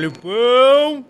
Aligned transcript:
Olha 0.00 0.08
o 0.08 0.12
pão! 0.12 1.04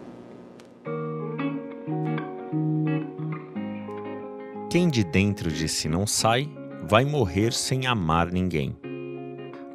Quem 4.69 4.89
de 4.89 5.05
dentro 5.05 5.49
de 5.49 5.69
si 5.69 5.89
não 5.89 6.09
sai, 6.09 6.51
vai 6.89 7.05
morrer 7.05 7.53
sem 7.53 7.87
amar 7.87 8.33
ninguém. 8.33 8.77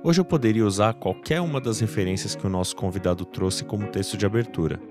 Hoje 0.04 0.20
eu 0.20 0.26
poderia 0.26 0.66
usar 0.66 0.96
qualquer 0.96 1.40
uma 1.40 1.62
das 1.62 1.80
referências 1.80 2.36
que 2.36 2.46
o 2.46 2.50
nosso 2.50 2.76
convidado 2.76 3.24
trouxe 3.24 3.64
como 3.64 3.88
texto 3.88 4.18
de 4.18 4.26
abertura. 4.26 4.82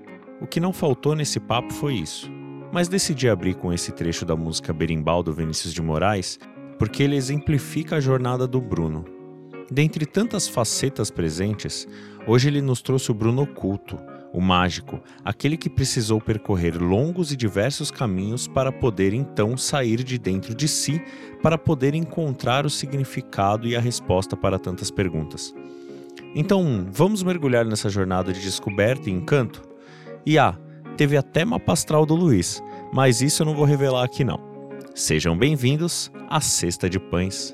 O 0.41 0.47
que 0.47 0.59
não 0.59 0.73
faltou 0.73 1.13
nesse 1.13 1.39
papo 1.39 1.71
foi 1.71 1.93
isso. 1.93 2.27
Mas 2.71 2.87
decidi 2.87 3.29
abrir 3.29 3.53
com 3.53 3.71
esse 3.71 3.91
trecho 3.91 4.25
da 4.25 4.35
música 4.35 4.73
Berimbau 4.73 5.21
do 5.21 5.33
Vinícius 5.33 5.71
de 5.71 5.83
Moraes 5.83 6.39
porque 6.79 7.03
ele 7.03 7.15
exemplifica 7.15 7.97
a 7.97 8.01
jornada 8.01 8.47
do 8.47 8.59
Bruno. 8.59 9.05
Dentre 9.69 10.03
tantas 10.03 10.47
facetas 10.47 11.11
presentes, 11.11 11.87
hoje 12.27 12.47
ele 12.47 12.61
nos 12.61 12.81
trouxe 12.81 13.11
o 13.11 13.13
Bruno 13.13 13.43
oculto, 13.43 13.97
o 14.35 14.41
mágico, 14.41 14.99
aquele 15.23 15.55
que 15.55 15.69
precisou 15.69 16.19
percorrer 16.19 16.77
longos 16.77 17.31
e 17.31 17.37
diversos 17.37 17.89
caminhos 17.89 18.47
para 18.47 18.69
poder 18.69 19.13
então 19.13 19.55
sair 19.55 20.03
de 20.03 20.17
dentro 20.17 20.53
de 20.53 20.67
si, 20.67 21.01
para 21.41 21.57
poder 21.57 21.95
encontrar 21.95 22.65
o 22.65 22.69
significado 22.69 23.65
e 23.65 23.75
a 23.75 23.79
resposta 23.79 24.35
para 24.35 24.59
tantas 24.59 24.91
perguntas. 24.91 25.55
Então, 26.35 26.85
vamos 26.91 27.23
mergulhar 27.23 27.65
nessa 27.65 27.87
jornada 27.87 28.33
de 28.33 28.41
descoberta 28.41 29.09
e 29.09 29.13
encanto? 29.13 29.61
E 30.25 30.37
ah, 30.37 30.57
teve 30.97 31.15
até 31.15 31.45
mapa 31.45 31.71
astral 31.71 32.05
do 32.05 32.13
Luiz, 32.13 32.61
mas 32.91 33.21
isso 33.21 33.41
eu 33.41 33.45
não 33.45 33.55
vou 33.55 33.63
revelar 33.63 34.03
aqui 34.03 34.25
não. 34.25 34.39
Sejam 34.93 35.37
bem-vindos 35.37 36.11
à 36.29 36.41
Cesta 36.41 36.89
de 36.89 36.99
Pães. 36.99 37.53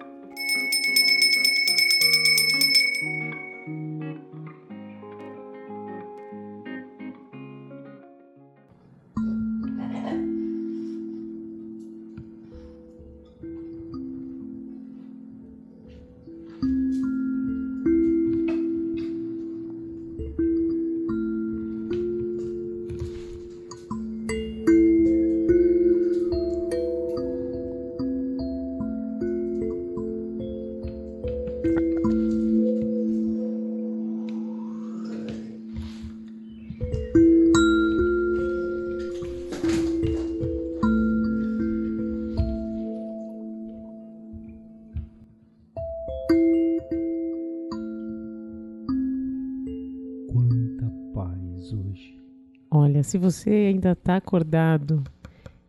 Se 53.11 53.17
você 53.17 53.49
ainda 53.49 53.91
está 53.91 54.15
acordado 54.15 55.03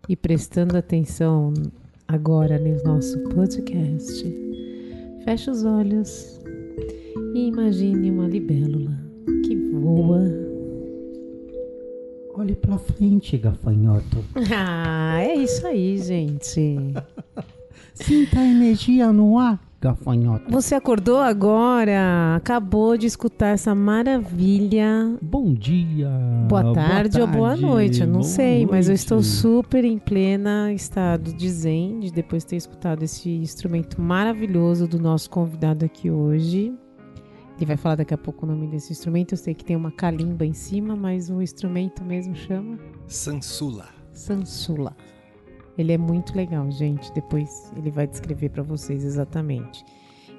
e 0.08 0.14
prestando 0.14 0.76
atenção 0.76 1.52
agora 2.06 2.56
no 2.56 2.80
nosso 2.84 3.18
podcast, 3.30 4.24
feche 5.24 5.50
os 5.50 5.64
olhos 5.64 6.40
e 7.34 7.48
imagine 7.48 8.12
uma 8.12 8.28
libélula 8.28 8.96
que 9.44 9.56
voa. 9.72 10.22
Olhe 12.36 12.54
pra 12.54 12.78
frente, 12.78 13.36
gafanhoto. 13.36 14.24
Ah, 14.56 15.20
é 15.20 15.34
isso 15.34 15.66
aí, 15.66 15.98
gente. 15.98 16.76
Sinta 17.92 18.38
a 18.38 18.46
energia 18.46 19.12
no 19.12 19.36
ar, 19.36 19.60
gafanhoto. 19.82 20.48
Você 20.48 20.76
acordou 20.76 21.18
agora, 21.18 22.36
acabou 22.36 22.96
de 22.96 23.06
escutar 23.06 23.48
essa 23.48 23.74
maravilha. 23.74 25.18
Bom 25.20 25.52
dia. 25.52 26.08
Boa 26.48 26.72
tarde, 26.72 27.20
ou 27.20 27.26
boa 27.26 27.48
tarde, 27.48 27.62
noite, 27.62 28.00
eu 28.00 28.06
não 28.06 28.20
boa 28.20 28.24
sei, 28.24 28.64
mas 28.64 28.86
eu 28.86 28.92
noite. 28.92 29.00
estou 29.00 29.22
super 29.22 29.84
em 29.84 29.98
plena 29.98 30.72
estado 30.72 31.32
de 31.32 31.50
zen, 31.50 31.98
de 31.98 32.12
depois 32.12 32.44
ter 32.44 32.56
escutado 32.56 33.02
esse 33.02 33.28
instrumento 33.28 34.00
maravilhoso 34.00 34.86
do 34.86 35.00
nosso 35.00 35.28
convidado 35.28 35.84
aqui 35.84 36.08
hoje. 36.08 36.72
Ele 37.56 37.66
vai 37.66 37.76
falar 37.76 37.96
daqui 37.96 38.14
a 38.14 38.18
pouco 38.18 38.46
o 38.46 38.48
nome 38.48 38.68
desse 38.68 38.92
instrumento. 38.92 39.32
Eu 39.32 39.38
sei 39.38 39.54
que 39.54 39.64
tem 39.64 39.76
uma 39.76 39.90
calimba 39.90 40.44
em 40.44 40.52
cima, 40.52 40.96
mas 40.96 41.28
o 41.28 41.42
instrumento 41.42 42.02
mesmo 42.04 42.34
chama 42.34 42.78
Sansula. 43.06 43.86
Sansula. 44.12 44.96
Ele 45.76 45.92
é 45.92 45.98
muito 45.98 46.36
legal, 46.36 46.70
gente. 46.70 47.12
Depois 47.12 47.72
ele 47.76 47.90
vai 47.90 48.06
descrever 48.06 48.50
para 48.50 48.62
vocês 48.62 49.04
exatamente. 49.04 49.84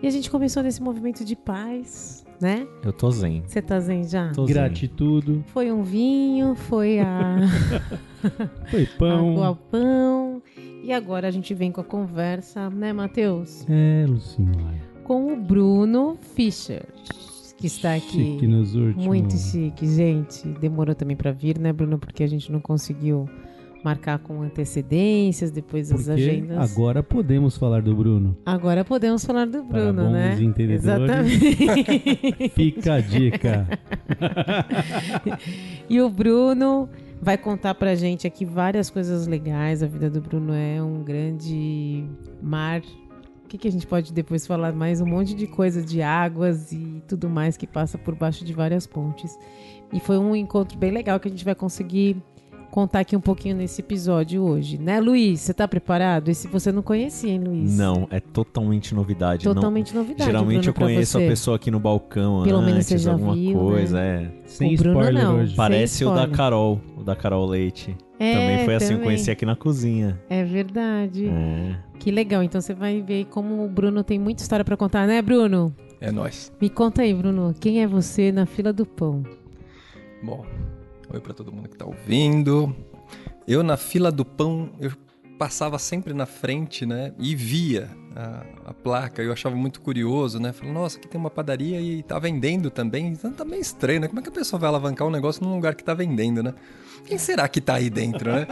E 0.02 0.08
a 0.08 0.10
gente 0.10 0.30
começou 0.30 0.62
nesse 0.62 0.82
movimento 0.84 1.24
de 1.24 1.36
paz, 1.36 2.26
né? 2.40 2.68
Eu 2.84 2.92
tô 2.92 3.10
zen. 3.10 3.42
Você 3.48 3.62
tá 3.62 3.80
zen 3.80 4.04
já? 4.04 4.32
Tô 4.34 4.46
zen. 4.46 4.54
Gratitude. 4.54 5.44
Foi 5.48 5.72
um 5.72 5.82
vinho, 5.82 6.56
foi 6.56 7.00
a 7.00 7.38
Foi 8.70 8.86
pão. 8.86 9.32
água 9.32 9.48
ao 9.48 9.56
pão. 9.56 10.42
E 10.84 10.92
agora 10.92 11.28
a 11.30 11.32
gente 11.32 11.54
vem 11.54 11.72
com 11.72 11.80
a 11.80 11.84
conversa, 11.86 12.70
né, 12.70 12.92
Matheus? 12.92 13.66
É, 13.70 14.06
Lucimar. 14.08 14.76
Com 15.06 15.32
o 15.34 15.38
Bruno 15.38 16.18
Fischer, 16.36 16.86
que 17.58 17.68
está 17.68 17.94
aqui. 17.96 18.34
Chique 18.34 18.46
nos 18.48 18.76
últimos. 18.76 19.06
Muito 19.06 19.38
chique, 19.38 19.88
gente. 19.88 20.46
Demorou 20.60 20.94
também 20.94 21.16
para 21.16 21.32
vir, 21.32 21.58
né, 21.58 21.72
Bruno? 21.72 21.98
Porque 21.98 22.24
a 22.24 22.28
gente 22.28 22.52
não 22.52 22.60
conseguiu 22.60 23.26
marcar 23.84 24.20
com 24.20 24.42
antecedências, 24.42 25.52
depois 25.52 25.92
as 25.92 26.06
Porque 26.06 26.12
agendas. 26.12 26.58
agora 26.72 27.04
podemos 27.04 27.58
falar 27.58 27.82
do 27.82 27.94
Bruno. 27.96 28.38
Agora 28.46 28.86
podemos 28.86 29.26
falar 29.26 29.46
do 29.46 29.64
Para 29.64 29.92
Bruno, 29.92 30.04
bons 30.04 30.12
né? 30.14 30.38
entendedores. 30.42 30.84
Exatamente. 30.86 32.50
Fica 32.56 32.94
a 32.94 33.02
dica. 33.02 33.68
E 35.90 36.00
o 36.02 36.10
Bruno 36.10 36.90
vai 37.22 37.38
contar 37.38 37.76
pra 37.76 37.94
gente 37.96 38.26
aqui 38.26 38.46
várias 38.46 38.90
coisas 38.90 39.28
legais. 39.28 39.84
A 39.84 39.88
vida 39.88 40.10
do 40.10 40.22
Bruno 40.22 40.54
é 40.54 40.82
um 40.82 41.04
grande 41.04 42.06
mar. 42.42 42.82
O 43.44 43.48
que, 43.48 43.58
que 43.58 43.68
a 43.68 43.72
gente 43.72 43.86
pode 43.86 44.12
depois 44.14 44.48
falar 44.48 44.74
mais? 44.74 45.02
Um 45.02 45.06
monte 45.06 45.36
de 45.36 45.46
coisa 45.46 45.82
de 45.84 46.02
águas 46.02 46.72
e 46.72 47.04
tudo 47.08 47.30
mais 47.30 47.58
que 47.58 47.68
passa 47.68 47.98
por 47.98 48.16
baixo 48.16 48.44
de 48.44 48.54
várias 48.54 48.88
pontes. 48.88 49.38
E 49.92 50.00
foi 50.00 50.18
um 50.18 50.36
encontro 50.36 50.78
bem 50.78 50.92
legal 50.92 51.20
que 51.20 51.28
a 51.28 51.32
gente 51.32 51.46
vai 51.46 51.54
conseguir 51.54 52.18
contar 52.74 53.02
aqui 53.02 53.16
um 53.16 53.20
pouquinho 53.22 53.56
nesse 53.56 53.82
episódio 53.82 54.42
hoje, 54.42 54.80
né, 54.80 55.00
Luiz? 55.00 55.42
Você 55.42 55.54
tá 55.54 55.68
preparado? 55.68 56.30
Esse 56.30 56.48
você 56.48 56.72
não 56.72 56.82
conhecia, 56.82 57.30
hein, 57.32 57.40
Luiz? 57.40 57.78
Não, 57.78 58.08
é 58.10 58.20
totalmente 58.20 58.96
novidade. 58.96 59.46
não- 59.46 59.54
Totalmente 59.54 59.94
novidade. 59.94 60.26
Geralmente 60.26 60.64
Bruno, 60.64 60.70
eu 60.70 60.74
conheço 60.74 61.20
você. 61.20 61.26
a 61.26 61.30
pessoa 61.30 61.56
aqui 61.58 61.70
no 61.70 61.80
balcão 61.80 62.42
Pelo 62.44 62.60
menos 62.62 62.78
antes, 62.78 62.88
você 62.88 62.98
já 62.98 63.12
alguma 63.12 63.36
viu, 63.36 63.60
coisa, 63.60 63.96
né? 63.98 64.32
é. 64.44 64.48
Sem 64.50 64.74
O 64.74 64.78
Bruno 64.78 65.00
spoiler 65.00 65.24
não. 65.24 65.36
hoje. 65.40 65.56
Parece 65.56 66.04
o 66.04 66.14
da. 66.16 66.28
Carol, 66.28 66.82
o 66.98 67.04
da 67.04 67.16
Carol 67.16 67.46
Leite. 67.46 67.96
É, 68.20 68.34
também 68.34 68.66
foi 68.66 68.76
assim, 68.76 68.86
eu 68.86 68.92
também. 68.94 69.04
conheci 69.06 69.30
aqui 69.30 69.46
na 69.46 69.56
cozinha. 69.56 70.20
É 70.30 70.44
verdade. 70.44 71.28
É. 71.28 71.76
Que 72.00 72.10
legal. 72.10 72.42
Então 72.42 72.60
você 72.60 72.74
vai 72.74 73.02
ver 73.02 73.26
como 73.26 73.64
o 73.64 73.70
Bruno 73.70 74.04
tem 74.04 74.18
muita 74.18 74.42
história 74.42 74.66
pra 74.66 74.76
contar, 74.76 75.06
né, 75.06 75.22
Bruno? 75.22 75.76
É 76.02 76.12
nóis. 76.12 76.52
Me 76.60 76.70
conta 76.70 77.04
aí, 77.04 77.14
Bruno. 77.14 77.54
Quem 77.60 77.82
é 77.84 77.88
você 77.88 78.32
na 78.32 78.46
fila 78.48 78.74
do 78.74 78.84
pão? 78.86 79.24
Bom, 80.24 80.44
oi 81.14 81.22
pra 81.22 81.34
todo 81.34 81.52
mundo 81.52 81.70
que 81.70 81.78
tá 81.78 81.86
ouvindo. 81.86 82.76
Eu 83.48 83.62
na 83.62 83.78
fila 83.78 84.12
do 84.12 84.26
pão, 84.26 84.72
eu 84.80 84.92
passava 85.38 85.78
sempre 85.78 86.14
na 86.14 86.26
frente, 86.26 86.86
né? 86.86 87.14
E 87.20 87.36
via 87.36 87.90
a, 88.16 88.70
a 88.70 88.74
placa. 88.74 89.22
Eu 89.22 89.32
achava 89.32 89.56
muito 89.56 89.82
curioso, 89.82 90.40
né? 90.40 90.52
Falei, 90.52 90.74
nossa, 90.74 90.98
aqui 90.98 91.08
tem 91.08 91.20
uma 91.20 91.30
padaria 91.30 91.80
e 91.80 92.02
tá 92.02 92.18
vendendo 92.18 92.72
também. 92.72 93.08
Então 93.08 93.32
tá 93.32 93.46
meio 93.46 93.62
estranho, 93.62 94.02
né? 94.02 94.08
Como 94.08 94.20
é 94.20 94.24
que 94.24 94.30
a 94.30 94.34
pessoa 94.34 94.60
vai 94.60 94.70
alavancar 94.70 95.08
um 95.08 95.12
negócio 95.12 95.44
num 95.44 95.54
lugar 95.54 95.76
que 95.76 95.84
tá 95.84 95.94
vendendo, 95.94 96.42
né? 96.42 96.54
Quem 97.06 97.18
será 97.18 97.48
que 97.48 97.62
tá 97.62 97.76
aí 97.76 97.90
dentro, 97.90 98.32
né? 98.32 98.48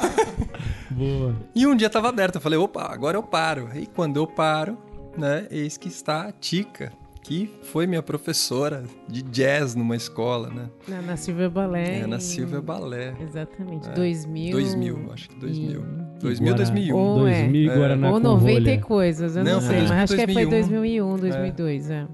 Boa. 0.90 1.36
E 1.54 1.66
um 1.66 1.74
dia 1.74 1.90
tava 1.90 2.08
aberto, 2.08 2.36
eu 2.36 2.40
falei, 2.40 2.58
opa, 2.58 2.84
agora 2.84 3.16
eu 3.16 3.22
paro. 3.22 3.68
E 3.74 3.86
quando 3.86 4.16
eu 4.16 4.26
paro, 4.26 4.78
né, 5.18 5.48
eis 5.50 5.76
que 5.76 5.88
está 5.88 6.28
a 6.28 6.32
Tica, 6.32 6.92
que 7.24 7.50
foi 7.62 7.86
minha 7.86 8.02
professora 8.02 8.84
de 9.08 9.22
jazz 9.22 9.74
numa 9.74 9.96
escola, 9.96 10.50
né? 10.50 10.68
Na, 10.86 11.00
na 11.02 11.16
Silver 11.16 11.48
Ballet. 11.50 12.02
É, 12.02 12.06
na 12.06 12.20
Silvia 12.20 12.60
Balé. 12.60 13.14
Exatamente. 13.20 13.88
É, 13.88 13.92
2000. 13.92 14.52
2000, 14.52 15.12
acho 15.12 15.28
que 15.30 15.36
2000. 15.40 15.80
e- 15.80 16.20
2000, 16.20 16.44
Guara- 16.52 16.56
2001. 16.58 16.94
Ou 16.96 17.26
é. 17.26 17.40
2000 17.42 17.72
É. 17.72 17.76
Guaraná 17.76 18.06
Ou 18.08 18.14
com 18.14 18.20
90 18.20 18.70
e 18.70 18.78
coisas, 18.78 19.36
eu 19.36 19.42
não, 19.44 19.52
Não, 19.54 19.60
sei. 19.60 19.70
foi 19.70 19.88
Mas 19.88 19.90
acho 19.90 20.16
que 20.16 20.32
foi 20.32 20.46
2001. 20.46 20.50
2001, 20.50 21.16
2002, 21.16 21.90
é. 21.90 22.06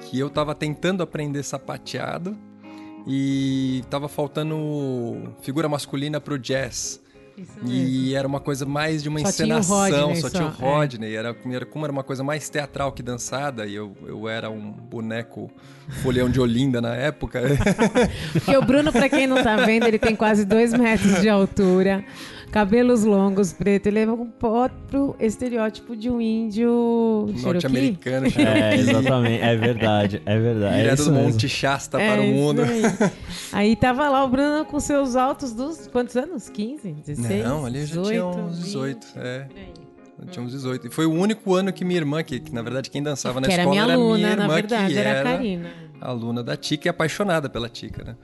Que 0.00 0.18
eu 0.18 0.30
tava 0.30 0.54
tentando 0.54 1.02
aprender 1.02 1.42
sapateado 1.42 2.36
e 3.06 3.84
tava 3.90 4.08
faltando 4.08 5.34
figura 5.42 5.68
masculina 5.68 6.20
pro 6.20 6.38
jazz. 6.38 7.00
E 7.64 8.14
era 8.14 8.26
uma 8.26 8.40
coisa 8.40 8.64
mais 8.64 9.02
de 9.02 9.08
uma 9.08 9.20
Só 9.20 9.32
tinha 9.32 9.58
encenação, 9.58 10.06
Rodney 10.06 10.16
só 10.20 10.30
tinha 10.30 10.46
o 10.46 10.54
só, 10.54 10.64
é. 10.64 10.68
Rodney. 10.68 11.14
Era, 11.14 11.36
era, 11.52 11.66
como 11.66 11.84
era 11.84 11.92
uma 11.92 12.02
coisa 12.02 12.24
mais 12.24 12.48
teatral 12.48 12.92
que 12.92 13.02
dançada, 13.02 13.66
e 13.66 13.74
eu, 13.74 13.94
eu 14.06 14.28
era 14.28 14.48
um 14.48 14.70
boneco 14.70 15.50
folhão 16.02 16.30
de 16.30 16.40
Olinda 16.40 16.80
na 16.80 16.94
época. 16.94 17.42
Porque 18.32 18.56
o 18.56 18.62
Bruno, 18.62 18.90
pra 18.90 19.08
quem 19.08 19.26
não 19.26 19.42
tá 19.42 19.56
vendo, 19.56 19.86
ele 19.86 19.98
tem 19.98 20.16
quase 20.16 20.44
dois 20.44 20.72
metros 20.72 21.20
de 21.20 21.28
altura, 21.28 22.04
cabelos 22.56 23.04
longos, 23.04 23.52
preto. 23.52 23.86
Ele 23.88 23.98
é 23.98 24.10
um 24.10 24.30
próprio 24.30 25.14
estereótipo 25.20 25.94
de 25.94 26.08
um 26.08 26.18
índio. 26.22 27.26
Norte-americano, 27.42 28.28
É, 28.34 28.74
exatamente. 28.76 29.42
É 29.42 29.54
verdade, 29.56 30.22
é 30.24 30.38
verdade. 30.38 30.74
É 30.74 30.78
direto 30.78 31.00
isso 31.00 31.10
do. 31.10 31.16
Monte 31.16 31.46
Shasta 31.50 32.00
É, 32.00 32.12
para 32.14 32.22
o 32.22 32.26
mundo. 32.26 32.62
Aí. 32.62 32.82
Aí 33.52 33.76
tava 33.76 34.08
lá 34.08 34.24
o 34.24 34.28
Bruno 34.28 34.64
com 34.64 34.80
seus 34.80 35.16
altos 35.16 35.52
dos 35.52 35.86
quantos 35.88 36.16
anos? 36.16 36.48
15, 36.48 36.92
16? 36.92 37.44
Não, 37.44 37.66
ali 37.66 37.80
eu 37.80 37.86
já 37.86 38.00
18, 38.00 38.10
tinha 38.10 38.24
uns 38.24 38.58
18. 38.64 39.06
20. 39.06 39.18
É, 39.18 39.46
eu 40.18 40.26
tinha 40.28 40.42
uns 40.46 40.52
18. 40.52 40.86
E 40.86 40.90
foi 40.90 41.04
o 41.04 41.12
único 41.12 41.54
ano 41.54 41.70
que 41.74 41.84
minha 41.84 42.00
irmã, 42.00 42.22
que, 42.22 42.40
que 42.40 42.54
na 42.54 42.62
verdade 42.62 42.88
quem 42.88 43.02
dançava 43.02 43.38
na 43.38 43.48
Que 43.48 43.52
era 43.52 43.64
escola 43.64 43.74
minha 43.82 43.84
era 43.84 43.92
aluna, 44.00 44.16
minha 44.16 44.30
irmã, 44.30 44.46
na 44.46 44.54
verdade, 44.54 44.94
que 44.94 44.98
era 44.98 45.20
a 45.20 45.22
Karina. 45.22 45.70
aluna 46.00 46.42
da 46.42 46.56
Tica 46.56 46.88
e 46.88 46.90
apaixonada 46.90 47.50
pela 47.50 47.68
Tica, 47.68 48.02
né? 48.02 48.16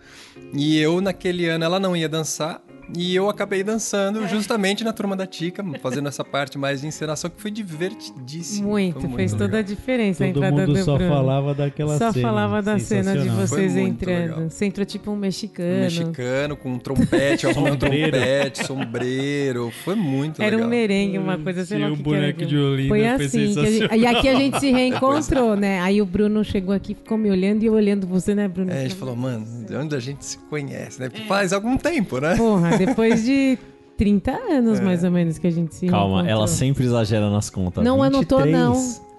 E 0.54 0.78
eu, 0.78 1.02
naquele 1.02 1.46
ano, 1.50 1.66
ela 1.66 1.78
não 1.78 1.94
ia 1.94 2.08
dançar. 2.08 2.62
E 2.94 3.14
eu 3.14 3.28
acabei 3.28 3.62
dançando 3.62 4.24
É. 4.24 4.28
justamente 4.28 4.84
na 4.84 4.92
turma 4.92 5.16
da 5.16 5.26
Tica, 5.26 5.64
fazendo 5.80 6.08
essa 6.08 6.22
parte 6.24 6.58
mais 6.58 6.80
de 6.82 6.86
encenação, 6.86 7.30
que 7.30 7.40
foi 7.40 7.50
divertidíssimo. 7.50 8.68
Muito, 8.68 9.00
Foi 9.00 9.10
fez 9.16 9.32
toda 9.32 9.44
a 9.44 9.46
legal. 9.58 9.62
diferença 9.62 10.24
a 10.24 10.26
Todo 10.28 10.36
entrada 10.36 10.56
mundo 10.66 10.72
do 10.74 10.84
só 10.84 10.96
Bruno. 10.96 11.10
falava 11.14 11.54
daquela 11.54 11.98
Só 11.98 12.12
cena. 12.12 12.28
falava 12.28 12.62
da 12.62 12.78
cena 12.78 13.16
de 13.16 13.28
vocês 13.28 13.72
Foi 13.72 13.82
muito 13.82 14.02
entrando. 14.02 14.20
legal. 14.36 14.50
Você 14.50 14.64
entrou 14.66 14.84
tipo 14.86 15.10
um 15.10 15.14
Um 15.14 15.16
mexicano. 15.16 15.80
mexicano 15.80 16.56
com 16.56 16.70
um 16.72 16.78
trompete, 16.78 17.46
arrumando 17.46 17.80
Sombreiro. 17.80 18.10
trompete, 18.12 18.66
sombreiro. 18.66 19.70
Foi 19.84 19.94
muito 19.94 20.42
Era 20.42 20.50
legal. 20.56 20.66
um 20.66 20.70
merengue, 20.70 21.18
uma 21.18 21.38
coisa, 21.38 21.64
sei 21.64 21.78
Sim, 21.78 21.82
lá 21.84 21.90
o 21.90 21.92
o 21.92 21.96
que 21.96 22.02
que 22.02 22.08
era 22.10 22.20
boneco 22.20 22.46
de. 22.46 22.56
Olinda 22.56 22.88
Foi 22.88 22.98
foi 23.00 23.08
assim. 23.26 23.54
que 23.54 23.60
a 23.60 23.70
gente- 23.70 23.94
e 23.96 24.06
aqui 24.06 24.28
a 24.28 24.34
gente 24.34 24.60
se 24.60 24.70
reencontrou, 24.70 25.56
né? 25.56 25.80
Aí 25.80 26.00
o 26.02 26.06
Bruno 26.06 26.44
chegou 26.44 26.74
aqui, 26.74 26.94
ficou 26.94 27.16
me 27.18 27.30
olhando 27.30 27.62
e 27.62 27.66
eu 27.66 27.72
olhando 27.74 28.06
você, 28.06 28.34
né, 28.34 28.48
Bruno? 28.48 28.70
É, 28.70 28.80
a 28.80 28.82
gente 28.82 28.94
falou, 28.96 29.16
mano, 29.16 29.46
de 29.66 29.74
onde 29.74 29.94
a 29.94 30.00
gente 30.00 30.24
se 30.24 30.38
conhece, 30.38 31.00
né? 31.00 31.08
Porque 31.08 31.26
faz 31.26 31.52
algum 31.52 31.76
tempo, 31.76 32.18
né? 32.20 32.36
Porra, 32.36 32.76
depois 32.86 33.24
de 33.24 33.58
30 33.96 34.32
anos, 34.32 34.78
É. 34.78 34.82
mais 34.82 35.04
ou 35.04 35.10
menos, 35.10 35.38
que 35.38 35.46
a 35.46 35.50
gente 35.50 35.74
se 35.74 35.86
Calma, 35.86 36.16
reencontrou. 36.22 36.30
ela 36.38 36.46
sempre 36.46 36.84
exagera 36.84 37.30
nas 37.30 37.48
contas. 37.50 37.84
Não 37.84 38.02
anotou, 38.02 38.38
23. 38.42 38.52
não. 38.64 39.12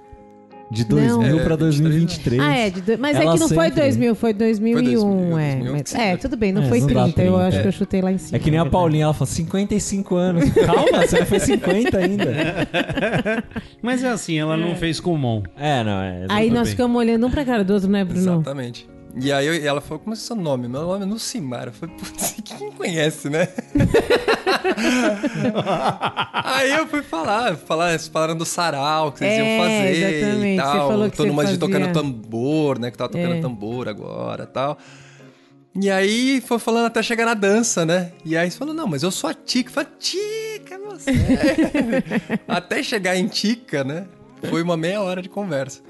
De 0.71 0.85
2000 0.85 1.35
Não. 1.37 1.43
pra 1.43 1.53
É, 1.53 1.57
2023. 1.57 2.41
Ah, 2.41 2.57
é, 2.57 2.69
de 2.71 2.81
do- 2.81 2.97
mas 2.97 3.15
é 3.15 3.21
Ela 3.23 3.33
que 3.35 3.39
não 3.41 3.47
foi 3.47 3.65
sempre- 3.67 3.81
2000, 3.81 4.15
foi 4.15 4.33
2001, 4.33 4.73
Foi 4.73 4.83
2000, 4.95 5.37
é. 5.37 5.51
2000, 5.55 5.71
Mas- 5.73 5.81
sim. 5.85 5.97
é, 5.99 6.17
tudo 6.17 6.35
bem, 6.35 6.51
não 6.51 6.63
É, 6.63 6.67
foi 6.67 6.79
não 6.79 6.87
dá 6.87 6.93
30, 7.03 7.21
eu 7.21 7.33
30, 7.33 7.47
acho 7.47 7.57
é. 7.57 7.61
que 7.61 7.67
eu 7.67 7.71
chutei 7.71 8.01
lá 8.01 8.11
em 8.11 8.17
cima. 8.17 8.37
É 8.37 8.39
que 8.39 8.49
nem 8.49 8.59
a. 8.59 8.65
Paulinha, 8.65 9.03
ela 9.03 9.13
fala 9.13 9.27
55 9.27 10.15
anos. 10.15 10.49
Calma, 10.51 11.05
você 11.05 11.25
foi 11.25 11.39
50 11.39 11.97
ainda. 11.99 12.25
Mas 13.83 14.03
é 14.03 14.09
assim, 14.09 14.39
ela 14.39 14.57
não 14.57 14.75
fez 14.75 14.99
com 14.99 15.13
o 15.13 15.17
Mon. 15.17 15.43
É, 15.57 15.83
não, 15.83 16.01
é. 16.01 16.25
Aí 16.29 16.49
nós 16.49 16.63
bem. 16.63 16.71
ficamos 16.71 16.97
olhando 16.97 17.27
um 17.27 17.29
pra 17.29 17.45
cara 17.45 17.63
do 17.63 17.73
outro, 17.73 17.89
né, 17.89 18.03
Bruno? 18.03 18.19
Exatamente. 18.21 18.87
E 19.15 19.31
aí 19.31 19.45
eu- 19.45 19.67
ela 19.67 19.79
falou, 19.79 19.99
como 19.99 20.13
é 20.13 20.15
seu 20.17 20.35
nome? 20.35 20.67
Meu 20.67 20.81
nome 20.81 21.03
é 21.05 21.07
Lucimar. 21.07 21.67
Eu 21.67 21.71
falei, 21.73 21.95
putz, 21.95 22.35
quem 22.43 22.71
conhece, 22.71 23.29
né? 23.29 23.47
aí 26.43 26.71
eu 26.71 26.87
fui 26.87 27.01
falar, 27.03 27.55
falar, 27.55 27.99
falaram 27.99 28.35
do 28.35 28.45
sarau 28.45 29.11
que 29.11 29.19
vocês 29.19 29.31
É, 29.31 29.37
iam 29.37 29.63
fazer 29.63 29.89
exatamente. 30.19 30.47
e 30.47 30.55
Você 30.55 30.61
tal. 30.61 30.87
falou 30.89 31.09
que 31.11 31.17
Todo 31.17 31.27
você 31.27 31.33
mundo 31.33 31.47
de 31.51 31.57
tocando 31.57 31.79
fazia- 31.85 31.93
tambor, 31.93 32.79
né? 32.79 32.91
Que 32.91 32.97
tava 32.97 33.11
tocando 33.11 33.33
É. 33.35 33.41
tambor 33.41 33.87
agora 33.87 34.43
e 34.43 34.47
tal. 34.47 34.77
E 35.79 35.89
aí 35.89 36.41
foi 36.41 36.59
falando 36.59 36.85
até 36.85 37.01
chegar 37.01 37.25
na 37.25 37.33
dança, 37.33 37.85
né? 37.85 38.11
E 38.23 38.37
aí 38.37 38.49
você 38.49 38.57
falou, 38.57 38.73
não, 38.73 38.87
mas 38.87 39.01
eu 39.03 39.11
sou 39.11 39.29
a 39.29 39.33
Tica. 39.33 39.69
Eu 39.69 39.73
falei, 39.73 39.89
Tica, 39.99 40.75
é 40.75 40.77
você. 40.77 41.11
até 42.47 42.83
chegar 42.83 43.15
em 43.15 43.27
Tica, 43.27 43.83
né? 43.83 44.05
Foi 44.49 44.61
uma 44.61 44.77
meia 44.77 45.01
hora 45.01 45.21
de 45.21 45.29
conversa. 45.29 45.81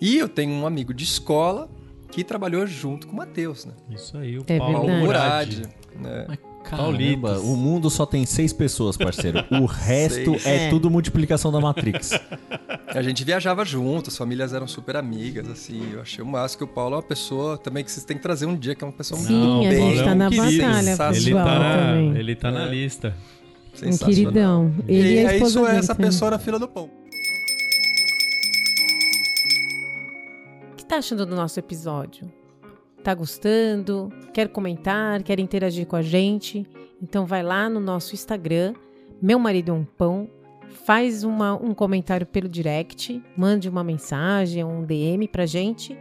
E 0.00 0.16
eu 0.18 0.28
tenho 0.28 0.52
um 0.52 0.66
amigo 0.66 0.92
de 0.94 1.04
escola 1.04 1.68
que 2.10 2.24
trabalhou 2.24 2.66
junto 2.66 3.06
com 3.06 3.12
o 3.14 3.16
Matheus, 3.16 3.64
né? 3.64 3.72
Isso 3.90 4.16
aí, 4.16 4.38
o 4.38 4.44
É 4.46 4.58
Paulo 4.58 4.86
verdade. 4.86 5.56
Murad. 5.56 5.68
Né? 6.00 6.38
Caramba, 6.62 6.82
Paulitos. 6.88 7.42
o 7.42 7.56
mundo 7.56 7.88
só 7.88 8.04
tem 8.04 8.26
seis 8.26 8.52
pessoas, 8.52 8.96
parceiro. 8.96 9.42
O 9.50 9.64
resto 9.66 10.32
Seis. 10.38 10.46
é 10.46 10.66
É. 10.66 10.70
tudo 10.70 10.90
multiplicação 10.90 11.50
da 11.50 11.58
Matrix. 11.60 12.10
A 12.94 13.00
gente 13.02 13.24
viajava 13.24 13.64
junto, 13.64 14.10
as 14.10 14.16
famílias 14.16 14.52
eram 14.52 14.66
super 14.66 14.96
amigas, 14.96 15.48
assim. 15.48 15.92
Eu 15.92 16.00
achei 16.02 16.22
o 16.22 16.26
máximo 16.26 16.58
que 16.58 16.64
o 16.64 16.66
Paulo 16.74 16.94
é 16.94 16.96
uma 16.96 17.02
pessoa 17.02 17.56
também 17.56 17.84
que 17.84 17.90
vocês 17.90 18.04
têm 18.04 18.16
que 18.16 18.22
trazer 18.22 18.46
um 18.46 18.56
dia, 18.56 18.74
que 18.74 18.82
é 18.82 18.86
uma 18.86 18.92
pessoa 18.92 19.18
Sim, 19.20 19.32
muito 19.32 19.66
a 19.66 19.70
bem, 19.70 19.90
gente 19.94 20.04
tá 20.04 20.10
um 20.12 20.14
na 20.16 20.28
querido. 20.28 20.62
batalha. 20.62 21.08
Ele 21.16 21.34
tá, 21.36 21.58
na, 22.12 22.18
ele 22.18 22.34
tá 22.36 22.50
na 22.50 22.66
É. 22.66 22.68
lista. 22.68 23.14
Um 23.72 23.76
sensacional. 23.76 24.14
queridão. 24.14 24.74
Ele 24.88 25.08
e 25.08 25.14
e 25.22 25.26
a 25.26 25.32
esposa 25.34 25.60
isso 25.60 25.66
é 25.68 25.76
essa 25.76 25.94
pessoa 25.94 26.32
na 26.32 26.38
fila 26.40 26.58
do 26.58 26.66
pão. 26.68 26.90
Tá 30.90 30.96
achando 30.98 31.24
do 31.24 31.36
nosso 31.36 31.58
episódio? 31.58 32.30
Tá 33.04 33.14
gostando? 33.14 34.12
Quer 34.34 34.48
comentar? 34.48 35.22
Quer 35.22 35.38
interagir 35.38 35.86
com 35.86 35.94
a 35.94 36.02
gente? 36.02 36.66
Então 37.00 37.24
vai 37.24 37.42
lá 37.44 37.68
no 37.68 37.78
nosso 37.78 38.12
Instagram, 38.14 38.74
Meu 39.22 39.38
Marido 39.38 39.70
é 39.70 39.74
um 39.74 39.84
Pão, 39.84 40.28
faz 40.84 41.22
uma- 41.24 41.54
um 41.54 41.74
comentário 41.74 42.26
pelo 42.26 42.48
direct, 42.48 43.22
mande 43.36 43.68
uma 43.68 43.84
mensagem, 43.84 44.64
um 44.64 44.82
DM 44.82 45.28
pra 45.28 45.46
gente 45.46 45.96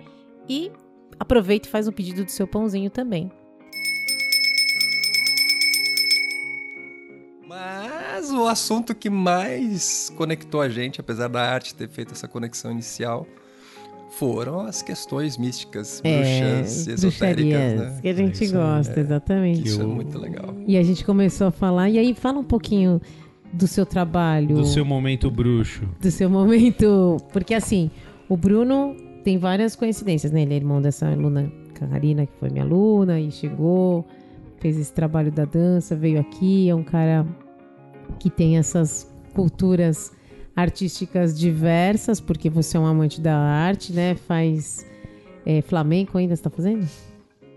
e 0.48 0.72
aproveita 1.20 1.68
e 1.68 1.72
faz 1.72 1.88
um 1.88 1.92
pedido 1.92 2.24
do 2.26 2.32
seu 2.32 2.48
pãozinho 2.48 2.90
também. 2.90 3.30
Mas 7.46 8.32
o 8.32 8.48
assunto 8.48 8.96
que 8.96 9.10
mais 9.10 10.12
conectou 10.16 10.62
a 10.62 10.70
gente, 10.70 11.00
apesar 11.02 11.28
da 11.28 11.42
arte 11.42 11.76
ter 11.76 11.90
feito 11.90 12.14
essa 12.14 12.28
conexão 12.28 12.72
inicial, 12.72 13.28
foram 14.10 14.62
as 14.62 14.82
questões 14.82 15.38
místicas, 15.38 16.02
bruxas 16.02 16.88
e 16.88 16.92
esotéricas, 16.92 17.02
É, 17.22 17.76
bruxarias, 17.76 17.82
né? 17.96 18.00
que 18.02 18.08
a 18.08 18.14
gente 18.14 18.44
Isso 18.44 18.56
aí, 18.58 18.62
gosta, 18.62 19.00
exatamente. 19.00 19.68
Isso 19.68 19.82
é 19.82 19.86
muito 19.86 20.18
legal. 20.18 20.56
E 20.68 20.78
a 20.78 20.84
gente 20.84 21.06
começou 21.06 21.48
a 21.48 21.52
falar, 21.52 21.90
e 21.90 21.98
aí 21.98 22.14
fala 22.14 22.40
um 22.40 22.44
pouquinho 22.44 23.02
do 23.54 23.68
seu 23.68 23.86
trabalho. 23.86 24.56
Do 24.56 24.66
seu 24.66 24.84
momento 24.86 25.30
bruxo. 25.32 25.88
do 26.00 26.12
seu 26.12 26.30
momento. 26.30 27.18
Porque 27.32 27.54
assim, 27.54 27.90
o 28.28 28.36
Bruno 28.36 28.96
tem 29.24 29.38
várias 29.38 29.76
coincidências, 29.76 30.32
né? 30.32 30.42
Ele 30.42 30.54
é 30.54 30.58
irmão 30.58 30.82
dessa 30.82 31.08
aluna 31.08 31.52
Karina, 31.74 32.26
que 32.26 32.34
foi 32.40 32.50
minha 32.50 32.64
aluna, 32.64 33.20
e 33.20 33.32
chegou, 33.32 34.06
fez 34.60 34.78
esse 34.78 34.92
trabalho 34.94 35.32
da 35.32 35.46
dança, 35.46 35.95
veio 35.95 36.19
aqui, 36.19 36.69
é 36.69 36.76
um 36.76 36.83
cara 36.83 37.26
que 38.19 38.30
tem 38.30 38.57
essas 38.57 39.10
culturas 39.33 40.12
artísticas 40.61 41.37
diversas, 41.37 42.19
porque 42.19 42.49
você 42.49 42.78
é 42.78 42.80
um 42.80 42.85
amante 42.85 43.21
da 43.21 43.37
arte, 43.37 43.94
né? 43.94 44.16
Faz 44.16 44.85
é, 45.45 45.61
flamenco 45.61 46.18
ainda, 46.18 46.35
você 46.35 46.44
tá 46.44 46.49
fazendo? 46.49 46.87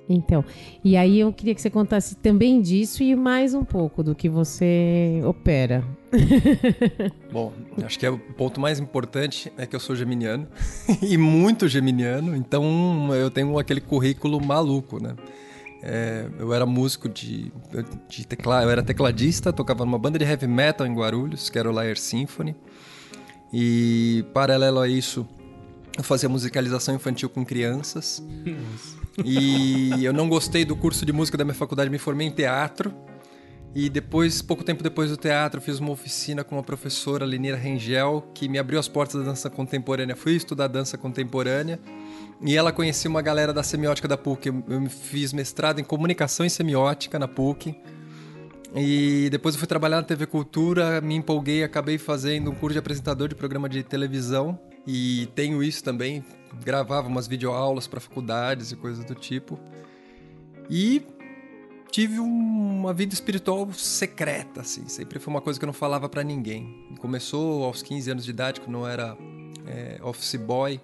Então, 0.09 0.45
e 0.85 0.97
aí 0.97 1.21
eu 1.21 1.33
queria 1.33 1.55
que 1.55 1.63
você 1.63 1.71
contasse 1.71 2.17
também 2.17 2.61
disso 2.61 3.03
e 3.03 3.15
mais 3.15 3.55
um 3.55 3.65
pouco 3.65 4.03
do 4.03 4.15
que 4.15 4.29
você 4.29 5.21
opera. 5.25 5.85
Bom, 7.33 7.53
acho 7.85 7.99
que 7.99 8.05
é 8.05 8.11
o 8.11 8.19
ponto 8.19 8.61
mais 8.61 8.79
importante 8.79 9.53
é 9.57 9.67
que 9.67 9.75
eu 9.75 9.81
sou 9.81 9.97
geminiano 9.97 10.47
e 11.01 11.17
muito 11.17 11.69
geminiano, 11.69 12.37
então 12.37 13.15
eu 13.15 13.31
tenho 13.31 13.59
aquele 13.59 13.81
currículo 13.81 14.45
maluco, 14.45 15.03
né? 15.03 15.15
É, 15.85 16.29
eu 16.39 16.55
era 16.55 16.65
músico 16.65 17.09
de, 17.09 17.53
de 18.09 18.25
teclado, 18.25 18.65
eu 18.65 18.71
era 18.71 18.85
tecladista, 18.85 19.53
tocava 19.53 19.85
numa 19.85 19.99
banda 19.99 20.17
de 20.17 20.25
heavy 20.25 20.47
metal 20.47 20.87
em 20.87 20.95
Guarulhos, 20.95 21.51
que 21.51 21.59
era 21.59 21.69
o 21.69 21.73
Layer 21.73 21.99
Symphony. 21.99 22.55
E 23.53 24.25
paralelo 24.33 24.81
a 24.81 24.89
isso, 24.89 25.29
eu 25.97 26.03
fazia 26.03 26.29
musicalização 26.29 26.95
infantil 26.95 27.29
com 27.29 27.45
crianças. 27.45 28.23
E 29.25 30.05
eu 30.05 30.13
não 30.13 30.29
gostei 30.29 30.65
do 30.65 30.75
curso 30.75 31.05
de 31.05 31.13
música 31.13 31.37
da 31.37 31.45
minha 31.45 31.55
faculdade, 31.55 31.91
me 31.91 31.99
formei 31.99 32.27
em 32.27 32.31
teatro. 32.31 32.95
E 33.75 33.89
depois, 33.89 34.43
pouco 34.43 34.63
tempo 34.63 34.83
depois 34.83 35.11
do 35.11 35.17
teatro, 35.17 35.61
fiz 35.61 35.79
uma 35.79 35.91
oficina 35.91 36.45
com 36.45 36.57
uma 36.57 36.63
professora, 36.63 37.25
Lenira 37.25 37.57
Rengel, 37.57 38.23
que 38.35 38.47
me 38.47 38.59
abriu 38.59 38.79
as 38.79 38.87
portas 38.87 39.21
da 39.21 39.31
dança 39.31 39.49
contemporânea. 39.49 40.15
Fui 40.15 40.35
estudar 40.35 40.67
dança 40.67 40.99
contemporânea 40.99 41.81
e 42.43 42.57
ela 42.57 42.71
conhecia 42.71 43.09
uma 43.09 43.23
galera 43.23 43.53
da 43.53 43.63
semiótica 43.63 44.07
da 44.07 44.17
PUC. 44.17 44.49
Eu, 44.49 44.65
eu 44.69 44.91
fiz 44.91 45.33
mestrado 45.33 45.79
em 45.79 45.85
comunicação 45.85 46.45
e 46.45 46.51
semiótica 46.51 47.19
na 47.19 47.27
PUC. 47.29 47.75
E 48.75 49.29
depois 49.31 49.55
eu 49.55 49.59
fui 49.59 49.69
trabalhar 49.69 49.97
na 49.97 50.03
TV 50.03 50.27
Cultura, 50.27 51.01
me 51.01 51.15
empolguei, 51.15 51.63
acabei 51.63 51.99
fazendo 51.99 52.51
um 52.51 52.55
curso 52.55 52.73
de 52.73 52.79
apresentador 52.79 53.29
de 53.29 53.35
programa 53.35 53.69
de 53.69 53.83
televisão. 53.83 54.59
E 54.87 55.29
tenho 55.35 55.63
isso 55.63 55.85
também, 55.85 56.25
gravava 56.65 57.07
umas 57.07 57.29
videoaulas 57.29 57.87
para 57.87 58.01
faculdades 58.01 58.73
e 58.73 58.77
coisas 58.77 59.05
do 59.05 59.15
tipo. 59.15 59.61
E 60.71 61.03
tive 61.91 62.19
uma 62.19 62.95
vida 62.95 63.13
espiritual 63.13 63.71
secreta, 63.75 64.63
assim. 64.63 64.89
Sempre 64.89 65.19
foi 65.19 65.33
uma 65.33 65.43
coisa 65.43 65.59
que 65.59 65.65
eu 65.65 65.69
não 65.69 65.75
falava 65.75 66.09
para 66.09 66.25
ninguém. 66.25 66.89
Começou 66.99 67.65
aos 67.65 67.83
15 67.83 68.11
anos 68.11 68.25
de 68.25 68.31
idade, 68.31 68.61
quando 68.61 68.79
eu 68.79 68.87
era 68.87 69.17
é, 69.67 70.01
office 70.03 70.37
boy, 70.37 70.81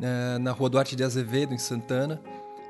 é, 0.00 0.38
na 0.38 0.50
rua 0.50 0.68
Duarte 0.68 0.96
de 0.96 1.04
Azevedo, 1.04 1.54
em 1.54 1.58
Santana. 1.58 2.20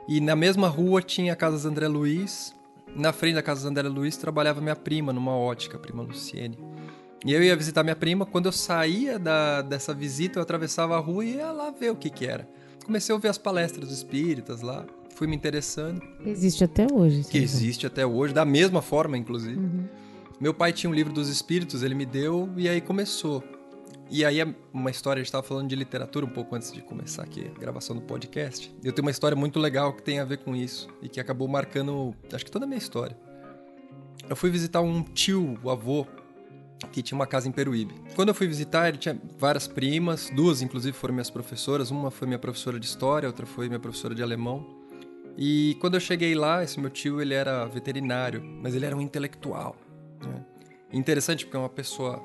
E 0.06 0.20
na 0.20 0.36
mesma 0.36 0.68
rua 0.68 1.00
tinha 1.00 1.32
a 1.32 1.36
Casa 1.36 1.66
André 1.66 1.88
Luiz. 1.88 2.54
Na 2.94 3.12
frente 3.12 3.34
da 3.34 3.42
casa 3.42 3.64
da 3.64 3.70
Andréa 3.70 3.90
Luiz 3.90 4.16
trabalhava 4.16 4.60
minha 4.60 4.76
prima 4.76 5.12
numa 5.12 5.36
ótica, 5.36 5.76
a 5.76 5.80
prima 5.80 6.02
Luciene. 6.02 6.58
E 7.24 7.32
eu 7.32 7.42
ia 7.42 7.56
visitar 7.56 7.82
minha 7.82 7.96
prima. 7.96 8.26
Quando 8.26 8.46
eu 8.46 8.52
saía 8.52 9.18
da, 9.18 9.62
dessa 9.62 9.94
visita, 9.94 10.38
eu 10.38 10.42
atravessava 10.42 10.96
a 10.96 11.00
rua 11.00 11.24
e 11.24 11.36
ia 11.36 11.50
lá 11.50 11.70
ver 11.70 11.90
o 11.90 11.96
que 11.96 12.10
que 12.10 12.26
era. 12.26 12.48
Comecei 12.84 13.12
a 13.12 13.16
ouvir 13.16 13.28
as 13.28 13.38
palestras 13.38 13.90
espíritas 13.90 14.60
lá, 14.60 14.84
fui 15.14 15.26
me 15.26 15.34
interessando. 15.34 16.02
Existe 16.24 16.62
até 16.62 16.86
hoje. 16.92 17.24
Que 17.24 17.38
existe 17.38 17.86
até 17.86 18.06
hoje, 18.06 18.34
da 18.34 18.44
mesma 18.44 18.82
forma, 18.82 19.16
inclusive. 19.16 19.58
Uhum. 19.58 19.88
Meu 20.38 20.52
pai 20.52 20.72
tinha 20.72 20.90
um 20.90 20.94
livro 20.94 21.12
dos 21.12 21.28
espíritos, 21.28 21.82
ele 21.82 21.94
me 21.94 22.04
deu 22.04 22.50
e 22.56 22.68
aí 22.68 22.80
começou. 22.80 23.42
E 24.10 24.24
aí 24.24 24.38
uma 24.72 24.90
história, 24.90 25.20
a 25.20 25.22
gente 25.22 25.28
estava 25.28 25.42
falando 25.42 25.68
de 25.68 25.74
literatura 25.74 26.26
um 26.26 26.28
pouco 26.28 26.54
antes 26.54 26.72
de 26.72 26.82
começar 26.82 27.22
aqui 27.22 27.50
a 27.54 27.58
gravação 27.58 27.96
do 27.96 28.02
podcast. 28.02 28.74
Eu 28.82 28.92
tenho 28.92 29.04
uma 29.04 29.10
história 29.10 29.36
muito 29.36 29.58
legal 29.58 29.92
que 29.92 30.02
tem 30.02 30.20
a 30.20 30.24
ver 30.24 30.38
com 30.38 30.54
isso 30.54 30.88
e 31.02 31.08
que 31.08 31.18
acabou 31.18 31.48
marcando, 31.48 32.14
acho 32.32 32.44
que 32.44 32.50
toda 32.50 32.64
a 32.64 32.68
minha 32.68 32.78
história. 32.78 33.16
Eu 34.28 34.36
fui 34.36 34.50
visitar 34.50 34.80
um 34.80 35.02
tio, 35.02 35.58
o 35.62 35.70
avô, 35.70 36.06
que 36.92 37.02
tinha 37.02 37.16
uma 37.16 37.26
casa 37.26 37.48
em 37.48 37.52
Peruíbe. 37.52 37.94
Quando 38.14 38.28
eu 38.28 38.34
fui 38.34 38.46
visitar, 38.46 38.88
ele 38.88 38.98
tinha 38.98 39.18
várias 39.38 39.66
primas, 39.66 40.30
duas 40.30 40.62
inclusive 40.62 40.96
foram 40.96 41.14
minhas 41.14 41.30
professoras, 41.30 41.90
uma 41.90 42.10
foi 42.10 42.26
minha 42.26 42.38
professora 42.38 42.78
de 42.78 42.86
história, 42.86 43.26
outra 43.26 43.46
foi 43.46 43.68
minha 43.68 43.80
professora 43.80 44.14
de 44.14 44.22
alemão. 44.22 44.64
E 45.36 45.76
quando 45.80 45.94
eu 45.94 46.00
cheguei 46.00 46.34
lá, 46.34 46.62
esse 46.62 46.78
meu 46.78 46.90
tio 46.90 47.20
ele 47.20 47.34
era 47.34 47.64
veterinário, 47.66 48.42
mas 48.42 48.74
ele 48.74 48.86
era 48.86 48.96
um 48.96 49.00
intelectual. 49.00 49.76
Né? 50.24 50.44
Interessante 50.92 51.44
porque 51.44 51.56
é 51.56 51.60
uma 51.60 51.68
pessoa, 51.68 52.22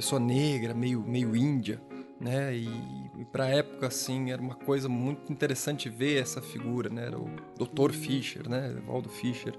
pessoa 0.00 0.18
negra, 0.18 0.72
meio, 0.72 1.02
meio 1.02 1.36
índia, 1.36 1.78
né? 2.18 2.56
E, 2.56 2.68
e 3.18 3.24
para 3.30 3.44
a 3.44 3.48
época 3.48 3.86
assim 3.86 4.30
era 4.30 4.40
uma 4.40 4.54
coisa 4.54 4.88
muito 4.88 5.30
interessante 5.30 5.90
ver 5.90 6.22
essa 6.22 6.40
figura, 6.40 6.88
né? 6.88 7.04
Era 7.04 7.18
o 7.18 7.28
Dr. 7.58 7.92
Fischer, 7.92 8.48
né? 8.48 8.74
Waldo 8.86 9.10
Fischer. 9.10 9.54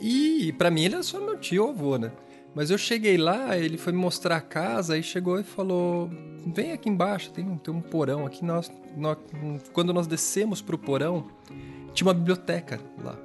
E 0.00 0.52
para 0.56 0.70
mim 0.70 0.84
ele 0.84 0.94
era 0.94 1.02
só 1.02 1.20
meu 1.20 1.36
tio 1.36 1.68
avô, 1.68 1.98
né? 1.98 2.12
Mas 2.54 2.70
eu 2.70 2.78
cheguei 2.78 3.16
lá, 3.16 3.58
ele 3.58 3.76
foi 3.76 3.92
me 3.92 3.98
mostrar 3.98 4.36
a 4.36 4.40
casa, 4.40 4.94
aí 4.94 5.02
chegou 5.02 5.40
e 5.40 5.42
falou: 5.42 6.08
Vem 6.46 6.70
aqui 6.70 6.88
embaixo, 6.88 7.32
tem, 7.32 7.44
tem 7.56 7.74
um 7.74 7.80
porão 7.80 8.24
aqui. 8.24 8.44
Nós, 8.44 8.70
nós, 8.96 9.18
quando 9.72 9.92
nós 9.92 10.06
descemos 10.06 10.62
pro 10.62 10.78
porão, 10.78 11.26
tinha 11.92 12.06
uma 12.06 12.14
biblioteca 12.14 12.78
lá. 13.02 13.18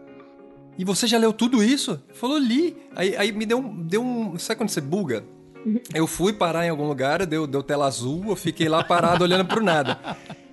E 0.79 0.83
você 0.83 1.05
já 1.05 1.19
leu 1.19 1.33
tudo 1.33 1.63
isso? 1.63 2.01
Falou, 2.13 2.38
li. 2.38 2.75
Aí, 2.95 3.15
aí 3.15 3.31
me 3.31 3.45
deu 3.45 3.62
deu 3.62 4.01
um. 4.01 4.38
Sabe 4.39 4.57
quando 4.57 4.69
você 4.69 4.81
buga? 4.81 5.24
Eu 5.93 6.07
fui 6.07 6.33
parar 6.33 6.65
em 6.65 6.69
algum 6.69 6.88
lugar, 6.88 7.25
deu, 7.25 7.47
deu 7.47 7.63
tela 7.63 7.88
azul, 7.88 8.25
eu 8.29 8.36
fiquei 8.36 8.69
lá 8.69 8.83
parado 8.83 9.24
olhando 9.24 9.45
pro 9.45 9.63
nada. 9.63 10.00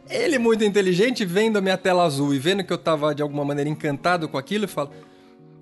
Ele, 0.08 0.38
muito 0.38 0.64
inteligente, 0.64 1.24
vendo 1.24 1.56
a 1.56 1.60
minha 1.60 1.78
tela 1.78 2.04
azul 2.04 2.34
e 2.34 2.38
vendo 2.38 2.64
que 2.64 2.72
eu 2.72 2.78
tava 2.78 3.14
de 3.14 3.22
alguma 3.22 3.44
maneira 3.44 3.70
encantado 3.70 4.28
com 4.28 4.36
aquilo, 4.36 4.68
fala. 4.68 4.90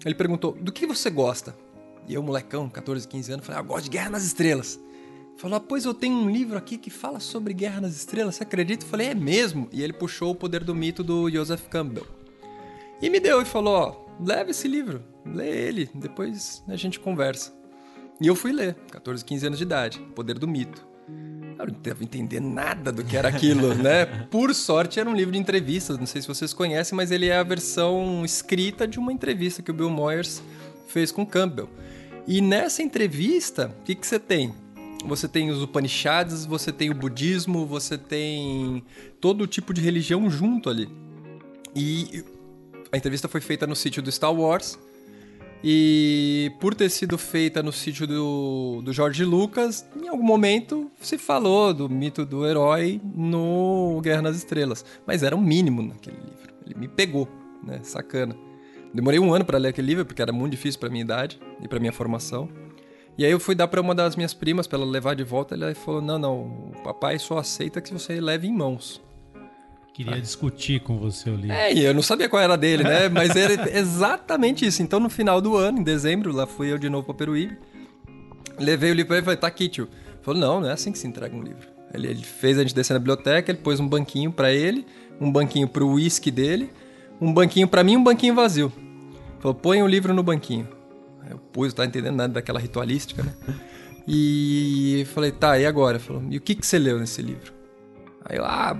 Ele 0.04 0.14
perguntou: 0.14 0.56
do 0.61 0.73
que 0.73 0.87
você 0.87 1.11
gosta? 1.11 1.54
E 2.09 2.14
eu, 2.14 2.23
molecão, 2.23 2.68
14, 2.68 3.06
15 3.06 3.32
anos, 3.32 3.47
falei, 3.47 3.61
ah, 3.61 3.62
eu 3.62 3.66
gosto 3.66 3.85
de 3.85 3.90
Guerra 3.90 4.11
nas 4.11 4.25
Estrelas. 4.25 4.80
Falou, 5.37 5.56
ah, 5.56 5.61
pois 5.61 5.85
eu 5.85 5.94
tenho 5.94 6.16
um 6.16 6.30
livro 6.30 6.59
aqui 6.59 6.76
que 6.76 6.90
fala 6.90 7.21
sobre 7.21 7.54
Guerra 7.54 7.80
nas 7.80 7.97
Estrelas, 7.97 8.35
você 8.35 8.42
acredita? 8.42 8.85
Eu 8.85 8.88
falei, 8.88 9.09
é 9.09 9.14
mesmo? 9.14 9.68
E 9.73 9.82
ele 9.82 9.92
puxou 9.92 10.32
o 10.32 10.35
poder 10.35 10.64
do 10.64 10.75
mito 10.75 11.04
do 11.04 11.30
Joseph 11.30 11.68
Campbell. 11.68 12.06
E 13.00 13.09
me 13.09 13.21
deu 13.21 13.40
e 13.40 13.44
falou, 13.44 13.75
ó, 13.75 14.25
leva 14.25 14.50
esse 14.50 14.68
livro, 14.68 15.02
lê 15.25 15.49
ele, 15.49 15.90
depois 15.94 16.62
a 16.68 16.76
gente 16.76 17.00
conversa. 17.00 17.52
E 18.23 18.26
eu 18.29 18.37
fui 18.37 18.52
ler, 18.52 18.76
14, 18.93 19.25
15 19.25 19.47
anos 19.47 19.59
de 19.59 19.64
idade, 19.64 19.99
Poder 20.14 20.38
do 20.38 20.47
Mito. 20.47 20.87
Eu 21.59 21.67
não 21.67 21.75
devo 21.75 22.05
entender 22.05 22.38
nada 22.38 22.93
do 22.93 23.02
que 23.02 23.17
era 23.17 23.29
aquilo, 23.29 23.75
né? 23.76 24.07
Por 24.31 24.55
sorte, 24.55 25.00
era 25.00 25.11
um 25.11 25.14
livro 25.14 25.33
de 25.33 25.38
entrevistas, 25.41 25.99
não 25.99 26.07
sei 26.07 26.23
se 26.23 26.29
vocês 26.29 26.55
conhecem, 26.55 26.95
mas 26.95 27.11
ele 27.11 27.26
é 27.26 27.37
a 27.37 27.43
versão 27.43 28.25
escrita 28.25 28.87
de 28.87 29.00
uma 29.00 29.12
entrevista 29.12 29.61
que 29.61 29.73
o 29.73 29.75
Bill 29.75 29.91
Moyers 29.91 30.41
fez 30.87 31.11
com 31.11 31.26
Campbell. 31.26 31.69
E 32.25 32.41
nessa 32.41 32.81
entrevista, 32.81 33.75
o 33.81 33.83
que, 33.83 33.97
que 33.97 34.07
você 34.07 34.21
tem? 34.21 34.55
Você 35.05 35.26
tem 35.26 35.50
os 35.50 35.61
Upanishads, 35.61 36.47
você 36.47 36.71
tem 36.71 36.91
o 36.91 36.95
budismo, 36.95 37.67
você 37.67 37.99
tem 37.99 38.85
todo 39.21 39.49
tipo 39.49 39.75
de 39.75 39.81
religião 39.81 40.31
junto 40.31 40.71
ali. 40.71 40.88
E 41.75 42.25
a 42.93 42.97
entrevista 42.97 43.26
foi 43.26 43.41
feita 43.41 43.67
no 43.67 43.75
sítio 43.75 44.00
do 44.00 44.12
Star 44.12 44.33
Wars. 44.33 44.79
E 45.64 46.50
por 46.59 46.75
ter 46.75 46.90
sido 46.90 47.16
feita 47.16 47.62
no 47.62 47.73
sítio 47.73 48.07
do, 48.07 48.83
do 48.83 48.92
George 48.92 49.25
Lucas, 49.25 49.87
em 50.02 50.09
algum 50.09 50.25
momento 50.25 50.90
se 51.00 51.16
falou 51.16 51.73
do 51.73 51.88
mito 51.88 52.26
do 52.26 52.45
herói 52.45 53.00
no 53.14 54.00
Guerra 54.02 54.23
nas 54.23 54.37
Estrelas. 54.37 54.85
Mas 55.07 55.23
era 55.23 55.37
o 55.37 55.38
um 55.38 55.42
mínimo 55.42 55.83
naquele 55.83 56.16
livro. 56.16 56.52
Ele 56.66 56.75
me 56.75 56.88
pegou, 56.88 57.28
né? 57.62 57.81
Sacana. 57.85 58.37
Demorei 58.92 59.21
um 59.21 59.33
ano 59.33 59.45
para 59.45 59.57
ler 59.57 59.69
aquele 59.69 59.87
livro, 59.87 60.04
porque 60.04 60.21
era 60.21 60.33
muito 60.33 60.50
difícil 60.50 60.81
para 60.81 60.90
minha 60.90 61.02
idade 61.02 61.38
e 61.62 61.69
para 61.69 61.78
minha 61.78 61.92
formação. 61.92 62.49
E 63.16 63.25
aí 63.25 63.31
eu 63.31 63.38
fui 63.38 63.54
dar 63.54 63.69
para 63.69 63.81
uma 63.81 63.95
das 63.95 64.16
minhas 64.16 64.35
primas 64.35 64.66
para 64.66 64.78
ela 64.78 64.90
levar 64.90 65.14
de 65.14 65.23
volta, 65.23 65.54
ela 65.54 65.75
falou: 65.75 66.00
"Não, 66.00 66.19
não, 66.19 66.40
o 66.40 66.83
papai 66.83 67.19
só 67.19 67.38
aceita 67.38 67.81
que 67.81 67.92
você 67.92 68.21
leve 68.21 68.49
em 68.49 68.52
mãos". 68.52 69.00
Queria 69.92 70.18
discutir 70.20 70.80
com 70.80 70.99
você 70.99 71.28
o 71.28 71.37
livro. 71.37 71.52
É, 71.52 71.72
e 71.72 71.84
eu 71.84 71.92
não 71.92 72.00
sabia 72.00 72.26
qual 72.26 72.42
era 72.42 72.56
dele, 72.56 72.82
né? 72.82 73.08
Mas 73.12 73.37
era 73.37 73.78
exatamente 73.78 74.64
isso. 74.64 74.82
Então, 74.82 74.99
no 74.99 75.11
final 75.11 75.40
do 75.40 75.56
ano, 75.56 75.80
em 75.80 75.82
dezembro, 75.82 76.32
lá 76.32 76.46
fui 76.46 76.72
eu 76.72 76.78
de 76.78 76.88
novo 76.88 77.04
para 77.04 77.14
Peruíbe. 77.14 77.58
Levei 78.58 78.90
o 78.90 78.94
livro 78.94 79.08
para 79.08 79.16
ele 79.16 79.25
e 79.25 79.26
falei, 79.26 79.38
tá 79.38 79.46
aqui, 79.46 79.68
tio. 79.68 79.84
Ele 79.84 80.18
falou, 80.22 80.40
não, 80.40 80.61
não 80.61 80.70
é 80.70 80.72
assim 80.72 80.92
que 80.92 80.99
se 80.99 81.06
entrega 81.06 81.37
um 81.37 81.42
livro. 81.42 81.68
Ele, 81.92 82.08
ele 82.08 82.22
fez 82.22 82.58
a 82.58 82.62
gente 82.62 82.75
descer 82.75 82.94
na 82.94 82.99
biblioteca, 82.99 83.50
ele 83.50 83.58
pôs 83.58 83.80
um 83.80 83.87
banquinho 83.87 84.32
para 84.32 84.50
ele, 84.50 84.87
um 85.20 85.30
banquinho 85.30 85.68
pro 85.68 85.87
uísque 85.87 86.30
dele, 86.30 86.70
um 87.20 87.32
banquinho 87.32 87.68
para 87.68 87.84
mim 87.84 87.96
um 87.96 88.02
banquinho 88.02 88.34
vazio. 88.34 88.72
Falou, 89.40 89.54
põe 89.54 89.82
o 89.82 89.87
livro 89.87 90.14
no 90.14 90.22
banquinho. 90.22 90.66
Eu 91.28 91.37
pus, 91.38 91.68
não 91.68 91.76
tava 91.76 91.88
entendendo 91.88 92.16
nada 92.16 92.32
daquela 92.32 92.58
ritualística, 92.58 93.22
né? 93.22 93.32
E 94.08 95.06
falei, 95.12 95.30
tá, 95.30 95.58
e 95.58 95.66
agora? 95.66 95.99
Falou, 95.99 96.22
e 96.30 96.37
o 96.37 96.40
que, 96.40 96.54
que 96.54 96.66
você 96.66 96.78
leu 96.78 96.99
nesse 96.99 97.20
livro? 97.20 97.52
Aí 98.25 98.38
eu, 98.38 98.44
ah, 98.44 98.76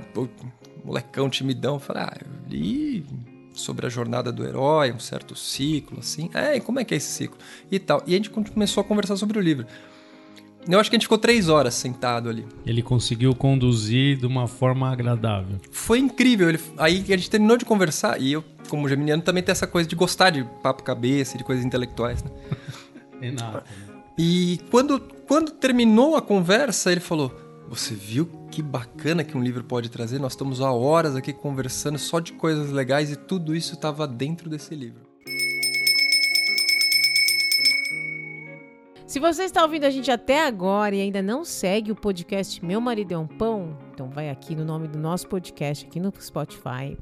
molecão 0.85 1.29
timidão, 1.31 1.79
falei, 1.79 2.03
ah, 2.05 2.17
eu 2.21 2.51
li 2.51 3.05
sobre 3.53 3.87
a 3.87 3.89
jornada 3.89 4.33
do 4.33 4.45
herói, 4.45 4.93
um 4.93 4.99
certo 4.99 5.37
ciclo, 5.37 5.99
assim. 6.01 6.31
É, 6.35 6.57
e 6.57 6.61
como 6.61 6.81
é 6.81 6.85
que 6.85 6.95
é 6.95 6.97
esse 6.97 7.13
ciclo? 7.13 7.39
E 7.71 7.79
tal. 7.79 8.03
E 8.07 8.15
a 8.15 8.17
gente 8.17 8.31
começou 8.31 8.81
a 8.81 8.85
conversar 8.85 9.17
sobre 9.17 9.39
o 9.39 9.43
livro. 9.43 9.67
Eu 10.69 10.79
acho 10.79 10.89
que 10.89 10.95
a 10.95 10.99
gente 10.99 11.07
ficou 11.07 11.19
três 11.19 11.49
horas 11.49 11.75
sentado 11.75 12.29
ali. 12.29 12.47
Ele 12.65 12.83
conseguiu 12.83 13.35
conduzir 13.35 14.17
de 14.17 14.27
uma 14.27 14.47
forma 14.47 14.91
agradável. 14.91 15.61
Foi 15.73 15.99
incrível. 15.99 16.49
Ele, 16.49 16.61
aí 16.79 17.05
a 17.09 17.17
gente 17.17 17.29
terminou 17.29 17.57
de 17.57 17.65
conversar 17.65 18.21
e 18.21 18.33
eu, 18.33 18.45
como 18.69 18.89
geminiano, 18.89 19.23
também 19.23 19.43
tenho 19.43 19.53
essa 19.53 19.67
coisa 19.67 19.89
de 19.89 19.97
gostar 19.97 20.31
de 20.31 20.45
papo 20.63 20.85
cabeça, 20.85 21.37
de 21.37 21.43
coisas 21.43 21.65
intelectuais, 21.65 22.23
né? 22.23 22.31
Renato. 23.21 23.65
E 24.17 24.61
quando, 24.71 25.01
quando 25.27 25.51
terminou 25.51 26.17
a 26.17 26.23
conversa, 26.23 26.93
ele 26.93 27.01
falou: 27.01 27.35
Você 27.69 27.95
viu 27.95 28.27
que 28.51 28.63
bacana 28.63 29.25
que 29.25 29.37
um 29.37 29.43
livro 29.43 29.65
pode 29.65 29.89
trazer? 29.89 30.19
Nós 30.19 30.33
estamos 30.33 30.61
há 30.61 30.71
horas 30.73 31.17
aqui 31.17 31.33
conversando 31.33 31.99
só 31.99 32.21
de 32.21 32.33
coisas 32.35 32.71
legais 32.71 33.11
e 33.11 33.17
tudo 33.17 33.55
isso 33.55 33.75
estava 33.75 34.07
dentro 34.07 34.51
desse 34.51 34.75
livro. 34.75 35.13
Se 39.07 39.21
você 39.21 39.45
está 39.45 39.63
ouvindo 39.63 39.85
a 39.85 39.91
gente 39.91 40.11
até 40.11 40.47
agora 40.47 40.95
e 40.95 41.01
ainda 41.03 41.21
não 41.21 41.45
segue 41.45 41.93
o 41.93 41.95
podcast 41.95 42.65
Meu 42.65 42.81
Marido 42.81 43.13
é 43.13 43.19
um 43.19 43.27
Pão, 43.27 43.77
então 43.93 44.09
vai 44.09 44.31
aqui 44.31 44.55
no 44.55 44.65
nome 44.65 44.89
do 44.89 44.99
nosso 44.99 45.29
podcast, 45.29 45.85
aqui 45.85 46.01
no 46.01 46.11
Spotify. 46.19 46.97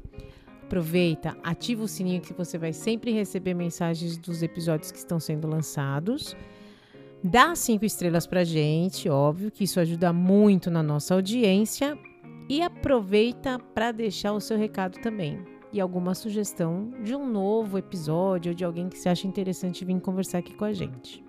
Aproveita, 0.63 1.37
ativa 1.43 1.83
o 1.83 1.87
sininho 1.87 2.21
que 2.21 2.33
você 2.33 2.57
vai 2.57 2.73
sempre 2.73 3.11
receber 3.11 3.53
mensagens 3.53 4.17
dos 4.17 4.43
episódios 4.43 4.91
que 4.91 4.97
estão 4.97 5.19
sendo 5.21 5.47
lançados. 5.47 6.35
Dá 7.23 7.55
cinco 7.55 7.85
estrelas 7.85 8.25
pra 8.25 8.43
gente, 8.43 9.07
óbvio 9.07 9.51
que 9.51 9.63
isso 9.63 9.79
ajuda 9.79 10.11
muito 10.11 10.71
na 10.71 10.81
nossa 10.81 11.13
audiência. 11.13 11.97
E 12.49 12.61
aproveita 12.61 13.59
para 13.73 13.91
deixar 13.91 14.33
o 14.33 14.41
seu 14.41 14.57
recado 14.57 14.99
também 14.99 15.39
e 15.73 15.79
alguma 15.79 16.13
sugestão 16.13 16.91
de 17.03 17.15
um 17.15 17.25
novo 17.25 17.77
episódio 17.77 18.51
ou 18.51 18.55
de 18.55 18.65
alguém 18.65 18.89
que 18.89 18.97
você 18.97 19.09
acha 19.09 19.27
interessante 19.27 19.85
vir 19.85 19.99
conversar 20.01 20.39
aqui 20.39 20.53
com 20.53 20.65
a 20.65 20.73
gente. 20.73 21.23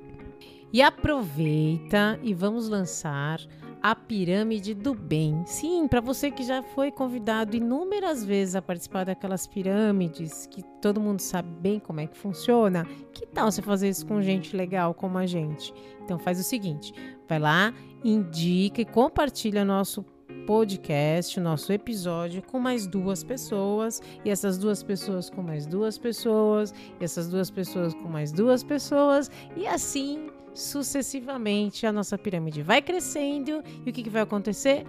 E 0.72 0.82
aproveita 0.82 2.18
e 2.22 2.32
vamos 2.32 2.68
lançar 2.68 3.38
a 3.82 3.96
Pirâmide 3.96 4.74
do 4.74 4.94
Bem. 4.94 5.42
Sim, 5.44 5.88
para 5.88 6.00
você 6.00 6.30
que 6.30 6.44
já 6.44 6.62
foi 6.62 6.92
convidado 6.92 7.56
inúmeras 7.56 8.24
vezes 8.24 8.54
a 8.54 8.62
participar 8.62 9.04
daquelas 9.04 9.46
pirâmides, 9.46 10.46
que 10.46 10.62
todo 10.80 11.00
mundo 11.00 11.18
sabe 11.18 11.48
bem 11.60 11.80
como 11.80 11.98
é 11.98 12.06
que 12.06 12.16
funciona, 12.16 12.86
que 13.12 13.26
tal 13.26 13.50
você 13.50 13.60
fazer 13.60 13.88
isso 13.88 14.06
com 14.06 14.22
gente 14.22 14.56
legal 14.56 14.94
como 14.94 15.18
a 15.18 15.26
gente? 15.26 15.74
Então 16.04 16.16
faz 16.16 16.38
o 16.38 16.44
seguinte, 16.44 16.94
vai 17.28 17.40
lá, 17.40 17.74
indica 18.04 18.80
e 18.80 18.84
compartilha 18.84 19.64
nosso 19.64 20.04
podcast, 20.46 21.38
nosso 21.40 21.72
episódio 21.72 22.42
com 22.42 22.58
mais 22.58 22.86
duas 22.86 23.24
pessoas, 23.24 24.00
e 24.24 24.30
essas 24.30 24.58
duas 24.58 24.82
pessoas 24.82 25.28
com 25.28 25.42
mais 25.42 25.66
duas 25.66 25.98
pessoas, 25.98 26.72
e 27.00 27.04
essas 27.04 27.28
duas 27.28 27.50
pessoas 27.50 27.94
com 27.94 28.08
mais 28.08 28.30
duas 28.30 28.62
pessoas, 28.62 29.30
e 29.56 29.66
assim 29.66 30.30
sucessivamente 30.54 31.86
a 31.86 31.92
nossa 31.92 32.18
pirâmide 32.18 32.62
vai 32.62 32.82
crescendo 32.82 33.62
e 33.84 33.90
o 33.90 33.92
que, 33.92 34.02
que 34.02 34.10
vai 34.10 34.22
acontecer? 34.22 34.84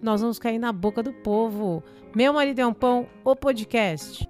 Nós 0.00 0.20
vamos 0.20 0.38
cair 0.38 0.58
na 0.58 0.72
boca 0.72 1.02
do 1.02 1.12
povo. 1.12 1.82
Meu 2.14 2.32
marido 2.32 2.58
é 2.58 2.66
um 2.66 2.74
pão, 2.74 3.06
o 3.24 3.36
podcast. 3.36 4.28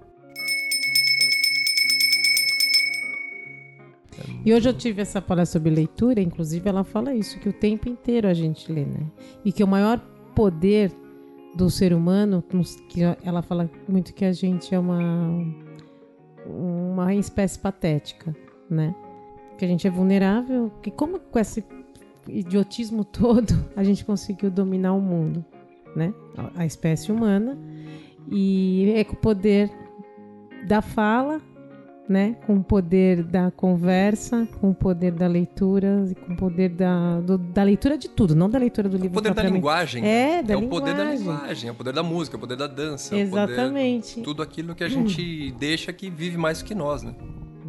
E 4.45 4.53
hoje 4.53 4.69
eu 4.69 4.73
tive 4.73 5.01
essa 5.01 5.21
palestra 5.21 5.59
sobre 5.59 5.73
leitura, 5.73 6.21
inclusive 6.21 6.67
ela 6.67 6.83
fala 6.83 7.15
isso, 7.15 7.39
que 7.39 7.49
o 7.49 7.53
tempo 7.53 7.87
inteiro 7.87 8.27
a 8.27 8.33
gente 8.33 8.71
lê, 8.71 8.85
né? 8.85 9.05
E 9.43 9.51
que 9.51 9.63
o 9.63 9.67
maior 9.67 9.99
poder 10.35 10.91
do 11.55 11.69
ser 11.69 11.93
humano, 11.93 12.43
que 12.89 13.01
ela 13.23 13.41
fala 13.41 13.69
muito 13.87 14.13
que 14.13 14.25
a 14.25 14.33
gente 14.33 14.73
é 14.73 14.79
uma, 14.79 14.99
uma 16.45 17.13
espécie 17.15 17.57
patética, 17.57 18.35
né? 18.69 18.93
Que 19.57 19.65
a 19.65 19.67
gente 19.67 19.87
é 19.87 19.89
vulnerável, 19.89 20.71
que 20.81 20.91
como 20.91 21.19
com 21.19 21.39
esse 21.39 21.63
idiotismo 22.27 23.03
todo 23.05 23.53
a 23.75 23.83
gente 23.83 24.03
conseguiu 24.03 24.49
dominar 24.49 24.93
o 24.93 25.01
mundo, 25.01 25.43
né? 25.95 26.13
A 26.55 26.65
espécie 26.65 27.11
humana 27.11 27.57
e 28.31 28.93
é 28.95 29.03
com 29.03 29.13
o 29.13 29.17
poder 29.17 29.69
da 30.67 30.81
fala 30.81 31.41
né? 32.07 32.35
Com 32.45 32.57
o 32.57 32.63
poder 32.63 33.23
da 33.23 33.49
conversa, 33.51 34.47
com 34.59 34.71
o 34.71 34.75
poder 34.75 35.11
da 35.11 35.27
leitura 35.27 36.05
e 36.09 36.15
com 36.15 36.33
o 36.33 36.35
poder 36.35 36.69
da, 36.69 37.19
do, 37.21 37.37
da 37.37 37.63
leitura 37.63 37.97
de 37.97 38.09
tudo, 38.09 38.35
não 38.35 38.49
da 38.49 38.59
leitura 38.59 38.89
do 38.89 38.97
livro. 38.97 39.11
O 39.11 39.13
poder 39.13 39.33
da 39.33 39.43
linguagem. 39.43 40.05
É, 40.05 40.43
da 40.43 40.53
é 40.53 40.57
linguagem. 40.57 40.65
o 40.65 40.69
poder 40.69 40.95
da 40.95 41.03
linguagem, 41.05 41.69
é 41.69 41.71
o 41.71 41.75
poder 41.75 41.93
da 41.93 42.03
música, 42.03 42.35
é 42.35 42.37
o 42.37 42.39
poder 42.39 42.57
da 42.57 42.67
dança. 42.67 43.15
Exatamente. 43.15 44.15
Poder, 44.15 44.25
tudo 44.25 44.41
aquilo 44.41 44.75
que 44.75 44.83
a 44.83 44.89
gente 44.89 45.53
hum. 45.53 45.57
deixa 45.57 45.93
que 45.93 46.09
vive 46.09 46.37
mais 46.37 46.61
que 46.61 46.75
nós, 46.75 47.03
né? 47.03 47.15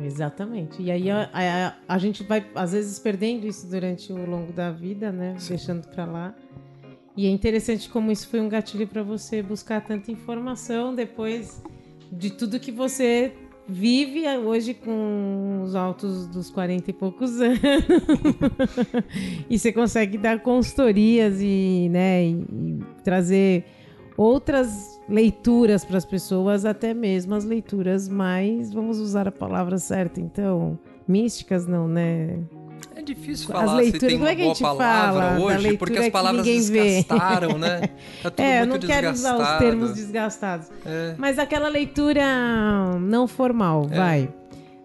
Exatamente. 0.01 0.83
E 0.83 0.91
aí 0.91 1.11
a, 1.11 1.31
a, 1.33 1.95
a, 1.95 1.99
gente 1.99 2.23
vai, 2.23 2.45
às 2.55 2.73
vezes, 2.73 2.99
perdendo 2.99 3.47
isso 3.47 3.67
durante 3.67 4.13
o 4.13 4.29
longo 4.29 4.53
da 4.53 4.71
vida, 4.71 5.13
né? 5.13 5.37
Sim. 5.39 5.51
Deixando 5.51 5.87
para 5.89 6.05
lá. 6.05 6.35
E 7.17 7.27
é 7.27 7.31
interessante 7.31 7.89
como 7.89 8.11
isso 8.11 8.29
foi 8.29 8.41
um 8.41 8.49
gatilho 8.49 8.89
para 8.89 9.03
você 9.03 9.43
buscar 9.43 9.81
tanta 9.81 10.11
informação 10.11 10.95
depois 10.95 11.63
de 12.11 12.31
tudo 12.31 12.59
que 12.59 12.73
você 12.73 13.33
vive 13.67 14.27
hoje 14.39 14.75
com 14.75 15.63
os 15.63 15.75
altos 15.75 16.27
dos 16.27 16.51
40 16.51 16.91
e 16.91 16.93
poucos 16.93 17.41
anos. 17.41 17.61
e 19.49 19.59
você 19.59 19.73
consegue 19.73 20.19
dar 20.19 20.41
consultorias 20.41 21.41
e, 21.41 21.89
né, 21.91 22.25
e, 22.25 22.33
e 22.33 22.79
trazer 23.03 23.65
outras 24.17 24.94
leituras 25.09 25.85
para 25.85 25.99
as 25.99 26.05
pessoas, 26.05 26.65
até 26.65 26.95
mesmo 26.95 27.35
as 27.35 27.45
leituras 27.45 28.09
mais, 28.09 28.73
vamos 28.73 28.99
usar 28.99 29.29
a 29.29 29.33
palavra 29.33 29.79
certa, 29.79 30.21
então, 30.21 30.79
místicas 31.07 31.67
não, 31.67 31.87
né? 31.87 32.39
É 32.97 33.03
difícil 33.03 33.49
falar 33.49 33.65
as 33.65 33.73
leituras, 33.75 34.13
se 34.13 34.19
tem 34.19 34.29
é 34.29 34.45
boa 34.45 34.57
palavra 34.57 35.41
hoje, 35.41 35.77
porque 35.77 35.99
as 35.99 36.09
palavras 36.11 36.45
desgastaram, 36.45 37.59
né? 37.59 37.89
Tá 38.23 38.33
é, 38.43 38.63
eu 38.63 38.67
não 38.67 38.79
quero 38.79 39.11
usar 39.11 39.37
os 39.37 39.59
termos 39.59 39.95
desgastados. 39.95 40.69
É. 40.87 41.15
Mas 41.19 41.39
aquela 41.39 41.69
leitura 41.69 42.25
não 43.01 43.27
formal, 43.27 43.89
é. 43.91 43.97
vai. 43.97 44.29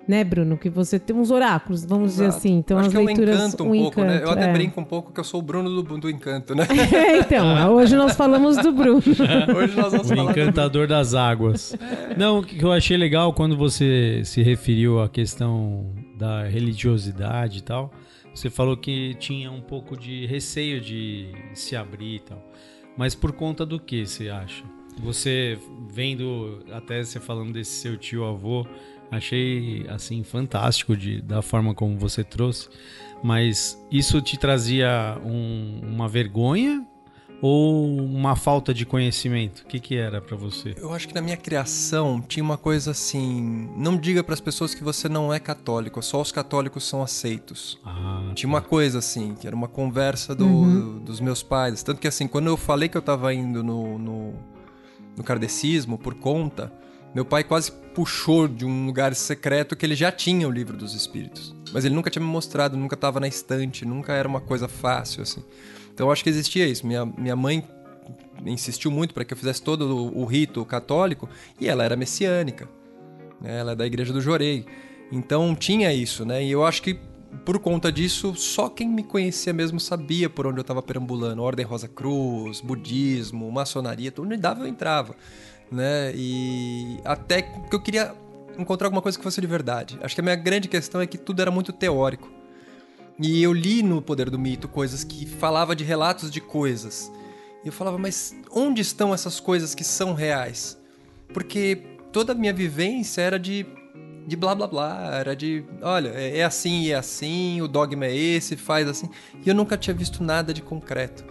Né, 0.09 0.23
Bruno? 0.23 0.57
Que 0.57 0.71
você 0.71 0.97
tem 0.97 1.15
uns 1.15 1.29
oráculos, 1.29 1.85
vamos 1.85 2.13
Exato. 2.15 2.31
dizer 2.31 2.37
assim. 2.37 2.57
Então, 2.57 2.79
as 2.79 2.87
que 2.87 2.97
leituras. 2.97 3.29
É 3.29 3.43
um 3.43 3.47
encanto 3.47 3.63
um, 3.63 3.67
um 3.67 3.81
pouco, 3.83 4.01
encanto, 4.01 4.07
né? 4.07 4.23
Eu 4.23 4.31
até 4.31 4.49
é. 4.49 4.53
brinco 4.53 4.81
um 4.81 4.83
pouco 4.83 5.13
que 5.13 5.19
eu 5.19 5.23
sou 5.23 5.39
o 5.39 5.43
Bruno 5.43 5.83
do, 5.83 5.97
do 5.99 6.09
encanto, 6.09 6.55
né? 6.55 6.65
então, 7.23 7.75
hoje 7.75 7.95
nós 7.95 8.15
falamos 8.15 8.57
do 8.57 8.71
Bruno. 8.71 9.03
hoje 9.55 9.75
nós 9.75 9.91
vamos 9.91 10.09
o 10.09 10.15
falar 10.15 10.31
encantador 10.31 10.87
das 10.87 11.13
águas. 11.13 11.75
Não, 12.17 12.39
o 12.39 12.43
que 12.43 12.59
eu 12.59 12.71
achei 12.71 12.97
legal 12.97 13.33
quando 13.33 13.55
você 13.55 14.23
se 14.25 14.41
referiu 14.41 14.99
à 14.99 15.07
questão 15.07 15.85
da 16.17 16.41
religiosidade 16.41 17.59
e 17.59 17.61
tal, 17.61 17.91
você 18.33 18.49
falou 18.49 18.75
que 18.75 19.13
tinha 19.19 19.51
um 19.51 19.61
pouco 19.61 19.95
de 19.95 20.25
receio 20.25 20.81
de 20.81 21.27
se 21.53 21.75
abrir 21.75 22.15
e 22.15 22.19
tal. 22.21 22.43
Mas 22.97 23.13
por 23.13 23.31
conta 23.31 23.63
do 23.63 23.79
que 23.79 24.07
você 24.07 24.27
acha? 24.27 24.63
Você 25.03 25.59
vendo, 25.87 26.63
até 26.71 27.03
você 27.03 27.19
falando 27.19 27.53
desse 27.53 27.73
seu 27.73 27.95
tio 27.95 28.25
avô, 28.25 28.65
achei 29.11 29.85
assim 29.89 30.23
fantástico 30.23 30.95
de, 30.95 31.21
da 31.21 31.41
forma 31.41 31.73
como 31.73 31.97
você 31.97 32.23
trouxe. 32.23 32.69
Mas 33.21 33.77
isso 33.91 34.21
te 34.21 34.37
trazia 34.37 35.19
um, 35.25 35.81
uma 35.83 36.07
vergonha 36.07 36.85
ou 37.41 37.85
uma 37.85 38.35
falta 38.35 38.73
de 38.73 38.85
conhecimento? 38.85 39.59
O 39.61 39.65
que, 39.65 39.79
que 39.79 39.95
era 39.95 40.21
para 40.21 40.35
você? 40.35 40.75
Eu 40.77 40.93
acho 40.93 41.07
que 41.07 41.13
na 41.13 41.21
minha 41.21 41.37
criação 41.37 42.21
tinha 42.21 42.43
uma 42.43 42.57
coisa 42.57 42.91
assim: 42.91 43.69
não 43.75 43.97
diga 43.97 44.23
para 44.23 44.33
as 44.33 44.41
pessoas 44.41 44.73
que 44.73 44.83
você 44.83 45.07
não 45.07 45.33
é 45.33 45.39
católico, 45.39 46.01
só 46.01 46.21
os 46.21 46.31
católicos 46.31 46.83
são 46.83 47.01
aceitos. 47.01 47.79
Ah, 47.85 48.31
tinha 48.35 48.47
uma 48.47 48.61
tá. 48.61 48.67
coisa 48.67 48.99
assim, 48.99 49.35
que 49.35 49.47
era 49.47 49.55
uma 49.55 49.67
conversa 49.67 50.35
do, 50.35 50.45
uhum. 50.45 50.99
dos 50.99 51.19
meus 51.19 51.41
pais. 51.41 51.83
Tanto 51.83 51.99
que 51.99 52.07
assim, 52.07 52.27
quando 52.27 52.47
eu 52.47 52.57
falei 52.57 52.89
que 52.89 52.97
eu 52.97 53.01
estava 53.01 53.33
indo 53.33 53.63
no, 53.63 53.97
no, 53.97 54.33
no 55.15 55.23
kardecismo 55.23 55.97
por 55.97 56.15
conta, 56.15 56.71
meu 57.13 57.25
pai 57.25 57.43
quase 57.43 57.71
puxou 57.93 58.47
de 58.47 58.65
um 58.65 58.85
lugar 58.85 59.15
secreto 59.15 59.75
que 59.75 59.85
ele 59.85 59.95
já 59.95 60.11
tinha 60.11 60.47
o 60.47 60.51
livro 60.51 60.77
dos 60.77 60.93
espíritos. 60.93 61.55
Mas 61.73 61.85
ele 61.85 61.95
nunca 61.95 62.09
tinha 62.09 62.23
me 62.23 62.29
mostrado, 62.29 62.77
nunca 62.77 62.95
estava 62.95 63.19
na 63.19 63.27
estante, 63.27 63.85
nunca 63.85 64.13
era 64.13 64.27
uma 64.27 64.41
coisa 64.41 64.67
fácil 64.67 65.23
assim. 65.23 65.43
Então 65.93 66.11
acho 66.11 66.23
que 66.23 66.29
existia 66.29 66.67
isso. 66.67 66.85
Minha, 66.85 67.05
minha 67.05 67.35
mãe 67.35 67.67
insistiu 68.45 68.91
muito 68.91 69.13
para 69.13 69.25
que 69.25 69.33
eu 69.33 69.37
fizesse 69.37 69.61
todo 69.61 69.95
o, 69.95 70.21
o, 70.21 70.25
rito 70.25 70.63
católico 70.65 71.27
e 71.59 71.67
ela 71.67 71.83
era 71.83 71.95
messiânica. 71.95 72.69
Né? 73.41 73.59
Ela 73.59 73.73
é 73.73 73.75
da 73.75 73.85
igreja 73.85 74.13
do 74.13 74.21
Jorei. 74.21 74.65
Então 75.11 75.55
tinha 75.55 75.91
isso, 75.91 76.25
né? 76.25 76.43
E 76.43 76.51
eu 76.51 76.65
acho 76.65 76.81
que 76.81 76.99
por 77.45 77.59
conta 77.59 77.91
disso, 77.91 78.35
só 78.35 78.69
quem 78.69 78.89
me 78.89 79.03
conhecia 79.03 79.53
mesmo 79.53 79.79
sabia 79.79 80.29
por 80.29 80.47
onde 80.47 80.59
eu 80.59 80.61
estava 80.61 80.81
perambulando. 80.81 81.43
Ordem 81.43 81.65
Rosa 81.65 81.87
Cruz, 81.87 82.61
budismo, 82.61 83.51
maçonaria, 83.51 84.13
onde 84.17 84.37
dava 84.37 84.61
eu 84.61 84.67
entrava. 84.67 85.15
Né? 85.71 86.11
E 86.15 86.99
até 87.05 87.41
que 87.43 87.73
eu 87.75 87.79
queria 87.79 88.13
encontrar 88.57 88.87
alguma 88.87 89.01
coisa 89.01 89.17
que 89.17 89.23
fosse 89.23 89.39
de 89.39 89.47
verdade. 89.47 89.99
Acho 90.01 90.15
que 90.15 90.21
a 90.21 90.23
minha 90.23 90.35
grande 90.35 90.67
questão 90.67 90.99
é 91.01 91.07
que 91.07 91.17
tudo 91.17 91.41
era 91.41 91.51
muito 91.51 91.71
teórico. 91.71 92.29
E 93.19 93.43
eu 93.43 93.53
li 93.53 93.83
no 93.83 94.01
Poder 94.01 94.29
do 94.29 94.39
Mito 94.39 94.67
coisas 94.67 95.03
que 95.03 95.25
falava 95.25 95.75
de 95.75 95.83
relatos 95.83 96.31
de 96.31 96.39
coisas. 96.39 97.11
E 97.63 97.67
eu 97.67 97.73
falava, 97.73 97.97
mas 97.97 98.33
onde 98.51 98.81
estão 98.81 99.13
essas 99.13 99.39
coisas 99.39 99.75
que 99.75 99.83
são 99.83 100.13
reais? 100.13 100.77
Porque 101.33 101.83
toda 102.11 102.31
a 102.31 102.35
minha 102.35 102.53
vivência 102.53 103.21
era 103.21 103.37
de 103.37 103.65
de 104.29 104.35
blá 104.35 104.53
blá 104.53 104.67
blá, 104.67 105.15
era 105.15 105.35
de, 105.35 105.65
olha, 105.81 106.09
é, 106.09 106.37
é 106.37 106.43
assim 106.43 106.83
e 106.83 106.91
é 106.91 106.95
assim, 106.95 107.61
o 107.61 107.67
dogma 107.67 108.05
é 108.05 108.15
esse, 108.15 108.55
faz 108.55 108.87
assim. 108.87 109.09
E 109.43 109.49
eu 109.49 109.55
nunca 109.55 109.75
tinha 109.75 109.93
visto 109.93 110.23
nada 110.23 110.53
de 110.53 110.61
concreto. 110.61 111.25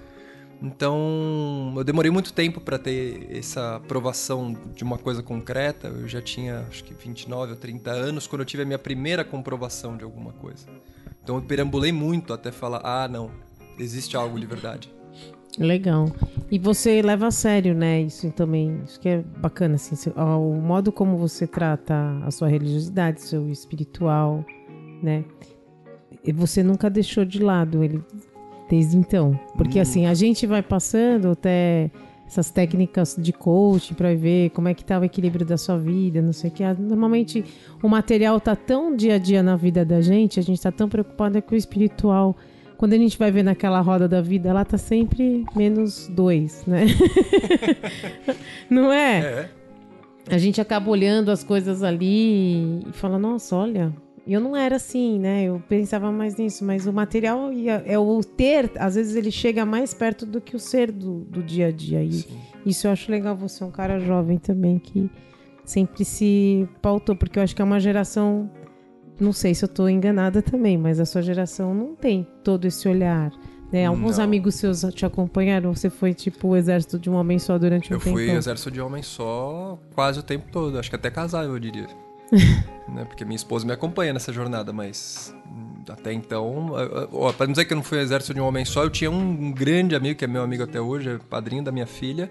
Então, 0.61 1.73
eu 1.77 1.85
demorei 1.85 2.11
muito 2.11 2.33
tempo 2.33 2.61
para 2.61 2.79
ter 2.79 3.29
essa 3.31 3.77
aprovação 3.77 4.57
de 4.75 4.83
uma 4.83 4.99
coisa 4.99 5.23
concreta. 5.23 5.87
Eu 5.89 6.09
já 6.09 6.21
tinha, 6.21 6.67
acho 6.69 6.83
que 6.83 6.93
29 6.93 7.53
ou 7.53 7.57
30 7.57 7.91
anos 7.91 8.27
quando 8.27 8.41
eu 8.41 8.47
tive 8.47 8.65
a 8.65 8.67
minha 8.67 8.79
primeira 8.79 9.25
comprovação 9.25 9.97
de 9.97 10.03
alguma 10.03 10.33
coisa. 10.33 10.67
Então 11.23 11.37
eu 11.37 11.43
perambulei 11.43 11.93
muito 11.93 12.33
até 12.33 12.51
falar: 12.51 12.81
ah, 12.83 13.07
não, 13.07 13.31
existe 13.79 14.17
algo 14.17 14.39
de 14.39 14.47
verdade. 14.47 14.93
Legal. 15.57 16.07
E 16.51 16.59
você 16.59 17.03
leva 17.03 17.29
a 17.29 17.31
sério, 17.31 17.75
né? 17.75 18.01
Isso 18.03 18.31
também, 18.33 18.83
isso 18.85 18.99
que 19.01 19.09
é 19.09 19.19
bacana, 19.19 19.75
assim, 19.75 19.95
o 20.17 20.55
modo 20.55 20.93
como 20.93 21.17
você 21.17 21.47
trata 21.47 21.95
a 22.25 22.31
sua 22.31 22.49
religiosidade, 22.49 23.23
seu 23.23 23.49
espiritual, 23.49 24.45
né? 25.03 25.25
E 26.25 26.33
você 26.33 26.63
nunca 26.63 26.89
deixou 26.91 27.25
de 27.25 27.43
lado 27.43 27.83
ele 27.83 28.03
desde 28.69 28.97
então, 28.97 29.39
porque 29.57 29.79
hum. 29.79 29.83
assim 29.83 30.07
a 30.07 30.15
gente 30.15 30.47
vai 30.47 30.63
passando 30.63 31.31
até 31.31 31.91
essas 32.29 32.51
técnicas 32.51 33.17
de 33.19 33.33
coaching 33.33 33.95
para 33.95 34.15
ver 34.15 34.51
como 34.51 34.69
é 34.69 34.75
que 34.75 34.85
tá 34.85 34.99
o 34.99 35.05
equilíbrio 35.05 35.47
da 35.47 35.57
sua 35.57 35.79
vida, 35.79 36.21
não 36.21 36.33
sei 36.33 36.51
o 36.51 36.53
que. 36.53 36.63
Ah, 36.63 36.77
normalmente 36.79 37.43
o 37.83 37.89
material 37.89 38.39
tá 38.39 38.55
tão 38.55 38.95
dia 38.95 39.15
a 39.15 39.19
dia 39.19 39.43
na 39.43 39.57
vida 39.57 39.83
da 39.85 40.03
gente, 40.03 40.39
a 40.39 40.43
gente 40.43 40.61
tá 40.61 40.71
tão 40.71 40.89
preocupado 40.89 41.41
com 41.41 41.55
o 41.55 41.59
espiritual. 41.59 42.37
Quando 42.77 42.93
a 42.93 42.99
gente 42.99 43.19
vai 43.19 43.33
ver 43.33 43.43
naquela 43.43 43.81
roda 43.81 44.07
da 44.07 44.21
vida, 44.21 44.51
ela 44.51 44.65
tá 44.65 44.79
sempre 44.79 45.45
menos 45.57 46.07
dois, 46.07 46.65
né? 46.67 46.87
não 48.71 48.93
é? 48.93 49.19
é? 49.19 49.51
A 50.31 50.39
gente 50.39 50.61
acaba 50.61 50.91
olhando 50.91 51.31
as 51.31 51.43
coisas 51.43 51.83
ali 51.83 52.81
e 52.87 52.93
fala, 52.93 53.19
nossa, 53.19 53.57
olha, 53.57 53.93
eu 54.35 54.41
não 54.41 54.55
era 54.55 54.77
assim, 54.77 55.19
né? 55.19 55.45
Eu 55.45 55.63
pensava 55.69 56.13
mais 56.13 56.37
nisso, 56.37 56.65
mas 56.65 56.87
o 56.87 56.93
material 56.93 57.53
ia, 57.53 57.83
é 57.87 57.99
o 57.99 58.21
ter, 58.23 58.71
às 58.79 58.95
vezes 58.95 59.17
ele 59.17 59.31
chega 59.31 59.65
mais 59.65 59.95
perto 59.95 60.27
do 60.27 60.41
que 60.41 60.55
o 60.55 60.59
ser 60.59 60.93
do, 60.93 61.21
do 61.21 61.43
dia 61.43 61.69
a 61.69 61.71
dia. 61.71 62.03
E 62.03 62.13
Sim. 62.13 62.39
isso 62.67 62.87
eu 62.87 62.91
acho 62.91 63.11
legal. 63.11 63.35
Você 63.37 63.63
é 63.63 63.67
um 63.67 63.71
cara 63.71 63.99
jovem 63.99 64.37
também 64.37 64.79
que 64.79 65.11
sempre 65.65 66.05
se 66.05 66.69
pautou, 66.83 67.17
porque 67.17 67.39
eu 67.39 67.43
acho 67.43 67.57
que 67.57 67.63
é 67.63 67.65
uma 67.65 67.81
geração. 67.81 68.51
Não 69.19 69.33
sei 69.33 69.55
se 69.55 69.65
eu 69.65 69.67
estou 69.67 69.89
enganada 69.89 70.43
também, 70.43 70.77
mas 70.77 71.01
a 71.01 71.07
sua 71.07 71.23
geração 71.23 71.75
não 71.75 71.95
tem 71.95 72.27
todo 72.45 72.67
esse 72.67 72.89
olhar. 72.89 73.33
Né? 73.73 73.87
Alguns 73.87 74.19
não. 74.19 74.25
amigos 74.25 74.55
seus 74.55 74.83
te 74.95 75.05
acompanharam? 75.05 75.75
Você 75.75 75.91
foi 75.91 76.15
tipo 76.15 76.49
o 76.49 76.57
exército 76.57 76.99
de 76.99 77.11
um 77.11 77.15
homem 77.15 77.39
só 77.39 77.59
durante 77.59 77.93
um 77.93 77.99
tempo? 77.99 78.11
Eu 78.11 78.13
fui 78.13 78.31
exército 78.31 78.71
de 78.71 78.81
um 78.81 78.87
homem 78.87 79.03
só 79.03 79.79
quase 79.95 80.21
o 80.21 80.23
tempo 80.23 80.47
todo. 80.53 80.79
Acho 80.79 80.89
que 80.89 80.97
até 80.97 81.11
casar, 81.11 81.45
eu 81.45 81.59
diria. 81.59 81.87
né? 82.89 83.05
Porque 83.05 83.25
minha 83.25 83.37
esposa 83.37 83.67
me 83.67 83.73
acompanha 83.73 84.13
nessa 84.13 84.33
jornada, 84.33 84.73
mas 84.73 85.35
até 85.89 86.13
então, 86.13 86.73
para 87.37 87.47
dizer 87.47 87.65
que 87.65 87.73
eu 87.73 87.77
não 87.77 87.85
fui 87.85 87.99
exército 87.99 88.35
de 88.35 88.41
um 88.41 88.47
homem 88.47 88.65
só, 88.65 88.85
eu 88.85 88.91
tinha 88.91 89.11
um 89.11 89.51
grande 89.53 89.95
amigo, 89.95 90.19
que 90.19 90.25
é 90.25 90.29
meu 90.29 90.43
amigo 90.43 90.63
até 90.63 90.81
hoje, 90.81 91.11
é 91.11 91.19
padrinho 91.19 91.63
da 91.63 91.73
minha 91.73 91.87
filha, 91.87 92.31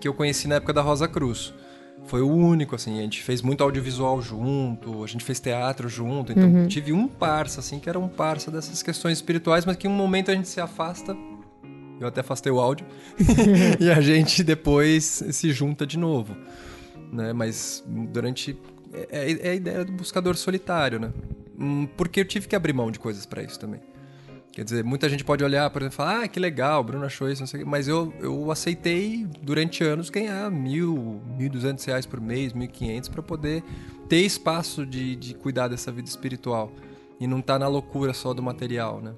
que 0.00 0.06
eu 0.06 0.14
conheci 0.14 0.48
na 0.48 0.56
época 0.56 0.72
da 0.72 0.82
Rosa 0.82 1.08
Cruz. 1.08 1.52
foi 2.04 2.20
o 2.20 2.28
único, 2.28 2.74
assim. 2.74 2.98
A 2.98 3.02
gente 3.02 3.22
fez 3.22 3.42
muito 3.42 3.62
audiovisual 3.62 4.20
junto, 4.20 5.04
a 5.04 5.06
gente 5.06 5.24
fez 5.24 5.38
teatro 5.38 5.88
junto. 5.88 6.32
Então, 6.32 6.66
tive 6.66 6.92
um 6.92 7.06
parça, 7.06 7.60
assim, 7.60 7.78
que 7.78 7.88
era 7.88 7.98
um 7.98 8.08
parça 8.08 8.50
dessas 8.50 8.82
questões 8.82 9.18
espirituais, 9.18 9.64
mas 9.64 9.76
que 9.76 9.86
em 9.86 9.90
um 9.90 9.94
momento 9.94 10.30
a 10.30 10.34
gente 10.34 10.48
se 10.48 10.60
afasta. 10.60 11.16
Eu 12.00 12.08
até 12.08 12.20
afastei 12.20 12.50
o 12.50 12.58
áudio. 12.58 12.84
e 13.78 13.90
a 13.90 14.00
gente 14.00 14.42
depois 14.42 15.22
se 15.30 15.52
junta 15.52 15.86
de 15.86 15.96
novo. 15.96 16.36
Né? 17.12 17.32
Mas 17.32 17.84
durante. 17.86 18.56
É, 18.92 19.48
é 19.48 19.50
a 19.50 19.54
ideia 19.54 19.84
do 19.84 19.92
buscador 19.92 20.36
solitário, 20.36 20.98
né? 21.00 21.12
Hum, 21.58 21.86
Porque 21.96 22.20
eu 22.20 22.24
tive 22.24 22.46
que 22.46 22.56
abrir 22.56 22.72
mão 22.72 22.90
de 22.90 22.98
coisas 22.98 23.24
pra 23.26 23.42
isso 23.42 23.58
também. 23.58 23.80
Quer 24.52 24.64
dizer, 24.64 24.84
muita 24.84 25.08
gente 25.08 25.24
pode 25.24 25.42
olhar, 25.42 25.70
por 25.70 25.80
exemplo, 25.80 25.94
e 25.94 25.96
falar, 25.96 26.24
ah, 26.24 26.28
que 26.28 26.38
legal, 26.38 26.84
Bruno 26.84 27.06
achou 27.06 27.30
isso, 27.30 27.40
não 27.40 27.46
sei 27.46 27.60
o 27.60 27.64
quê. 27.64 27.70
Mas 27.70 27.88
eu, 27.88 28.12
eu 28.20 28.50
aceitei, 28.50 29.26
durante 29.40 29.82
anos, 29.82 30.10
ganhar 30.10 30.50
mil, 30.50 31.22
mil 31.38 31.48
duzentos 31.48 31.82
reais 31.86 32.04
por 32.04 32.20
mês, 32.20 32.52
mil 32.52 32.68
quinhentos, 32.68 33.08
para 33.08 33.22
poder 33.22 33.64
ter 34.10 34.18
espaço 34.18 34.84
de, 34.84 35.16
de 35.16 35.32
cuidar 35.34 35.68
dessa 35.68 35.90
vida 35.90 36.06
espiritual. 36.06 36.70
E 37.18 37.26
não 37.26 37.38
estar 37.38 37.58
na 37.58 37.66
loucura 37.66 38.12
só 38.12 38.34
do 38.34 38.42
material, 38.42 39.00
né? 39.00 39.14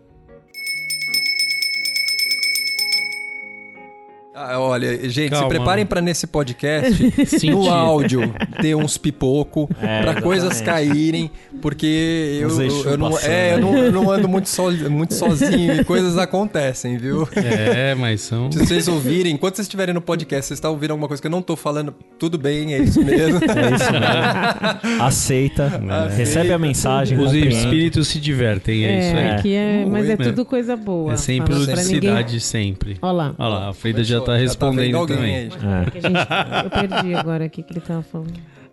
Ah, 4.36 4.58
olha, 4.58 5.08
gente, 5.08 5.30
Calma. 5.30 5.46
se 5.46 5.48
preparem 5.48 5.86
para 5.86 6.00
nesse 6.00 6.26
podcast, 6.26 7.10
Sentir. 7.24 7.52
no 7.52 7.70
áudio, 7.70 8.34
ter 8.60 8.74
uns 8.74 8.98
pipoco, 8.98 9.70
É, 9.80 10.02
para 10.02 10.20
coisas 10.20 10.60
caírem, 10.60 11.30
porque 11.62 12.40
eu, 12.42 12.50
eu, 12.60 12.84
eu 12.90 12.98
não, 12.98 13.16
é, 13.20 13.54
eu, 13.54 13.60
não, 13.60 13.78
eu 13.78 13.92
não 13.92 14.10
ando 14.10 14.28
muito, 14.28 14.48
so, 14.48 14.72
muito 14.90 15.14
sozinho 15.14 15.80
e 15.80 15.84
coisas 15.84 16.18
acontecem, 16.18 16.96
viu? 16.98 17.28
É, 17.36 17.94
mas 17.94 18.22
são. 18.22 18.50
Se 18.50 18.58
vocês 18.58 18.88
ouvirem, 18.88 19.32
enquanto 19.34 19.54
vocês 19.54 19.66
estiverem 19.66 19.94
no 19.94 20.00
podcast, 20.00 20.46
vocês 20.48 20.58
estão 20.58 20.72
ouvindo 20.72 20.90
alguma 20.90 21.06
coisa 21.06 21.20
que 21.20 21.28
eu 21.28 21.30
não 21.30 21.40
tô 21.40 21.54
falando, 21.54 21.94
tudo 22.18 22.36
bem, 22.36 22.74
é 22.74 22.78
isso 22.78 23.02
mesmo. 23.04 23.38
É 23.54 23.76
isso 23.76 23.92
mesmo. 23.92 24.98
Aceita, 25.00 25.80
recebe 26.16 26.52
a 26.52 26.58
mensagem, 26.58 27.16
Os 27.18 27.26
compreende. 27.26 27.54
espíritos 27.54 28.08
se 28.08 28.18
divertem, 28.18 28.84
é, 28.84 28.98
isso 28.98 29.16
aí. 29.16 29.30
aqui 29.30 29.54
é, 29.54 29.86
mas 29.86 30.06
é 30.08 30.16
né? 30.16 30.24
tudo 30.24 30.44
coisa 30.44 30.76
boa. 30.76 31.12
É 31.12 31.16
sempre 31.16 31.54
ludicidade, 31.54 32.40
sempre. 32.40 32.96
Olha 33.00 33.12
lá. 33.12 33.34
Olha 33.38 33.48
lá, 33.48 33.68
a 33.68 33.72
Frida 33.72 34.02
já 34.02 34.23
tá 34.24 34.32
vendo 34.32 34.40
respondendo 34.42 34.94
alguém 34.96 35.16
também. 35.16 35.34
aí. 35.36 35.46
É. 35.46 35.90
Que 35.90 35.98
a 35.98 36.00
gente- 36.00 36.14
eu 36.64 36.70
perdi 36.70 37.14
agora 37.14 37.46
o 37.46 37.50
que 37.50 37.64
ele 37.68 37.80
tava 37.80 38.02
falando. 38.02 38.32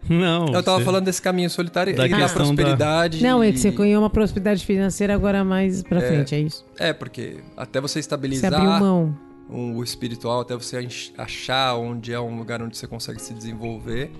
Não, 0.09 0.47
Eu 0.47 0.63
tava 0.63 0.79
você- 0.79 0.83
falando 0.85 1.05
desse 1.05 1.21
caminho 1.21 1.49
solitário 1.49 1.95
Da 1.95 2.07
e 2.07 2.09
da 2.09 2.17
questão 2.17 2.41
da- 2.47 2.53
prosperidade. 2.53 3.21
Não, 3.23 3.43
é 3.43 3.51
que 3.51 3.59
você 3.59 3.69
ganhou 3.69 4.01
uma 4.01 4.09
prosperidade 4.09 4.65
financeira 4.65 5.13
agora 5.13 5.43
mais 5.43 5.83
pra 5.83 6.01
frente, 6.01 6.33
é 6.33 6.39
isso. 6.39 6.65
É, 6.79 6.91
porque 6.91 7.37
até 7.55 7.79
você 7.79 7.93
Você 7.93 7.99
estabilizar 7.99 8.51
abriu 8.53 8.69
mão. 8.79 9.15
um- 9.49 9.75
o 9.77 9.83
espiritual, 9.83 10.41
até 10.41 10.55
você 10.55 10.77
ach- 10.77 11.11
achar 11.17 11.75
onde 11.75 12.11
é 12.11 12.19
um 12.19 12.35
lugar 12.35 12.61
onde 12.63 12.75
você 12.77 12.87
consegue 12.87 13.21
se 13.21 13.31
desenvolver 13.33 14.11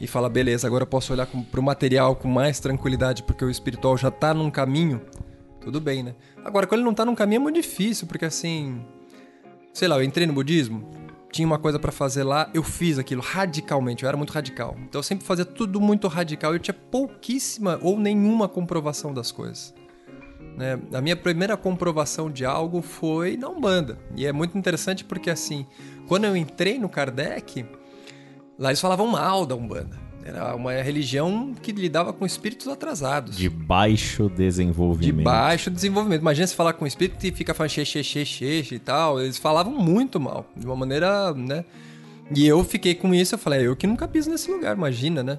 e 0.00 0.06
falar, 0.06 0.30
beleza, 0.30 0.66
agora 0.66 0.84
eu 0.84 0.86
posso 0.86 1.12
olhar 1.12 1.26
com, 1.26 1.42
pro 1.42 1.62
material 1.62 2.16
com 2.16 2.26
mais 2.26 2.58
tranquilidade, 2.58 3.22
porque 3.22 3.44
o 3.44 3.50
espiritual 3.50 3.98
já 3.98 4.10
tá 4.10 4.32
num 4.32 4.50
caminho, 4.50 5.00
tudo 5.60 5.78
bem, 5.78 6.02
né? 6.02 6.14
Agora, 6.42 6.66
quando 6.66 6.78
ele 6.80 6.86
não 6.86 6.94
tá 6.94 7.04
num 7.04 7.14
caminho 7.14 7.40
é 7.40 7.42
muito 7.42 7.56
difícil, 7.56 8.06
porque 8.06 8.24
assim, 8.24 8.80
sei 9.78 9.86
lá, 9.86 9.96
eu 9.96 10.02
entrei 10.02 10.26
no 10.26 10.32
budismo, 10.32 10.90
tinha 11.30 11.46
uma 11.46 11.58
coisa 11.58 11.78
pra 11.78 11.92
fazer 11.92 12.24
lá, 12.24 12.50
eu 12.52 12.64
fiz 12.64 12.98
aquilo 12.98 13.22
radicalmente, 13.22 14.02
eu 14.02 14.08
era 14.08 14.16
muito 14.16 14.32
radical. 14.32 14.74
Então 14.82 14.98
eu 14.98 15.04
sempre 15.04 15.24
fazia 15.24 15.44
tudo 15.44 15.80
muito 15.80 16.08
radical 16.08 16.52
eu 16.52 16.58
tinha 16.58 16.74
pouquíssima 16.74 17.78
ou 17.80 17.96
nenhuma 17.96 18.48
comprovação 18.48 19.14
das 19.14 19.30
coisas. 19.30 19.72
né? 20.56 20.80
A 20.92 21.00
minha 21.00 21.14
primeira 21.14 21.56
comprovação 21.56 22.28
de 22.28 22.44
algo 22.44 22.82
foi 22.82 23.36
na 23.36 23.48
Umbanda. 23.48 24.00
E 24.16 24.26
é 24.26 24.32
muito 24.32 24.58
interessante 24.58 25.04
porque, 25.04 25.30
assim, 25.30 25.64
quando 26.08 26.24
eu 26.24 26.36
entrei 26.36 26.76
no 26.76 26.88
Kardec, 26.88 27.64
lá 28.58 28.70
eles 28.70 28.80
falavam 28.80 29.06
mal 29.06 29.46
da 29.46 29.54
Umbanda. 29.54 30.07
Era 30.28 30.54
uma 30.54 30.72
religião 30.82 31.54
que 31.62 31.72
lidava 31.72 32.12
com 32.12 32.26
espíritos 32.26 32.68
atrasados. 32.68 33.36
De 33.36 33.48
baixo 33.48 34.28
De 34.28 34.36
desenvolvimento. 34.36 35.24
baixo 35.24 35.70
desenvolvimento. 35.70 36.20
Imagina 36.20 36.46
você 36.46 36.54
falar 36.54 36.74
com 36.74 36.84
um 36.84 36.88
espírito 36.88 37.24
e 37.26 37.32
fica 37.32 37.54
falando 37.54 37.70
xê, 37.70 37.84
xê, 37.84 38.02
xê, 38.04 38.24
xê 38.24 38.64
e 38.74 38.78
tal. 38.78 39.20
Eles 39.20 39.38
falavam 39.38 39.72
muito 39.72 40.20
mal. 40.20 40.44
De 40.54 40.66
uma 40.66 40.76
maneira, 40.76 41.32
né? 41.32 41.64
E 42.34 42.46
eu 42.46 42.62
fiquei 42.62 42.94
com 42.94 43.14
isso. 43.14 43.34
Eu 43.34 43.38
falei, 43.38 43.60
"É, 43.60 43.66
eu 43.68 43.74
que 43.74 43.86
nunca 43.86 44.06
piso 44.06 44.28
nesse 44.28 44.50
lugar, 44.50 44.76
imagina, 44.76 45.22
né? 45.22 45.38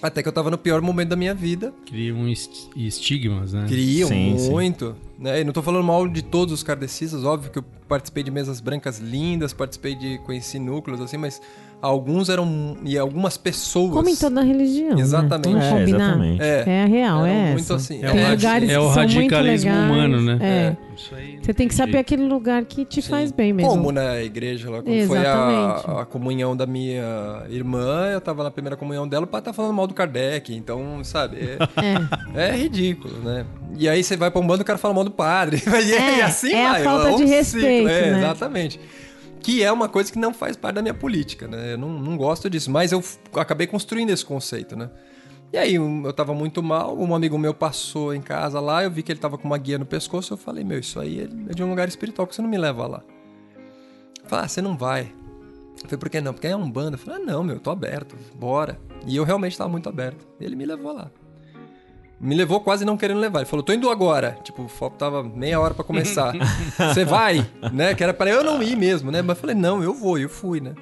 Até 0.00 0.22
que 0.22 0.28
eu 0.28 0.32
tava 0.32 0.48
no 0.48 0.56
pior 0.56 0.80
momento 0.80 1.08
da 1.08 1.16
minha 1.16 1.34
vida. 1.34 1.74
Criam 1.84 2.28
est- 2.28 2.70
estigmas, 2.76 3.52
né? 3.52 3.66
Criam 3.68 4.08
Sim, 4.08 4.38
sim. 4.38 4.50
muito. 4.50 4.96
Né? 5.18 5.40
E 5.40 5.44
não 5.44 5.52
tô 5.52 5.60
falando 5.60 5.84
mal 5.84 6.06
de 6.08 6.22
todos 6.22 6.54
os 6.54 6.62
kardecistas, 6.62 7.24
óbvio 7.24 7.50
que 7.50 7.58
eu 7.58 7.64
participei 7.88 8.22
de 8.22 8.30
mesas 8.30 8.60
brancas 8.60 9.00
lindas, 9.00 9.52
participei 9.52 9.96
de. 9.96 10.18
conheci 10.18 10.58
núcleos, 10.60 11.00
assim, 11.00 11.16
mas 11.16 11.42
alguns 11.80 12.28
eram. 12.28 12.76
e 12.84 12.98
algumas 12.98 13.36
pessoas. 13.36 13.92
Como 13.92 14.08
em 14.08 14.16
toda 14.16 14.42
religião. 14.42 14.94
né? 14.96 15.00
Exatamente. 15.00 15.48
Vamos 15.52 15.64
É, 15.64 15.82
exatamente. 15.82 16.42
É. 16.42 16.64
É 16.66 16.82
a 16.82 16.86
real, 16.86 17.26
Eram 17.26 17.38
é 17.40 17.46
muito 17.50 17.60
essa. 17.60 17.74
assim. 17.76 18.04
É, 18.04 18.10
Tem 18.10 18.30
lugares 18.30 18.70
é 18.70 18.78
o 18.78 18.82
são 18.92 19.02
muito 19.02 19.14
radicalismo 19.14 19.70
legais. 19.70 19.90
humano, 19.90 20.20
né? 20.22 20.38
É. 20.40 20.76
Isso 20.96 21.14
aí 21.14 21.38
Você 21.40 21.54
tem 21.54 21.68
que 21.68 21.74
saber 21.74 21.98
aquele 21.98 22.24
lugar 22.24 22.64
que 22.64 22.84
te 22.84 23.00
faz 23.00 23.30
bem 23.30 23.52
mesmo. 23.52 23.70
Como 23.70 23.92
na 23.92 24.20
igreja, 24.20 24.68
lá, 24.68 24.82
quando 24.82 25.06
foi 25.06 25.18
a, 25.24 26.00
a 26.00 26.04
comunhão 26.04 26.56
da 26.56 26.66
minha 26.66 27.44
irmã, 27.48 28.08
eu 28.12 28.20
tava 28.20 28.42
na 28.42 28.50
primeira 28.50 28.76
comunhão 28.76 29.06
dela, 29.06 29.24
o 29.24 29.28
pai 29.28 29.40
tá 29.40 29.52
falando 29.52 29.74
mal 29.74 29.86
do 29.86 29.94
Kardec, 29.94 30.52
então, 30.54 31.02
sabe, 31.04 31.36
é, 31.38 31.58
É. 32.34 32.48
é 32.50 32.56
ridículo, 32.56 33.14
né? 33.20 33.46
E 33.78 33.88
aí 33.88 34.02
você 34.02 34.16
vai 34.16 34.28
pra 34.30 34.40
um 34.40 34.46
bando, 34.46 34.62
o 34.62 34.64
cara 34.64 34.78
fala 34.78 34.92
mal 34.92 35.04
do 35.04 35.10
padre, 35.12 35.62
e, 35.86 35.92
É, 35.92 36.22
assim 36.24 36.52
é 36.52 36.66
a 36.66 36.72
vai. 36.72 36.82
falta 36.84 37.08
um 37.10 37.16
de 37.16 37.18
ciclo, 37.18 37.28
respeito, 37.28 37.88
é, 37.88 38.10
né? 38.10 38.18
Exatamente. 38.18 38.80
Que 39.40 39.62
é 39.62 39.70
uma 39.70 39.88
coisa 39.88 40.12
que 40.12 40.18
não 40.18 40.34
faz 40.34 40.56
parte 40.56 40.76
da 40.76 40.82
minha 40.82 40.94
política, 40.94 41.46
né? 41.46 41.74
Eu 41.74 41.78
não, 41.78 41.90
não 41.90 42.16
gosto 42.16 42.50
disso, 42.50 42.70
mas 42.70 42.92
eu 42.92 43.02
acabei 43.34 43.66
construindo 43.66 44.10
esse 44.10 44.24
conceito, 44.24 44.76
né? 44.76 44.90
E 45.52 45.56
aí, 45.56 45.76
eu 45.76 46.12
tava 46.12 46.34
muito 46.34 46.62
mal, 46.62 46.98
um 46.98 47.14
amigo 47.14 47.38
meu 47.38 47.54
passou 47.54 48.12
em 48.12 48.20
casa 48.20 48.60
lá, 48.60 48.84
eu 48.84 48.90
vi 48.90 49.02
que 49.02 49.10
ele 49.10 49.18
tava 49.18 49.38
com 49.38 49.48
uma 49.48 49.56
guia 49.56 49.78
no 49.78 49.86
pescoço, 49.86 50.34
eu 50.34 50.36
falei, 50.36 50.62
meu, 50.62 50.78
isso 50.78 51.00
aí 51.00 51.22
é 51.22 51.54
de 51.54 51.62
um 51.62 51.70
lugar 51.70 51.88
espiritual, 51.88 52.26
que 52.26 52.34
você 52.34 52.42
não 52.42 52.50
me 52.50 52.58
leva 52.58 52.86
lá? 52.86 53.02
Falei, 54.24 54.44
ah, 54.44 54.48
você 54.48 54.60
não 54.60 54.76
vai. 54.76 55.10
Falei, 55.84 55.96
por 55.96 56.10
que 56.10 56.20
não? 56.20 56.34
Porque 56.34 56.46
é 56.46 56.54
um 56.54 56.70
banda. 56.70 56.96
Eu 56.96 56.98
falei, 56.98 57.22
ah, 57.22 57.24
não, 57.24 57.42
meu, 57.42 57.56
eu 57.56 57.60
tô 57.60 57.70
aberto, 57.70 58.14
bora. 58.34 58.78
E 59.06 59.16
eu 59.16 59.24
realmente 59.24 59.56
tava 59.56 59.70
muito 59.70 59.88
aberto. 59.88 60.26
E 60.38 60.44
ele 60.44 60.54
me 60.54 60.66
levou 60.66 60.92
lá. 60.92 61.10
Me 62.20 62.34
levou 62.34 62.60
quase 62.60 62.84
não 62.84 62.96
querendo 62.96 63.20
levar. 63.20 63.40
Ele 63.40 63.46
falou, 63.48 63.62
tô 63.62 63.72
indo 63.72 63.88
agora. 63.90 64.36
Tipo, 64.42 64.66
faltava 64.66 65.22
meia 65.22 65.60
hora 65.60 65.72
pra 65.74 65.84
começar. 65.84 66.32
Você 66.92 67.04
vai, 67.04 67.46
né? 67.72 67.94
Que 67.94 68.02
era 68.02 68.12
pra 68.12 68.28
eu 68.30 68.42
não 68.42 68.60
ir 68.62 68.76
mesmo, 68.76 69.10
né? 69.10 69.22
Mas 69.22 69.36
eu 69.36 69.40
falei, 69.40 69.54
não, 69.54 69.82
eu 69.82 69.94
vou. 69.94 70.18
Eu 70.18 70.28
fui, 70.28 70.60
né? 70.60 70.74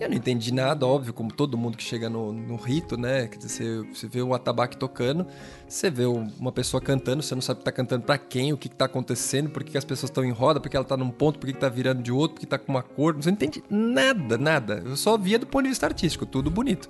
E 0.00 0.04
Eu 0.04 0.08
não 0.08 0.14
entendi 0.16 0.54
nada, 0.54 0.86
óbvio, 0.86 1.12
como 1.12 1.32
todo 1.32 1.58
mundo 1.58 1.76
que 1.76 1.82
chega 1.82 2.08
no, 2.08 2.32
no 2.32 2.54
rito, 2.54 2.96
né? 2.96 3.26
Quer 3.26 3.38
dizer, 3.38 3.48
você, 3.48 3.88
você 3.92 4.06
vê 4.06 4.22
o 4.22 4.32
atabaque 4.32 4.76
tocando, 4.76 5.26
você 5.66 5.90
vê 5.90 6.06
um- 6.06 6.30
uma 6.38 6.52
pessoa 6.52 6.80
cantando, 6.80 7.20
você 7.20 7.34
não 7.34 7.42
sabe 7.42 7.58
que 7.58 7.64
tá 7.64 7.72
cantando 7.72 8.04
pra 8.04 8.16
quem, 8.16 8.52
o 8.52 8.56
que, 8.56 8.68
que 8.68 8.76
tá 8.76 8.84
acontecendo, 8.84 9.50
por 9.50 9.64
que, 9.64 9.72
que 9.72 9.78
as 9.78 9.84
pessoas 9.84 10.08
estão 10.08 10.24
em 10.24 10.30
roda, 10.30 10.60
por 10.60 10.68
que 10.68 10.76
ela 10.76 10.84
tá 10.86 10.96
num 10.96 11.10
ponto, 11.10 11.40
por 11.40 11.46
que, 11.48 11.52
que 11.52 11.58
tá 11.58 11.68
virando 11.68 12.00
de 12.00 12.12
outro, 12.12 12.34
por 12.36 12.40
que 12.42 12.46
tá 12.46 12.56
com 12.56 12.70
uma 12.70 12.82
cor. 12.84 13.16
Você 13.16 13.28
não 13.28 13.34
entende 13.34 13.60
nada, 13.68 14.38
nada. 14.38 14.80
Eu 14.86 14.94
só 14.96 15.18
via 15.18 15.36
do 15.36 15.46
ponto 15.48 15.64
de 15.64 15.70
vista 15.70 15.86
artístico, 15.86 16.24
tudo 16.24 16.48
bonito. 16.48 16.88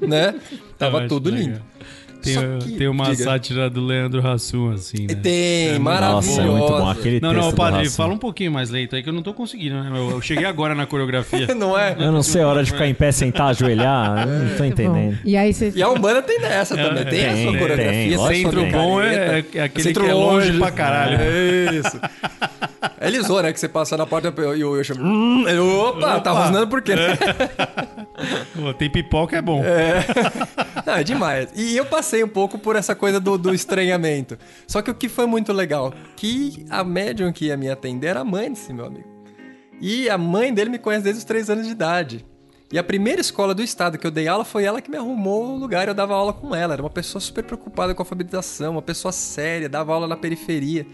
Né? 0.00 0.38
Tava 0.78 0.98
tudo 1.08 1.30
legal. 1.48 1.62
Tem, 2.24 2.58
que- 2.58 2.72
tem 2.78 2.88
uma 2.88 3.04
diga. 3.10 3.24
sátira 3.24 3.70
do 3.70 3.84
Leandro 3.84 4.26
Hassum, 4.26 4.72
assim, 4.72 5.06
né? 5.06 5.14
Tem, 5.14 5.68
É, 5.74 5.78
maravilhoso. 5.78 6.28
Nossa, 6.28 6.42
é 6.42 6.44
muito 6.50 6.66
bom. 6.72 6.88
Aquele 6.90 7.20
Não, 7.20 7.32
não, 7.32 7.52
padre, 7.52 7.88
fala 7.90 8.12
um 8.14 8.18
pouquinho 8.18 8.50
mais 8.52 8.70
lento 8.70 8.96
aí 8.96 9.02
que 9.02 9.08
eu 9.08 9.12
não 9.12 9.22
tô 9.22 9.32
conseguindo, 9.34 9.76
né? 9.82 9.90
Eu 9.94 10.20
cheguei 10.20 10.44
agora 10.44 10.74
na 10.74 10.86
coreografia. 10.86 11.46
Não 11.54 11.78
é? 11.78 11.94
Eu 11.98 12.10
não 12.12 12.22
sei 12.22 12.42
a 12.42 12.48
hora 12.48 12.62
de 12.64 12.70
ficar 12.72 12.86
em 12.86 12.94
pé, 12.94 13.12
sentar, 13.12 13.48
ajoelhar. 13.48 14.26
Não 14.26 14.56
tô 14.56 14.64
entendendo. 14.64 15.18
E 15.24 15.36
aí 15.36 15.52
você. 15.52 15.72
E 15.74 15.82
a 15.82 15.88
Umbanda 15.88 16.22
tem 16.22 16.40
dessa 16.40 16.76
também, 16.76 17.04
tem, 17.04 17.26
a 17.26 17.32
tem, 17.32 17.42
sua 17.42 17.52
tem. 17.52 17.60
coreografia, 17.60 18.16
sua 18.18 18.34
Centro 18.34 18.66
bom 18.66 19.00
é, 19.02 19.14
é- 19.14 19.44
é 19.54 19.62
aquele 19.62 19.84
Centro 19.84 20.04
que 20.04 20.10
é 20.10 20.14
longe 20.14 20.52
pra 20.58 20.70
caralho. 20.70 21.18
É 21.20 21.74
isso. 21.74 22.00
É 23.00 23.10
lisou, 23.10 23.42
né? 23.42 23.52
Que 23.52 23.60
você 23.60 23.68
passa 23.68 23.96
na 23.96 24.06
porta 24.06 24.32
e 24.56 24.60
eu, 24.60 24.82
chamo. 24.84 25.02
Hum, 25.02 25.48
eu, 25.48 25.66
opa, 25.66 26.20
tá 26.20 26.30
rosnando 26.30 26.68
por 26.68 26.80
quê? 26.82 26.92
Pô, 28.54 28.72
tem 28.74 28.90
pipoca, 28.90 29.36
é 29.36 29.42
bom. 29.42 29.62
Não, 30.86 30.94
é 30.94 31.04
demais. 31.04 31.50
E 31.54 31.76
eu 31.76 31.84
passei 31.86 32.22
um 32.22 32.28
pouco 32.28 32.58
por 32.58 32.76
essa 32.76 32.94
coisa 32.94 33.18
do, 33.18 33.36
do 33.36 33.54
estranhamento. 33.54 34.38
Só 34.66 34.80
que 34.82 34.90
o 34.90 34.94
que 34.94 35.08
foi 35.08 35.26
muito 35.26 35.52
legal, 35.52 35.92
que 36.16 36.64
a 36.70 36.84
médium 36.84 37.32
que 37.32 37.46
ia 37.46 37.56
me 37.56 37.68
atender 37.68 38.08
era 38.08 38.20
a 38.20 38.24
mãe 38.24 38.50
desse 38.50 38.72
meu 38.72 38.86
amigo. 38.86 39.08
E 39.80 40.08
a 40.08 40.16
mãe 40.16 40.54
dele 40.54 40.70
me 40.70 40.78
conhece 40.78 41.04
desde 41.04 41.18
os 41.18 41.24
três 41.24 41.50
anos 41.50 41.66
de 41.66 41.72
idade. 41.72 42.24
E 42.72 42.78
a 42.78 42.82
primeira 42.82 43.20
escola 43.20 43.54
do 43.54 43.62
estado 43.62 43.98
que 43.98 44.06
eu 44.06 44.10
dei 44.10 44.26
aula 44.26 44.44
foi 44.44 44.64
ela 44.64 44.80
que 44.80 44.90
me 44.90 44.96
arrumou 44.96 45.54
o 45.54 45.56
lugar, 45.56 45.86
eu 45.86 45.94
dava 45.94 46.14
aula 46.14 46.32
com 46.32 46.54
ela. 46.54 46.74
Era 46.74 46.82
uma 46.82 46.90
pessoa 46.90 47.20
super 47.20 47.44
preocupada 47.44 47.94
com 47.94 48.02
a 48.02 48.04
alfabetização, 48.04 48.72
uma 48.72 48.82
pessoa 48.82 49.12
séria, 49.12 49.68
dava 49.68 49.92
aula 49.92 50.08
na 50.08 50.16
periferia. 50.16 50.86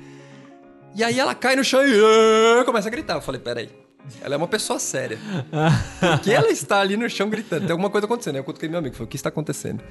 E 0.94 1.04
aí 1.04 1.18
ela 1.20 1.34
cai 1.34 1.54
no 1.56 1.64
chão 1.64 1.80
e 1.86 2.64
começa 2.64 2.88
a 2.88 2.90
gritar. 2.90 3.14
Eu 3.14 3.20
falei, 3.20 3.40
peraí. 3.40 3.68
Ela 4.22 4.34
é 4.34 4.36
uma 4.38 4.48
pessoa 4.48 4.78
séria. 4.78 5.18
Porque 6.16 6.30
ela 6.32 6.48
está 6.50 6.80
ali 6.80 6.96
no 6.96 7.08
chão 7.08 7.28
gritando. 7.28 7.62
Tem 7.62 7.70
alguma 7.70 7.90
coisa 7.90 8.06
acontecendo. 8.06 8.34
Aí 8.36 8.40
eu 8.40 8.44
cutuquei 8.44 8.68
meu 8.68 8.78
amigo. 8.78 8.94
Falei, 8.94 9.06
o 9.06 9.08
que 9.08 9.16
está 9.16 9.28
acontecendo? 9.28 9.82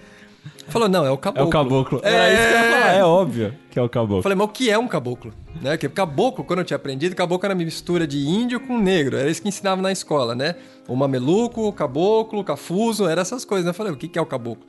Falou, 0.68 0.90
não, 0.90 1.06
é 1.06 1.12
o 1.12 1.14
É 1.14 1.18
caboclo. 1.18 1.48
o 1.48 1.50
caboclo. 1.50 2.02
É. 2.04 2.12
É, 2.14 2.34
isso 2.34 2.42
que 2.48 2.54
eu 2.54 2.60
ia 2.72 2.72
falar. 2.82 2.94
É 2.96 3.04
óbvio 3.04 3.56
que 3.70 3.78
é 3.80 3.82
o 3.82 3.86
Eu 3.86 3.90
caboclo. 3.90 4.22
falei, 4.24 4.36
mas 4.36 4.48
o 4.48 4.52
que 4.52 4.70
é 4.70 4.78
um 4.78 4.88
caboclo? 4.88 5.34
Né? 5.62 5.72
Porque 5.72 5.88
caboclo, 5.90 6.44
quando 6.44 6.60
eu 6.60 6.66
tinha 6.66 6.76
aprendido, 6.78 7.16
caboclo 7.16 7.46
era 7.46 7.54
uma 7.54 7.64
mistura 7.64 8.06
de 8.08 8.18
índio 8.28 8.60
com 8.60 8.78
negro. 8.80 9.16
Era 9.16 9.30
isso 9.30 9.42
que 9.42 9.48
ensinava 9.48 9.82
na 9.82 9.92
escola, 9.92 10.34
né? 10.36 10.56
O 10.88 10.96
mameluco, 10.96 11.68
o 11.68 11.72
caboclo, 11.74 12.40
o 12.40 12.44
cafuso, 12.44 13.08
era 13.08 13.22
essas 13.22 13.46
coisas. 13.46 13.66
né? 13.66 13.70
Eu 13.72 13.76
falei, 13.76 13.94
o 13.94 13.96
que 13.98 14.18
é 14.18 14.22
o 14.22 14.26
caboclo? 14.26 14.66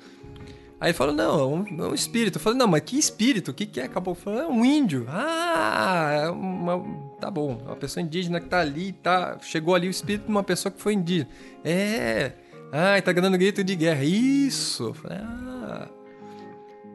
Aí 0.80 0.94
falou, 0.94 1.14
não, 1.14 1.38
é 1.38 1.44
um, 1.44 1.84
é 1.84 1.88
um 1.88 1.94
espírito. 1.94 2.38
Eu 2.38 2.40
falei, 2.40 2.58
não, 2.58 2.66
mas 2.66 2.80
que 2.80 2.98
espírito? 2.98 3.50
O 3.50 3.54
que, 3.54 3.66
que 3.66 3.78
é? 3.80 3.84
Ele 3.84 4.14
falou, 4.14 4.40
é 4.40 4.46
um 4.46 4.64
índio. 4.64 5.06
Ah, 5.08 6.10
é 6.22 6.30
uma, 6.30 6.82
tá 7.20 7.30
bom. 7.30 7.58
Uma 7.66 7.76
pessoa 7.76 8.02
indígena 8.02 8.40
que 8.40 8.48
tá 8.48 8.60
ali, 8.60 8.92
tá, 8.92 9.36
chegou 9.42 9.74
ali 9.74 9.88
o 9.88 9.90
espírito 9.90 10.24
de 10.24 10.30
uma 10.30 10.42
pessoa 10.42 10.72
que 10.72 10.80
foi 10.80 10.94
indígena. 10.94 11.28
É, 11.62 12.32
ah, 12.72 13.00
tá 13.02 13.12
dando 13.12 13.36
grito 13.36 13.62
de 13.62 13.76
guerra. 13.76 14.04
Isso. 14.04 14.84
Eu 14.84 14.94
falei, 14.94 15.18
ah... 15.18 15.88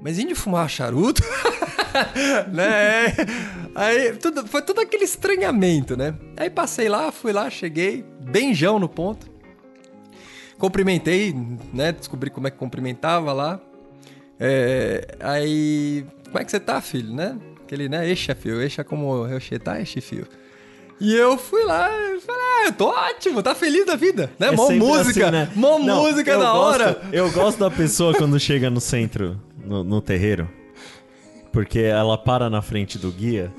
Mas 0.02 0.18
índio 0.20 0.36
fumar 0.36 0.68
charuto? 0.70 1.22
né? 2.52 3.08
Aí 3.74 4.14
tudo, 4.18 4.48
foi 4.48 4.62
todo 4.62 4.80
aquele 4.80 5.04
estranhamento, 5.04 5.96
né? 5.96 6.16
Aí 6.38 6.50
passei 6.50 6.90
lá, 6.90 7.12
fui 7.12 7.32
lá, 7.32 7.50
cheguei, 7.50 8.04
benjão 8.20 8.80
no 8.80 8.90
ponto. 8.90 9.28
Cumprimentei, 10.58 11.36
né? 11.74 11.92
Descobri 11.92 12.30
como 12.30 12.48
é 12.48 12.52
que 12.52 12.58
cumprimentava 12.58 13.34
lá. 13.34 13.60
É, 14.40 15.16
aí, 15.20 16.06
como 16.26 16.40
é 16.40 16.44
que 16.46 16.52
você 16.52 16.60
tá, 16.60 16.82
filho, 16.82 17.14
né? 17.14 17.38
Aquele, 17.64 17.88
né? 17.90 18.08
Eixa, 18.08 18.36
filho. 18.36 18.62
Eixa 18.62 18.84
como 18.84 19.28
eu 19.28 19.60
tá, 19.60 19.80
eixa, 19.80 20.02
filho. 20.02 20.28
E 21.00 21.14
eu 21.14 21.38
fui 21.38 21.64
lá 21.64 21.90
e 21.92 22.22
falei, 22.22 22.42
ah, 22.42 22.64
eu 22.68 22.72
tô 22.74 22.88
ótimo, 22.88 23.44
tá 23.44 23.54
feliz 23.54 23.86
da 23.86 23.96
vida, 23.98 24.32
né? 24.40 24.48
É 24.48 24.52
Mó 24.52 24.70
música, 24.70 25.24
assim, 25.28 25.32
né? 25.32 25.52
mó 25.54 25.78
Não, 25.78 26.04
música 26.04 26.38
da 26.38 26.52
gosto- 26.54 26.58
hora. 26.84 27.02
Eu 27.12 27.30
gosto 27.32 27.60
da 27.60 27.70
pessoa 27.70 28.14
quando 28.14 28.40
chega 28.40 28.70
no 28.70 28.80
centro, 28.80 29.38
no, 29.66 29.84
no 29.84 30.00
terreiro, 30.02 30.50
porque 31.52 31.80
ela 31.80 32.18
para 32.18 32.50
na 32.50 32.62
frente 32.62 32.98
do 32.98 33.12
guia, 33.12 33.52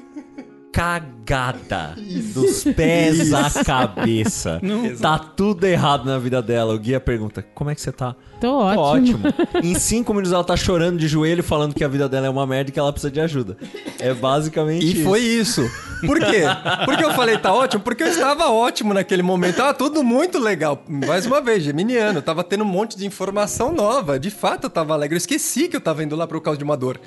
cagada, 0.76 1.94
dos 2.34 2.62
pés 2.64 3.32
à 3.32 3.50
cabeça. 3.64 4.60
Tá 5.00 5.18
tudo 5.18 5.64
errado 5.64 6.04
na 6.04 6.18
vida 6.18 6.42
dela. 6.42 6.74
O 6.74 6.78
guia 6.78 7.00
pergunta, 7.00 7.42
como 7.54 7.70
é 7.70 7.74
que 7.74 7.80
você 7.80 7.90
tá? 7.90 8.14
Tô 8.38 8.48
Tô 8.48 8.58
ótimo. 8.58 9.26
ótimo. 9.26 9.62
Em 9.64 9.74
cinco 9.74 10.12
minutos 10.12 10.32
ela 10.32 10.44
tá 10.44 10.54
chorando 10.54 10.98
de 10.98 11.08
joelho, 11.08 11.42
falando 11.42 11.74
que 11.74 11.82
a 11.82 11.88
vida 11.88 12.06
dela 12.10 12.26
é 12.26 12.30
uma 12.30 12.46
merda 12.46 12.68
e 12.68 12.72
que 12.74 12.78
ela 12.78 12.92
precisa 12.92 13.10
de 13.10 13.18
ajuda. 13.20 13.56
É 13.98 14.12
basicamente 14.12 14.84
E 14.84 14.92
isso. 14.92 15.04
foi 15.04 15.20
isso. 15.20 15.62
Por 16.04 16.18
quê? 16.20 16.42
Porque 16.84 17.02
eu 17.02 17.12
falei 17.14 17.38
tá 17.38 17.54
ótimo? 17.54 17.82
Porque 17.82 18.02
eu 18.02 18.08
estava 18.08 18.50
ótimo 18.50 18.92
naquele 18.92 19.22
momento. 19.22 19.56
Tava 19.56 19.72
tudo 19.72 20.04
muito 20.04 20.38
legal. 20.38 20.84
Mais 20.86 21.24
uma 21.24 21.40
vez, 21.40 21.62
geminiano. 21.64 22.20
Tava 22.20 22.44
tendo 22.44 22.64
um 22.64 22.68
monte 22.68 22.98
de 22.98 23.06
informação 23.06 23.72
nova. 23.72 24.20
De 24.20 24.28
fato, 24.30 24.64
eu 24.64 24.70
tava 24.70 24.92
alegre. 24.92 25.14
Eu 25.14 25.18
esqueci 25.18 25.68
que 25.68 25.76
eu 25.76 25.80
tava 25.80 26.04
indo 26.04 26.14
lá 26.14 26.26
por 26.26 26.38
causa 26.42 26.58
de 26.58 26.64
uma 26.64 26.76
dor. 26.76 27.00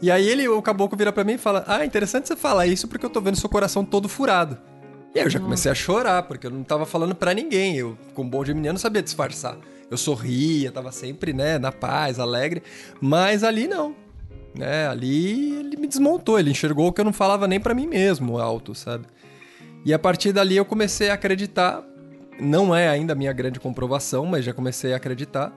E 0.00 0.10
aí 0.10 0.28
ele, 0.28 0.48
o 0.48 0.62
caboclo 0.62 0.96
vira 0.96 1.12
pra 1.12 1.24
mim 1.24 1.34
e 1.34 1.38
fala: 1.38 1.64
Ah, 1.66 1.84
interessante 1.84 2.28
você 2.28 2.36
falar 2.36 2.66
isso 2.66 2.86
porque 2.86 3.04
eu 3.04 3.10
tô 3.10 3.20
vendo 3.20 3.36
seu 3.36 3.48
coração 3.48 3.84
todo 3.84 4.08
furado. 4.08 4.58
E 5.14 5.18
aí 5.18 5.24
eu 5.24 5.30
já 5.30 5.40
comecei 5.40 5.70
a 5.70 5.74
chorar, 5.74 6.22
porque 6.24 6.46
eu 6.46 6.50
não 6.50 6.62
tava 6.62 6.86
falando 6.86 7.14
pra 7.14 7.34
ninguém. 7.34 7.76
Eu, 7.76 7.96
como 8.14 8.30
bom 8.30 8.44
geminiano, 8.44 8.78
sabia 8.78 9.02
disfarçar. 9.02 9.56
Eu 9.90 9.96
sorria, 9.96 10.70
tava 10.70 10.92
sempre, 10.92 11.32
né, 11.32 11.58
na 11.58 11.72
paz, 11.72 12.18
alegre. 12.18 12.62
Mas 13.00 13.42
ali 13.42 13.66
não. 13.66 13.96
Né, 14.54 14.86
ali 14.88 15.58
ele 15.58 15.76
me 15.76 15.86
desmontou, 15.86 16.38
ele 16.38 16.50
enxergou 16.50 16.92
que 16.92 17.00
eu 17.00 17.04
não 17.04 17.12
falava 17.12 17.46
nem 17.46 17.60
pra 17.60 17.74
mim 17.74 17.86
mesmo 17.86 18.38
alto, 18.38 18.74
sabe? 18.74 19.06
E 19.84 19.94
a 19.94 19.98
partir 19.98 20.32
dali 20.32 20.56
eu 20.56 20.64
comecei 20.64 21.10
a 21.10 21.14
acreditar. 21.14 21.82
Não 22.40 22.74
é 22.74 22.88
ainda 22.88 23.14
a 23.14 23.16
minha 23.16 23.32
grande 23.32 23.58
comprovação, 23.58 24.26
mas 24.26 24.44
já 24.44 24.52
comecei 24.52 24.92
a 24.92 24.96
acreditar. 24.96 25.52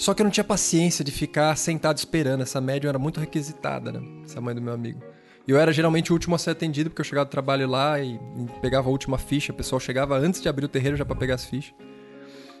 Só 0.00 0.14
que 0.14 0.22
eu 0.22 0.24
não 0.24 0.30
tinha 0.30 0.42
paciência 0.42 1.04
de 1.04 1.12
ficar 1.12 1.54
sentado 1.56 1.98
esperando. 1.98 2.42
Essa 2.42 2.58
média 2.58 2.88
era 2.88 2.98
muito 2.98 3.20
requisitada, 3.20 3.92
né? 3.92 4.00
Essa 4.24 4.40
mãe 4.40 4.54
do 4.54 4.62
meu 4.62 4.72
amigo. 4.72 4.98
E 5.46 5.50
eu 5.50 5.58
era 5.58 5.70
geralmente 5.74 6.10
o 6.10 6.14
último 6.14 6.34
a 6.34 6.38
ser 6.38 6.48
atendido, 6.48 6.88
porque 6.88 7.02
eu 7.02 7.04
chegava 7.04 7.26
do 7.26 7.30
trabalho 7.30 7.68
lá 7.68 8.00
e, 8.00 8.18
pegava 8.62 8.88
a 8.88 8.90
última 8.90 9.18
ficha. 9.18 9.52
O 9.52 9.54
pessoal 9.54 9.78
chegava 9.78 10.16
antes 10.16 10.40
de 10.40 10.48
abrir 10.48 10.64
o 10.64 10.68
terreiro 10.68 10.96
já 10.96 11.04
pra 11.04 11.14
pegar 11.14 11.34
as 11.34 11.44
fichas. 11.44 11.74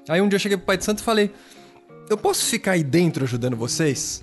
Aí 0.06 0.20
um 0.20 0.28
dia 0.28 0.36
eu 0.36 0.40
cheguei 0.40 0.58
pro 0.58 0.66
pai 0.66 0.76
de 0.76 0.84
santo 0.84 0.98
e 0.98 1.02
falei: 1.02 1.32
Eu 2.10 2.18
posso 2.18 2.44
ficar 2.44 2.72
aí 2.72 2.84
dentro 2.84 3.24
ajudando 3.24 3.56
vocês? 3.56 4.22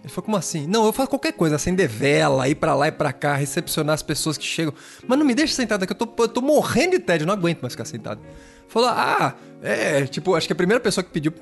Ele 0.00 0.08
falou, 0.08 0.24
como 0.24 0.36
assim? 0.38 0.66
Não, 0.66 0.86
eu 0.86 0.94
faço 0.94 1.10
qualquer 1.10 1.34
coisa, 1.34 1.56
acender 1.56 1.86
vela, 1.86 2.48
ir 2.48 2.54
pra 2.54 2.74
lá 2.74 2.88
e 2.88 2.92
pra 2.92 3.12
cá, 3.12 3.34
recepcionar 3.34 3.92
as 3.92 4.02
pessoas 4.02 4.38
que 4.38 4.46
chegam. 4.46 4.72
Mas 5.06 5.18
não 5.18 5.26
me 5.26 5.34
deixa 5.34 5.52
sentado 5.52 5.82
aqui, 5.82 5.92
eu 5.92 5.96
tô, 5.96 6.22
eu 6.22 6.28
tô 6.28 6.40
morrendo 6.40 6.92
de 6.92 7.00
tédio, 7.00 7.26
não 7.26 7.34
aguento 7.34 7.60
mais 7.60 7.74
ficar 7.74 7.84
sentado. 7.84 8.22
Falou, 8.66 8.88
ah, 8.88 9.34
é, 9.62 10.06
tipo, 10.06 10.34
acho 10.34 10.46
que 10.46 10.54
a 10.54 10.56
primeira 10.56 10.80
pessoa 10.80 11.04
que 11.04 11.10
pediu 11.10 11.34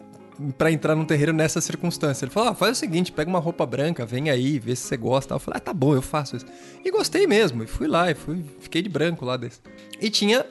pra 0.56 0.70
entrar 0.70 0.94
num 0.94 1.04
terreiro 1.04 1.32
nessa 1.32 1.60
circunstância. 1.60 2.24
Ele 2.24 2.32
falou, 2.32 2.50
ah, 2.50 2.54
faz 2.54 2.76
o 2.76 2.80
seguinte, 2.80 3.12
pega 3.12 3.28
uma 3.28 3.38
roupa 3.38 3.64
branca, 3.64 4.04
vem 4.04 4.30
aí, 4.30 4.58
vê 4.58 4.74
se 4.74 4.82
você 4.82 4.96
gosta. 4.96 5.34
Eu 5.34 5.38
falei, 5.38 5.58
ah, 5.58 5.60
tá 5.60 5.72
bom, 5.72 5.94
eu 5.94 6.02
faço 6.02 6.36
isso. 6.36 6.46
E 6.84 6.90
gostei 6.90 7.26
mesmo, 7.26 7.62
e 7.62 7.66
fui 7.66 7.86
lá, 7.86 8.10
e 8.10 8.14
fui, 8.14 8.44
fiquei 8.60 8.82
de 8.82 8.88
branco 8.88 9.24
lá 9.24 9.36
desse. 9.36 9.60
E 10.00 10.10
tinha 10.10 10.44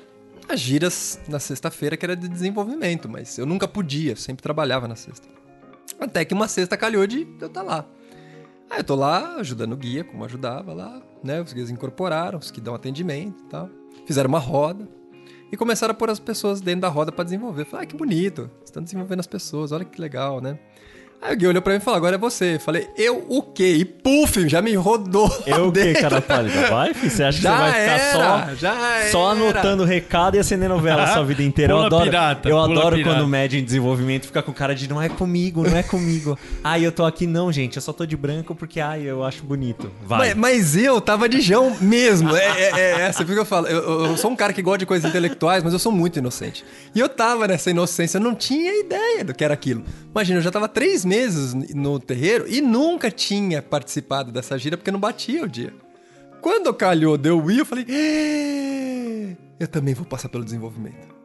as 0.47 0.59
giras 0.59 1.19
na 1.27 1.39
sexta-feira 1.39 1.95
que 1.95 2.05
era 2.05 2.15
de 2.15 2.27
desenvolvimento, 2.27 3.09
mas 3.09 3.37
eu 3.37 3.45
nunca 3.45 3.67
podia, 3.67 4.15
sempre 4.15 4.43
trabalhava 4.43 4.87
na 4.87 4.95
sexta. 4.95 5.27
Até 5.99 6.25
que 6.25 6.33
uma 6.33 6.47
sexta 6.47 6.75
calhou 6.77 7.05
de 7.05 7.27
eu 7.39 7.47
estar 7.47 7.61
lá. 7.61 7.85
Aí 8.69 8.79
eu 8.79 8.83
tô 8.83 8.95
lá 8.95 9.35
ajudando 9.35 9.73
o 9.73 9.77
guia, 9.77 10.03
como 10.03 10.25
ajudava 10.25 10.73
lá, 10.73 11.01
né? 11.23 11.41
Os 11.41 11.53
guias 11.53 11.69
incorporaram, 11.69 12.39
os 12.39 12.49
que 12.49 12.59
dão 12.59 12.73
atendimento 12.73 13.43
e 13.43 13.47
tal. 13.47 13.69
Fizeram 14.05 14.27
uma 14.27 14.39
roda 14.39 14.87
e 15.53 15.55
começaram 15.55 15.91
a 15.91 15.93
pôr 15.93 16.09
as 16.09 16.17
pessoas 16.17 16.59
dentro 16.61 16.81
da 16.81 16.89
roda 16.89 17.11
pra 17.11 17.23
desenvolver. 17.23 17.63
Falei, 17.65 17.83
ah, 17.83 17.87
que 17.87 17.95
bonito, 17.95 18.49
estão 18.65 18.81
desenvolvendo 18.81 19.19
as 19.19 19.27
pessoas, 19.27 19.71
olha 19.71 19.85
que 19.85 20.01
legal, 20.01 20.41
né? 20.41 20.57
Aí 21.25 21.33
o 21.33 21.37
guia 21.37 21.49
olhou 21.49 21.61
pra 21.61 21.71
mim 21.73 21.79
e 21.79 21.81
falou, 21.81 21.97
agora 21.97 22.15
é 22.15 22.17
você. 22.19 22.55
Eu 22.55 22.59
falei, 22.59 22.89
eu 22.97 23.25
o 23.29 23.41
quê? 23.41 23.75
E 23.77 23.85
puf, 23.85 24.47
já 24.49 24.61
me 24.61 24.73
rodou. 24.75 25.31
Eu 25.47 25.67
o 25.69 25.71
quê, 25.71 25.93
cara 25.93 26.19
pálida? 26.21 26.67
Vai, 26.69 26.93
filho? 26.93 27.09
Você 27.11 27.23
acha 27.23 27.37
que 27.37 27.43
Já 27.43 27.55
você 27.55 27.61
vai 27.61 27.71
ficar 27.71 27.91
era, 27.99 28.11
só, 28.49 28.55
já 28.55 29.01
só 29.11 29.31
anotando 29.31 29.85
recado 29.85 30.35
e 30.35 30.39
acendendo 30.39 30.77
vela 30.79 31.03
a 31.03 31.07
sua 31.13 31.23
vida 31.23 31.41
inteira? 31.41 31.71
eu 31.71 31.77
Pula 31.77 31.87
adoro, 31.87 32.03
pirata, 32.03 32.49
eu 32.49 32.59
adoro 32.59 32.95
pirata. 32.97 33.15
quando 33.15 33.23
o 33.25 33.27
médio 33.27 33.57
em 33.57 33.63
desenvolvimento 33.63 34.25
fica 34.25 34.41
com 34.41 34.51
cara 34.51 34.75
de 34.75 34.89
não 34.89 35.01
é 35.01 35.07
comigo, 35.07 35.63
não 35.67 35.77
é 35.77 35.83
comigo. 35.83 36.37
ai, 36.63 36.85
eu 36.85 36.91
tô 36.91 37.05
aqui 37.05 37.25
não, 37.25 37.51
gente, 37.51 37.77
eu 37.77 37.81
só 37.81 37.93
tô 37.93 38.05
de 38.05 38.17
branco 38.17 38.53
porque, 38.53 38.79
ai, 38.81 39.03
eu 39.03 39.23
acho 39.23 39.43
bonito. 39.43 39.89
Vai. 40.05 40.33
Mas, 40.33 40.35
mas 40.35 40.75
eu 40.77 40.99
tava 40.99 41.29
de 41.29 41.39
jão 41.39 41.75
mesmo. 41.79 42.35
É, 42.35 42.61
é, 42.61 42.79
é 42.79 43.01
essa 43.01 43.23
porque 43.23 43.39
eu 43.39 43.45
falo. 43.45 43.67
Eu, 43.67 43.81
eu- 43.81 44.05
eu 44.07 44.17
sou 44.17 44.29
um 44.29 44.35
cara 44.35 44.51
que 44.51 44.61
gosta 44.61 44.79
de 44.79 44.85
coisas 44.85 45.09
intelectuais, 45.09 45.63
mas 45.63 45.71
eu 45.71 45.79
sou 45.79 45.91
muito 45.91 46.19
inocente. 46.19 46.65
E 46.93 46.99
eu 46.99 47.07
tava 47.07 47.47
nessa 47.47 47.69
inocência, 47.69 48.17
eu 48.17 48.21
não 48.21 48.35
tinha 48.35 48.77
ideia 48.81 49.23
do 49.23 49.33
que 49.33 49.43
era 49.43 49.53
aquilo. 49.53 49.83
Imagina, 50.11 50.39
eu 50.39 50.43
já 50.43 50.51
tava 50.51 50.67
três 50.67 51.05
meses 51.05 51.12
no 51.73 51.99
terreiro 51.99 52.45
e 52.47 52.61
nunca 52.61 53.09
tinha 53.09 53.61
participado 53.61 54.31
dessa 54.31 54.57
gira 54.57 54.77
porque 54.77 54.91
não 54.91 54.99
batia 54.99 55.43
o 55.43 55.47
dia. 55.47 55.73
Quando 56.41 56.73
calhou, 56.73 57.17
deu 57.17 57.41
o 57.41 57.49
eu 57.51 57.65
falei, 57.65 57.85
"É, 57.87 59.35
eu 59.59 59.67
também 59.67 59.93
vou 59.93 60.05
passar 60.05 60.29
pelo 60.29 60.43
desenvolvimento, 60.43 61.15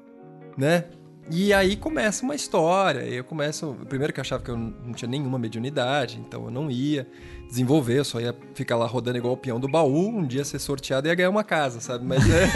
né? 0.57 0.85
E 1.31 1.53
aí 1.53 1.77
começa 1.77 2.25
uma 2.25 2.35
história. 2.35 3.01
Eu 3.01 3.23
começo. 3.23 3.77
Primeiro 3.89 4.13
que 4.13 4.21
eu 4.21 4.23
achava 4.23 4.43
que 4.43 4.51
eu 4.51 4.57
não 4.57 4.93
tinha 4.93 5.09
nenhuma 5.09 5.39
mediunidade, 5.39 6.19
então 6.19 6.45
eu 6.45 6.51
não 6.51 6.71
ia 6.71 7.07
desenvolver, 7.49 7.99
eu 7.99 8.05
só 8.05 8.21
ia 8.21 8.35
ficar 8.55 8.77
lá 8.77 8.87
rodando 8.87 9.19
igual 9.19 9.35
o 9.35 9.37
peão 9.37 9.59
do 9.59 9.69
baú, 9.69 10.09
um 10.09 10.27
dia 10.27 10.45
ser 10.45 10.59
sorteado 10.59 11.07
e 11.07 11.11
ia 11.11 11.15
ganhar 11.15 11.31
uma 11.31 11.43
casa, 11.45 11.81
sabe? 11.81 12.05
Mas 12.05 12.23
é. 12.29 12.49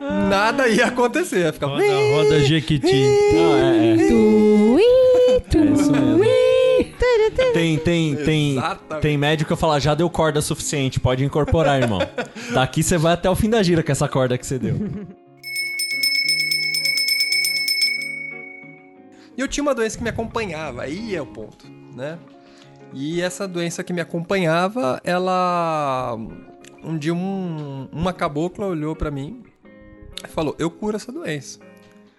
Nada 0.28 0.68
ia 0.68 0.86
acontecer, 0.86 1.40
ia 1.40 1.52
ficar. 1.52 1.66
Roda, 1.66 1.84
roda 1.84 2.40
Jequiti. 2.40 3.04
Não, 3.34 3.56
é, 3.56 3.90
é. 3.90 4.36
É 5.54 5.72
isso 5.72 5.92
mesmo. 5.92 6.24
Tem, 7.52 7.78
tem, 7.78 8.16
tem, 8.16 8.52
Exatamente. 8.52 9.02
tem 9.02 9.18
médico 9.18 9.48
que 9.48 9.52
eu 9.52 9.56
falo, 9.56 9.78
já 9.78 9.94
deu 9.94 10.08
corda 10.08 10.40
suficiente, 10.40 10.98
pode 10.98 11.24
incorporar, 11.24 11.80
irmão. 11.80 12.00
Daqui 12.52 12.82
você 12.82 12.96
vai 12.96 13.12
até 13.12 13.28
o 13.28 13.34
fim 13.34 13.50
da 13.50 13.62
gira 13.62 13.82
com 13.82 13.92
essa 13.92 14.08
corda 14.08 14.36
que 14.38 14.46
você 14.46 14.58
deu. 14.58 14.76
E 19.36 19.40
eu 19.40 19.48
tinha 19.48 19.62
uma 19.62 19.74
doença 19.74 19.98
que 19.98 20.02
me 20.02 20.10
acompanhava, 20.10 20.82
aí 20.82 21.14
é 21.14 21.20
o 21.20 21.26
ponto, 21.26 21.66
né? 21.94 22.18
E 22.92 23.20
essa 23.20 23.46
doença 23.46 23.84
que 23.84 23.92
me 23.92 24.00
acompanhava, 24.00 25.00
ela. 25.04 26.16
Um 26.82 26.96
dia 26.96 27.12
um, 27.12 27.88
uma 27.90 28.12
cabocla 28.12 28.66
olhou 28.66 28.94
pra 28.94 29.10
mim 29.10 29.42
e 30.24 30.28
falou: 30.28 30.54
Eu 30.58 30.70
curo 30.70 30.96
essa 30.96 31.12
doença. 31.12 31.58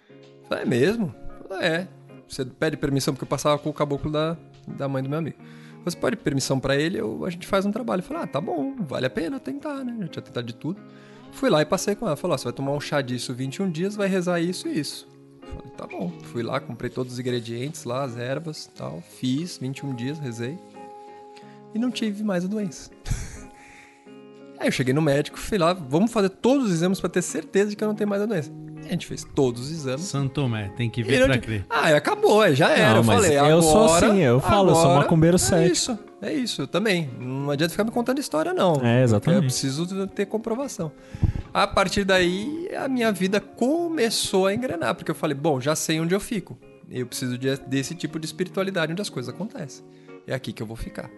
Eu 0.10 0.48
falei: 0.48 0.64
É 0.64 0.68
mesmo? 0.68 1.14
Falei, 1.48 1.68
é. 1.68 1.88
Você 2.28 2.44
pede 2.44 2.76
permissão, 2.76 3.14
porque 3.14 3.24
eu 3.24 3.30
passava 3.30 3.58
com 3.58 3.70
o 3.70 3.74
caboclo 3.74 4.12
da, 4.12 4.38
da 4.68 4.88
mãe 4.88 5.02
do 5.02 5.10
meu 5.10 5.20
amigo. 5.20 5.38
Você 5.86 5.96
pede 5.96 6.18
permissão 6.18 6.60
pra 6.60 6.76
ele, 6.76 7.00
eu, 7.00 7.24
a 7.24 7.30
gente 7.30 7.48
faz 7.48 7.66
um 7.66 7.72
trabalho. 7.72 8.02
Eu 8.02 8.04
falei: 8.04 8.24
Ah, 8.24 8.28
tá 8.28 8.42
bom, 8.42 8.76
vale 8.80 9.06
a 9.06 9.10
pena 9.10 9.40
tentar, 9.40 9.84
né? 9.84 9.96
Eu 10.02 10.08
tinha 10.10 10.22
tentado 10.22 10.46
de 10.46 10.54
tudo. 10.54 10.82
Fui 11.32 11.50
lá 11.50 11.62
e 11.62 11.66
passei 11.66 11.96
com 11.96 12.06
ela. 12.06 12.16
Falou: 12.16 12.36
ó, 12.36 12.38
Você 12.38 12.44
vai 12.44 12.54
tomar 12.54 12.72
um 12.72 12.80
chá 12.80 13.02
disso 13.02 13.34
21 13.34 13.72
dias, 13.72 13.96
vai 13.96 14.08
rezar 14.08 14.42
isso 14.42 14.68
e 14.68 14.80
isso. 14.80 15.08
Falei, 15.56 15.72
tá 15.78 15.88
bom. 15.88 16.12
Fui 16.32 16.44
lá, 16.44 16.60
comprei 16.60 16.90
todos 16.90 17.14
os 17.14 17.20
ingredientes 17.20 17.84
lá, 17.84 18.04
as 18.04 18.18
ervas 18.18 18.70
tal. 18.76 19.02
Fiz 19.20 19.58
21 19.58 19.96
dias, 19.96 20.20
rezei. 20.20 20.58
E 21.74 21.80
não 21.80 21.92
tive 21.92 22.24
mais 22.24 22.46
a 22.46 22.48
doença. 22.48 22.90
Aí 24.60 24.68
eu 24.68 24.72
cheguei 24.72 24.94
no 24.94 25.02
médico, 25.04 25.38
fui 25.38 25.58
lá, 25.58 25.72
vamos 25.74 26.12
fazer 26.12 26.30
todos 26.30 26.66
os 26.66 26.72
exames 26.72 27.00
pra 27.00 27.08
ter 27.10 27.22
certeza 27.22 27.70
de 27.70 27.76
que 27.76 27.84
eu 27.84 27.88
não 27.88 27.94
tenho 27.94 28.10
mais 28.10 28.22
a 28.24 28.26
doença. 28.26 28.52
A 28.86 28.90
gente 28.90 29.06
fez 29.06 29.24
todos 29.24 29.62
os 29.62 29.72
exames. 29.72 30.02
São 30.02 30.28
Tomé, 30.28 30.70
tem 30.76 30.90
que 30.90 31.04
ver 31.04 31.26
pra 31.26 31.34
digo, 31.34 31.46
crer. 31.46 31.66
Ah, 31.70 31.90
acabou, 31.90 32.44
é, 32.44 32.56
já 32.56 32.72
era. 32.72 32.90
Não, 32.90 32.98
eu 32.98 33.04
falei, 33.04 33.38
eu 33.38 33.46
agora, 33.46 33.62
sou 33.62 33.86
assim, 33.86 34.18
eu 34.20 34.40
falo, 34.40 34.72
eu 34.72 34.76
sou 34.76 34.86
agora 34.86 35.00
macumbeiro 35.02 35.36
É 35.36 35.40
cético. 35.40 35.74
isso, 35.74 36.00
é 36.22 36.34
isso, 36.34 36.62
eu 36.64 36.68
também. 36.68 37.10
Não 37.20 37.50
adianta 37.52 37.72
ficar 37.72 37.84
me 37.84 37.92
contando 37.92 38.20
história, 38.20 38.54
não. 38.54 38.76
É, 38.84 39.04
exatamente. 39.04 39.38
Eu 39.38 39.44
preciso 39.44 40.08
ter 40.08 40.26
comprovação. 40.26 40.92
A 41.54 41.66
partir 41.68 42.04
daí, 42.04 42.70
a 42.78 42.88
minha 42.88 43.12
vida 43.12 43.40
começou 43.40 44.48
a 44.48 44.54
engrenar, 44.54 44.96
porque 44.96 45.10
eu 45.12 45.16
falei, 45.16 45.36
bom, 45.36 45.60
já 45.62 45.76
sei 45.76 46.00
onde 46.00 46.14
eu 46.16 46.20
fico. 46.20 46.58
Eu 46.90 47.06
preciso 47.06 47.38
de- 47.38 47.58
desse 47.68 47.94
tipo 47.96 48.20
de 48.20 48.26
espiritualidade 48.26 48.92
onde 48.92 49.02
as 49.02 49.10
coisas 49.10 49.34
acontecem. 49.34 49.84
É 50.26 50.34
aqui 50.34 50.52
que 50.54 50.62
eu 50.64 50.68
vou 50.68 50.76
ficar. 50.78 51.10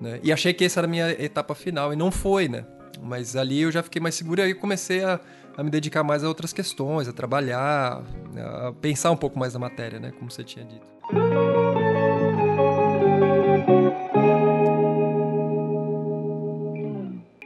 né? 0.00 0.18
E 0.22 0.32
achei 0.32 0.52
que 0.52 0.64
essa 0.64 0.80
era 0.80 0.86
a 0.86 0.90
minha 0.90 1.10
etapa 1.12 1.54
final, 1.54 1.92
e 1.92 1.96
não 1.96 2.10
foi, 2.10 2.48
né? 2.48 2.64
Mas 3.02 3.36
ali 3.36 3.60
eu 3.62 3.70
já 3.70 3.82
fiquei 3.82 4.00
mais 4.02 4.14
seguro 4.14 4.40
e 4.40 4.44
aí 4.44 4.54
comecei 4.54 5.04
a, 5.04 5.20
a 5.56 5.62
me 5.62 5.70
dedicar 5.70 6.02
mais 6.02 6.24
a 6.24 6.28
outras 6.28 6.52
questões, 6.52 7.06
a 7.08 7.12
trabalhar, 7.12 8.02
a 8.36 8.72
pensar 8.80 9.10
um 9.10 9.16
pouco 9.16 9.38
mais 9.38 9.52
na 9.54 9.60
matéria, 9.60 10.00
né? 10.00 10.12
Como 10.18 10.30
você 10.30 10.42
tinha 10.42 10.64
dito. 10.64 11.63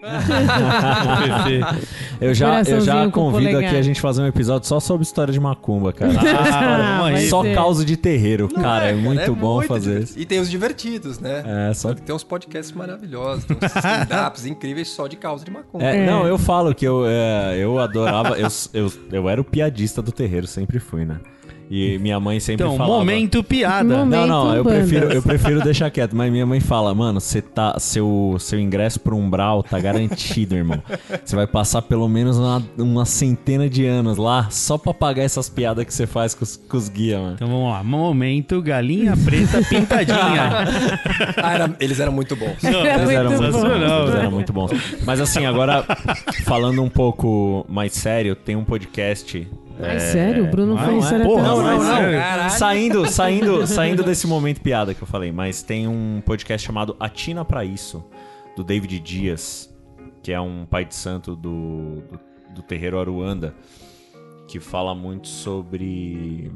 Eu 2.21 2.35
já, 2.35 2.62
eu 2.62 2.81
já 2.81 3.09
convido 3.11 3.59
aqui 3.59 3.77
a 3.77 3.83
gente 3.83 4.01
fazer 4.01 4.23
um 4.23 4.27
episódio 4.27 4.66
só 4.66 4.81
sobre 4.81 5.05
história 5.05 5.33
de 5.33 5.38
macumba, 5.38 5.92
cara. 5.92 6.12
Ah, 6.18 6.99
mas 7.01 7.29
só 7.29 7.42
ser. 7.42 7.55
causa 7.55 7.85
de 7.85 7.97
terreiro, 7.97 8.49
cara. 8.49 8.87
É, 8.87 8.92
muito 8.92 9.21
cara, 9.21 9.33
bom 9.33 9.62
fazer 9.62 9.90
divertido. 9.90 10.11
isso. 10.11 10.18
E 10.18 10.27
tem 10.27 10.40
os 10.40 10.51
divertidos, 10.51 11.21
né? 11.21 11.68
É, 11.71 11.75
só 11.75 11.94
Tem 11.94 12.14
uns 12.14 12.25
podcasts 12.25 12.75
maravilhosos, 12.75 13.44
tem 13.44 13.57
uns 13.57 13.71
stand-ups 13.77 14.47
incríveis 14.47 14.88
só 14.88 15.07
de 15.07 15.16
causa 15.16 15.44
de 15.44 15.51
macumba. 15.51 15.85
É, 15.85 15.99
É. 15.99 16.07
Não, 16.07 16.27
eu 16.27 16.38
falo 16.38 16.75
que 16.75 16.85
eu, 16.85 17.05
é, 17.07 17.57
eu 17.57 17.79
adorava. 17.79 18.37
Eu, 18.38 18.49
eu, 18.75 18.92
eu 19.12 19.29
era 19.29 19.40
o 19.40 19.44
piadista 19.44 20.03
do 20.03 20.11
terreiro, 20.11 20.47
sempre 20.47 20.81
fui, 20.81 21.05
né? 21.05 21.21
E 21.70 21.98
minha 21.98 22.18
mãe 22.18 22.40
sempre 22.40 22.64
Então, 22.64 22.76
falava. 22.76 22.98
momento 22.98 23.42
piada. 23.44 23.98
Momento- 23.98 24.26
Não, 24.26 24.44
não, 24.46 24.54
eu 24.57 24.64
bandas. 24.64 24.88
prefiro, 24.88 25.12
eu 25.12 25.22
prefiro 25.22 25.61
deixar 25.62 25.90
quieto. 25.90 26.16
Mas 26.16 26.33
minha 26.33 26.46
mãe 26.46 26.61
fala, 26.61 26.94
mano, 26.94 27.20
você 27.20 27.42
tá, 27.42 27.78
seu, 27.78 28.37
seu 28.38 28.59
ingresso 28.59 28.98
pro 29.00 29.16
umbral 29.16 29.62
tá 29.62 29.78
garantido, 29.78 30.54
irmão. 30.57 30.83
Você 31.24 31.37
vai 31.37 31.46
passar 31.46 31.83
pelo 31.83 32.09
menos 32.09 32.38
uma, 32.38 32.62
uma 32.78 33.04
centena 33.04 33.68
de 33.68 33.85
anos 33.87 34.16
lá 34.16 34.48
só 34.50 34.78
pra 34.78 34.94
pagar 34.94 35.22
essas 35.24 35.48
piadas 35.48 35.85
que 35.85 35.92
você 35.92 36.07
faz 36.07 36.35
com 36.35 36.42
os, 36.44 36.57
com 36.57 36.76
os 36.76 36.88
guias, 36.88 37.20
mano. 37.20 37.35
Então 37.35 37.48
vamos 37.48 37.70
lá. 37.70 37.83
Momento 37.85 38.62
galinha 38.62 39.14
preta 39.16 39.61
pintadinha. 39.62 40.18
Ah, 41.42 41.52
era- 41.54 41.76
eles 41.81 42.00
eram 42.00 42.12
muito 42.12 42.35
bons. 42.37 42.62
Era 42.64 42.94
Eles 43.02 43.11
eram 43.11 43.31
muito 43.31 43.42
bons, 43.42 43.54
Sensacional, 43.61 44.02
eles 44.02 44.14
eram 44.14 44.31
muito 44.31 44.52
bons. 44.52 44.70
Mas 45.04 45.20
assim, 45.20 45.46
agora, 45.46 45.85
falando 46.44 46.83
um 46.83 46.88
pouco 46.88 47.64
mais 47.68 47.92
sério, 47.92 48.35
tem 48.35 48.57
um 48.57 48.64
podcast. 48.64 49.46
Mas 49.79 50.03
sério, 50.03 50.45
o 50.45 50.51
Bruno 50.51 50.75
Não, 50.75 50.85
foi 50.85 50.99
é. 50.99 51.03
sério 51.03 51.25
Porra, 51.25 51.43
não, 51.43 51.62
não, 51.62 51.79
não. 51.79 52.51
Saindo, 52.51 53.07
saindo, 53.09 53.67
saindo 53.67 54.03
desse 54.03 54.27
momento 54.27 54.61
piada 54.61 54.93
que 54.93 55.03
eu 55.03 55.07
falei, 55.07 55.31
mas 55.31 55.62
tem 55.62 55.87
um 55.87 56.21
podcast 56.25 56.67
chamado 56.67 56.97
Atina 56.99 57.45
Pra 57.45 57.64
Isso, 57.64 58.05
do 58.57 58.64
David 58.64 58.99
Dias, 58.99 59.73
que 60.23 60.33
é 60.33 60.41
um 60.41 60.67
pai 60.67 60.85
de 60.85 60.95
santo 60.95 61.37
do, 61.37 62.03
do, 62.11 62.21
do 62.57 62.62
terreiro 62.62 62.99
Aruanda, 62.99 63.55
que 64.49 64.59
fala 64.59 64.95
muito 64.95 65.29
sobre 65.29 66.51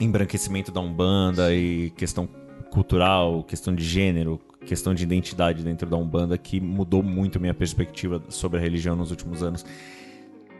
embranquecimento 0.00 0.70
da 0.70 0.80
Umbanda 0.80 1.54
e 1.54 1.90
questão 1.96 2.28
cultural, 2.70 3.42
questão 3.42 3.74
de 3.74 3.82
gênero, 3.82 4.40
questão 4.66 4.94
de 4.94 5.02
identidade 5.02 5.62
dentro 5.62 5.88
da 5.88 5.96
Umbanda, 5.96 6.36
que 6.36 6.60
mudou 6.60 7.02
muito 7.02 7.38
a 7.38 7.40
minha 7.40 7.54
perspectiva 7.54 8.22
sobre 8.28 8.58
a 8.58 8.62
religião 8.62 8.94
nos 8.94 9.10
últimos 9.10 9.42
anos. 9.42 9.64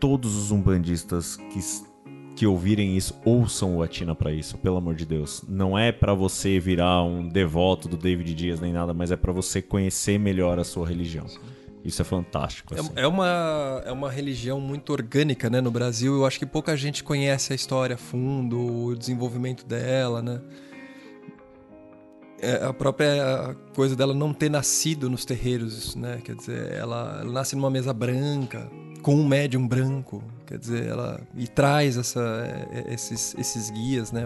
Todos 0.01 0.37
os 0.37 0.51
umbandistas 0.51 1.37
que 1.37 1.61
que 2.39 2.47
ouvirem 2.47 2.97
isso, 2.97 3.21
ouçam 3.25 3.77
o 3.77 3.83
Atina 3.83 4.15
pra 4.15 4.33
isso, 4.33 4.57
pelo 4.59 4.77
amor 4.77 4.95
de 4.95 5.05
Deus. 5.05 5.43
Não 5.49 5.77
é 5.77 5.91
pra 5.91 6.15
você 6.15 6.61
virar 6.61 7.03
um 7.03 7.29
devoto 7.29 7.89
do 7.89 7.97
David 7.97 8.33
Dias 8.33 8.61
nem 8.61 8.73
nada, 8.73 8.95
mas 8.95 9.11
é 9.11 9.17
pra 9.17 9.33
você 9.33 9.61
conhecer 9.61 10.21
melhor 10.21 10.57
a 10.57 10.63
sua 10.63 10.87
religião. 10.87 11.27
Isso 11.85 12.01
é 12.01 12.05
fantástico. 12.05 12.75
assim. 12.75 12.93
É, 12.95 13.03
é 13.03 13.07
uma, 13.09 13.83
é 13.85 13.91
uma 13.91 14.09
religião 14.09 14.61
muito 14.61 14.93
orgânica, 14.93 15.51
né? 15.51 15.61
No 15.61 15.73
Brasil, 15.73 16.15
eu 16.15 16.25
acho 16.25 16.39
que 16.39 16.47
pouca 16.47 16.77
gente 16.77 17.03
conhece 17.03 17.53
a 17.53 17.57
história 17.57 17.95
a 17.95 17.99
fundo, 17.99 18.85
o 18.85 18.95
desenvolvimento 18.95 19.67
dela, 19.67 20.23
né? 20.23 20.41
É, 22.41 22.65
a 22.65 22.73
própria 22.73 23.57
coisa 23.75 23.97
dela 23.97 24.15
não 24.15 24.33
ter 24.33 24.49
nascido 24.51 25.11
nos 25.11 25.25
terreiros, 25.25 25.97
né? 25.97 26.21
Quer 26.23 26.37
dizer, 26.37 26.73
ela, 26.73 27.19
ela 27.21 27.33
nasce 27.33 27.57
numa 27.57 27.71
mesa 27.71 27.93
branca, 27.93 28.71
com 29.03 29.15
um 29.17 29.27
médium 29.27 29.67
branco, 29.67 30.23
quer 30.47 30.59
dizer, 30.59 30.87
ela 30.87 31.21
e 31.37 31.47
traz 31.49 31.97
essa, 31.97 32.21
é, 32.73 32.93
esses, 32.93 33.35
esses 33.39 33.71
guias, 33.71 34.13
né? 34.13 34.25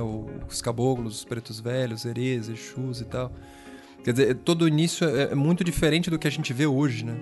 Os 0.48 0.60
caboclos, 0.60 1.18
os 1.20 1.24
pretos 1.24 1.58
velhos, 1.60 2.04
herês, 2.04 2.48
exus 2.48 3.00
e 3.00 3.04
tal. 3.04 3.32
Quer 4.04 4.12
dizer, 4.12 4.34
todo 4.36 4.62
o 4.62 4.68
início 4.68 5.08
é, 5.08 5.32
é 5.32 5.34
muito 5.34 5.62
diferente 5.64 6.10
do 6.10 6.18
que 6.18 6.26
a 6.28 6.30
gente 6.30 6.52
vê 6.52 6.66
hoje, 6.66 7.04
né? 7.04 7.16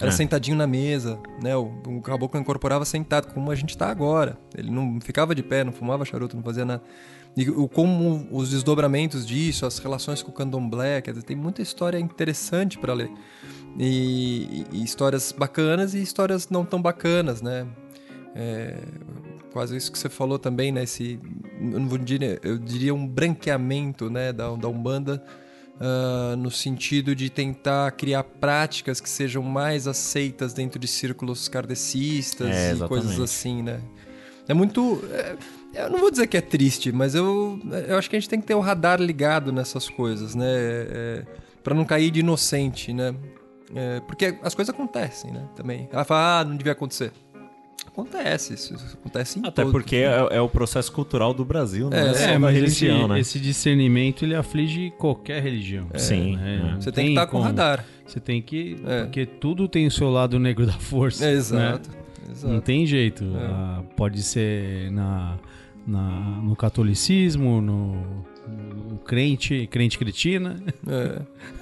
Era 0.00 0.08
É. 0.08 0.12
sentadinho 0.12 0.56
na 0.56 0.66
mesa, 0.66 1.20
né? 1.40 1.54
O, 1.54 1.70
o 1.86 2.00
caboclo 2.00 2.40
incorporava 2.40 2.84
sentado, 2.84 3.32
como 3.32 3.50
a 3.50 3.54
gente 3.54 3.76
tá 3.78 3.88
agora. 3.90 4.36
Ele 4.56 4.70
não 4.70 4.98
ficava 5.00 5.34
de 5.34 5.42
pé, 5.42 5.62
não 5.62 5.72
fumava 5.72 6.04
charuto, 6.04 6.34
não 6.34 6.42
fazia 6.42 6.64
nada. 6.64 6.82
E 7.36 7.48
o, 7.48 7.66
como 7.66 8.28
os 8.30 8.50
desdobramentos 8.50 9.26
disso, 9.26 9.64
as 9.64 9.78
relações 9.78 10.22
com 10.22 10.30
o 10.30 10.34
candomblé, 10.34 11.00
quer 11.00 11.12
dizer, 11.12 11.24
tem 11.24 11.36
muita 11.36 11.62
história 11.62 11.98
interessante 11.98 12.78
para 12.78 12.92
ler. 12.92 13.10
E, 13.78 14.66
e 14.70 14.84
histórias 14.84 15.32
bacanas 15.32 15.94
e 15.94 16.02
histórias 16.02 16.48
não 16.50 16.64
tão 16.64 16.80
bacanas, 16.80 17.40
né? 17.40 17.66
É, 18.34 18.76
quase 19.50 19.76
isso 19.76 19.90
que 19.90 19.98
você 19.98 20.08
falou 20.08 20.38
também, 20.38 20.70
né? 20.70 20.82
Esse, 20.82 21.18
eu 21.58 21.80
não 21.80 21.88
vou 21.88 21.98
dizer, 21.98 22.38
eu 22.42 22.58
diria 22.58 22.94
um 22.94 23.06
branqueamento, 23.06 24.10
né, 24.10 24.32
da, 24.32 24.54
da 24.54 24.68
Umbanda, 24.68 25.22
ah, 25.80 26.36
no 26.36 26.50
sentido 26.50 27.14
de 27.14 27.30
tentar 27.30 27.90
criar 27.92 28.24
práticas 28.24 29.00
que 29.00 29.08
sejam 29.08 29.42
mais 29.42 29.88
aceitas 29.88 30.52
dentro 30.52 30.78
de 30.78 30.86
círculos 30.86 31.48
kardecistas 31.48 32.54
É, 32.54 32.74
e 32.74 32.78
coisas 32.88 33.18
assim, 33.18 33.62
né? 33.62 33.80
É 34.46 34.54
muito. 34.54 35.02
é- 35.10 35.36
eu 35.74 35.90
não 35.90 35.98
vou 35.98 36.10
dizer 36.10 36.26
que 36.26 36.36
é 36.36 36.40
triste, 36.40 36.92
mas 36.92 37.14
eu, 37.14 37.58
eu 37.88 37.96
acho 37.96 38.08
que 38.08 38.16
a 38.16 38.20
gente 38.20 38.28
tem 38.28 38.40
que 38.40 38.46
ter 38.46 38.54
o 38.54 38.60
radar 38.60 39.00
ligado 39.00 39.52
nessas 39.52 39.88
coisas, 39.88 40.34
né? 40.34 40.46
É, 40.46 41.22
para 41.62 41.74
não 41.74 41.84
cair 41.84 42.10
de 42.10 42.20
inocente, 42.20 42.92
né? 42.92 43.14
É, 43.74 44.00
porque 44.00 44.36
as 44.42 44.54
coisas 44.54 44.74
acontecem, 44.74 45.30
né? 45.30 45.48
Também. 45.56 45.88
Ela 45.92 46.04
fala, 46.04 46.40
ah, 46.40 46.44
não 46.44 46.56
devia 46.56 46.72
acontecer. 46.72 47.12
Acontece, 47.86 48.54
isso 48.54 48.74
acontece 48.94 49.38
em 49.38 49.42
Até 49.42 49.62
todos, 49.62 49.72
porque 49.72 49.96
né? 49.96 50.28
é, 50.30 50.36
é 50.36 50.40
o 50.40 50.48
processo 50.48 50.90
cultural 50.92 51.34
do 51.34 51.44
Brasil, 51.44 51.90
não 51.90 51.98
é, 51.98 52.10
É, 52.10 52.14
só 52.14 52.24
É, 52.24 52.38
mas 52.38 52.54
religião, 52.54 53.00
esse, 53.00 53.08
né? 53.08 53.20
esse 53.20 53.40
discernimento 53.40 54.24
ele 54.24 54.34
aflige 54.34 54.90
qualquer 54.96 55.42
religião. 55.42 55.88
Sim, 55.96 56.36
né? 56.36 56.74
é. 56.74 56.80
Você 56.80 56.90
tem 56.92 57.06
que 57.06 57.10
estar 57.10 57.26
com 57.26 57.32
como. 57.32 57.44
radar. 57.44 57.84
Você 58.06 58.18
tem 58.18 58.40
que. 58.40 58.76
É. 58.86 59.02
Porque 59.02 59.26
tudo 59.26 59.68
tem 59.68 59.86
o 59.86 59.90
seu 59.90 60.10
lado 60.10 60.38
negro 60.38 60.64
da 60.64 60.72
força. 60.72 61.24
É, 61.24 61.32
né? 61.32 61.34
exato. 61.34 61.90
exato. 62.30 62.54
Não 62.54 62.60
tem 62.60 62.86
jeito. 62.86 63.24
É. 63.24 63.46
Ah, 63.46 63.82
pode 63.94 64.22
ser 64.22 64.90
na, 64.90 65.36
na- 65.86 66.40
no 66.42 66.54
catolicismo, 66.56 67.60
no, 67.60 68.24
no 68.90 68.98
crente, 68.98 69.66
crente 69.70 69.98
cretina. 69.98 70.56
É. 70.88 71.20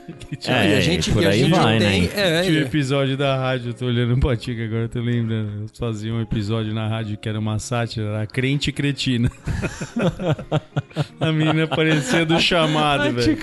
É, 0.48 0.70
e 0.70 0.74
a 0.74 0.80
gente, 0.80 1.12
por 1.12 1.24
a 1.24 1.28
aí 1.30 1.38
gente 1.38 1.50
vai, 1.52 1.78
tem. 1.78 2.02
né? 2.02 2.08
É, 2.16 2.42
Tinha 2.42 2.58
um 2.58 2.62
é, 2.62 2.66
episódio 2.66 3.16
da 3.16 3.36
rádio, 3.36 3.70
eu 3.70 3.74
tô 3.74 3.86
olhando 3.86 4.18
pra 4.18 4.36
ti 4.36 4.56
que 4.56 4.64
agora 4.64 4.82
eu 4.82 4.88
tô 4.88 4.98
lembrando. 4.98 5.60
Eles 5.60 5.70
faziam 5.78 6.16
um 6.16 6.20
episódio 6.20 6.74
na 6.74 6.88
rádio 6.88 7.16
que 7.16 7.28
era 7.28 7.38
uma 7.38 7.60
sátira, 7.60 8.06
era 8.08 8.26
crente 8.26 8.72
cretina. 8.72 9.30
a 11.20 11.32
menina 11.32 11.66
parecia 11.68 12.24
do 12.26 12.40
chamado, 12.40 13.12
velho. 13.12 13.38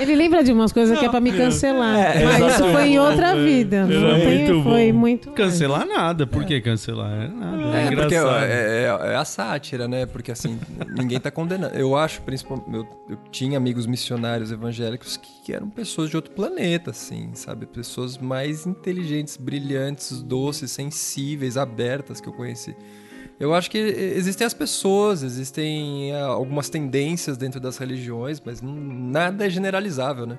Ele 0.00 0.16
lembra 0.16 0.42
de 0.42 0.52
umas 0.52 0.72
coisas 0.72 0.98
que 0.98 1.04
é 1.04 1.08
pra 1.08 1.20
me 1.20 1.30
cancelar. 1.32 1.96
É, 1.96 2.24
Mas 2.24 2.54
isso 2.54 2.64
foi 2.72 2.88
em 2.88 2.98
outra 2.98 3.36
vida. 3.36 3.76
Era 3.76 3.86
Não 3.88 4.18
tem- 4.20 4.38
muito 4.38 4.62
bom. 4.64 4.70
foi 4.70 4.92
muito. 4.92 5.30
Cancelar 5.30 5.86
nada. 5.86 6.26
Por 6.26 6.44
que 6.44 6.60
cancelar? 6.60 7.10
É 7.12 7.28
nada. 7.28 7.62
É, 7.78 7.82
É, 7.82 7.90
porque 7.90 8.14
engraçado. 8.16 8.44
é, 8.44 8.82
é- 8.84 9.12
é 9.12 9.16
a 9.16 9.24
sátira, 9.24 9.86
né? 9.86 10.06
Porque 10.06 10.32
assim, 10.32 10.58
ninguém 10.96 11.20
tá 11.20 11.30
condenando. 11.30 11.74
Eu 11.76 11.96
acho, 11.96 12.20
principalmente, 12.22 12.79
eu, 12.80 12.88
eu 13.10 13.18
tinha 13.30 13.56
amigos 13.56 13.86
missionários 13.86 14.50
evangélicos 14.52 15.16
que, 15.16 15.42
que 15.44 15.52
eram 15.52 15.68
pessoas 15.70 16.10
de 16.10 16.16
outro 16.16 16.32
planeta, 16.32 16.90
assim, 16.90 17.30
sabe? 17.34 17.66
Pessoas 17.66 18.18
mais 18.18 18.66
inteligentes, 18.66 19.36
brilhantes, 19.36 20.22
doces, 20.22 20.70
sensíveis, 20.70 21.56
abertas 21.56 22.20
que 22.20 22.28
eu 22.28 22.32
conheci. 22.32 22.74
Eu 23.38 23.54
acho 23.54 23.70
que 23.70 23.78
existem 23.78 24.46
as 24.46 24.52
pessoas, 24.52 25.22
existem 25.22 26.12
ah, 26.14 26.26
algumas 26.26 26.68
tendências 26.68 27.38
dentro 27.38 27.58
das 27.58 27.78
religiões, 27.78 28.40
mas 28.44 28.60
nada 28.60 29.46
é 29.46 29.50
generalizável, 29.50 30.26
né? 30.26 30.38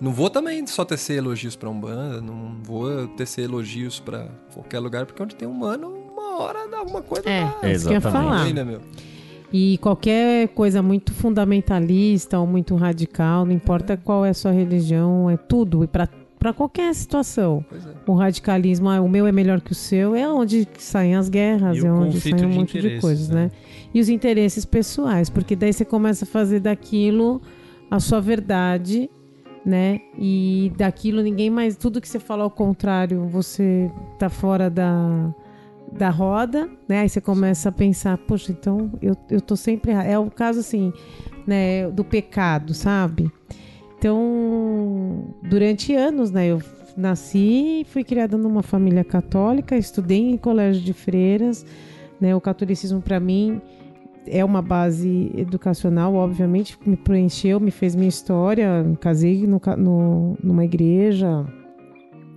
Não 0.00 0.10
vou 0.12 0.30
também 0.30 0.66
só 0.66 0.82
tecer 0.82 1.18
elogios 1.18 1.54
pra 1.54 1.68
Umbanda, 1.68 2.22
não 2.22 2.56
vou 2.62 3.06
tecer 3.08 3.44
elogios 3.44 4.00
pra 4.00 4.28
qualquer 4.54 4.78
lugar, 4.78 5.04
porque 5.04 5.22
onde 5.22 5.34
tem 5.34 5.46
humano, 5.46 5.88
uma 5.88 6.38
hora 6.40 6.66
dá 6.66 6.78
alguma 6.78 7.02
coisa 7.02 7.28
É, 7.28 7.42
ia 7.62 7.70
Exatamente. 7.70 8.02
falar. 8.10 8.42
ruim, 8.44 8.54
né, 8.54 8.64
meu? 8.64 8.80
E 9.52 9.78
qualquer 9.78 10.48
coisa 10.48 10.80
muito 10.80 11.12
fundamentalista 11.12 12.38
ou 12.38 12.46
muito 12.46 12.76
radical, 12.76 13.44
não 13.44 13.52
importa 13.52 13.96
qual 13.96 14.24
é 14.24 14.30
a 14.30 14.34
sua 14.34 14.52
religião, 14.52 15.28
é 15.28 15.36
tudo. 15.36 15.82
E 15.82 15.86
para 15.86 16.08
para 16.40 16.54
qualquer 16.54 16.92
situação. 16.94 17.62
É. 17.70 18.10
O 18.10 18.14
radicalismo, 18.14 18.88
ah, 18.88 18.98
o 19.02 19.08
meu 19.08 19.26
é 19.26 19.32
melhor 19.32 19.60
que 19.60 19.72
o 19.72 19.74
seu, 19.74 20.16
é 20.16 20.26
onde 20.26 20.66
saem 20.78 21.14
as 21.14 21.28
guerras, 21.28 21.76
E 21.76 21.86
é 21.86 21.92
onde 21.92 22.18
saem 22.18 22.46
um 22.46 22.54
monte 22.54 22.80
de 22.80 22.98
coisas, 22.98 23.28
né? 23.28 23.44
né? 23.44 23.50
E 23.92 24.00
os 24.00 24.08
interesses 24.08 24.64
pessoais, 24.64 25.28
porque 25.28 25.54
daí 25.54 25.70
você 25.70 25.84
começa 25.84 26.24
a 26.24 26.26
fazer 26.26 26.60
daquilo 26.60 27.42
a 27.90 28.00
sua 28.00 28.22
verdade, 28.22 29.10
né? 29.66 30.00
E 30.18 30.72
daquilo 30.78 31.20
ninguém 31.20 31.50
mais, 31.50 31.76
tudo 31.76 32.00
que 32.00 32.08
você 32.08 32.18
fala 32.18 32.42
ao 32.42 32.50
contrário, 32.50 33.26
você 33.26 33.90
tá 34.18 34.30
fora 34.30 34.70
da 34.70 35.34
da 35.92 36.08
roda, 36.10 36.68
né? 36.88 37.00
Aí 37.00 37.08
você 37.08 37.20
começa 37.20 37.68
a 37.68 37.72
pensar, 37.72 38.16
poxa, 38.18 38.52
então 38.52 38.90
eu, 39.02 39.16
eu 39.28 39.40
tô 39.40 39.56
sempre 39.56 39.90
errado. 39.90 40.06
É 40.06 40.18
o 40.18 40.30
caso 40.30 40.60
assim, 40.60 40.92
né, 41.46 41.88
do 41.90 42.04
pecado, 42.04 42.72
sabe? 42.74 43.30
Então, 43.98 45.34
durante 45.42 45.94
anos, 45.94 46.30
né, 46.30 46.46
eu 46.46 46.62
nasci 46.96 47.82
e 47.82 47.84
fui 47.84 48.02
criada 48.02 48.36
numa 48.36 48.62
família 48.62 49.04
católica, 49.04 49.76
estudei 49.76 50.30
em 50.30 50.36
colégio 50.36 50.82
de 50.82 50.92
freiras, 50.92 51.66
né? 52.20 52.34
O 52.34 52.40
catolicismo 52.40 53.00
para 53.02 53.20
mim 53.20 53.60
é 54.26 54.44
uma 54.44 54.62
base 54.62 55.30
educacional, 55.36 56.14
obviamente, 56.14 56.78
me 56.86 56.96
preencheu, 56.96 57.58
me 57.60 57.70
fez 57.70 57.94
minha 57.94 58.08
história, 58.08 58.84
casei 59.00 59.46
no, 59.46 59.60
no- 59.76 60.36
numa 60.42 60.64
igreja, 60.64 61.46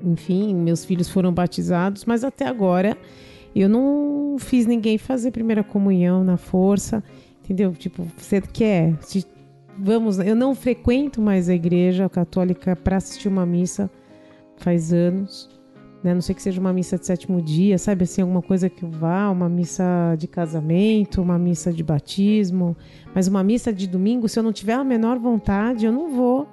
enfim, 0.04 0.54
meus 0.56 0.84
filhos 0.84 1.10
foram 1.10 1.32
batizados, 1.34 2.04
mas 2.06 2.24
até 2.24 2.46
agora 2.48 2.98
eu 3.62 3.70
não 3.70 4.36
fiz 4.40 4.66
ninguém 4.66 4.98
fazer 4.98 5.32
primeira 5.32 5.64
comunhão 5.64 6.24
na 6.24 6.38
força, 6.38 7.04
entendeu? 7.44 7.72
Tipo, 7.74 8.06
você 8.18 8.42
quer? 8.42 8.96
Se- 9.02 9.26
vamos, 9.78 10.20
eu 10.20 10.36
não 10.36 10.56
frequento 10.56 11.22
mais 11.22 11.50
a 11.50 11.54
igreja 11.54 12.08
católica 12.10 12.76
para 12.76 12.98
assistir 12.98 13.28
uma 13.28 13.46
missa 13.46 13.90
faz 14.58 14.94
anos, 14.94 15.50
né? 16.04 16.14
Não 16.14 16.22
sei 16.22 16.36
que 16.36 16.42
seja 16.42 16.60
uma 16.60 16.74
missa 16.74 16.98
de 16.98 17.06
sétimo 17.06 17.42
dia, 17.42 17.78
sabe 17.78 18.04
assim, 18.04 18.22
alguma 18.22 18.42
coisa 18.42 18.70
que 18.70 18.86
vá, 18.86 19.30
uma 19.30 19.48
missa 19.50 20.16
de 20.18 20.28
casamento, 20.28 21.22
uma 21.22 21.38
missa 21.40 21.72
de 21.72 21.84
batismo, 21.84 22.76
mas 23.16 23.28
uma 23.28 23.44
missa 23.44 23.72
de 23.72 23.88
domingo, 23.88 24.28
se 24.28 24.38
eu 24.38 24.44
não 24.44 24.52
tiver 24.54 24.74
a 24.74 24.84
menor 24.84 25.18
vontade, 25.18 25.86
eu 25.86 25.92
não 25.92 26.10
vou. 26.10 26.48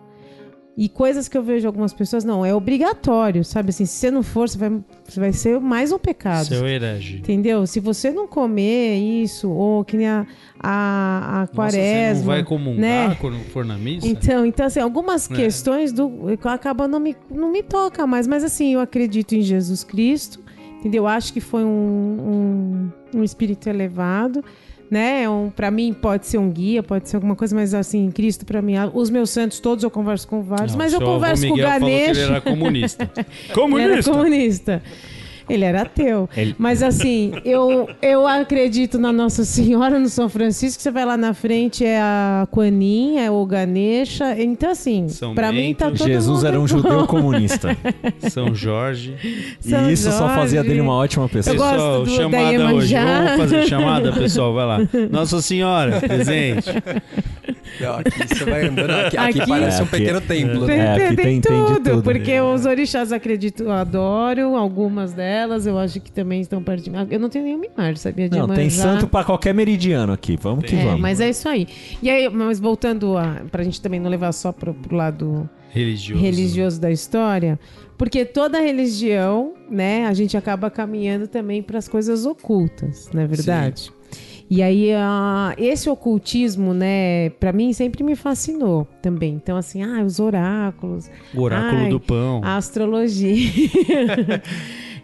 E 0.82 0.88
coisas 0.88 1.28
que 1.28 1.36
eu 1.36 1.42
vejo 1.42 1.66
algumas 1.66 1.92
pessoas, 1.92 2.24
não, 2.24 2.42
é 2.42 2.54
obrigatório, 2.54 3.44
sabe 3.44 3.68
assim, 3.68 3.84
se 3.84 3.92
você 3.98 4.10
não 4.10 4.22
for, 4.22 4.48
você 4.48 4.56
vai, 4.56 4.80
você 5.04 5.20
vai 5.20 5.30
ser 5.30 5.60
mais 5.60 5.92
um 5.92 5.98
pecado. 5.98 6.46
Seu 6.46 6.66
herege. 6.66 7.18
Entendeu? 7.18 7.66
Se 7.66 7.78
você 7.80 8.10
não 8.10 8.26
comer 8.26 8.96
isso, 8.96 9.50
ou 9.50 9.84
que 9.84 9.98
nem 9.98 10.08
a, 10.08 10.26
a, 10.58 11.34
a 11.34 11.40
Nossa, 11.40 11.52
quaresma. 11.52 12.14
você 12.14 12.18
não 12.20 12.24
vai 12.24 12.42
comungar 12.42 12.80
né? 13.10 13.16
quando 13.20 13.38
for 13.50 13.62
na 13.62 13.76
missa? 13.76 14.06
Então, 14.06 14.46
então 14.46 14.64
assim, 14.64 14.80
algumas 14.80 15.30
É. 15.30 15.34
questões 15.34 15.92
do 15.92 16.10
acabam 16.44 16.88
não 16.88 16.98
me, 16.98 17.14
não 17.30 17.52
me 17.52 17.62
toca 17.62 18.06
mais, 18.06 18.26
mas 18.26 18.42
assim, 18.42 18.72
eu 18.72 18.80
acredito 18.80 19.34
em 19.34 19.42
Jesus 19.42 19.84
Cristo, 19.84 20.40
entendeu? 20.78 21.06
Acho 21.06 21.30
que 21.30 21.42
foi 21.42 21.62
um, 21.62 22.90
um, 23.12 23.18
um 23.18 23.22
espírito 23.22 23.68
elevado, 23.68 24.42
né? 24.90 25.28
Um, 25.28 25.50
para 25.50 25.70
mim 25.70 25.92
pode 25.94 26.26
ser 26.26 26.38
um 26.38 26.50
guia, 26.50 26.82
pode 26.82 27.08
ser 27.08 27.16
alguma 27.16 27.36
coisa, 27.36 27.54
mas 27.54 27.72
assim, 27.72 28.10
Cristo 28.10 28.44
para 28.44 28.60
mim, 28.60 28.74
os 28.92 29.08
meus 29.08 29.30
santos 29.30 29.60
todos 29.60 29.84
eu 29.84 29.90
converso 29.90 30.26
com 30.26 30.42
vários, 30.42 30.72
Não, 30.72 30.78
mas 30.78 30.92
eu 30.92 31.00
converso 31.00 31.46
com 31.46 31.54
o 31.54 31.56
Miguel 31.56 31.70
falou 31.70 31.88
que 31.88 31.94
ele 31.94 32.20
era 32.20 32.40
comunista. 32.40 33.10
Ele 33.80 33.92
era 33.92 34.02
comunista! 34.02 34.82
Ele 35.50 35.64
era 35.64 35.82
ateu. 35.82 36.28
Ele- 36.36 36.54
Mas 36.58 36.82
assim, 36.82 37.32
eu, 37.44 37.88
eu 38.00 38.26
acredito 38.26 38.98
na 38.98 39.12
Nossa 39.12 39.44
Senhora, 39.44 39.98
no 39.98 40.08
São 40.08 40.28
Francisco. 40.28 40.82
Você 40.82 40.90
vai 40.90 41.04
lá 41.04 41.16
na 41.16 41.34
frente, 41.34 41.84
é 41.84 42.00
a 42.00 42.46
Quanin, 42.50 43.18
é 43.18 43.30
o 43.30 43.44
Ganesha. 43.44 44.40
Então, 44.40 44.70
assim, 44.70 45.06
pra 45.34 45.50
mim 45.52 45.74
tá 45.74 45.86
todo 45.86 45.96
Jesus 46.04 46.38
mundo 46.38 46.46
era 46.46 46.60
um 46.60 46.66
judeu 46.68 47.06
comunista. 47.06 47.76
São 48.30 48.54
Jorge. 48.54 49.14
São 49.60 49.90
e 49.90 49.92
isso 49.92 50.10
só 50.10 50.18
Jorge. 50.20 50.34
fazia 50.34 50.62
dele 50.62 50.80
uma 50.80 50.94
ótima 50.94 51.28
pessoa. 51.28 51.54
Eu 51.54 51.58
gosto 51.58 51.72
Pessoal, 51.74 51.98
do- 52.04 52.10
da 52.10 52.16
chamada 52.16 52.74
hoje. 52.74 52.94
Vamos 52.94 53.36
fazer 53.38 53.66
chamada, 53.66 54.12
pessoal? 54.12 54.54
Vai 54.54 54.66
lá. 54.66 54.78
Nossa 55.10 55.40
Senhora, 55.42 56.00
presente. 56.06 56.70
Aqui 57.86 58.28
você 58.28 58.44
vai 58.44 58.66
andando. 58.66 58.90
Aqui, 58.90 59.16
aqui 59.16 59.40
Aqui- 59.40 59.50
parece 59.50 59.80
um 59.80 59.84
Aqui- 59.84 59.90
pequeno 59.98 60.20
templo. 60.20 60.66
Tem, 60.66 60.78
né? 60.78 60.84
É, 60.84 60.94
tem- 60.96 61.06
aqui 61.06 61.16
tem 61.16 61.24
tem- 61.24 61.40
tem 61.40 61.64
tudo, 61.66 61.90
tudo. 61.90 62.02
porque 62.02 62.40
os 62.40 62.66
orixás 62.66 63.12
acredito, 63.12 63.62
eu 63.64 63.72
adoro 63.72 64.56
algumas 64.56 65.12
delas, 65.12 65.66
eu 65.66 65.78
acho 65.78 66.00
que 66.00 66.10
também 66.12 66.40
estão 66.40 66.62
perto 66.62 66.84
de 66.84 66.90
mim. 66.90 66.98
Eu 67.10 67.18
não 67.20 67.28
tenho 67.28 67.44
nenhuma 67.44 67.66
imagem, 67.66 67.96
sabia? 67.96 68.28
De 68.28 68.38
Não, 68.38 68.48
tem 68.48 68.70
santo 68.70 69.06
pra 69.06 69.24
qualquer 69.24 69.54
meridiano 69.54 70.12
aqui. 70.12 70.36
Vamos 70.40 70.64
que 70.64 70.76
É, 70.76 70.84
vamos. 70.84 71.00
mas 71.00 71.20
é 71.20 71.30
isso 71.30 71.48
aí. 71.48 71.66
E 72.02 72.08
aí, 72.10 72.28
mas 72.28 72.58
voltando 72.60 73.16
a, 73.16 73.42
pra 73.50 73.62
gente 73.62 73.80
também 73.80 74.00
não 74.00 74.10
levar 74.10 74.32
só 74.32 74.52
pro, 74.52 74.72
pro 74.74 74.96
lado 74.96 75.48
Religioso. 75.70 76.22
religioso 76.22 76.80
da 76.80 76.90
história, 76.90 77.58
porque 77.96 78.24
toda 78.24 78.58
religião, 78.60 79.52
né, 79.70 80.06
a 80.06 80.12
gente 80.14 80.36
acaba 80.36 80.70
caminhando 80.70 81.28
também 81.28 81.62
para 81.62 81.78
as 81.78 81.86
coisas 81.88 82.24
ocultas, 82.26 83.08
não 83.12 83.22
é 83.22 83.26
verdade? 83.26 83.90
E 84.50 84.64
aí, 84.64 84.92
ah, 84.92 85.54
esse 85.56 85.88
ocultismo, 85.88 86.74
né, 86.74 87.30
para 87.38 87.52
mim 87.52 87.72
sempre 87.72 88.02
me 88.02 88.16
fascinou 88.16 88.84
também. 89.00 89.34
Então, 89.34 89.56
assim, 89.56 89.80
ah, 89.80 90.02
os 90.04 90.18
oráculos, 90.18 91.08
O 91.32 91.42
oráculo 91.42 91.82
Ai, 91.82 91.88
do 91.88 92.00
pão. 92.00 92.40
a 92.42 92.56
astrologia. 92.56 93.48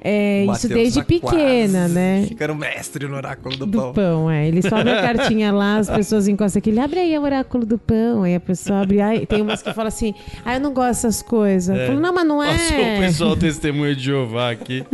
É, 0.08 0.44
isso 0.52 0.68
desde 0.68 1.02
pequena, 1.02 1.80
quase 1.80 1.94
né? 1.94 2.24
Ficando 2.28 2.54
mestre 2.54 3.08
no 3.08 3.16
oráculo 3.16 3.56
do, 3.56 3.66
Do 3.66 3.78
pão. 3.78 3.92
pão, 3.92 4.30
é. 4.30 4.46
Ele 4.46 4.62
sobe 4.62 4.88
a 4.88 5.02
cartinha 5.02 5.50
lá, 5.50 5.78
as 5.78 5.90
pessoas 5.90 6.28
encostam 6.28 6.60
aqui, 6.60 6.70
ele 6.70 6.78
abre 6.78 7.00
aí 7.00 7.18
o 7.18 7.22
oráculo 7.22 7.66
do 7.66 7.76
pão. 7.76 8.22
Aí 8.22 8.36
a 8.36 8.38
pessoa 8.38 8.82
abre, 8.82 9.00
aí 9.00 9.26
tem 9.26 9.42
umas 9.42 9.62
que 9.62 9.72
falam 9.72 9.88
assim, 9.88 10.14
ah, 10.44 10.54
eu 10.54 10.60
não 10.60 10.72
gosto 10.72 10.88
dessas 10.90 11.22
coisas. 11.22 11.76
Eu 11.76 11.86
falo, 11.88 11.98
não, 11.98 12.12
mas 12.14 12.24
não 12.24 12.40
é. 12.40 12.52
Passou 12.52 12.76
o 12.78 13.00
pessoal 13.00 13.34
testemunha 13.36 13.96
de 13.96 14.04
Jeová 14.04 14.52
aqui. 14.52 14.84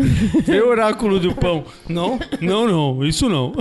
Vê 0.46 0.62
o 0.62 0.70
oráculo 0.70 1.20
do 1.20 1.34
pão. 1.34 1.62
Não, 1.86 2.18
não, 2.40 2.66
não. 2.66 3.04
Isso 3.04 3.28
não. 3.28 3.52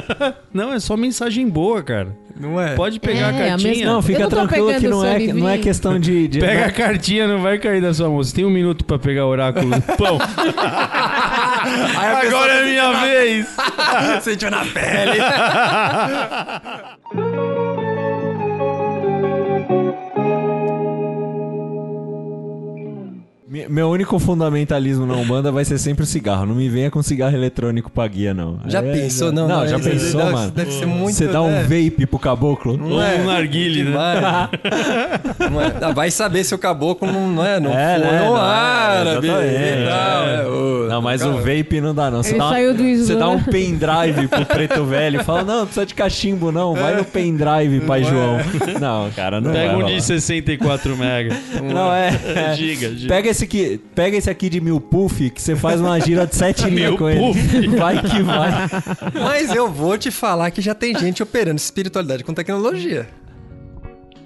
Não, 0.52 0.72
é 0.72 0.80
só 0.80 0.96
mensagem 0.96 1.48
boa, 1.48 1.82
cara. 1.82 2.08
Não 2.38 2.60
é? 2.60 2.74
Pode 2.74 2.98
pegar 2.98 3.20
É, 3.20 3.24
a 3.24 3.28
a 3.28 3.48
cartinha. 3.50 3.70
mesma- 3.74 3.92
Não, 3.92 4.02
fica 4.02 4.18
não 4.20 4.28
tranquilo 4.30 4.66
que 4.68 4.74
pegando 4.74 4.90
não 4.90 5.04
é, 5.04 5.18
não 5.32 5.48
é 5.48 5.58
questão 5.58 5.98
de. 5.98 6.26
de- 6.28 6.40
Pega 6.40 6.66
a 6.66 6.72
cartinha, 6.72 7.28
não 7.28 7.42
vai 7.42 7.58
cair 7.58 7.80
da 7.82 7.92
sua 7.92 8.08
mão. 8.08 8.16
Você 8.18 8.34
tem 8.34 8.44
um 8.44 8.50
minuto 8.50 8.84
pra 8.86 8.98
pegar 8.98 9.26
o 9.26 9.28
oráculo 9.28 9.68
do 9.70 9.82
pão. 9.96 10.18
Aí 11.98 12.06
a 12.06 12.18
Agora 12.26 12.52
é 12.52 12.64
minha 12.64 12.92
vez. 13.00 13.46
pessoa 13.54 14.20
sentiu 14.22 14.50
na 14.50 14.64
pele. 14.64 15.18
Meu 23.68 23.90
único 23.90 24.18
fundamentalismo 24.18 25.04
na 25.04 25.12
Umbanda 25.14 25.52
vai 25.52 25.62
ser 25.62 25.76
sempre 25.76 26.04
o 26.04 26.06
cigarro. 26.06 26.46
Não 26.46 26.54
me 26.54 26.70
venha 26.70 26.90
com 26.90 27.02
cigarro 27.02 27.36
eletrônico 27.36 27.90
pra 27.90 28.08
guia, 28.08 28.32
não. 28.32 28.58
Já 28.66 28.78
é- 28.78 28.92
pensou? 28.92 29.30
Não, 29.30 29.46
Não, 29.46 29.60
não, 29.60 29.68
já 29.68 29.78
pensou, 29.78 30.20
deve, 30.20 30.32
mano? 30.32 30.50
Deve 30.52 30.72
ser 30.72 30.86
muito... 30.86 31.12
Você 31.14 31.26
dá 31.28 31.42
um 31.42 31.50
é. 31.50 31.62
vape 31.62 32.06
pro 32.06 32.18
caboclo? 32.18 32.78
Não 32.78 32.92
Ou 32.92 33.02
é? 33.02 33.16
um 33.16 33.26
narguile, 33.26 33.84
né? 33.84 33.92
É? 33.92 34.24
Ah, 35.84 35.92
Vai 35.94 36.10
saber 36.10 36.44
se 36.44 36.54
o 36.54 36.58
caboclo 36.58 37.10
não, 37.12 37.28
não 37.28 37.44
é, 37.44 37.60
não 37.60 37.70
É, 37.72 37.98
né? 37.98 38.22
Não 38.24 38.36
é, 38.38 38.40
árabe 38.40 39.26
e 39.26 39.30
tal. 39.30 39.40
é. 39.42 40.40
é, 40.40 40.46
ô, 40.46 40.86
Não, 40.88 41.02
mas 41.02 41.22
o 41.22 41.32
vape 41.34 41.80
não 41.82 41.94
dá, 41.94 42.10
não. 42.10 42.22
Você 42.22 42.38
dá, 42.38 42.48
saiu 42.48 42.72
do 42.72 42.82
você 42.82 43.16
dá 43.16 43.28
um 43.28 43.42
pendrive 43.42 44.28
pro 44.28 44.46
preto 44.46 44.84
velho 44.84 45.20
e 45.20 45.24
fala: 45.24 45.44
não, 45.44 45.58
não 45.60 45.64
precisa 45.66 45.84
de 45.84 45.94
cachimbo, 45.94 46.50
não. 46.50 46.74
Vai 46.74 46.96
no 46.96 47.04
pendrive, 47.04 47.80
pai 47.86 48.00
Não 48.00 48.08
é. 48.08 48.10
João. 48.10 48.38
Não, 48.80 49.10
cara, 49.10 49.40
não 49.40 49.52
Pega 49.52 49.74
vai 49.74 49.82
um 49.82 49.86
de 49.86 50.00
64 50.02 50.96
mega. 50.96 51.36
Não, 51.62 51.92
é. 51.92 52.08
é. 52.52 52.54
Giga, 52.54 52.90
giga. 52.94 53.08
Pega 53.08 53.28
esse 53.28 53.41
aqui, 53.44 53.80
pega 53.94 54.16
esse 54.16 54.30
aqui 54.30 54.48
de 54.48 54.60
mil 54.60 54.80
puff, 54.80 55.30
que 55.30 55.40
você 55.40 55.54
faz 55.56 55.80
uma 55.80 55.98
gira 56.00 56.26
de 56.26 56.34
sete 56.34 56.64
linhas 56.68 56.90
Mil 56.90 56.98
com 56.98 57.08
ele. 57.08 57.68
Vai 57.76 58.02
que 58.02 58.22
vai. 58.22 58.52
Mas 59.14 59.54
eu 59.54 59.70
vou 59.70 59.96
te 59.96 60.10
falar 60.10 60.50
que 60.50 60.60
já 60.60 60.74
tem 60.74 60.96
gente 60.98 61.22
operando 61.22 61.56
espiritualidade 61.56 62.24
com 62.24 62.34
tecnologia. 62.34 63.08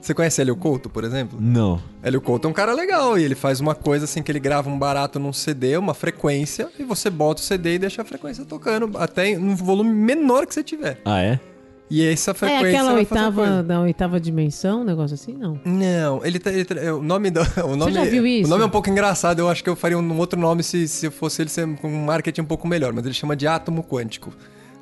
Você 0.06 0.14
conhece 0.14 0.40
Hélio 0.40 0.54
Couto, 0.54 0.88
por 0.88 1.02
exemplo? 1.02 1.36
Não. 1.40 1.82
Hélio 2.00 2.20
Couto 2.20 2.46
é 2.46 2.50
um 2.50 2.54
cara 2.54 2.72
legal 2.72 3.18
e 3.18 3.24
ele 3.24 3.34
faz 3.34 3.58
uma 3.58 3.74
coisa 3.74 4.04
assim 4.04 4.22
que 4.22 4.30
ele 4.30 4.38
grava 4.38 4.70
um 4.70 4.78
barato 4.78 5.18
num 5.18 5.32
CD, 5.32 5.76
uma 5.76 5.94
frequência, 5.94 6.68
e 6.78 6.84
você 6.84 7.10
bota 7.10 7.40
o 7.40 7.44
CD 7.44 7.74
e 7.74 7.78
deixa 7.80 8.02
a 8.02 8.04
frequência 8.04 8.44
tocando 8.44 8.96
até 8.98 9.36
no 9.36 9.56
volume 9.56 9.90
menor 9.90 10.46
que 10.46 10.54
você 10.54 10.62
tiver. 10.62 11.00
Ah, 11.04 11.20
é? 11.20 11.40
E 11.89 12.05
essa 12.05 12.32
É 12.32 12.34
frequência 12.34 12.68
aquela 12.68 12.82
fazer 12.84 12.91
uma 12.91 12.99
oitava, 12.99 13.62
da 13.62 13.80
oitava 13.80 14.20
dimensão, 14.20 14.80
um 14.80 14.84
negócio 14.84 15.14
assim, 15.14 15.34
não. 15.34 15.61
Não, 15.64 16.24
ele, 16.24 16.39
tá- 16.41 16.51
ele 16.53 16.64
tá- 16.64 16.74
é, 16.80 16.93
o 16.93 17.01
nome 17.01 17.30
do, 17.30 17.41
o 17.64 17.76
nome 17.76 17.93
já 17.93 18.05
viu 18.05 18.26
isso? 18.26 18.47
O 18.47 18.51
nome 18.51 18.64
é 18.64 18.66
um 18.66 18.70
pouco 18.70 18.91
engraçado, 18.91 19.39
eu 19.39 19.49
acho 19.49 19.62
que 19.62 19.70
eu 19.70 19.76
faria 19.76 19.97
um 19.97 20.18
outro 20.18 20.39
nome 20.39 20.62
se, 20.64 20.89
se 20.89 21.09
fosse 21.11 21.43
ele 21.43 21.49
ser 21.49 21.66
com 21.76 21.89
um 21.89 22.05
marketing 22.05 22.41
um 22.41 22.45
pouco 22.47 22.66
melhor, 22.66 22.93
mas 22.93 23.05
ele 23.05 23.14
chama 23.14 23.37
de 23.37 23.47
átomo 23.47 23.84
quântico. 23.84 24.32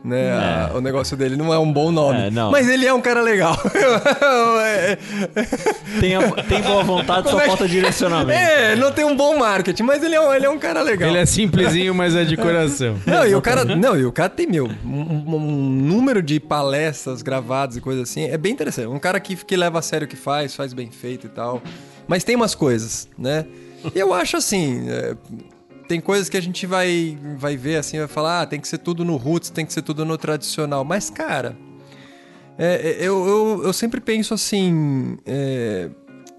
Né? 0.04 0.30
A- 0.32 0.72
o 0.74 0.82
negócio 0.82 1.16
dele 1.16 1.34
não 1.34 1.52
é 1.52 1.58
um 1.58 1.72
bom 1.72 1.90
nome. 1.90 2.26
É, 2.26 2.30
não. 2.30 2.50
Mas 2.50 2.68
ele 2.68 2.84
é 2.86 2.92
um 2.92 3.00
cara 3.00 3.22
legal. 3.22 3.56
É, 4.64 4.96
Tem, 6.00 6.14
a- 6.14 6.30
tem 6.42 6.60
boa 6.62 6.82
vontade, 6.82 7.30
só 7.30 7.40
é 7.40 7.46
falta 7.46 7.66
direcionamento. 7.68 8.38
é, 8.38 8.76
não 8.76 8.90
tem 8.92 9.04
um 9.04 9.16
bom 9.16 9.38
marketing, 9.38 9.82
mas 9.84 10.02
ele 10.02 10.14
é 10.14 10.20
um, 10.20 10.32
ele 10.34 10.46
é 10.46 10.50
um 10.50 10.58
cara 10.58 10.82
legal. 10.82 11.08
Ele 11.08 11.18
é 11.18 11.26
simplesinho, 11.26 11.94
mas 11.94 12.14
é 12.14 12.24
de 12.24 12.36
coração. 12.36 12.96
Não, 13.06 13.26
e 13.26 13.34
o 13.34 13.40
cara, 13.40 13.64
não, 13.64 13.96
e 13.96 14.04
o 14.04 14.12
cara 14.12 14.28
tem, 14.28 14.46
meu, 14.46 14.68
um, 14.84 15.34
um- 15.36 15.38
número 15.70 16.22
de 16.22 16.38
palestras 16.40 17.22
gravadas 17.22 17.76
e 17.76 17.80
coisas 17.80 18.08
assim. 18.10 18.24
É 18.24 18.36
bem 18.36 18.52
interessante. 18.52 18.86
Um 18.88 18.98
cara 18.98 19.18
que, 19.20 19.36
que 19.36 19.56
leva 19.56 19.78
a 19.78 19.82
sério 19.82 20.06
o 20.06 20.08
que 20.08 20.16
faz, 20.16 20.54
faz 20.54 20.72
bem 20.72 20.90
feito 20.90 21.26
e 21.26 21.30
tal. 21.30 21.62
Mas 22.06 22.24
tem 22.24 22.36
umas 22.36 22.54
coisas, 22.54 23.08
né? 23.18 23.46
Eu 23.94 24.12
acho 24.12 24.36
assim. 24.36 24.86
é, 24.88 25.14
tem 25.88 26.00
coisas 26.00 26.28
que 26.28 26.36
a 26.36 26.40
gente 26.40 26.66
vai, 26.66 27.18
vai 27.36 27.56
ver 27.56 27.76
assim, 27.76 27.98
vai 27.98 28.08
falar, 28.08 28.42
ah, 28.42 28.46
tem 28.46 28.60
que 28.60 28.68
ser 28.68 28.78
tudo 28.78 29.04
no 29.04 29.16
roots, 29.16 29.50
tem 29.50 29.66
que 29.66 29.72
ser 29.72 29.82
tudo 29.82 30.04
no 30.04 30.16
tradicional. 30.16 30.84
Mas, 30.84 31.10
cara, 31.10 31.56
é, 32.58 32.74
é, 32.74 32.96
eu, 33.00 33.26
eu, 33.26 33.62
eu 33.64 33.72
sempre 33.72 34.00
penso 34.00 34.34
assim. 34.34 35.18
é, 35.26 35.90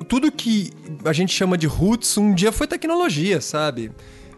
tudo 0.07 0.31
que 0.31 0.71
a 1.05 1.13
gente 1.13 1.33
chama 1.33 1.57
de 1.57 1.67
roots 1.67 2.17
um 2.17 2.33
dia 2.33 2.51
foi 2.51 2.67
tecnologia, 2.67 3.39
sabe? 3.39 3.91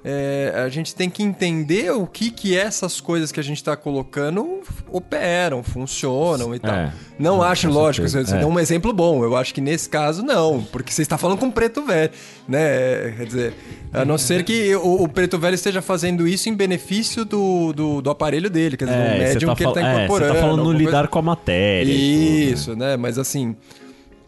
É, 0.09 0.53
a 0.63 0.69
gente 0.69 0.95
tem 0.95 1.09
que 1.09 1.21
entender 1.21 1.91
o 1.91 2.07
que 2.07 2.31
que 2.31 2.55
essas 2.57 3.01
coisas 3.01 3.29
que 3.29 3.41
a 3.41 3.43
gente 3.43 3.57
está 3.57 3.75
colocando 3.75 4.61
operam, 4.89 5.61
funcionam 5.61 6.55
e 6.55 6.59
tal. 6.59 6.73
É. 6.73 6.93
Não 7.19 7.37
Com 7.37 7.43
acho, 7.43 7.69
lógico, 7.69 8.07
você 8.07 8.19
É. 8.19 8.23
deu 8.39 8.47
um 8.47 8.57
exemplo 8.57 8.93
bom. 8.93 9.21
Eu 9.21 9.35
acho 9.35 9.53
que 9.53 9.59
nesse 9.59 9.89
caso, 9.89 10.23
não, 10.23 10.63
porque 10.71 10.93
você 10.93 11.01
está 11.01 11.17
falando 11.17 11.39
com 11.39 11.51
preto 11.51 11.81
velho, 11.83 12.11
né? 12.47 13.15
Quer 13.17 13.25
dizer, 13.25 13.53
a 13.91 14.05
não 14.05 14.17
ser 14.17 14.43
que 14.45 14.73
o, 14.75 15.03
o 15.03 15.09
preto 15.09 15.37
velho 15.37 15.55
esteja 15.55 15.81
fazendo 15.81 16.25
isso 16.25 16.47
em 16.47 16.53
benefício 16.53 17.25
do, 17.25 17.73
do, 17.73 18.01
do 18.01 18.09
aparelho 18.09 18.49
dele, 18.49 18.77
quer 18.77 18.85
dizer, 18.85 18.97
É, 18.97 19.11
você 19.17 19.33
médium 19.33 19.49
tá, 19.49 19.55
que 19.57 19.63
ele 19.63 19.69
está 19.71 19.81
é, 19.81 19.83
você 19.93 20.03
incorporando. 20.05 20.33
tá 20.33 20.39
falando 20.39 20.55
no 20.55 20.61
alguma 20.61 20.73
coisa- 20.77 20.89
lidar 20.89 21.07
com 21.09 21.19
a 21.19 21.21
matéria. 21.21 21.93
tudo, 21.93 21.99
né? 21.99 22.51
isso, 22.53 22.75
né? 22.77 22.95
Mas 22.95 23.17
assim, 23.17 23.55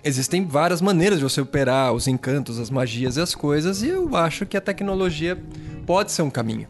existem 0.04 0.46
várias 0.46 0.82
maneiras 0.82 1.20
de 1.20 1.24
você 1.24 1.42
operar 1.42 1.94
os 1.94 2.08
encantos, 2.08 2.60
as 2.60 2.70
magias 2.70 3.18
e 3.18 3.22
as 3.22 3.36
coisas, 3.36 3.84
e 3.84 3.90
eu 3.90 4.16
acho 4.16 4.46
que 4.46 4.56
a 4.58 4.62
tecnologia 4.62 5.38
pode 5.86 6.12
ser 6.12 6.22
um 6.22 6.30
caminho. 6.30 6.68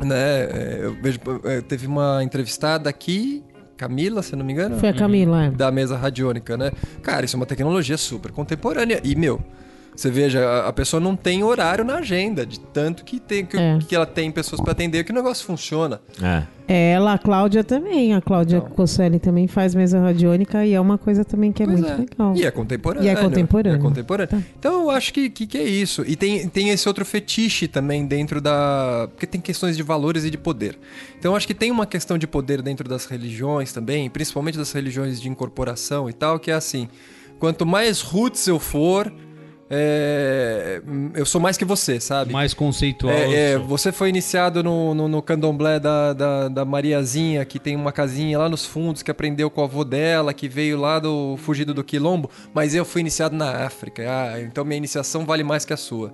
Né? 0.00 0.16
É, 0.16 0.80
Eu 0.82 0.94
vejo, 1.00 1.20
é, 1.44 1.60
teve 1.60 1.86
uma 1.86 2.22
entrevistada 2.22 2.88
aqui, 2.90 3.42
Camila, 3.76 4.22
se 4.22 4.36
não 4.36 4.44
me 4.44 4.52
engano, 4.52 4.78
Foi 4.78 4.88
a 4.88 4.94
Camila. 4.94 5.46
é. 5.46 5.50
da 5.50 5.70
mesa 5.70 5.96
radiônica, 5.96 6.56
né? 6.56 6.70
Cara, 7.02 7.24
isso 7.24 7.36
é 7.36 7.38
uma 7.38 7.46
tecnologia 7.46 7.96
super 7.96 8.30
contemporânea. 8.32 9.00
E, 9.02 9.14
meu, 9.16 9.40
você 9.94 10.10
veja, 10.10 10.66
a- 10.66 10.72
pessoa 10.72 11.00
não 11.00 11.14
tem 11.16 11.42
horário 11.44 11.84
na 11.84 11.96
agenda, 11.96 12.44
de 12.44 12.58
tanto 12.58 13.04
que, 13.04 13.20
tem, 13.20 13.44
que, 13.46 13.56
É. 13.56 13.78
que 13.78 13.94
ela 13.94 14.06
tem 14.06 14.30
pessoas 14.30 14.60
para 14.60 14.72
atender, 14.72 15.04
que 15.04 15.12
o 15.12 15.14
negócio 15.14 15.44
funciona. 15.46 16.00
É. 16.22 16.42
Ela, 16.66 17.12
a 17.12 17.18
Cláudia 17.18 17.62
também. 17.62 18.14
A 18.14 18.22
Cláudia 18.22 18.56
Então. 18.56 18.70
Cosselli 18.70 19.18
também 19.18 19.46
faz 19.46 19.74
mesa 19.74 20.00
radiônica 20.00 20.64
e 20.64 20.72
é 20.72 20.80
uma 20.80 20.96
coisa 20.96 21.22
também 21.22 21.52
que 21.52 21.62
é 21.62 21.66
Pois 21.66 21.78
muito 21.78 21.92
é. 21.92 21.96
legal. 21.96 22.34
E 22.34 22.44
é 22.46 22.50
contemporâneo. 22.50 23.06
E 23.06 23.08
é 23.10 23.14
contemporâneo. 23.14 23.78
É 23.78 23.82
contemporâneo. 23.82 24.30
Tá. 24.30 24.42
Então 24.58 24.80
eu 24.82 24.90
acho 24.90 25.12
que, 25.12 25.28
que, 25.28 25.46
que 25.46 25.58
é 25.58 25.62
isso. 25.62 26.02
E 26.06 26.16
tem, 26.16 26.48
tem 26.48 26.70
esse 26.70 26.88
outro 26.88 27.04
fetiche 27.04 27.68
também 27.68 28.06
dentro 28.06 28.40
da. 28.40 29.08
Porque 29.10 29.26
tem 29.26 29.42
questões 29.42 29.76
de 29.76 29.82
valores 29.82 30.24
e 30.24 30.30
de 30.30 30.38
poder. 30.38 30.78
Então 31.18 31.32
eu 31.32 31.36
acho 31.36 31.46
que 31.46 31.54
tem 31.54 31.70
uma 31.70 31.84
questão 31.84 32.16
de 32.16 32.26
poder 32.26 32.62
dentro 32.62 32.88
das 32.88 33.04
religiões 33.04 33.70
também, 33.70 34.08
principalmente 34.08 34.56
das 34.56 34.72
religiões 34.72 35.20
de 35.20 35.28
incorporação 35.28 36.08
e 36.08 36.14
tal, 36.14 36.38
que 36.38 36.50
é 36.50 36.54
assim: 36.54 36.88
quanto 37.38 37.66
mais 37.66 38.00
roots 38.00 38.46
eu 38.48 38.58
for. 38.58 39.12
É, 39.70 40.82
eu 41.14 41.24
sou 41.24 41.40
mais 41.40 41.56
que 41.56 41.64
você, 41.64 41.98
sabe? 41.98 42.32
Mais 42.32 42.52
conceitual. 42.52 43.12
É, 43.12 43.52
é, 43.52 43.58
você 43.58 43.90
foi 43.90 44.08
iniciado 44.08 44.62
no, 44.62 44.94
no, 44.94 45.08
no 45.08 45.22
candomblé 45.22 45.80
da, 45.80 46.12
da, 46.12 46.48
da 46.48 46.64
Mariazinha, 46.64 47.44
que 47.44 47.58
tem 47.58 47.74
uma 47.74 47.92
casinha 47.92 48.38
lá 48.38 48.48
nos 48.48 48.64
fundos, 48.66 49.02
que 49.02 49.10
aprendeu 49.10 49.50
com 49.50 49.60
o 49.62 49.64
avô 49.64 49.84
dela, 49.84 50.34
que 50.34 50.48
veio 50.48 50.78
lá 50.78 50.98
do 50.98 51.36
fugido 51.38 51.72
do 51.72 51.82
quilombo, 51.82 52.30
mas 52.52 52.74
eu 52.74 52.84
fui 52.84 53.00
iniciado 53.00 53.34
na 53.34 53.64
África. 53.64 54.02
Ah, 54.06 54.40
então 54.40 54.64
minha 54.64 54.76
iniciação 54.76 55.24
vale 55.24 55.42
mais 55.42 55.64
que 55.64 55.72
a 55.72 55.76
sua. 55.76 56.12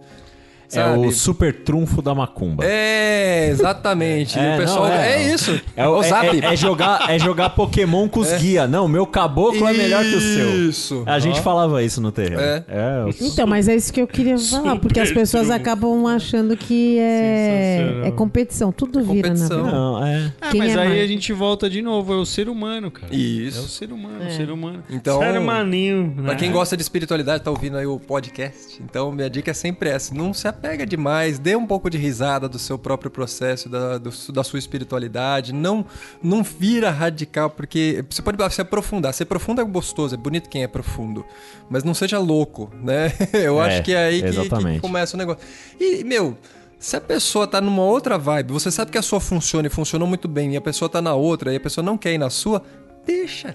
É 0.73 0.75
Sabe? 0.75 1.07
o 1.07 1.11
super 1.11 1.53
trunfo 1.65 2.01
da 2.01 2.15
macumba. 2.15 2.65
É, 2.65 3.49
exatamente. 3.51 4.39
E 4.39 4.41
É, 4.41 4.55
o 4.55 4.59
pessoal. 4.59 4.85
não, 4.87 4.93
é, 4.95 5.15
é. 5.25 5.35
isso. 5.35 5.61
É, 5.77 5.87
o- 5.89 5.97
o 5.99 6.03
é- 6.03 6.09
zap. 6.09 6.27
é- 6.41 6.53
é 6.53 6.57
jogar, 6.57 7.11
é 7.11 7.19
jogar 7.19 7.51
Pokémon 7.51 8.09
com 8.09 8.21
os 8.21 8.33
guia. 8.35 8.69
Não, 8.69 8.87
meu 8.87 9.05
caboclo 9.07 9.67
é 9.67 9.73
melhor 9.73 10.05
que 10.05 10.15
o 10.15 10.21
seu. 10.21 10.69
Isso. 10.69 11.03
A 11.07 11.19
gente 11.19 11.41
falava 11.41 11.83
isso 11.83 12.01
no 12.01 12.13
terreno. 12.13 12.41
É. 12.41 13.05
o- 13.05 13.25
Então, 13.25 13.47
mas 13.49 13.67
é 13.69 13.75
isso 13.75 13.93
que 13.93 14.01
eu 14.01 14.07
queria 14.07 14.39
falar, 14.39 14.77
porque 14.77 15.01
as 15.01 15.11
pessoas 15.11 15.47
trunfo. 15.49 15.61
acabam 15.61 16.07
achando 16.07 16.57
que 16.57 16.99
é, 17.01 18.03
é 18.05 18.11
competição. 18.13 18.71
Tudo 18.73 19.01
vira, 19.03 19.29
na 19.31 19.35
competição. 19.35 19.63
verdade. 19.65 19.75
Não, 19.75 20.07
é. 20.07 20.33
Ah, 20.41 20.49
Quem 20.51 20.61
mas 20.61 20.77
é 20.77 20.81
aí 20.81 20.89
mais? 20.89 21.01
a 21.03 21.07
gente 21.07 21.33
volta 21.33 21.69
de 21.69 21.83
novo, 21.83 22.13
é 22.13 22.17
o 22.17 22.25
ser 22.25 22.49
humano, 22.49 22.91
cara. 22.91 23.13
Isso. 23.15 23.59
É 23.59 23.61
o 23.63 23.69
ser 23.69 23.93
humano, 23.93 24.23
É. 24.23 24.29
o 24.29 24.31
ser 24.37 24.51
humano. 24.51 24.83
Então- 24.89 25.19
ser 25.21 25.39
humaninho, 25.39 26.15
né? 26.17 26.23
Pra 26.27 26.35
quem 26.37 26.53
gosta 26.53 26.77
de 26.77 26.83
espiritualidade, 26.83 27.43
tá 27.43 27.51
ouvindo 27.51 27.77
aí 27.77 27.87
o 27.87 27.99
podcast. 27.99 28.81
Então, 28.83 29.11
minha 29.13 29.29
dica 29.29 29.51
é 29.51 29.55
sempre 29.55 29.91
essa: 29.91 30.15
não 30.15 30.33
se 30.33 30.47
apega 30.61 30.85
demais, 30.87 31.39
dê 31.39 31.57
um 31.57 31.67
pouco 31.67 31.89
de 31.89 31.97
risada 31.97 32.47
do 32.49 32.59
seu 32.59 32.79
próprio 32.79 33.11
processo, 33.11 33.69
da, 33.69 33.97
do- 33.99 34.11
da 34.33 34.45
sua 34.45 34.59
espiritualidade. 34.59 35.53
Não, 35.55 35.85
não 36.23 36.43
vira 36.43 36.91
radical, 36.91 37.49
porque 37.51 38.05
você 38.09 38.21
pode 38.21 38.37
se 38.55 38.61
aprofundar. 38.61 39.13
Ser 39.15 39.25
profundo 39.25 39.61
é 39.61 39.65
gostoso, 39.65 40.15
é 40.15 40.19
bonito 40.19 40.49
quem 40.51 40.63
é 40.63 40.69
profundo. 40.69 41.25
Mas 41.71 41.83
não 41.83 41.95
seja 41.95 42.19
louco, 42.19 42.71
né? 42.83 43.13
Eu 43.33 43.61
É, 43.63 43.67
acho 43.69 43.83
que 43.83 43.93
é 43.95 44.05
aí 44.07 44.23
que, 44.23 44.49
que 44.75 44.81
começa 44.81 45.17
o 45.17 45.19
negócio. 45.19 45.43
E, 45.81 46.05
meu. 46.05 46.37
Se 46.79 46.97
a 46.97 47.01
pessoa 47.01 47.47
tá 47.47 47.61
numa 47.61 47.83
outra 47.83 48.17
vibe, 48.17 48.53
você 48.55 48.71
sabe 48.71 48.91
que 48.91 48.97
a 48.97 49.03
sua 49.03 49.21
funciona 49.21 49.67
e 49.69 49.71
funcionou 49.71 50.09
muito 50.09 50.27
bem, 50.27 50.55
e 50.55 50.57
a 50.57 50.63
pessoa 50.63 50.89
tá 50.89 51.03
na 51.03 51.15
outra, 51.15 51.53
e 51.53 51.57
a 51.57 51.61
pessoa 51.61 51.85
não 51.85 51.99
quer 51.99 52.15
ir 52.15 52.19
na 52.19 52.31
sua, 52.31 52.63
deixa. 53.05 53.55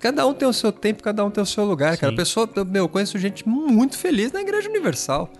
Cada 0.00 0.26
um 0.26 0.34
tem 0.34 0.48
o 0.48 0.52
seu 0.52 0.72
tempo, 0.72 1.00
cada 1.00 1.24
um 1.24 1.30
tem 1.30 1.40
o 1.40 1.46
seu 1.46 1.64
lugar, 1.64 1.96
cara. 1.96 2.08
A 2.08 2.10
Sim. 2.10 2.16
pessoa, 2.16 2.50
eu- 2.56 2.64
meu, 2.64 2.84
eu 2.86 2.88
conheço 2.88 3.16
gente 3.18 3.48
muito 3.48 3.96
feliz 3.96 4.32
na 4.32 4.40
Igreja 4.40 4.68
Universal. 4.68 5.30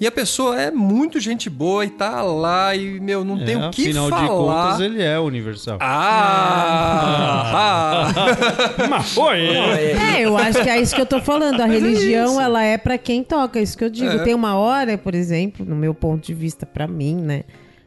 E 0.00 0.06
a 0.06 0.10
pessoa 0.10 0.58
é 0.58 0.70
muito 0.70 1.20
gente 1.20 1.50
boa 1.50 1.84
e 1.84 1.90
tá 1.90 2.22
lá 2.22 2.74
e, 2.74 2.98
meu, 2.98 3.22
não 3.22 3.38
tem 3.44 3.54
É, 3.54 3.66
o 3.66 3.70
que 3.70 3.82
afinal 3.82 4.08
falar. 4.08 4.22
de 4.22 4.28
contas, 4.28 4.80
ele 4.80 5.02
é 5.02 5.18
universal. 5.20 5.76
Ah! 5.78 7.52
ah. 7.54 8.86
Mas 8.88 9.12
foi! 9.12 9.40
É, 9.48 10.22
eu 10.24 10.38
acho 10.38 10.62
que 10.62 10.70
é 10.70 10.80
isso 10.80 10.94
que 10.94 11.00
eu 11.02 11.06
tô 11.06 11.20
falando. 11.20 11.60
A 11.60 11.66
Mas 11.66 11.76
é 11.76 11.86
religião, 11.86 12.30
isso. 12.32 12.40
ela 12.40 12.62
é 12.62 12.78
pra 12.78 12.96
quem 12.96 13.22
toca. 13.22 13.58
é 13.58 13.62
Isso 13.62 13.76
que 13.76 13.84
eu 13.84 13.90
digo. 13.90 14.10
É. 14.12 14.18
Tem 14.20 14.32
uma 14.34 14.56
hora, 14.56 14.96
por 14.96 15.14
exemplo, 15.14 15.66
no 15.66 15.76
meu 15.76 15.92
ponto 15.94 16.24
de 16.26 16.32
vista, 16.32 16.64
pra 16.64 16.86
mim, 16.86 17.16
né? 17.16 17.42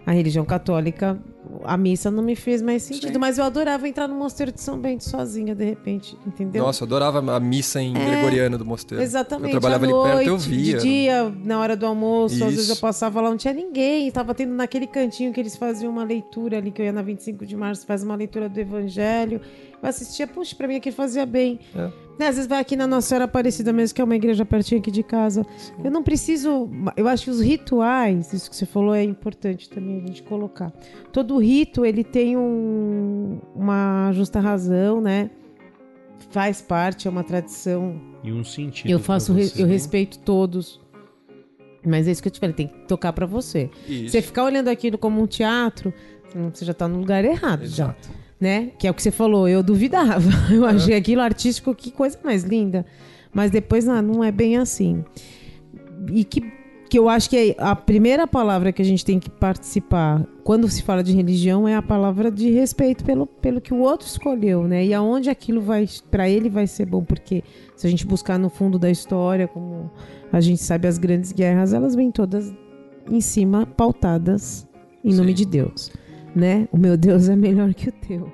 A 0.05 0.11
religião 0.11 0.43
católica, 0.43 1.17
a 1.63 1.77
missa 1.77 2.11
não 2.11 2.21
me 2.21 2.35
fez 2.35 2.61
mais 2.61 2.83
sentido. 2.83 3.13
Sim. 3.13 3.17
Mas 3.17 3.37
eu 3.37 3.45
adorava 3.45 3.87
entrar 3.87 4.07
no 4.07 4.15
mosteiro 4.15 4.51
de 4.51 4.59
São 4.59 4.77
Bento 4.77 5.03
sozinha, 5.03 5.55
de 5.55 5.63
repente, 5.63 6.17
entendeu? 6.27 6.63
Nossa, 6.63 6.83
eu 6.83 6.87
adorava 6.87 7.19
a 7.33 7.39
missa 7.39 7.81
em 7.81 7.93
gregoriano 7.93 8.57
do 8.57 8.65
mosteiro. 8.65 9.01
Exatamente. 9.01 9.53
Eu 9.53 9.61
trabalhava 9.61 9.85
à 9.85 9.87
ali 9.87 9.93
noite, 9.93 10.15
perto, 10.15 10.27
eu 10.27 10.37
via. 10.37 10.77
De 10.77 10.83
dia, 10.83 11.33
na 11.43 11.59
hora 11.59 11.75
do 11.75 11.85
almoço, 11.85 12.35
às 12.43 12.51
vezes 12.51 12.65
Isso. 12.65 12.73
eu 12.73 12.77
passava 12.77 13.21
lá, 13.21 13.29
não 13.29 13.37
tinha 13.37 13.53
ninguém. 13.53 14.11
Tava 14.11 14.33
tendo 14.35 14.53
naquele 14.53 14.87
cantinho 14.87 15.31
que 15.31 15.39
eles 15.39 15.55
faziam 15.55 15.91
uma 15.91 16.03
leitura 16.03 16.57
ali, 16.57 16.71
que 16.71 16.81
eu 16.81 16.85
ia 16.85 16.93
na 16.93 17.01
25 17.01 17.45
de 17.45 17.55
março, 17.55 17.85
faz 17.85 18.03
uma 18.03 18.15
leitura 18.15 18.49
do 18.49 18.59
Evangelho. 18.59 19.39
Eu 19.81 19.89
assistia, 19.89 20.27
puxa, 20.27 20.55
pra 20.55 20.67
mim 20.67 20.75
aqui 20.75 20.91
fazia 20.91 21.25
bem. 21.25 21.59
É. 21.75 21.89
Né, 22.19 22.27
Às 22.27 22.35
vezes 22.35 22.47
vai 22.47 22.59
aqui 22.59 22.75
na 22.75 22.85
Nossa 22.85 23.07
Senhora 23.07 23.25
Aparecida 23.25 23.73
mesmo, 23.73 23.95
que 23.95 24.01
é 24.01 24.03
uma 24.03 24.15
igreja 24.15 24.45
pertinho 24.45 24.79
aqui 24.79 24.91
de 24.91 25.01
casa. 25.01 25.43
Eu 25.83 25.89
não 25.89 26.03
preciso. 26.03 26.69
Eu 26.95 27.07
acho 27.07 27.23
que 27.25 27.29
os 27.31 27.41
rituais, 27.41 28.31
isso 28.33 28.49
que 28.49 28.55
você 28.55 28.65
falou, 28.67 28.93
é 28.93 29.03
importante 29.03 29.67
também 29.69 29.97
a 29.97 30.07
gente 30.07 30.21
colocar. 30.23 30.71
Todo 31.11 31.37
rito, 31.39 31.83
ele 31.85 32.03
tem 32.03 32.37
um- 32.37 33.39
uma 33.55 34.11
justa 34.13 34.39
razão, 34.39 35.01
né? 35.01 35.31
Faz 36.29 36.61
parte, 36.61 37.07
é 37.07 37.11
uma 37.11 37.23
tradição 37.23 37.99
E 38.23 38.31
um 38.31 38.43
sentido. 38.43 38.89
eu 38.89 38.99
faço, 38.99 39.33
eu 39.57 39.65
respeito 39.67 40.19
todos. 40.19 40.79
Mas 41.85 42.07
é 42.07 42.11
isso 42.11 42.21
que 42.21 42.27
eu 42.29 42.31
te 42.31 42.39
falei, 42.39 42.55
tem 42.55 42.67
que 42.67 42.87
tocar 42.87 43.11
pra 43.11 43.25
você. 43.25 43.69
Isso. 43.87 44.09
Você 44.11 44.21
ficar 44.21 44.45
olhando 44.45 44.69
aquilo 44.69 44.97
como 44.97 45.21
um 45.21 45.27
teatro, 45.27 45.93
você 46.53 46.63
já 46.63 46.73
tá 46.73 46.87
no 46.87 46.97
lugar 46.97 47.25
errado, 47.25 47.65
já. 47.65 47.93
Né? 48.43 48.71
Que 48.77 48.87
é 48.87 48.91
o 48.91 48.93
que 48.93 49.01
você 49.01 49.09
falou, 49.09 49.47
eu 49.47 49.63
duvidava. 49.63 50.29
Eu 50.51 50.65
achei 50.65 50.95
aquilo 50.95 51.21
artístico, 51.21 51.73
que 51.73 51.91
coisa 51.91 52.19
mais 52.21 52.43
linda. 52.43 52.85
Mas 53.33 53.49
depois 53.49 53.85
não, 53.85 54.01
não 54.01 54.23
é 54.23 54.33
bem 54.33 54.57
assim. 54.57 55.01
E 56.11 56.25
que, 56.25 56.43
que 56.89 56.99
eu 56.99 57.07
acho 57.07 57.29
que 57.29 57.37
é 57.37 57.55
a 57.57 57.73
primeira 57.73 58.27
palavra 58.27 58.73
que 58.73 58.81
a 58.81 58.85
gente 58.85 59.05
tem 59.05 59.17
que 59.17 59.29
participar 59.29 60.25
quando 60.43 60.67
se 60.67 60.83
fala 60.83 61.01
de 61.01 61.13
religião 61.13 61.65
é 61.65 61.73
a 61.73 61.81
palavra 61.81 62.29
de 62.29 62.51
respeito 62.51 63.05
pelo, 63.05 63.25
pelo 63.25 63.61
que 63.61 63.73
o 63.73 63.79
outro 63.79 64.05
escolheu, 64.05 64.67
né? 64.67 64.85
E 64.85 64.93
aonde 64.93 65.29
aquilo 65.29 65.61
vai 65.61 65.87
para 66.11 66.29
ele 66.29 66.49
vai 66.49 66.67
ser 66.67 66.85
bom, 66.85 67.01
porque 67.01 67.43
se 67.77 67.87
a 67.87 67.89
gente 67.89 68.05
buscar 68.05 68.37
no 68.37 68.49
fundo 68.49 68.77
da 68.77 68.91
história, 68.91 69.47
como 69.47 69.89
a 70.31 70.41
gente 70.41 70.61
sabe 70.61 70.85
as 70.85 70.97
grandes 70.97 71.31
guerras, 71.31 71.71
elas 71.71 71.95
vêm 71.95 72.11
todas 72.11 72.53
em 73.09 73.21
cima 73.21 73.65
pautadas 73.65 74.67
em 75.03 75.13
nome 75.13 75.29
Sim. 75.29 75.35
de 75.35 75.45
Deus, 75.45 75.91
né? 76.35 76.67
O 76.71 76.77
meu 76.77 76.95
Deus 76.97 77.29
é 77.29 77.35
melhor 77.35 77.73
que 77.73 77.89
o 77.89 77.91
teu. 77.91 78.31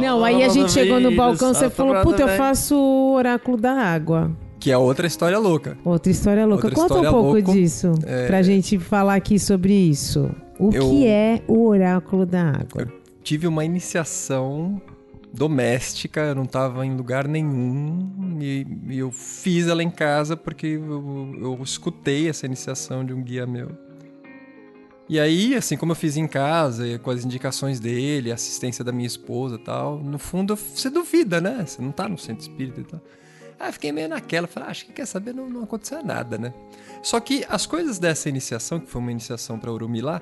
Não, 0.00 0.24
aí 0.24 0.42
a 0.44 0.48
gente 0.48 0.70
chegou 0.72 1.00
no 1.00 1.14
balcão, 1.14 1.52
você 1.52 1.68
falou, 1.68 2.00
puta, 2.02 2.22
eu 2.22 2.28
faço 2.28 2.76
o 2.76 3.14
oráculo 3.14 3.56
da 3.56 3.72
água. 3.72 4.30
Que 4.60 4.70
é 4.70 4.78
outra 4.78 5.06
história 5.08 5.38
louca. 5.38 5.76
Outra 5.84 6.10
história 6.12 6.46
louca. 6.46 6.66
Outra 6.68 6.80
Conta 6.82 6.94
um 6.94 6.98
história 6.98 7.10
pouco 7.10 7.32
louca. 7.34 7.52
disso, 7.52 7.92
É. 8.06 8.26
pra 8.28 8.42
gente 8.42 8.78
falar 8.78 9.16
aqui 9.16 9.38
sobre 9.38 9.72
isso. 9.74 10.30
O 10.58 10.70
Eu- 10.72 10.88
que 10.88 11.06
é 11.06 11.42
o 11.48 11.66
oráculo 11.66 12.24
da 12.24 12.42
água? 12.50 12.86
Tive 13.24 13.48
uma 13.48 13.64
iniciação 13.64 14.80
doméstica, 15.32 16.20
eu 16.20 16.34
não 16.34 16.44
tava 16.44 16.84
em 16.84 16.94
lugar 16.94 17.26
nenhum 17.26 18.38
e, 18.40 18.66
e 18.88 18.98
eu 18.98 19.10
fiz 19.10 19.66
ela 19.66 19.82
em 19.82 19.90
casa 19.90 20.36
porque 20.36 20.66
eu, 20.66 21.34
eu 21.40 21.60
escutei 21.62 22.28
essa 22.28 22.44
iniciação 22.44 23.04
de 23.04 23.12
um 23.12 23.22
guia 23.22 23.46
meu. 23.46 23.70
E 25.08 25.18
aí, 25.18 25.54
assim 25.54 25.76
como 25.76 25.92
eu 25.92 25.96
fiz 25.96 26.16
em 26.16 26.26
casa, 26.26 26.98
com 26.98 27.10
as 27.10 27.24
indicações 27.24 27.80
dele, 27.80 28.30
a 28.30 28.34
assistência 28.34 28.84
da 28.84 28.92
minha 28.92 29.06
esposa 29.06 29.56
e 29.56 29.58
tal, 29.58 29.98
no 29.98 30.18
fundo 30.18 30.56
você 30.56 30.88
duvida, 30.88 31.40
né? 31.40 31.64
Você 31.66 31.82
não 31.82 31.92
tá 31.92 32.08
no 32.08 32.16
centro 32.16 32.42
espírita 32.42 32.80
e 32.80 32.84
tal. 32.84 33.00
Ah, 33.58 33.70
fiquei 33.70 33.92
meio 33.92 34.08
naquela, 34.08 34.46
falei, 34.46 34.68
ah, 34.68 34.72
acho 34.72 34.86
que 34.86 34.92
quer 34.92 35.06
saber, 35.06 35.34
não, 35.34 35.48
não 35.48 35.64
aconteceu 35.64 36.02
nada, 36.02 36.36
né? 36.38 36.52
Só 37.02 37.20
que 37.20 37.44
as 37.48 37.66
coisas 37.66 37.98
dessa 37.98 38.28
iniciação, 38.28 38.80
que 38.80 38.90
foi 38.90 39.00
uma 39.00 39.10
iniciação 39.12 39.58
para 39.58 39.70
Urumilá, 39.70 40.20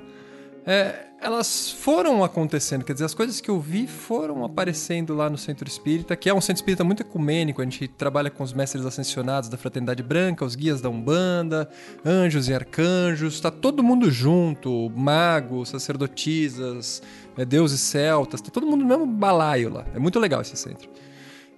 é, 0.66 1.06
elas 1.20 1.70
foram 1.70 2.24
acontecendo, 2.24 2.84
quer 2.84 2.94
dizer, 2.94 3.04
as 3.04 3.14
coisas 3.14 3.40
que 3.40 3.50
eu 3.50 3.60
vi 3.60 3.86
foram 3.86 4.44
aparecendo 4.44 5.14
lá 5.14 5.28
no 5.28 5.36
Centro 5.36 5.68
Espírita, 5.68 6.16
que 6.16 6.28
é 6.30 6.34
um 6.34 6.40
centro 6.40 6.60
espírita 6.60 6.82
muito 6.82 7.02
ecumênico, 7.02 7.60
a 7.60 7.64
gente 7.64 7.86
trabalha 7.86 8.30
com 8.30 8.42
os 8.42 8.52
mestres 8.52 8.86
ascensionados 8.86 9.48
da 9.50 9.58
Fraternidade 9.58 10.02
Branca, 10.02 10.44
os 10.44 10.54
guias 10.54 10.80
da 10.80 10.88
Umbanda, 10.88 11.68
anjos 12.04 12.48
e 12.48 12.54
arcanjos, 12.54 13.34
está 13.34 13.50
todo 13.50 13.82
mundo 13.82 14.10
junto, 14.10 14.90
magos, 14.96 15.68
sacerdotisas, 15.68 17.02
é, 17.36 17.44
deuses 17.44 17.80
celtas, 17.80 18.40
tá 18.40 18.50
todo 18.50 18.66
mundo 18.66 18.82
no 18.82 18.88
mesmo 18.88 19.06
balaio 19.06 19.70
lá. 19.70 19.84
É 19.94 19.98
muito 19.98 20.18
legal 20.18 20.40
esse 20.40 20.56
centro. 20.56 20.88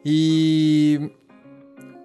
E 0.05 1.13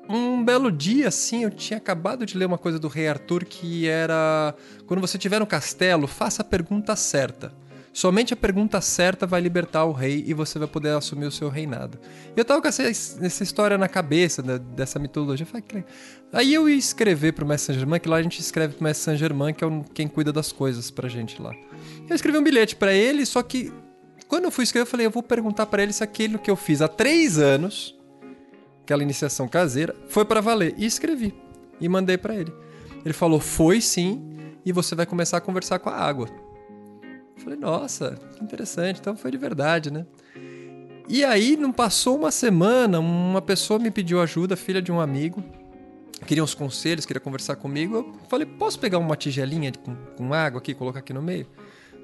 um 0.09 0.43
belo 0.43 0.71
dia, 0.71 1.07
assim, 1.07 1.43
eu 1.43 1.51
tinha 1.51 1.77
acabado 1.77 2.25
de 2.25 2.37
ler 2.37 2.45
uma 2.45 2.57
coisa 2.57 2.79
do 2.79 2.87
Rei 2.87 3.07
Arthur 3.07 3.45
que 3.45 3.87
era: 3.87 4.55
quando 4.85 5.01
você 5.01 5.17
estiver 5.17 5.39
no 5.39 5.47
castelo, 5.47 6.07
faça 6.07 6.41
a 6.41 6.45
pergunta 6.45 6.95
certa. 6.95 7.51
Somente 7.97 8.31
a 8.31 8.37
pergunta 8.37 8.79
certa 8.79 9.25
vai 9.25 9.41
libertar 9.41 9.83
o 9.85 9.91
rei 9.91 10.23
e 10.27 10.31
você 10.31 10.59
vai 10.59 10.67
poder 10.67 10.89
assumir 10.89 11.25
o 11.25 11.31
seu 11.31 11.49
reinado. 11.49 11.97
E 12.35 12.39
eu 12.39 12.45
tava 12.45 12.61
com 12.61 12.67
essa, 12.67 12.83
essa 12.83 13.41
história 13.41 13.75
na 13.75 13.87
cabeça 13.87 14.43
né, 14.43 14.59
dessa 14.59 14.99
mitologia. 14.99 15.47
Falei, 15.47 15.83
Aí 16.31 16.53
eu 16.53 16.69
ia 16.69 16.75
escrever 16.75 17.33
pro 17.33 17.43
Mestre 17.43 17.73
Saint-Germain, 17.73 17.99
que 17.99 18.07
lá 18.07 18.17
a 18.17 18.21
gente 18.21 18.39
escreve 18.39 18.75
pro 18.75 18.83
Mestre 18.83 19.05
Saint-Germain, 19.05 19.51
que 19.51 19.65
é 19.65 19.67
quem 19.95 20.07
cuida 20.07 20.31
das 20.31 20.51
coisas 20.51 20.91
pra 20.91 21.09
gente 21.09 21.41
lá. 21.41 21.55
Eu 22.07 22.15
escrevi 22.15 22.37
um 22.37 22.43
bilhete 22.43 22.75
para 22.75 22.93
ele, 22.93 23.25
só 23.25 23.41
que 23.41 23.73
quando 24.27 24.43
eu 24.43 24.51
fui 24.51 24.63
escrever, 24.63 24.83
eu 24.83 24.91
falei, 24.91 25.07
eu 25.07 25.11
vou 25.11 25.23
perguntar 25.23 25.65
para 25.65 25.81
ele 25.81 25.91
se 25.91 26.03
aquilo 26.03 26.37
que 26.37 26.51
eu 26.51 26.55
fiz 26.55 26.83
há 26.83 26.87
três 26.87 27.39
anos 27.39 27.96
aquela 28.87 29.03
iniciação 29.03 29.49
caseira, 29.49 29.93
foi 30.07 30.23
para 30.23 30.39
valer. 30.39 30.73
E 30.77 30.85
escrevi. 30.85 31.35
E 31.79 31.89
mandei 31.89 32.17
para 32.17 32.33
ele. 32.33 32.53
Ele 33.03 33.13
falou: 33.13 33.39
foi 33.39 33.81
sim, 33.81 34.23
e 34.65 34.71
você 34.71 34.95
vai 34.95 35.05
começar 35.05 35.37
a 35.37 35.41
conversar 35.41 35.79
com 35.79 35.89
a 35.89 35.93
água. 35.93 36.29
Eu 37.35 37.43
falei: 37.43 37.59
nossa, 37.59 38.17
que 38.35 38.43
interessante. 38.43 38.99
Então 38.99 39.15
foi 39.15 39.29
de 39.29 39.37
verdade, 39.37 39.91
né? 39.91 40.05
E 41.09 41.23
aí, 41.23 41.55
não 41.55 41.71
passou 41.71 42.17
uma 42.17 42.31
semana, 42.31 42.99
uma 42.99 43.41
pessoa 43.41 43.79
me 43.79 43.91
pediu 43.91 44.21
ajuda, 44.21 44.55
filha 44.55 44.81
de 44.81 44.91
um 44.91 44.99
amigo. 44.99 45.43
Queria 46.25 46.43
uns 46.43 46.53
conselhos, 46.53 47.05
queria 47.05 47.21
conversar 47.21 47.57
comigo. 47.57 47.97
Eu 47.97 48.13
falei: 48.29 48.45
posso 48.45 48.79
pegar 48.79 48.97
uma 48.99 49.17
tigelinha 49.17 49.71
com, 49.83 49.95
com 50.15 50.33
água 50.33 50.59
aqui 50.59 50.73
colocar 50.73 50.99
aqui 50.99 51.13
no 51.13 51.21
meio? 51.21 51.45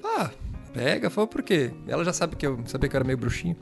Ah, 0.03 0.31
pega. 0.73 1.09
Falou: 1.09 1.29
por 1.29 1.41
quê? 1.41 1.71
Ela 1.87 2.03
já 2.03 2.11
sabe 2.11 2.35
que 2.35 2.45
eu 2.45 2.59
sabia 2.65 2.89
que 2.89 2.95
eu 2.95 2.97
era 2.97 3.05
meio 3.05 3.17
bruxinho 3.17 3.55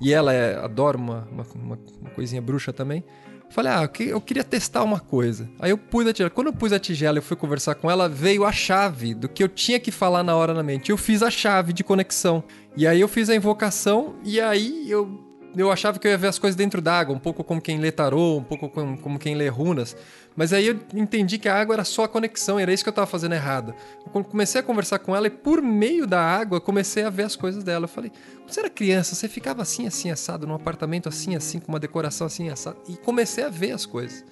e 0.00 0.12
ela 0.12 0.32
é, 0.32 0.56
adora 0.56 0.96
uma, 0.96 1.26
uma, 1.30 1.46
uma, 1.54 2.10
coisinha 2.10 2.40
bruxa 2.40 2.72
também. 2.72 3.04
Falei, 3.48 3.72
ah, 3.72 3.88
eu 4.00 4.20
queria 4.20 4.42
testar 4.42 4.82
uma 4.82 4.98
coisa. 4.98 5.48
Aí 5.60 5.70
eu 5.70 5.78
pus 5.78 6.06
a 6.06 6.12
tigela. 6.12 6.30
Quando 6.30 6.48
eu 6.48 6.52
pus 6.52 6.72
a 6.72 6.80
tigela 6.80 7.18
e 7.18 7.22
fui 7.22 7.36
conversar 7.36 7.76
com 7.76 7.88
ela, 7.90 8.08
veio 8.08 8.44
a 8.44 8.50
chave 8.50 9.14
do 9.14 9.28
que 9.28 9.42
eu 9.42 9.48
tinha 9.48 9.78
que 9.78 9.92
falar 9.92 10.24
na 10.24 10.34
hora 10.34 10.52
na 10.52 10.62
mente. 10.62 10.90
Eu 10.90 10.96
fiz 10.96 11.22
a 11.22 11.30
chave 11.30 11.72
de 11.72 11.84
conexão. 11.84 12.42
E 12.76 12.86
aí 12.86 13.00
eu 13.00 13.08
fiz 13.08 13.30
a 13.30 13.36
invocação 13.36 14.16
e 14.24 14.40
aí 14.40 14.90
eu 14.90 15.26
eu 15.56 15.72
achava 15.72 15.98
que 15.98 16.06
eu 16.06 16.10
ia 16.10 16.18
ver 16.18 16.26
as 16.26 16.38
coisas 16.38 16.54
dentro 16.54 16.82
d'água, 16.82 17.14
um 17.14 17.18
pouco 17.18 17.42
como 17.42 17.62
quem 17.62 17.78
lê 17.78 17.90
tarô, 17.90 18.36
um 18.36 18.42
pouco 18.42 18.68
como, 18.68 18.98
como 18.98 19.18
quem 19.18 19.34
lê 19.34 19.48
runas. 19.48 19.96
Mas 20.36 20.52
aí 20.52 20.66
eu 20.66 20.78
entendi 20.94 21.38
que 21.38 21.48
a 21.48 21.58
água 21.58 21.74
era 21.74 21.84
só 21.84 22.04
a 22.04 22.08
conexão, 22.08 22.58
era 22.58 22.72
isso 22.72 22.84
que 22.84 22.88
eu 22.88 22.92
estava 22.92 23.06
fazendo 23.06 23.34
errado. 23.34 23.74
Eu 24.04 24.22
comecei 24.22 24.60
a 24.60 24.64
conversar 24.64 24.98
com 24.98 25.16
ela 25.16 25.26
e 25.26 25.30
por 25.30 25.62
meio 25.62 26.06
da 26.06 26.20
água 26.20 26.60
comecei 26.60 27.04
a 27.04 27.10
ver 27.10 27.22
as 27.22 27.34
coisas 27.34 27.64
dela. 27.64 27.84
Eu 27.84 27.88
falei, 27.88 28.12
você 28.46 28.60
era 28.60 28.68
criança, 28.68 29.14
você 29.14 29.28
ficava 29.28 29.62
assim, 29.62 29.86
assim, 29.86 30.10
assado, 30.10 30.46
num 30.46 30.54
apartamento 30.54 31.08
assim, 31.08 31.34
assim, 31.34 31.58
com 31.58 31.72
uma 31.72 31.80
decoração 31.80 32.26
assim, 32.26 32.50
assado. 32.50 32.76
E 32.86 32.96
comecei 32.96 33.44
a 33.44 33.48
ver 33.48 33.72
as 33.72 33.86
coisas. 33.86 34.24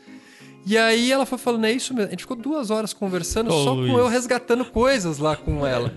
E 0.66 0.78
aí 0.78 1.12
ela 1.12 1.26
foi 1.26 1.36
falando, 1.36 1.66
é 1.66 1.72
isso 1.72 1.92
mesmo. 1.92 2.08
A 2.08 2.10
gente 2.10 2.22
ficou 2.22 2.36
duas 2.36 2.70
horas 2.70 2.92
conversando, 2.92 3.52
Ô, 3.52 3.64
só 3.64 3.72
Luiz. 3.74 3.92
com 3.92 3.98
eu 3.98 4.08
resgatando 4.08 4.64
coisas 4.64 5.18
lá 5.18 5.36
com 5.36 5.66
ela. 5.66 5.92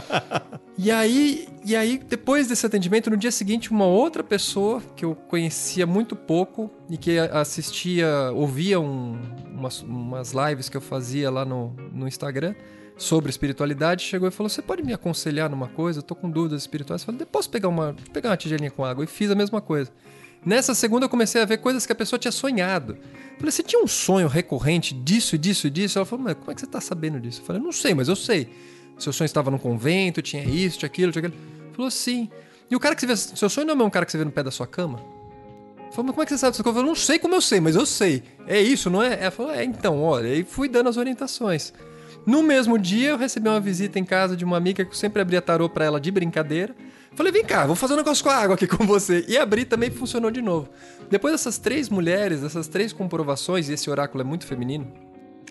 e 0.76 0.90
aí, 0.90 1.48
e 1.64 1.76
aí, 1.76 1.98
depois 1.98 2.48
desse 2.48 2.66
atendimento, 2.66 3.08
no 3.10 3.16
dia 3.16 3.30
seguinte, 3.30 3.70
uma 3.70 3.86
outra 3.86 4.24
pessoa 4.24 4.82
que 4.96 5.04
eu 5.04 5.14
conhecia 5.14 5.86
muito 5.86 6.16
pouco 6.16 6.70
e 6.90 6.96
que 6.96 7.16
assistia, 7.18 8.32
ouvia 8.34 8.80
um, 8.80 9.20
umas, 9.52 9.82
umas 9.82 10.32
lives 10.32 10.68
que 10.68 10.76
eu 10.76 10.80
fazia 10.80 11.30
lá 11.30 11.44
no, 11.44 11.72
no 11.92 12.08
Instagram 12.08 12.54
sobre 12.96 13.30
espiritualidade, 13.30 14.02
chegou 14.02 14.28
e 14.28 14.30
falou: 14.30 14.50
Você 14.50 14.62
pode 14.62 14.82
me 14.82 14.92
aconselhar 14.92 15.48
numa 15.48 15.68
coisa? 15.68 16.00
Eu 16.00 16.02
tô 16.02 16.14
com 16.14 16.30
dúvidas 16.30 16.62
espirituais. 16.62 17.02
Eu 17.02 17.06
falei: 17.06 17.26
Posso 17.26 17.48
pegar 17.50 17.68
uma, 17.68 17.94
pegar 18.12 18.30
uma 18.30 18.36
tigelinha 18.36 18.70
com 18.70 18.84
água? 18.84 19.04
E 19.04 19.06
fiz 19.06 19.30
a 19.30 19.34
mesma 19.34 19.60
coisa. 19.60 19.90
Nessa 20.44 20.74
segunda 20.74 21.06
eu 21.06 21.08
comecei 21.08 21.40
a 21.40 21.44
ver 21.44 21.58
coisas 21.58 21.86
que 21.86 21.92
a 21.92 21.94
pessoa 21.94 22.18
tinha 22.18 22.32
sonhado. 22.32 22.98
falei, 23.38 23.50
você 23.50 23.62
tinha 23.62 23.82
um 23.82 23.86
sonho 23.86 24.26
recorrente 24.26 24.92
disso, 24.92 25.38
disso 25.38 25.68
e 25.68 25.70
disso? 25.70 25.98
Ela 25.98 26.06
falou, 26.06 26.24
mas 26.24 26.34
como 26.34 26.50
é 26.50 26.54
que 26.54 26.60
você 26.60 26.66
está 26.66 26.80
sabendo 26.80 27.20
disso? 27.20 27.40
Eu 27.40 27.44
falei, 27.44 27.62
não 27.62 27.72
sei, 27.72 27.94
mas 27.94 28.08
eu 28.08 28.16
sei. 28.16 28.48
Seu 28.98 29.12
sonho 29.12 29.26
estava 29.26 29.50
no 29.50 29.58
convento, 29.58 30.20
tinha 30.20 30.44
isso, 30.44 30.78
tinha 30.78 30.86
aquilo, 30.86 31.12
tinha 31.12 31.26
aquilo. 31.26 31.40
Falou, 31.72 31.90
sim. 31.90 32.28
E 32.70 32.74
o 32.74 32.80
cara 32.80 32.94
que 32.94 33.02
você 33.02 33.06
vê, 33.06 33.16
seu 33.16 33.48
sonho 33.48 33.66
não 33.66 33.84
é 33.84 33.86
um 33.86 33.90
cara 33.90 34.04
que 34.04 34.12
você 34.12 34.18
vê 34.18 34.24
no 34.24 34.32
pé 34.32 34.42
da 34.42 34.50
sua 34.50 34.66
cama? 34.66 34.98
Falou, 35.92 36.06
mas 36.06 36.14
como 36.14 36.22
é 36.22 36.24
que 36.24 36.30
você 36.32 36.38
sabe 36.38 36.52
disso? 36.52 36.66
Eu 36.66 36.72
falei, 36.72 36.88
não 36.88 36.94
sei 36.94 37.18
como 37.18 37.34
eu 37.34 37.40
sei, 37.40 37.60
mas 37.60 37.76
eu 37.76 37.86
sei. 37.86 38.22
É 38.46 38.60
isso, 38.60 38.90
não 38.90 39.02
é? 39.02 39.20
Ela 39.20 39.30
falou, 39.30 39.52
é, 39.52 39.62
então, 39.62 40.02
olha. 40.02 40.34
E 40.34 40.42
fui 40.42 40.68
dando 40.68 40.88
as 40.88 40.96
orientações. 40.96 41.72
No 42.24 42.42
mesmo 42.42 42.78
dia, 42.78 43.10
eu 43.10 43.18
recebi 43.18 43.48
uma 43.48 43.60
visita 43.60 43.98
em 43.98 44.04
casa 44.04 44.36
de 44.36 44.44
uma 44.44 44.56
amiga 44.56 44.84
que 44.84 44.90
eu 44.90 44.96
sempre 44.96 45.20
abria 45.20 45.42
tarô 45.42 45.68
para 45.68 45.84
ela 45.84 46.00
de 46.00 46.10
brincadeira. 46.10 46.74
Falei, 47.14 47.30
vem 47.30 47.44
cá, 47.44 47.66
vou 47.66 47.76
fazer 47.76 47.92
um 47.92 47.98
negócio 47.98 48.24
com 48.24 48.30
a 48.30 48.36
água 48.36 48.54
aqui 48.54 48.66
com 48.66 48.86
você. 48.86 49.24
E 49.28 49.36
abri 49.36 49.64
também 49.64 49.90
funcionou 49.90 50.30
de 50.30 50.40
novo. 50.40 50.68
Depois 51.10 51.34
dessas 51.34 51.58
três 51.58 51.90
mulheres, 51.90 52.40
dessas 52.40 52.68
três 52.68 52.92
comprovações, 52.92 53.68
e 53.68 53.74
esse 53.74 53.90
oráculo 53.90 54.22
é 54.22 54.24
muito 54.24 54.46
feminino, 54.46 54.90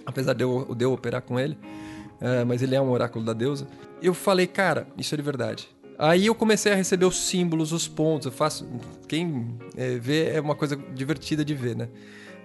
apesar 0.05 0.33
de 0.33 0.43
eu, 0.43 0.73
de 0.75 0.83
eu 0.83 0.91
operar 0.91 1.21
com 1.21 1.39
ele, 1.39 1.53
uh, 1.53 2.45
mas 2.47 2.63
ele 2.63 2.73
é 2.73 2.81
um 2.81 2.89
oráculo 2.89 3.23
da 3.23 3.33
deusa, 3.33 3.67
eu 4.01 4.13
falei, 4.13 4.47
cara, 4.47 4.87
isso 4.97 5.13
é 5.13 5.17
de 5.17 5.21
verdade. 5.21 5.69
Aí 5.99 6.25
eu 6.25 6.33
comecei 6.33 6.71
a 6.71 6.75
receber 6.75 7.05
os 7.05 7.15
símbolos, 7.15 7.71
os 7.71 7.87
pontos. 7.87 8.25
Eu 8.25 8.31
faço. 8.31 8.67
Quem 9.07 9.55
é, 9.77 9.99
vê 9.99 10.29
é 10.29 10.41
uma 10.41 10.55
coisa 10.55 10.75
divertida 10.75 11.45
de 11.45 11.53
ver, 11.53 11.75
né? 11.75 11.89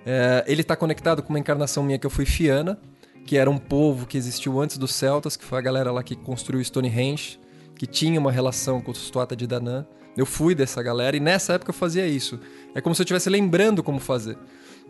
É, 0.04 0.44
ele 0.46 0.60
está 0.60 0.76
conectado 0.76 1.22
com 1.22 1.30
uma 1.30 1.38
encarnação 1.38 1.82
minha 1.82 1.98
que 1.98 2.04
eu 2.04 2.10
fui 2.10 2.26
Fiana, 2.26 2.78
que 3.24 3.38
era 3.38 3.50
um 3.50 3.56
povo 3.56 4.06
que 4.06 4.18
existiu 4.18 4.60
antes 4.60 4.76
dos 4.76 4.92
celtas, 4.94 5.38
que 5.38 5.44
foi 5.44 5.58
a 5.58 5.62
galera 5.62 5.90
lá 5.90 6.02
que 6.02 6.14
construiu 6.14 6.62
Stonehenge 6.62 7.40
que 7.77 7.87
tinha 7.87 8.18
uma 8.18 8.33
relação 8.33 8.81
com 8.81 8.91
o 8.91 8.95
Stuata 8.95 9.37
de 9.37 9.47
Danã. 9.47 9.87
Eu 10.16 10.24
fui 10.24 10.55
dessa 10.55 10.83
galera 10.83 11.16
e 11.16 11.20
nessa 11.20 11.55
época 11.55 11.70
eu 11.70 11.74
fazia 11.74 12.07
isso. 12.07 12.41
É 12.74 12.81
como 12.81 12.95
se 12.95 13.03
eu 13.03 13.05
estivesse 13.05 13.29
lembrando 13.29 13.83
como 13.83 14.01
fazer. 14.01 14.39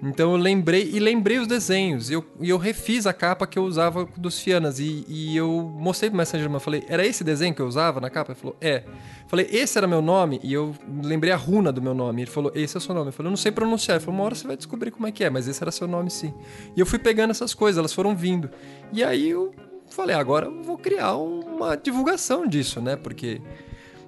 Então 0.02 0.32
eu 0.32 0.36
lembrei 0.36 0.90
e 0.92 1.00
lembrei 1.00 1.38
os 1.38 1.46
desenhos. 1.46 2.10
E 2.10 2.12
eu, 2.12 2.24
e 2.40 2.50
eu 2.50 2.58
refiz 2.58 3.06
a 3.06 3.12
capa 3.12 3.46
que 3.46 3.58
eu 3.58 3.64
usava 3.64 4.06
dos 4.16 4.38
Fianas. 4.38 4.78
E, 4.78 5.04
e 5.08 5.36
eu 5.36 5.72
mostrei 5.74 6.10
pro 6.10 6.18
Messenger 6.18 6.50
Man. 6.50 6.60
Falei, 6.60 6.84
era 6.86 7.04
esse 7.04 7.24
desenho 7.24 7.54
que 7.54 7.62
eu 7.62 7.66
usava 7.66 8.00
na 8.00 8.10
capa? 8.10 8.32
Ele 8.32 8.38
falou, 8.38 8.56
é. 8.60 8.84
Falei, 9.26 9.48
esse 9.50 9.78
era 9.78 9.86
meu 9.86 10.02
nome. 10.02 10.38
E 10.42 10.52
eu 10.52 10.74
lembrei 11.02 11.32
a 11.32 11.36
runa 11.36 11.72
do 11.72 11.80
meu 11.80 11.94
nome. 11.94 12.22
Ele 12.22 12.30
falou, 12.30 12.52
esse 12.54 12.76
é 12.76 12.78
o 12.78 12.80
seu 12.80 12.94
nome. 12.94 13.08
Eu 13.08 13.12
falei, 13.12 13.28
eu 13.28 13.30
não 13.30 13.38
sei 13.38 13.50
pronunciar. 13.50 13.96
Ele 13.96 14.04
falou, 14.04 14.20
uma 14.20 14.24
hora 14.24 14.34
você 14.34 14.46
vai 14.46 14.56
descobrir 14.56 14.90
como 14.90 15.06
é 15.06 15.12
que 15.12 15.24
é. 15.24 15.30
Mas 15.30 15.48
esse 15.48 15.62
era 15.62 15.72
seu 15.72 15.88
nome 15.88 16.10
sim. 16.10 16.32
E 16.76 16.80
eu 16.80 16.86
fui 16.86 16.98
pegando 16.98 17.30
essas 17.30 17.54
coisas, 17.54 17.78
elas 17.78 17.92
foram 17.92 18.14
vindo. 18.14 18.50
E 18.92 19.02
aí 19.02 19.30
eu 19.30 19.54
falei, 19.96 20.14
agora 20.14 20.46
eu 20.46 20.62
vou 20.62 20.76
criar 20.76 21.16
uma 21.16 21.74
divulgação 21.74 22.46
disso, 22.46 22.80
né? 22.82 22.96
Porque 22.96 23.40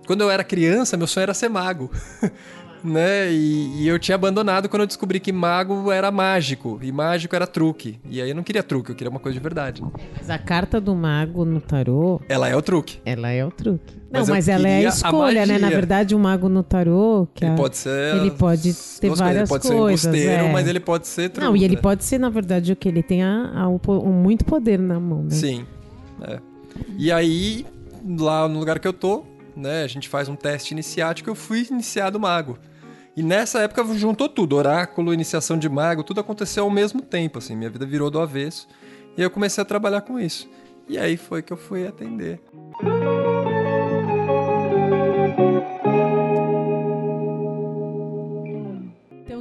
quando 0.07 0.21
eu 0.21 0.31
era 0.31 0.45
criança, 0.45 0.97
meu 0.97 1.07
sonho 1.07 1.23
era 1.23 1.35
ser 1.35 1.49
mago. 1.49 1.91
né? 2.85 3.33
E, 3.33 3.83
e, 3.83 3.89
eu 3.89 3.99
tinha 3.99 4.15
abandonado 4.15 4.69
quando 4.69 4.83
eu 4.83 4.87
descobri 4.87 5.19
que 5.19 5.33
mago 5.33 5.91
era 5.91 6.11
mágico 6.11 6.79
e 6.83 6.93
mágico 6.93 7.35
era 7.35 7.47
truque. 7.47 7.99
E 8.09 8.21
aí 8.21 8.29
eu 8.29 8.35
não 8.35 8.43
queria 8.43 8.63
truque, 8.63 8.91
eu 8.91 8.95
queria 8.95 9.11
uma 9.11 9.19
coisa 9.19 9.37
de 9.37 9.43
verdade. 9.43 9.83
Mas 10.17 10.31
a 10.31 10.39
carta 10.39 10.81
do 10.81 10.95
mago 10.95 11.45
no 11.45 11.61
tarô. 11.61 12.21
Ela 12.29 12.49
é 12.49 12.57
o 12.57 12.63
truque. 12.63 13.01
Ela 13.05 13.31
é 13.31 13.45
o 13.45 13.51
truque. 13.51 13.97
Não, 14.11 14.21
mas, 14.21 14.29
mas 14.29 14.49
ela 14.49 14.69
é 14.69 14.87
a 14.87 14.89
escolha, 14.89 15.43
a 15.43 15.47
né? 15.47 15.59
Na 15.59 15.69
verdade, 15.69 16.15
o 16.15 16.19
mago 16.19 16.49
no 16.49 16.63
tarô. 16.63 17.29
Que 17.35 17.45
ele 17.45 17.53
a... 17.53 17.57
pode 17.57 17.77
ser. 17.77 18.17
Ele 18.17 18.31
pode 18.31 18.75
ter 19.01 19.11
várias 19.11 19.51
ele 19.51 19.61
pode 19.61 19.69
coisas. 19.69 20.01
Ser 20.01 20.09
embusteiro, 20.09 20.45
é. 20.45 20.53
mas 20.53 20.69
ele 20.69 20.81
pode 20.81 21.07
ser 21.07 21.29
truque. 21.31 21.47
Não, 21.47 21.57
e 21.57 21.65
ele 21.65 21.77
né? 21.77 21.83
pode 21.83 22.05
ser, 22.05 22.19
na 22.19 22.31
verdade, 22.31 22.73
o 22.73 22.77
que? 22.77 22.89
Ele 22.89 23.03
tem 23.03 23.23
a, 23.23 23.53
a, 23.55 23.69
o, 23.69 24.13
muito 24.13 24.45
poder 24.45 24.79
na 24.79 24.99
mão, 24.99 25.25
né? 25.25 25.31
Sim. 25.31 25.67
É. 26.23 26.41
E 26.97 27.11
aí, 27.11 27.67
lá 28.19 28.49
no 28.49 28.59
lugar 28.59 28.79
que 28.79 28.87
eu 28.89 28.93
tô, 28.93 29.25
né, 29.57 29.83
a 29.83 29.87
gente 29.87 30.09
faz 30.09 30.29
um 30.29 30.37
teste 30.37 30.73
iniciático, 30.73 31.29
eu 31.29 31.35
fui 31.35 31.67
iniciado 31.71 32.19
mago. 32.19 32.59
E 33.17 33.23
nessa 33.23 33.61
época 33.61 33.85
juntou 33.95 34.29
tudo, 34.29 34.55
oráculo, 34.55 35.13
iniciação 35.13 35.59
de 35.59 35.69
mago, 35.69 36.05
tudo 36.05 36.21
aconteceu 36.21 36.65
ao 36.65 36.71
mesmo 36.71 37.03
tempo, 37.03 37.39
assim, 37.39 37.57
minha 37.57 37.71
vida 37.71 37.85
virou 37.85 38.11
do 38.11 38.21
avesso. 38.21 38.69
E 39.17 39.23
eu 39.23 39.31
comecei 39.31 39.61
a 39.61 39.65
trabalhar 39.65 40.03
com 40.03 40.21
isso. 40.21 40.49
E 40.89 40.97
aí 40.97 41.17
foi 41.17 41.43
que 41.43 41.53
eu 41.53 41.57
fui 41.57 41.87
atender. 41.87 42.41
Então, 42.81 43.38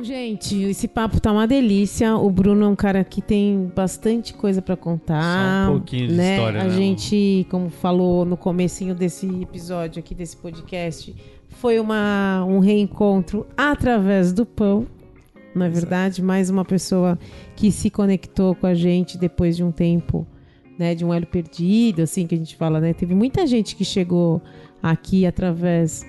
gente, 0.08 0.64
esse 0.64 0.88
papo 0.88 1.20
tá 1.20 1.32
uma 1.32 1.45
delícia. 1.45 2.16
O 2.16 2.32
Bruno 2.32 2.66
é 2.66 2.68
um 2.68 2.76
cara 2.76 3.03
que 3.03 3.22
tem 3.22 3.70
bastante 3.76 4.34
coisa 4.34 4.62
pra 4.62 4.78
contar. 4.78 5.66
Só 5.66 5.72
um 5.72 5.78
pouquinho 5.78 6.08
de 6.08 6.14
né? 6.14 6.36
história, 6.36 6.62
A 6.62 6.64
né? 6.64 6.70
gente, 6.70 7.45
como 7.51 7.70
falou 7.70 8.24
no 8.24 8.38
comecinho 8.38 8.95
desse 8.95 9.28
episódio 9.41 9.99
aqui 9.99 10.16
desse 10.16 10.38
podcast, 10.38 11.14
foi 11.49 11.80
uma, 11.80 12.45
um 12.47 12.60
reencontro 12.60 13.45
através 13.58 14.32
do 14.32 14.45
pão. 14.45 14.88
Não 15.53 15.66
é 15.66 15.70
verdade? 15.70 16.22
Mais 16.22 16.49
uma 16.49 16.64
pessoa 16.64 17.20
que 17.55 17.70
se 17.72 17.89
conectou 17.89 18.55
com 18.55 18.66
a 18.66 18.74
gente 18.74 19.18
depois 19.18 19.58
de 19.58 19.64
um 19.64 19.72
tempo, 19.72 20.26
né, 20.80 20.95
de 20.95 21.03
um 21.03 21.14
elo 21.14 21.26
perdido, 21.26 22.03
assim 22.03 22.26
que 22.26 22.36
a 22.36 22.38
gente 22.38 22.55
fala, 22.55 22.80
né? 22.80 22.93
Teve 22.93 23.14
muita 23.14 23.45
gente 23.45 23.76
que 23.76 23.84
chegou 23.84 24.41
aqui 24.82 25.26
através 25.26 26.05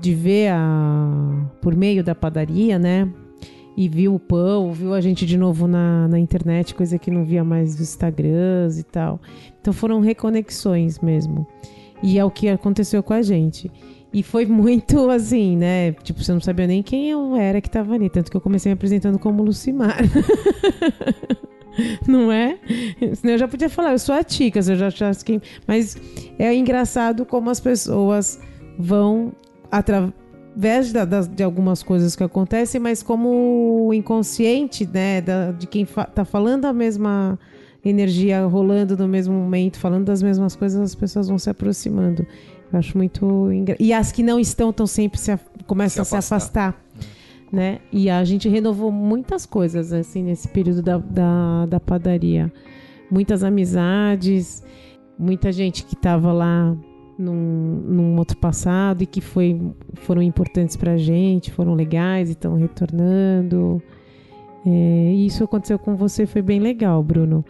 de 0.00 0.14
ver 0.14 0.48
a 0.48 1.50
por 1.60 1.76
meio 1.76 2.02
da 2.02 2.14
padaria, 2.14 2.78
né? 2.78 3.08
E 3.80 3.88
viu 3.88 4.12
o 4.12 4.18
pão, 4.18 4.72
viu 4.72 4.92
a 4.92 5.00
gente 5.00 5.24
de 5.24 5.38
novo 5.38 5.68
na, 5.68 6.08
na 6.08 6.18
internet, 6.18 6.74
coisa 6.74 6.98
que 6.98 7.12
não 7.12 7.24
via 7.24 7.44
mais 7.44 7.78
nos 7.78 7.82
Instagrams 7.82 8.76
e 8.76 8.82
tal. 8.82 9.20
Então 9.60 9.72
foram 9.72 10.00
reconexões 10.00 10.98
mesmo. 10.98 11.46
E 12.02 12.18
é 12.18 12.24
o 12.24 12.30
que 12.30 12.48
aconteceu 12.48 13.04
com 13.04 13.14
a 13.14 13.22
gente. 13.22 13.70
E 14.12 14.20
foi 14.20 14.46
muito 14.46 15.08
assim, 15.10 15.56
né? 15.56 15.92
Tipo, 15.92 16.24
você 16.24 16.32
não 16.32 16.40
sabia 16.40 16.66
nem 16.66 16.82
quem 16.82 17.08
eu 17.08 17.36
era 17.36 17.60
que 17.60 17.70
tava 17.70 17.94
ali. 17.94 18.10
Tanto 18.10 18.32
que 18.32 18.36
eu 18.36 18.40
comecei 18.40 18.68
me 18.68 18.74
apresentando 18.74 19.16
como 19.16 19.44
Lucimar. 19.44 19.98
não 22.04 22.32
é? 22.32 22.58
Senão 23.14 23.34
eu 23.34 23.38
já 23.38 23.46
podia 23.46 23.68
falar, 23.68 23.92
eu 23.92 23.98
sou 24.00 24.12
a 24.12 24.24
Tica, 24.24 24.58
eu 24.58 24.76
já 24.76 24.88
achasse 24.88 25.24
quem. 25.24 25.40
Mas 25.68 25.96
é 26.36 26.52
engraçado 26.52 27.24
como 27.24 27.48
as 27.48 27.60
pessoas 27.60 28.40
vão 28.76 29.32
através 29.70 30.12
da- 30.92 31.04
das- 31.04 31.28
de 31.28 31.42
algumas 31.42 31.82
coisas 31.82 32.16
que 32.16 32.24
acontecem, 32.24 32.80
mas 32.80 33.02
como 33.02 33.86
o 33.86 33.94
inconsciente, 33.94 34.84
né, 34.86 35.20
da- 35.20 35.52
de 35.52 35.66
quem 35.66 35.84
fa 35.84 36.04
tá 36.04 36.24
falando 36.24 36.64
a 36.64 36.72
mesma 36.72 37.38
energia 37.84 38.44
rolando 38.44 38.96
no 38.96 39.06
mesmo 39.06 39.34
momento, 39.34 39.78
falando 39.78 40.06
das 40.06 40.20
mesmas 40.22 40.56
coisas, 40.56 40.80
as 40.80 40.94
pessoas 40.94 41.28
vão 41.28 41.38
se 41.38 41.48
aproximando. 41.48 42.26
Eu 42.72 42.78
acho 42.78 42.98
muito 42.98 43.50
engra... 43.52 43.76
E 43.78 43.92
as 43.92 44.10
que 44.10 44.22
não 44.22 44.38
estão 44.38 44.70
estão 44.70 44.86
sempre 44.86 45.18
se 45.18 45.38
começam 45.66 46.04
Se 46.04 46.14
a 46.16 46.20
se 46.20 46.26
afastar. 46.26 46.84
Né? 47.50 47.78
E 47.90 48.10
a 48.10 48.22
gente 48.24 48.46
renovou 48.48 48.92
muitas 48.92 49.46
coisas 49.46 49.90
assim 49.92 50.22
nesse 50.22 50.48
período 50.48 50.82
da, 50.82 50.98
da, 50.98 51.66
da 51.66 51.80
padaria. 51.80 52.52
Muitas 53.10 53.42
amizades, 53.42 54.62
muita 55.18 55.50
gente 55.50 55.84
que 55.84 55.94
estava 55.94 56.30
lá 56.30 56.76
num, 57.18 57.82
num 57.84 58.16
outro 58.16 58.36
passado 58.36 59.02
e 59.02 59.06
que 59.06 59.20
foi, 59.20 59.60
foram 59.94 60.22
importantes 60.22 60.76
pra 60.76 60.96
gente, 60.96 61.50
foram 61.50 61.74
legais 61.74 62.28
e 62.28 62.32
estão 62.32 62.54
retornando. 62.54 63.82
É, 64.64 65.12
e 65.14 65.26
isso 65.26 65.42
aconteceu 65.42 65.78
com 65.78 65.96
você, 65.96 66.26
foi 66.26 66.42
bem 66.42 66.60
legal, 66.60 67.02
Bruno. 67.02 67.44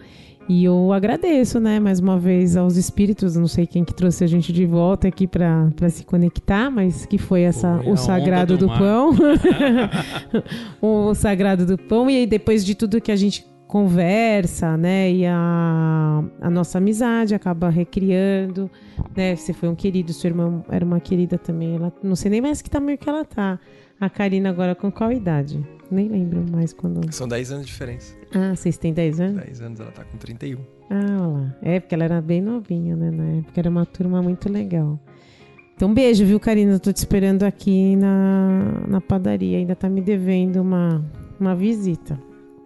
E 0.49 0.64
eu 0.64 0.95
agradeço, 0.95 1.61
né, 1.61 1.79
mais 1.79 2.01
uma 2.01 2.19
vez 2.19 2.57
aos 2.57 2.77
espíritos, 2.77 3.37
não 3.37 3.47
sei 3.47 3.66
quem 3.66 3.85
que 3.85 3.93
trouxe 3.93 4.25
a 4.25 4.27
gente 4.27 4.51
de 4.51 4.64
volta 4.64 5.07
aqui 5.07 5.27
para 5.27 5.71
se 5.91 6.07
conectar, 6.07 6.71
mas 6.71 7.05
que 7.05 7.19
foi 7.19 7.43
essa 7.43 7.77
Foi 7.77 7.91
a 7.91 7.93
o 7.93 7.97
sagrado 7.99 8.57
do 8.57 8.66
do, 8.66 8.73
pão. 8.73 9.11
o 10.81 11.14
sagrado 11.14 11.66
do 11.66 11.77
pão 11.77 12.09
e 12.09 12.16
aí 12.16 12.27
depois 12.27 12.64
de 12.64 12.75
tudo 12.75 12.99
que 12.99 13.12
a 13.12 13.16
gente 13.16 13.45
conversa, 13.69 14.79
né, 14.79 15.12
e 15.12 15.27
a, 15.27 16.25
a 16.41 16.51
nossa 16.51 16.79
amizade 16.79 17.35
acaba 17.35 17.69
recriando, 17.69 18.71
né? 19.14 19.37
Você 19.37 19.53
foi 19.53 19.69
um 19.69 19.75
querido, 19.75 20.11
sua 20.14 20.29
irmã 20.29 20.64
era 20.71 20.85
uma 20.85 20.99
querida 20.99 21.37
também, 21.37 21.77
ela 21.77 21.93
não 22.03 22.16
sei 22.16 22.31
nem 22.31 22.41
mais 22.41 22.62
que 22.62 22.71
tamanho 22.71 22.97
que 22.97 23.09
ela 23.09 23.27
tá. 23.27 23.61
A 24.01 24.09
Karina 24.09 24.49
agora 24.49 24.75
com 24.75 24.91
qual 24.91 25.12
idade? 25.12 25.62
Nem 25.91 26.09
lembro 26.09 26.45
mais 26.51 26.73
quando. 26.73 27.12
São 27.12 27.29
10 27.29 27.53
anos 27.53 27.66
de 27.66 27.73
diferença. 27.73 28.14
Ah, 28.33 28.55
vocês 28.55 28.79
têm 28.79 28.93
10 28.93 29.21
anos? 29.21 29.45
10 29.45 29.61
anos, 29.61 29.81
ela 29.81 29.91
tá 29.91 30.05
com 30.05 30.16
31. 30.16 30.61
Ah, 30.89 30.95
olha 30.95 31.27
lá. 31.27 31.57
É, 31.61 31.81
porque 31.81 31.95
ela 31.95 32.05
era 32.05 32.21
bem 32.23 32.41
novinha, 32.41 32.97
né? 32.97 33.11
Na 33.11 33.25
época 33.39 33.61
era 33.61 33.69
uma 33.69 33.85
turma 33.85 34.23
muito 34.23 34.51
legal. 34.51 34.99
Então, 35.75 35.93
beijo, 35.93 36.25
viu, 36.25 36.39
Karina? 36.39 36.79
Tô 36.79 36.93
te 36.93 36.99
esperando 36.99 37.43
aqui 37.43 37.97
na, 37.97 38.83
na 38.87 39.01
padaria. 39.01 39.59
Ainda 39.59 39.75
tá 39.75 39.89
me 39.89 40.01
devendo 40.01 40.61
uma, 40.61 41.05
uma 41.39 41.55
visita. 41.55 42.19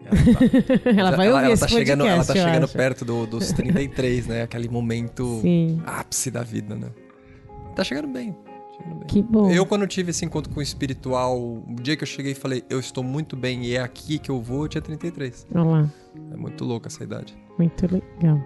Ela, 0.05 0.79
tá- 0.79 0.91
ela 0.91 1.11
vai 1.17 1.29
ouvir 1.33 1.45
ela 1.45 1.53
esse 1.55 1.63
tá 1.63 1.69
chegando, 1.69 2.01
podcast, 2.05 2.31
Ela 2.31 2.43
tá 2.43 2.47
chegando 2.51 2.65
acho. 2.65 2.73
perto 2.77 3.05
do- 3.05 3.27
dos 3.27 3.51
33, 3.53 4.27
né? 4.27 4.43
Aquele 4.43 4.69
momento 4.69 5.41
Sim, 5.43 5.81
ápice 5.87 6.31
da 6.31 6.43
vida, 6.43 6.75
né? 6.75 6.89
Tá 7.77 7.83
chegando 7.85 8.09
bem. 8.09 8.37
chegando 8.77 8.99
bem. 8.99 9.07
que 9.09 9.23
bom. 9.23 9.51
Eu, 9.51 9.65
quando 9.67 9.87
tive 9.87 10.11
esse 10.11 10.25
encontro 10.25 10.53
com 10.53 10.61
o 10.61 10.63
espiritual, 10.63 11.39
o 11.39 11.65
dia 11.81 11.97
que 11.97 12.03
eu 12.03 12.07
cheguei 12.09 12.33
e 12.33 12.35
falei, 12.35 12.63
eu 12.69 12.79
estou 12.81 13.03
muito 13.05 13.37
bem 13.37 13.65
e 13.65 13.77
é 13.77 13.81
aqui 13.81 14.19
que 14.19 14.31
eu 14.31 14.41
vou, 14.41 14.65
eu 14.65 14.69
tinha 14.69 14.83
33. 14.83 15.47
Olha 15.55 15.65
lá, 15.65 15.91
É 16.33 16.37
muito 16.37 16.65
louco 16.65 16.87
essa 16.89 17.03
idade. 17.03 17.35
muito 17.59 17.83
legal. 17.91 18.41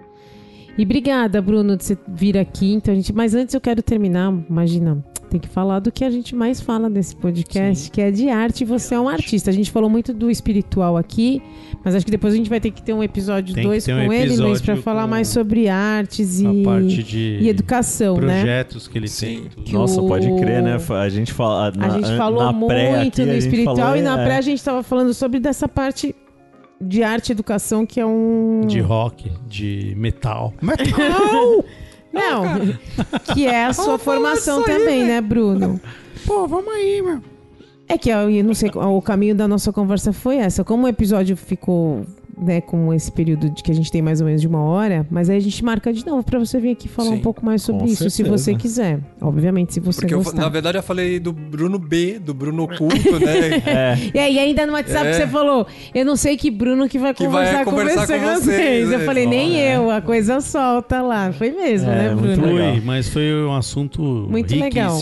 E 0.77 0.83
obrigada, 0.83 1.41
Bruno, 1.41 1.75
de 1.75 1.83
você 1.83 1.97
vir 2.07 2.37
aqui. 2.37 2.73
Então, 2.73 2.93
a 2.93 2.95
gente... 2.95 3.11
Mas 3.13 3.33
antes 3.33 3.53
eu 3.55 3.61
quero 3.61 3.81
terminar, 3.81 4.31
imagina, 4.49 5.03
tem 5.29 5.39
que 5.39 5.47
falar 5.47 5.79
do 5.79 5.91
que 5.91 6.03
a 6.05 6.09
gente 6.09 6.35
mais 6.35 6.61
fala 6.61 6.87
nesse 6.87 7.15
podcast, 7.15 7.89
que 7.91 7.99
é 8.01 8.11
de 8.11 8.29
arte. 8.29 8.61
E 8.61 8.65
você 8.65 8.95
é 8.95 8.99
um 8.99 9.09
artista. 9.09 9.49
A 9.49 9.53
gente 9.53 9.71
falou 9.71 9.89
muito 9.89 10.13
do 10.13 10.29
espiritual 10.29 10.95
aqui, 10.95 11.41
mas 11.83 11.95
acho 11.95 12.05
que 12.05 12.11
depois 12.11 12.33
a 12.33 12.37
gente 12.37 12.49
vai 12.49 12.59
ter 12.59 12.71
que 12.71 12.81
ter 12.81 12.93
um 12.93 13.03
episódio 13.03 13.53
Tem 13.53 13.63
que 13.63 13.69
2 13.69 13.83
ter 13.85 13.93
um 13.93 14.05
com 14.05 14.13
ele, 14.13 14.35
Luiz, 14.37 14.61
para 14.61 14.77
falar 14.77 15.03
com 15.03 15.09
mais 15.09 15.27
sobre 15.27 15.67
artes 15.67 16.39
e, 16.39 16.63
parte 16.63 17.03
de 17.03 17.39
e 17.41 17.49
educação, 17.49 18.17
né? 18.17 18.39
projetos 18.39 18.87
que 18.87 18.97
ele 18.97 19.07
Sim. 19.07 19.25
tem. 19.55 19.63
Que 19.65 19.73
Nossa, 19.73 20.01
o- 20.01 20.07
pode 20.07 20.27
crer, 20.35 20.61
né? 20.61 20.77
A 20.89 21.09
gente 21.09 21.33
fala. 21.33 21.71
A 21.77 21.89
gente 21.89 22.15
falou 22.15 22.53
muito 22.53 22.71
aqui, 22.73 23.25
no 23.25 23.31
a 23.31 23.33
gente 23.33 23.37
espiritual 23.43 23.75
falou, 23.75 23.97
e 23.97 24.01
na 24.01 24.21
é, 24.21 24.25
pré 24.25 24.37
a 24.37 24.41
gente 24.41 24.59
estava 24.59 24.83
falando 24.83 25.13
sobre 25.13 25.39
dessa 25.39 25.67
parte 25.67 26.15
de 26.79 27.03
arte 27.03 27.29
e 27.29 27.31
educação 27.31 27.85
que 27.85 27.99
é 27.99 28.05
um 28.05 28.61
De 28.65 28.79
rock, 28.79 29.31
de 29.47 29.93
metal. 29.97 30.53
Não, 32.13 32.43
que 33.33 33.45
é 33.45 33.65
a 33.65 33.73
sua 33.73 33.97
formação 33.97 34.63
também, 34.63 35.03
né, 35.03 35.21
Bruno? 35.21 35.79
Pô, 36.25 36.47
vamos 36.47 36.73
aí, 36.73 37.01
meu. 37.01 37.21
É 37.87 37.97
que 37.97 38.09
eu 38.09 38.43
não 38.43 38.53
sei, 38.53 38.69
o 38.73 39.01
caminho 39.01 39.33
da 39.33 39.47
nossa 39.47 39.71
conversa 39.71 40.11
foi 40.11 40.37
essa. 40.37 40.63
Como 40.63 40.85
o 40.85 40.89
episódio 40.89 41.37
ficou, 41.37 42.05
né, 42.39 42.61
com 42.61 42.93
esse 42.93 43.11
período 43.11 43.49
de 43.49 43.63
que 43.63 43.71
a 43.71 43.75
gente 43.75 43.91
tem 43.91 44.01
mais 44.01 44.21
ou 44.21 44.27
menos 44.27 44.41
de 44.41 44.47
uma 44.47 44.61
hora, 44.61 45.05
mas 45.09 45.29
aí 45.29 45.37
a 45.37 45.39
gente 45.41 45.63
marca 45.65 45.91
de 45.91 46.05
novo 46.05 46.23
pra 46.23 46.37
você 46.37 46.59
vir 46.59 46.71
aqui 46.71 46.87
falar 46.87 47.09
Sim, 47.09 47.15
um 47.15 47.21
pouco 47.21 47.43
mais 47.45 47.61
sobre 47.63 47.85
isso, 47.85 48.03
se 48.09 48.17
certeza. 48.17 48.37
você 48.37 48.55
quiser. 48.55 48.99
Obviamente, 49.21 49.73
se 49.73 49.79
você 49.79 50.01
Porque, 50.01 50.13
eu, 50.13 50.19
gostar. 50.23 50.41
na 50.41 50.49
verdade, 50.49 50.77
eu 50.77 50.83
falei 50.83 51.19
do 51.19 51.33
Bruno 51.33 51.79
B, 51.79 52.19
do 52.19 52.33
Bruno 52.33 52.63
Oculto, 52.63 53.19
né? 53.19 53.57
É, 53.65 53.97
E 54.13 54.19
aí, 54.19 54.39
ainda 54.39 54.65
no 54.65 54.73
WhatsApp 54.73 55.07
É. 55.07 55.13
você 55.13 55.27
falou, 55.27 55.65
eu 55.93 56.05
não 56.05 56.15
sei 56.15 56.37
que 56.37 56.51
Bruno 56.51 56.87
que 56.87 56.99
vai 56.99 57.13
Que 57.13 57.27
vai 57.27 57.45
conversar, 57.45 57.65
com, 57.65 57.71
conversar 57.71 58.05
você, 58.07 58.19
com 58.19 58.25
com 58.25 58.33
vocês, 58.35 58.45
vocês. 58.45 58.91
Eu 58.91 58.99
né? 58.99 59.05
falei, 59.05 59.25
nem 59.25 59.51
Olha. 59.53 59.73
eu, 59.73 59.91
a 59.91 60.01
coisa 60.01 60.39
solta 60.41 61.01
lá. 61.01 61.31
Foi 61.31 61.51
mesmo, 61.51 61.89
É, 61.89 61.95
né, 62.09 62.15
muito 62.15 62.39
Bruno? 62.39 62.53
legal. 62.55 62.71
Foi, 62.73 62.81
mas 62.81 63.09
foi 63.09 63.33
um 63.45 63.53
assunto 63.55 64.01
Muito 64.29 64.55
legal. 64.55 64.99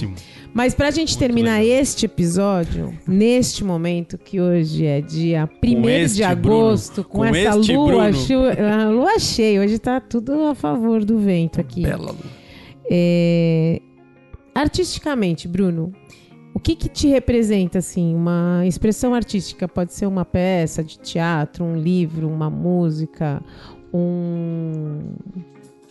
Mas 0.56 0.74
pra 0.74 0.90
gente 0.90 1.10
Muito 1.10 1.20
terminar 1.20 1.60
legal. 1.62 1.82
este 1.82 2.06
episódio, 2.06 2.98
neste 3.06 3.62
momento 3.62 4.18
que 4.18 4.40
hoje 4.40 4.86
é 4.86 5.02
dia 5.02 5.50
1 5.62 5.90
este 5.90 6.16
de 6.16 6.24
agosto, 6.24 7.04
com, 7.04 7.18
Com 7.18 7.26
essa 7.26 7.56
lua, 7.56 7.88
Bruno. 8.10 8.14
chu- 8.14 8.34
a 8.72 8.90
lua 8.90 9.20
cheia, 9.20 9.60
hoje 9.60 9.78
tá 9.78 10.00
tudo 10.00 10.32
a 10.46 10.56
favor 10.56 11.04
do 11.04 11.18
vento 11.20 11.60
aqui. 11.60 11.82
Bela 11.82 12.12
Lu. 12.12 12.18
É, 12.90 13.82
Artisticamente, 14.54 15.46
Bruno, 15.50 15.92
o 16.54 16.60
que 16.62 16.74
que 16.74 16.88
te 16.88 17.10
representa 17.10 17.80
assim? 17.80 18.16
Uma 18.16 18.64
expressão 18.66 19.14
artística 19.14 19.68
pode 19.68 19.94
ser 19.94 20.06
uma 20.06 20.24
peça 20.24 20.82
de 20.82 20.98
teatro, 21.00 21.66
um 21.66 21.76
livro, 21.76 22.30
uma 22.30 22.50
música, 22.50 23.42
um 23.94 25.02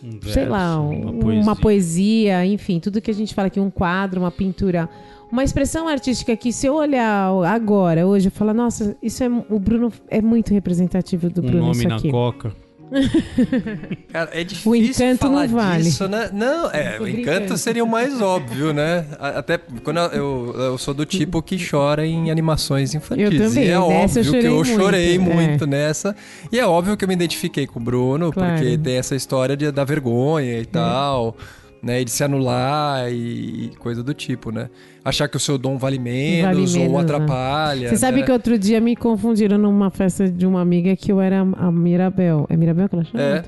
Um 0.03 0.11
sei 0.11 0.19
verso, 0.45 0.49
lá, 0.51 0.79
uma 0.79 1.11
um- 1.11 1.19
poesia. 1.19 1.43
uma 1.43 1.55
poesia, 1.55 2.45
enfim, 2.45 2.79
tudo 2.79 3.01
que 3.01 3.09
a 3.11 3.13
gente 3.13 3.33
fala 3.33 3.47
aqui, 3.47 3.59
um 3.59 3.69
quadro, 3.69 4.19
uma 4.21 4.31
pintura, 4.31 4.89
uma 5.31 5.43
expressão 5.43 5.87
artística 5.87 6.35
que 6.35 6.51
se 6.53 6.67
eu 6.67 6.75
olhar 6.75 7.29
agora, 7.45 8.05
hoje, 8.05 8.27
eu 8.27 8.31
falar, 8.31 8.53
nossa, 8.53 8.95
isso 9.01 9.23
é 9.23 9.27
o 9.49 9.59
Bruno 9.59 9.91
é 10.09 10.21
muito 10.21 10.53
representativo 10.53 11.29
do 11.29 11.41
Um 11.41 11.45
Bruno 11.45 11.65
nome 11.67 11.77
isso 11.79 11.87
na 11.87 11.95
aqui. 11.95 12.11
coca. 12.11 12.53
Cara, 14.11 14.29
é 14.33 14.43
difícil 14.43 14.75
encanto 15.05 15.19
falar 15.19 15.47
não 15.47 15.55
vale. 15.55 15.83
disso, 15.83 16.07
né? 16.07 16.29
Não, 16.31 16.69
é, 16.71 16.99
o 16.99 17.07
encanto 17.07 17.57
seria 17.57 17.83
o 17.83 17.87
mais 17.87 18.21
óbvio, 18.21 18.73
né? 18.73 19.05
Até 19.19 19.57
quando 19.83 19.97
eu, 19.99 20.53
eu, 20.55 20.61
eu 20.61 20.77
sou 20.77 20.93
do 20.93 21.05
tipo 21.05 21.41
que 21.41 21.57
chora 21.69 22.05
em 22.05 22.31
animações 22.31 22.93
infantis. 22.93 23.23
Eu 23.23 23.49
também, 23.49 23.65
e 23.65 23.69
é 23.69 23.79
nessa 23.79 24.19
eu 24.19 24.25
óbvio 24.25 24.33
que 24.33 24.41
chorei 24.41 24.47
eu 24.47 24.55
muito, 24.55 24.75
chorei 24.75 25.15
é. 25.15 25.19
muito 25.19 25.67
nessa. 25.67 26.15
E 26.51 26.59
é 26.59 26.65
óbvio 26.65 26.95
que 26.95 27.03
eu 27.03 27.07
me 27.07 27.13
identifiquei 27.15 27.67
com 27.67 27.79
o 27.79 27.83
Bruno, 27.83 28.31
Claro. 28.31 28.53
porque 28.53 28.77
tem 28.77 28.97
essa 28.97 29.15
história 29.15 29.57
de, 29.57 29.71
da 29.71 29.83
vergonha 29.83 30.59
e 30.59 30.65
tal. 30.65 31.35
Né, 31.83 32.01
e 32.01 32.05
de 32.05 32.09
se 32.09 32.23
anular 32.23 33.11
e, 33.11 33.71
coisa 33.77 34.01
do 34.01 34.11
tipo, 34.11 34.51
né? 34.51 34.69
Achar 35.03 35.27
que 35.27 35.37
o 35.37 35.39
seu 35.39 35.55
dom 35.55 35.77
vale 35.77 35.99
menos, 35.99 36.73
menos, 36.73 36.91
ou 36.91 36.97
né? 36.97 37.03
atrapalha. 37.03 37.89
Você 37.89 37.97
sabe 37.97 38.21
né? 38.21 38.25
que 38.25 38.31
outro 38.31 38.57
dia 38.57 38.81
me 38.81 38.95
confundiram 38.95 39.55
numa 39.57 39.91
festa 39.91 40.27
de 40.27 40.47
uma 40.47 40.61
amiga 40.61 40.95
que 40.95 41.11
eu 41.11 41.21
era 41.21 41.41
a 41.41 41.71
Mirabel. 41.71 42.47
É 42.49 42.57
Mirabel 42.57 42.89
que 42.89 42.95
ela 42.95 43.03
chama? 43.03 43.23
É. 43.23 43.43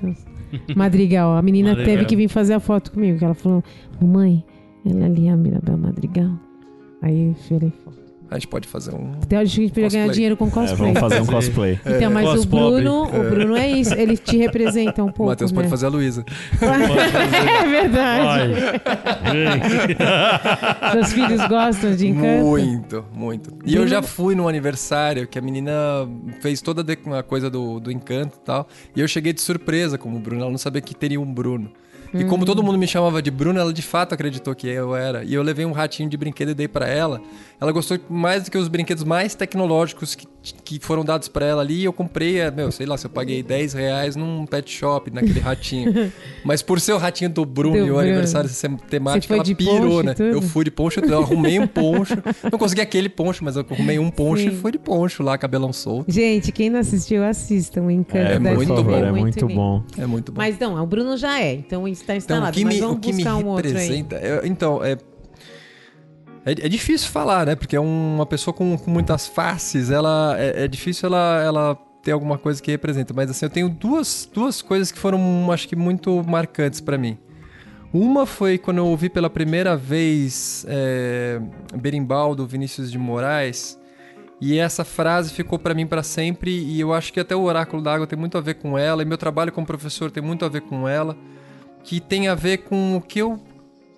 Madrigal. 0.76 1.36
A 1.36 1.42
menina 1.42 1.70
Madrigal. 1.70 1.96
teve 1.96 2.06
que 2.06 2.16
vir 2.16 2.28
fazer 2.28 2.54
a 2.54 2.60
foto 2.60 2.92
comigo. 2.92 3.18
Que 3.18 3.26
ela 3.26 3.34
falou: 3.34 3.64
Mamãe, 4.00 4.44
ela 4.86 5.06
ali 5.06 5.28
é 5.28 5.32
a 5.32 5.36
Mirabel 5.36 5.78
Madrigal. 5.78 6.32
Aí 7.02 7.30
eu 7.30 7.72
foto. 7.72 8.07
A 8.30 8.36
gente 8.36 8.48
pode 8.48 8.68
fazer 8.68 8.94
um. 8.94 9.14
Então 9.26 9.40
a 9.40 9.46
gente 9.46 9.72
podia 9.74 9.90
ganhar 9.90 10.10
dinheiro 10.10 10.36
com 10.36 10.48
É, 10.48 10.52
cosplay. 10.52 10.94
vamos 10.94 11.00
fazer 11.00 11.22
um 11.22 11.26
cosplay. 11.26 11.80
Então, 11.86 12.12
mas 12.12 12.28
Cos 12.28 12.44
o 12.44 12.48
pobre. 12.48 12.82
Bruno, 12.82 13.04
o 13.06 13.30
Bruno 13.30 13.56
é 13.56 13.70
isso, 13.70 13.94
ele 13.94 14.18
te 14.18 14.36
representa 14.38 15.02
um 15.02 15.08
O 15.08 15.12
pouco, 15.14 15.32
Matheus 15.32 15.52
né? 15.52 15.56
pode 15.56 15.70
fazer 15.70 15.86
a 15.86 15.90
Luísa. 15.90 16.26
é 16.62 17.68
verdade. 17.70 18.54
Seus 20.94 21.14
filhos 21.14 21.48
gostam 21.48 21.96
de 21.96 22.08
encanto? 22.08 22.44
Muito, 22.46 23.06
muito. 23.14 23.54
E 23.66 23.76
eu 23.76 23.88
já 23.88 24.02
fui 24.02 24.36
num 24.36 24.48
aniversário 24.48 25.28
que 25.28 25.38
a 25.40 25.42
menina 25.42 25.74
fez 26.42 26.62
toda 26.62 26.86
a 27.18 27.24
coisa 27.24 27.50
do, 27.50 27.80
do 27.80 27.92
encanto 27.92 28.38
e 28.42 28.46
tal. 28.46 28.68
E 28.96 29.02
eu 29.02 29.08
cheguei 29.08 29.34
de 29.34 29.42
surpresa 29.42 29.98
como 29.98 30.20
Bruno. 30.20 30.42
Ela 30.42 30.52
não 30.52 30.58
sabia 30.58 30.82
que 30.82 30.96
teria 30.96 31.20
um 31.20 31.34
Bruno. 31.34 31.72
E 32.14 32.24
como 32.26 32.46
todo 32.46 32.64
mundo 32.64 32.78
me 32.78 32.88
chamava 32.88 33.22
de 33.22 33.30
Bruno, 33.30 33.60
ela 33.60 33.74
de 33.74 33.82
fato 33.82 34.14
acreditou 34.14 34.56
que 34.56 34.68
eu 34.68 34.96
era. 34.96 35.24
E 35.24 35.34
eu 35.34 35.44
levei 35.44 35.66
um 35.66 35.72
ratinho 35.72 36.10
de 36.10 36.18
brinquedo 36.18 36.50
e 36.50 36.54
dei 36.54 36.68
pra 36.68 36.88
ela. 36.88 37.22
Ela 37.60 37.72
gostou 37.72 38.00
mais 38.10 38.44
do 38.44 38.52
que 38.52 38.58
os 38.58 38.68
brinquedos 38.68 39.04
mais 39.04 39.36
tecnológicos 39.36 40.16
que, 40.16 40.28
que 40.64 40.80
foram 40.80 41.04
dados 41.04 41.28
pra 41.28 41.46
ela 41.46 41.62
ali. 41.62 41.82
E 41.82 41.86
eu 41.86 41.94
comprei, 41.94 42.40
é, 42.40 42.50
meu, 42.52 42.72
sei 42.72 42.86
lá, 42.86 42.98
se 42.98 43.06
eu 43.06 43.10
paguei 43.10 43.42
10 43.44 43.74
reais 43.74 44.16
num 44.16 44.46
pet 44.46 44.70
shop, 44.72 45.12
naquele 45.12 45.40
ratinho. 45.40 46.12
Mas 46.44 46.62
por 46.62 46.80
ser 46.80 46.94
o 46.94 46.98
ratinho 46.98 47.30
do 47.30 47.46
Bruno 47.46 47.74
Do 47.76 47.80
e 47.80 47.82
o 47.84 47.86
Bruno. 47.86 48.00
aniversário 48.02 48.50
ser 48.50 48.72
temático, 48.90 49.34
ela 49.34 49.44
de 49.44 49.56
pirou, 49.56 50.04
né? 50.04 50.14
tudo? 50.14 50.30
Eu 50.30 50.42
fui 50.42 50.64
de 50.66 50.72
poncho, 50.72 51.00
eu 51.00 51.20
arrumei 51.22 51.60
um 51.60 51.66
poncho. 51.68 52.16
Não 52.52 52.58
consegui 52.60 52.82
aquele 52.82 53.10
poncho, 53.10 53.44
mas 53.44 53.56
eu 53.56 53.66
arrumei 53.70 54.00
um 54.00 54.10
poncho 54.10 54.44
Sim. 54.44 54.50
e 54.50 54.56
fui 54.56 54.72
de 54.72 54.80
poncho 54.80 55.24
lá, 55.24 55.38
cabelão 55.38 55.72
solto. 55.74 56.12
Gente, 56.12 56.52
quem 56.52 56.70
não 56.70 56.80
assistiu, 56.80 57.24
assistam. 57.24 57.84
O 57.84 57.92
Encanto 57.92 58.18
É, 58.18 58.40
Disney. 58.40 58.66
favor, 58.68 59.04
é 59.04 59.12
muito 59.12 59.46
lindo. 59.48 59.56
bom. 59.56 59.84
É 59.98 60.06
muito 60.06 60.32
bom. 60.32 60.38
Mas 60.42 60.58
não, 60.60 60.82
o 60.82 60.86
Bruno 60.86 61.18
já 61.18 61.40
é, 61.42 61.54
então 61.54 61.88
está 61.88 62.14
então, 62.16 62.18
instalado. 62.18 62.52
o 62.52 62.54
que 62.54 62.66
mas 62.66 62.76
me, 62.76 62.80
vamos 62.82 62.98
o 62.98 63.00
que 63.00 63.14
me 63.14 63.24
um 63.28 63.48
outro 63.48 63.68
aí. 63.68 63.74
representa. 63.74 64.16
é- 64.18 64.42
então, 64.46 64.84
é, 64.84 64.98
é. 66.48 66.66
É 66.66 66.70
difícil 66.70 67.10
falar, 67.10 67.46
né? 67.46 67.56
Porque 67.56 67.76
é 67.76 67.80
uma 67.80 68.26
pessoa 68.26 68.54
com, 68.54 68.78
com 68.78 68.92
muitas 68.92 69.28
faces, 69.28 69.92
ela. 69.92 70.36
É, 70.38 70.64
é 70.66 70.68
difícil 70.68 71.08
ela, 71.08 71.42
ela 71.44 71.76
ter 72.02 72.12
alguma 72.12 72.38
coisa 72.38 72.62
que 72.62 72.72
representa. 72.72 73.14
Mas 73.14 73.30
assim, 73.30 73.46
eu 73.46 73.50
tenho 73.50 73.70
duas, 73.70 74.30
duas 74.32 74.62
coisas 74.62 74.92
que 74.92 74.98
foram, 74.98 75.52
acho 75.52 75.68
que, 75.68 75.76
muito 75.76 76.24
marcantes 76.26 76.80
pra 76.80 76.98
mim. 76.98 77.18
Uma 77.94 78.26
foi 78.26 78.58
quando 78.58 78.78
eu 78.78 78.86
ouvi 78.86 79.10
pela 79.10 79.30
primeira 79.30 79.76
vez 79.76 80.66
é, 80.68 81.42
Berimbau 81.76 82.36
do 82.36 82.46
Vinícius 82.46 82.92
de 82.92 82.98
Moraes. 82.98 83.78
E 84.40 84.60
essa 84.60 84.86
frase 84.86 85.34
ficou 85.34 85.58
pra 85.58 85.74
mim 85.74 85.88
pra 85.88 86.04
sempre 86.04 86.52
e 86.52 86.80
eu 86.80 86.94
acho 86.94 87.12
que 87.12 87.20
até 87.20 87.36
o 87.36 87.42
oráculo 87.42 87.82
da 87.82 87.94
água 87.94 88.06
tem 88.06 88.18
muito 88.18 88.38
a 88.38 88.42
ver 88.42 88.54
com 88.56 88.78
ela 88.78 89.02
e 89.02 89.06
meu 89.06 89.18
trabalho 89.18 89.52
como 89.52 89.66
professor 89.66 90.12
tem 90.12 90.22
muito 90.22 90.46
a 90.46 90.48
ver 90.48 90.62
com 90.62 90.88
ela, 90.88 91.18
que 91.84 92.00
tem 92.00 92.28
a 92.28 92.36
ver 92.36 92.60
com 92.60 92.98
o 92.98 93.02
que 93.02 93.18
eu 93.18 93.42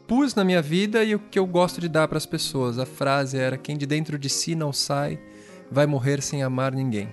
pus 0.10 0.34
na 0.34 0.44
minha 0.44 0.62
vida 0.62 1.04
e 1.04 1.14
o 1.14 1.20
que 1.20 1.38
eu 1.38 1.46
gosto 1.46 1.80
de 1.80 1.88
dar 1.88 2.08
pras 2.08 2.26
pessoas. 2.26 2.80
A 2.80 2.86
frase 2.86 3.38
era: 3.38 3.58
quem 3.58 3.78
de 3.78 3.86
dentro 3.86 4.18
de 4.18 4.28
si 4.28 4.56
não 4.56 4.74
sai, 4.74 5.20
vai 5.72 5.86
morrer 5.86 6.22
sem 6.22 6.42
amar 6.42 6.74
ninguém. 6.74 7.08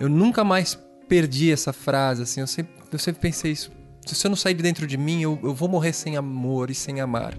Eu 0.00 0.08
nunca 0.08 0.42
mais 0.42 0.76
perdi 1.06 1.52
essa 1.52 1.72
frase, 1.72 2.22
assim, 2.22 2.40
eu 2.40 2.46
sempre, 2.46 2.72
eu 2.90 2.98
sempre 2.98 3.20
pensei 3.20 3.52
isso. 3.52 3.70
Se 4.06 4.26
eu 4.26 4.30
não 4.30 4.36
sair 4.36 4.54
de 4.54 4.62
dentro 4.62 4.86
de 4.86 4.96
mim, 4.96 5.20
eu, 5.22 5.38
eu 5.42 5.54
vou 5.54 5.68
morrer 5.68 5.92
sem 5.92 6.16
amor 6.16 6.70
e 6.70 6.74
sem 6.74 7.00
amar. 7.00 7.34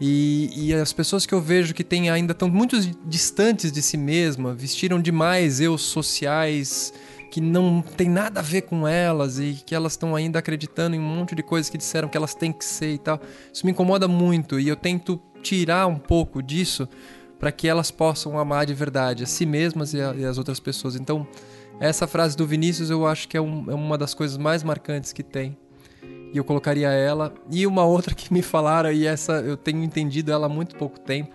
E, 0.00 0.50
e 0.54 0.72
as 0.72 0.92
pessoas 0.92 1.26
que 1.26 1.34
eu 1.34 1.40
vejo 1.40 1.74
que 1.74 1.84
têm 1.84 2.08
ainda 2.08 2.32
estão 2.32 2.48
muito 2.48 2.80
distantes 3.04 3.70
de 3.70 3.82
si 3.82 3.96
mesma, 3.96 4.54
vestiram 4.54 5.00
demais 5.00 5.60
eu 5.60 5.76
sociais 5.76 6.94
que 7.32 7.40
não 7.40 7.80
tem 7.80 8.10
nada 8.10 8.40
a 8.40 8.42
ver 8.42 8.60
com 8.60 8.86
elas 8.86 9.38
e 9.38 9.54
que 9.64 9.74
elas 9.74 9.94
estão 9.94 10.14
ainda 10.14 10.38
acreditando 10.38 10.94
em 10.94 10.98
um 10.98 11.02
monte 11.02 11.34
de 11.34 11.42
coisas 11.42 11.70
que 11.70 11.78
disseram 11.78 12.06
que 12.06 12.14
elas 12.14 12.34
têm 12.34 12.52
que 12.52 12.62
ser 12.62 12.92
e 12.92 12.98
tal. 12.98 13.18
Isso 13.50 13.64
me 13.64 13.72
incomoda 13.72 14.06
muito 14.06 14.60
e 14.60 14.68
eu 14.68 14.76
tento 14.76 15.18
tirar 15.42 15.86
um 15.86 15.96
pouco 15.98 16.42
disso 16.42 16.86
para 17.38 17.50
que 17.50 17.66
elas 17.66 17.90
possam 17.90 18.38
amar 18.38 18.66
de 18.66 18.74
verdade 18.74 19.22
a 19.22 19.26
si 19.26 19.46
mesmas 19.46 19.94
e, 19.94 20.00
a- 20.02 20.14
e 20.14 20.26
as 20.26 20.36
outras 20.36 20.60
pessoas. 20.60 20.94
Então, 20.94 21.26
essa 21.80 22.06
frase 22.06 22.36
do 22.36 22.46
Vinícius 22.46 22.90
eu 22.90 23.06
acho 23.06 23.26
que 23.26 23.34
é, 23.38 23.40
um- 23.40 23.64
é 23.70 23.74
uma 23.74 23.96
das 23.96 24.12
coisas 24.12 24.36
mais 24.36 24.62
marcantes 24.62 25.10
que 25.14 25.22
tem. 25.22 25.56
E 26.34 26.36
eu 26.36 26.44
colocaria 26.44 26.90
ela. 26.90 27.32
E 27.50 27.66
uma 27.66 27.84
outra 27.86 28.14
que 28.14 28.30
me 28.30 28.42
falaram, 28.42 28.92
e 28.92 29.06
essa 29.06 29.40
eu 29.40 29.56
tenho 29.56 29.82
entendido 29.82 30.30
ela 30.30 30.44
há 30.46 30.50
muito 30.50 30.76
pouco 30.76 31.00
tempo, 31.00 31.34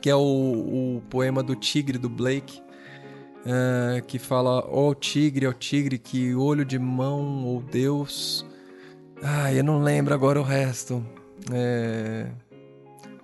que 0.00 0.08
é 0.08 0.16
o, 0.16 0.96
o 0.96 1.02
poema 1.10 1.42
do 1.42 1.54
Tigre 1.54 1.98
do 1.98 2.08
Blake, 2.08 2.62
eh, 3.46 4.02
que 4.06 4.18
fala: 4.18 4.64
Ó 4.68 4.94
tigre, 4.94 5.46
ó 5.46 5.52
tigre, 5.52 5.98
que 5.98 6.34
olho 6.34 6.64
de 6.64 6.78
mão, 6.78 7.44
ou 7.44 7.60
Deus. 7.62 8.46
Ai, 9.22 9.58
eu 9.58 9.64
não 9.64 9.82
lembro 9.82 10.14
agora 10.14 10.40
o 10.40 10.42
resto. 10.42 11.04
É, 11.52 12.26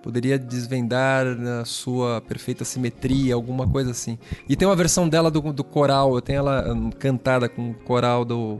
Poderia 0.01 0.39
desvendar 0.39 1.25
na 1.37 1.65
sua 1.65 2.21
perfeita 2.21 2.63
simetria, 2.63 3.35
alguma 3.35 3.67
coisa 3.67 3.91
assim. 3.91 4.17
E 4.47 4.55
tem 4.55 4.65
uma 4.65 4.75
versão 4.75 5.09
dela 5.09 5.29
do, 5.29 5.41
do 5.51 5.63
coral, 5.63 6.15
eu 6.15 6.21
tenho 6.21 6.37
ela 6.37 6.73
hum, 6.73 6.89
cantada 6.89 7.49
com 7.49 7.71
o 7.71 7.73
coral 7.73 8.23
do, 8.23 8.59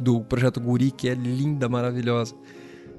do 0.00 0.20
projeto 0.20 0.60
Guri, 0.60 0.90
que 0.90 1.08
é 1.08 1.14
linda, 1.14 1.68
maravilhosa. 1.68 2.34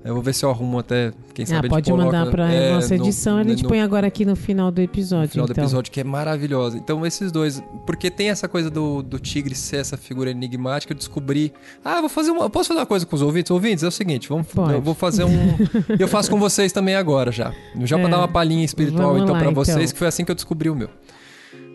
Eu 0.04 0.14
vou 0.14 0.24
ver 0.24 0.34
se 0.34 0.46
eu 0.46 0.50
arrumo 0.50 0.80
até, 0.80 1.12
quem 1.34 1.44
Ah, 1.44 1.48
sabe 1.48 1.60
a 1.60 1.62
gente 1.64 1.70
pode 1.72 1.92
mandar 1.94 2.26
pra 2.32 2.50
é, 2.50 2.74
nossa 2.74 2.96
no- 2.96 3.04
edição, 3.04 3.38
a 3.38 3.44
gente 3.44 3.64
no- 3.64 3.68
põe 3.70 3.82
agora 3.82 4.08
aqui 4.08 4.24
no 4.24 4.34
final 4.36 4.72
do 4.72 4.78
no 4.80 4.84
episódio. 4.86 5.30
final 5.32 5.46
do 5.46 5.52
então. 5.52 5.64
episódio, 5.66 5.92
que 5.92 6.00
é 6.00 6.04
maravilhosa. 6.06 6.78
Então, 6.78 7.06
esses 7.06 7.32
dois. 7.34 7.62
Porque 7.86 8.10
tem 8.10 8.30
essa 8.30 8.48
coisa 8.48 8.70
do, 8.70 9.04
do 9.04 9.20
tigre 9.20 9.54
ser 9.54 9.78
essa 9.78 9.98
figura 9.98 10.32
enigmática, 10.32 10.94
eu 10.94 10.98
descobri. 10.98 11.52
Ah, 11.84 12.00
vou 12.00 12.10
fazer 12.10 12.32
uma. 12.32 12.50
Posso 12.50 12.70
fazer 12.70 12.80
uma 12.80 12.86
coisa 12.86 13.06
com 13.06 13.14
os 13.16 13.22
ouvintes? 13.22 13.52
Ouvintes, 13.52 13.84
é 13.84 13.88
o 13.88 13.92
seguinte, 13.92 14.30
vamos. 14.30 14.48
Pode. 14.48 14.72
Eu 14.74 14.82
vou 14.82 14.94
fazer 14.96 15.26
um. 15.26 15.58
eu 16.00 16.08
faço 16.08 16.32
com 16.32 16.40
vocês 16.40 16.72
também 16.72 16.96
agora 16.96 17.30
já. 17.32 17.54
Já 17.84 18.00
É. 18.00 18.08
dar 18.08 18.20
uma 18.20 18.28
palhinha 18.28 18.64
espiritual, 18.64 19.18
então, 19.18 19.28
pra 19.38 19.42
então. 19.52 19.54
vocês, 19.54 19.92
que 19.92 20.00
foi 20.00 20.08
assim 20.08 20.24
que 20.24 20.32
eu 20.32 20.36
descobri 20.36 20.70
o 20.70 20.76
meu. 20.76 20.90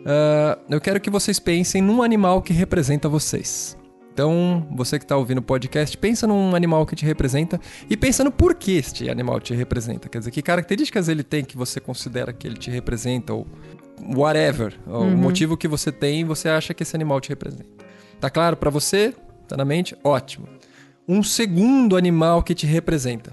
Ah, 0.06 0.58
eu 0.70 0.80
quero 0.80 0.98
que 0.98 1.10
vocês 1.10 1.38
pensem 1.38 1.82
num 1.82 2.02
animal 2.02 2.40
que 2.40 2.52
representa 2.54 3.06
vocês. 3.08 3.76
Então, 4.14 4.64
você 4.70 4.96
que 4.96 5.04
está 5.04 5.16
ouvindo 5.16 5.38
o 5.38 5.42
podcast, 5.42 5.98
pensa 5.98 6.24
num 6.24 6.54
animal 6.54 6.86
que 6.86 6.94
te 6.94 7.04
representa 7.04 7.60
e 7.90 7.96
pensa 7.96 8.22
no 8.22 8.30
porquê 8.30 8.72
este 8.74 9.10
animal 9.10 9.40
te 9.40 9.52
representa. 9.52 10.08
Quer 10.08 10.18
dizer, 10.20 10.30
que 10.30 10.40
características 10.40 11.08
ele 11.08 11.24
tem 11.24 11.44
que 11.44 11.56
você 11.56 11.80
considera 11.80 12.32
que 12.32 12.46
ele 12.46 12.56
te 12.56 12.70
representa 12.70 13.34
ou 13.34 13.44
whatever. 14.14 14.78
O 14.86 14.98
Uhum. 15.00 15.16
motivo 15.16 15.56
que 15.56 15.66
você 15.66 15.90
tem 15.90 16.20
e 16.20 16.24
você 16.24 16.48
acha 16.48 16.72
que 16.72 16.84
esse 16.84 16.94
animal 16.94 17.20
te 17.20 17.28
representa. 17.30 17.66
Tá 18.20 18.30
claro 18.30 18.56
para 18.56 18.70
você? 18.70 19.12
Tá 19.48 19.56
na 19.56 19.64
mente? 19.64 19.96
Ótimo. 20.04 20.46
Um 21.08 21.20
segundo 21.20 21.96
animal 21.96 22.40
que 22.44 22.54
te 22.54 22.66
representa. 22.66 23.32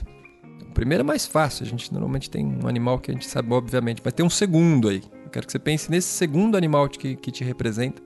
O 0.67 0.73
primeiro 0.73 1.01
é 1.01 1.05
mais 1.05 1.27
fácil, 1.27 1.63
a 1.63 1.67
gente 1.69 1.93
normalmente 1.93 2.27
tem 2.27 2.43
um 2.43 2.67
animal 2.67 2.97
que 2.97 3.11
a 3.11 3.13
gente 3.13 3.27
sabe, 3.27 3.53
obviamente, 3.53 4.01
mas 4.03 4.13
tem 4.15 4.25
um 4.25 4.29
segundo 4.31 4.89
aí. 4.89 5.03
Eu 5.25 5.29
quero 5.29 5.45
que 5.45 5.51
você 5.51 5.59
pense 5.59 5.91
nesse 5.91 6.07
segundo 6.07 6.57
animal 6.57 6.89
que, 6.89 7.15
que 7.15 7.31
te 7.31 7.43
representa 7.43 8.01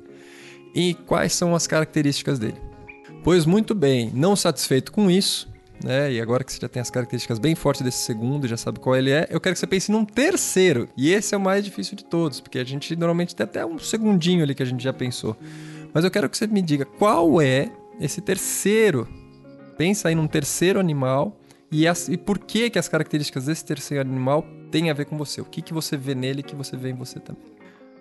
e 0.75 0.93
quais 0.93 1.33
são 1.33 1.55
as 1.55 1.65
características 1.65 2.37
dele. 2.37 2.61
Pois 3.23 3.45
muito 3.45 3.73
bem, 3.73 4.11
não 4.13 4.35
satisfeito 4.35 4.91
com 4.91 5.09
isso, 5.09 5.47
né? 5.83 6.11
E 6.11 6.21
agora 6.21 6.43
que 6.43 6.51
você 6.53 6.59
já 6.61 6.69
tem 6.69 6.81
as 6.81 6.89
características 6.91 7.39
bem 7.39 7.55
fortes 7.55 7.81
desse 7.81 7.99
segundo, 7.99 8.47
já 8.47 8.57
sabe 8.57 8.79
qual 8.79 8.95
ele 8.95 9.09
é, 9.09 9.27
eu 9.31 9.39
quero 9.41 9.53
que 9.55 9.59
você 9.59 9.65
pense 9.67 9.91
num 9.91 10.05
terceiro. 10.05 10.87
E 10.95 11.11
esse 11.11 11.33
é 11.33 11.37
o 11.37 11.41
mais 11.41 11.63
difícil 11.65 11.95
de 11.95 12.05
todos, 12.05 12.39
porque 12.39 12.59
a 12.59 12.63
gente 12.63 12.95
normalmente 12.95 13.35
tem 13.35 13.43
até 13.45 13.65
um 13.65 13.79
segundinho 13.79 14.43
ali 14.43 14.53
que 14.53 14.61
a 14.61 14.65
gente 14.65 14.83
já 14.83 14.93
pensou. 14.93 15.35
Mas 15.93 16.03
eu 16.03 16.11
quero 16.11 16.29
que 16.29 16.37
você 16.37 16.45
me 16.45 16.61
diga 16.61 16.85
qual 16.85 17.41
é 17.41 17.71
esse 17.99 18.21
terceiro. 18.21 19.07
Pensa 19.77 20.09
aí 20.09 20.15
num 20.15 20.27
terceiro 20.27 20.79
animal 20.79 21.39
e, 21.71 21.87
as- 21.87 22.07
e 22.09 22.17
por 22.17 22.37
que 22.37 22.69
que 22.69 22.77
as 22.77 22.87
características 22.87 23.45
desse 23.45 23.65
terceiro 23.65 24.01
animal 24.07 24.45
têm 24.71 24.89
a 24.89 24.93
ver 24.93 25.05
com 25.05 25.17
você. 25.17 25.41
O 25.41 25.45
que, 25.45 25.61
que 25.61 25.73
você 25.73 25.97
vê 25.97 26.13
nele 26.13 26.43
que 26.43 26.55
você 26.55 26.77
vê 26.77 26.89
em 26.89 26.95
você 26.95 27.19
também. 27.19 27.43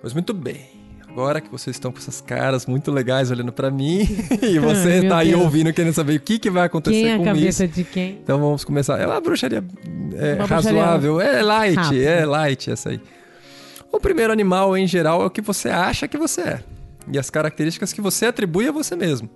Pois 0.01 0.12
muito 0.12 0.35
bem. 0.35 0.84
Agora 1.15 1.41
que 1.41 1.49
vocês 1.49 1.77
estão 1.77 1.93
com 1.93 1.99
essas 1.99 2.21
caras 2.21 2.67
muito 2.67 2.91
legais 2.91 3.31
olhando 3.31 3.53
pra 3.53 3.71
mim 3.71 4.01
e 4.43 4.59
você 4.59 5.07
tá 5.09 5.19
aí 5.19 5.29
Deus. 5.29 5.43
ouvindo 5.43 5.73
querendo 5.73 5.95
saber 5.95 6.17
o 6.17 6.21
que, 6.21 6.41
que 6.41 6.51
vai 6.51 6.65
acontecer 6.67 6.97
Quem 7.03 7.09
é 7.09 7.15
a 7.15 7.19
com 7.19 7.25
cabeça 7.25 7.65
isso. 7.65 7.73
de 7.73 7.85
quem? 7.85 8.19
Então 8.21 8.41
vamos 8.41 8.65
começar. 8.65 8.99
É 9.01 9.07
uma 9.07 9.21
bruxaria 9.21 9.59
é, 9.59 10.35
Uma 10.35 10.47
bruxaria 10.49 10.83
razoável, 10.83 11.21
é 11.21 11.41
light, 11.41 11.77
rápida. 11.77 12.03
é 12.03 12.27
light 12.27 12.69
essa 12.69 12.89
aí. 12.91 13.01
O 13.93 14.01
primeiro 14.01 14.33
animal 14.33 14.77
em 14.77 14.89
geral 14.89 15.23
é 15.23 15.27
o 15.27 15.31
que 15.31 15.41
você 15.41 15.69
acha 15.69 16.09
que 16.09 16.19
você 16.19 16.41
é 16.41 16.61
e 17.12 17.17
as 17.17 17.31
características 17.31 17.93
que 17.93 18.01
você 18.01 18.27
atribui 18.27 18.67
a 18.67 18.73
você 18.73 18.97
mesmo. 18.97 19.31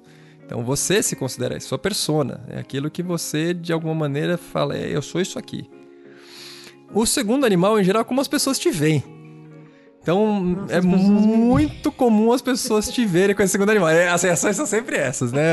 Então 0.45 0.65
você 0.65 1.01
se 1.01 1.15
considera 1.15 1.57
isso, 1.57 1.69
sua 1.69 1.79
persona, 1.79 2.41
é 2.49 2.59
aquilo 2.59 2.91
que 2.91 3.05
você 3.05 3.55
de 3.55 3.73
alguma 3.73 3.95
maneira 3.95 4.37
fala, 4.37 4.77
é, 4.77 4.89
eu 4.97 5.01
sou 5.01 5.21
isso 5.21 5.39
aqui. 5.39 5.71
O 6.93 7.07
segundo 7.07 7.47
animal 7.47 7.79
em 7.79 7.85
geral 7.85 8.03
é 8.03 8.05
como 8.05 8.21
as 8.21 8.27
pessoas 8.27 8.59
te 8.59 8.69
veem. 8.71 9.05
Então 10.09 10.41
Nossa, 10.43 10.73
é 10.73 10.81
pessoas 10.81 11.03
me- 11.03 11.37
muito 11.37 11.93
comum 11.93 12.33
as 12.33 12.41
pessoas 12.41 12.89
te 12.91 13.05
verem 13.05 13.37
com 13.37 13.43
esse 13.43 13.53
segundo 13.53 13.69
animal. 13.69 13.91
É, 13.91 14.09
as 14.09 14.23
reações 14.23 14.57
são 14.57 14.65
sempre 14.65 14.97
essas, 14.97 15.33
né? 15.33 15.53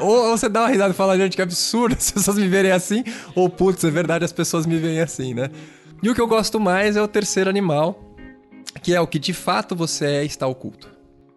Ou, 0.00 0.26
ou 0.30 0.38
você 0.38 0.48
dá 0.48 0.60
uma 0.60 0.68
risada 0.68 0.90
e 0.90 0.96
fala, 0.96 1.16
gente, 1.18 1.34
que 1.34 1.42
absurdo 1.42 1.94
as 1.98 2.08
pessoas 2.08 2.38
me 2.38 2.46
verem 2.46 2.70
assim, 2.70 3.02
ou 3.34 3.48
putz, 3.50 3.82
é 3.82 3.90
verdade, 3.90 4.24
as 4.24 4.32
pessoas 4.32 4.64
me 4.64 4.78
veem 4.78 5.00
assim, 5.00 5.34
né? 5.34 5.50
E 6.00 6.08
o 6.08 6.14
que 6.14 6.20
eu 6.20 6.28
gosto 6.28 6.60
mais 6.60 6.94
é 6.96 7.02
o 7.02 7.08
terceiro 7.08 7.50
animal, 7.50 7.98
que 8.80 8.94
é 8.94 9.00
o 9.00 9.08
que 9.08 9.18
de 9.18 9.32
fato 9.32 9.74
você 9.74 10.04
é 10.06 10.24
está 10.24 10.46
oculto. 10.46 10.88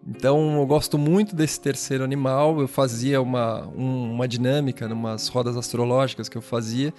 Então 0.06 0.56
eu 0.58 0.64
gosto 0.66 0.96
muito 0.96 1.34
desse 1.34 1.58
terceiro 1.60 2.04
animal. 2.04 2.60
Eu 2.60 2.68
fazia 2.68 3.20
uma, 3.20 3.66
um- 3.76 4.12
uma 4.12 4.28
dinâmica, 4.28 4.86
umas 4.86 5.26
rodas 5.26 5.56
astrológicas 5.56 6.28
que 6.28 6.38
eu 6.38 6.42
fazia, 6.42 6.94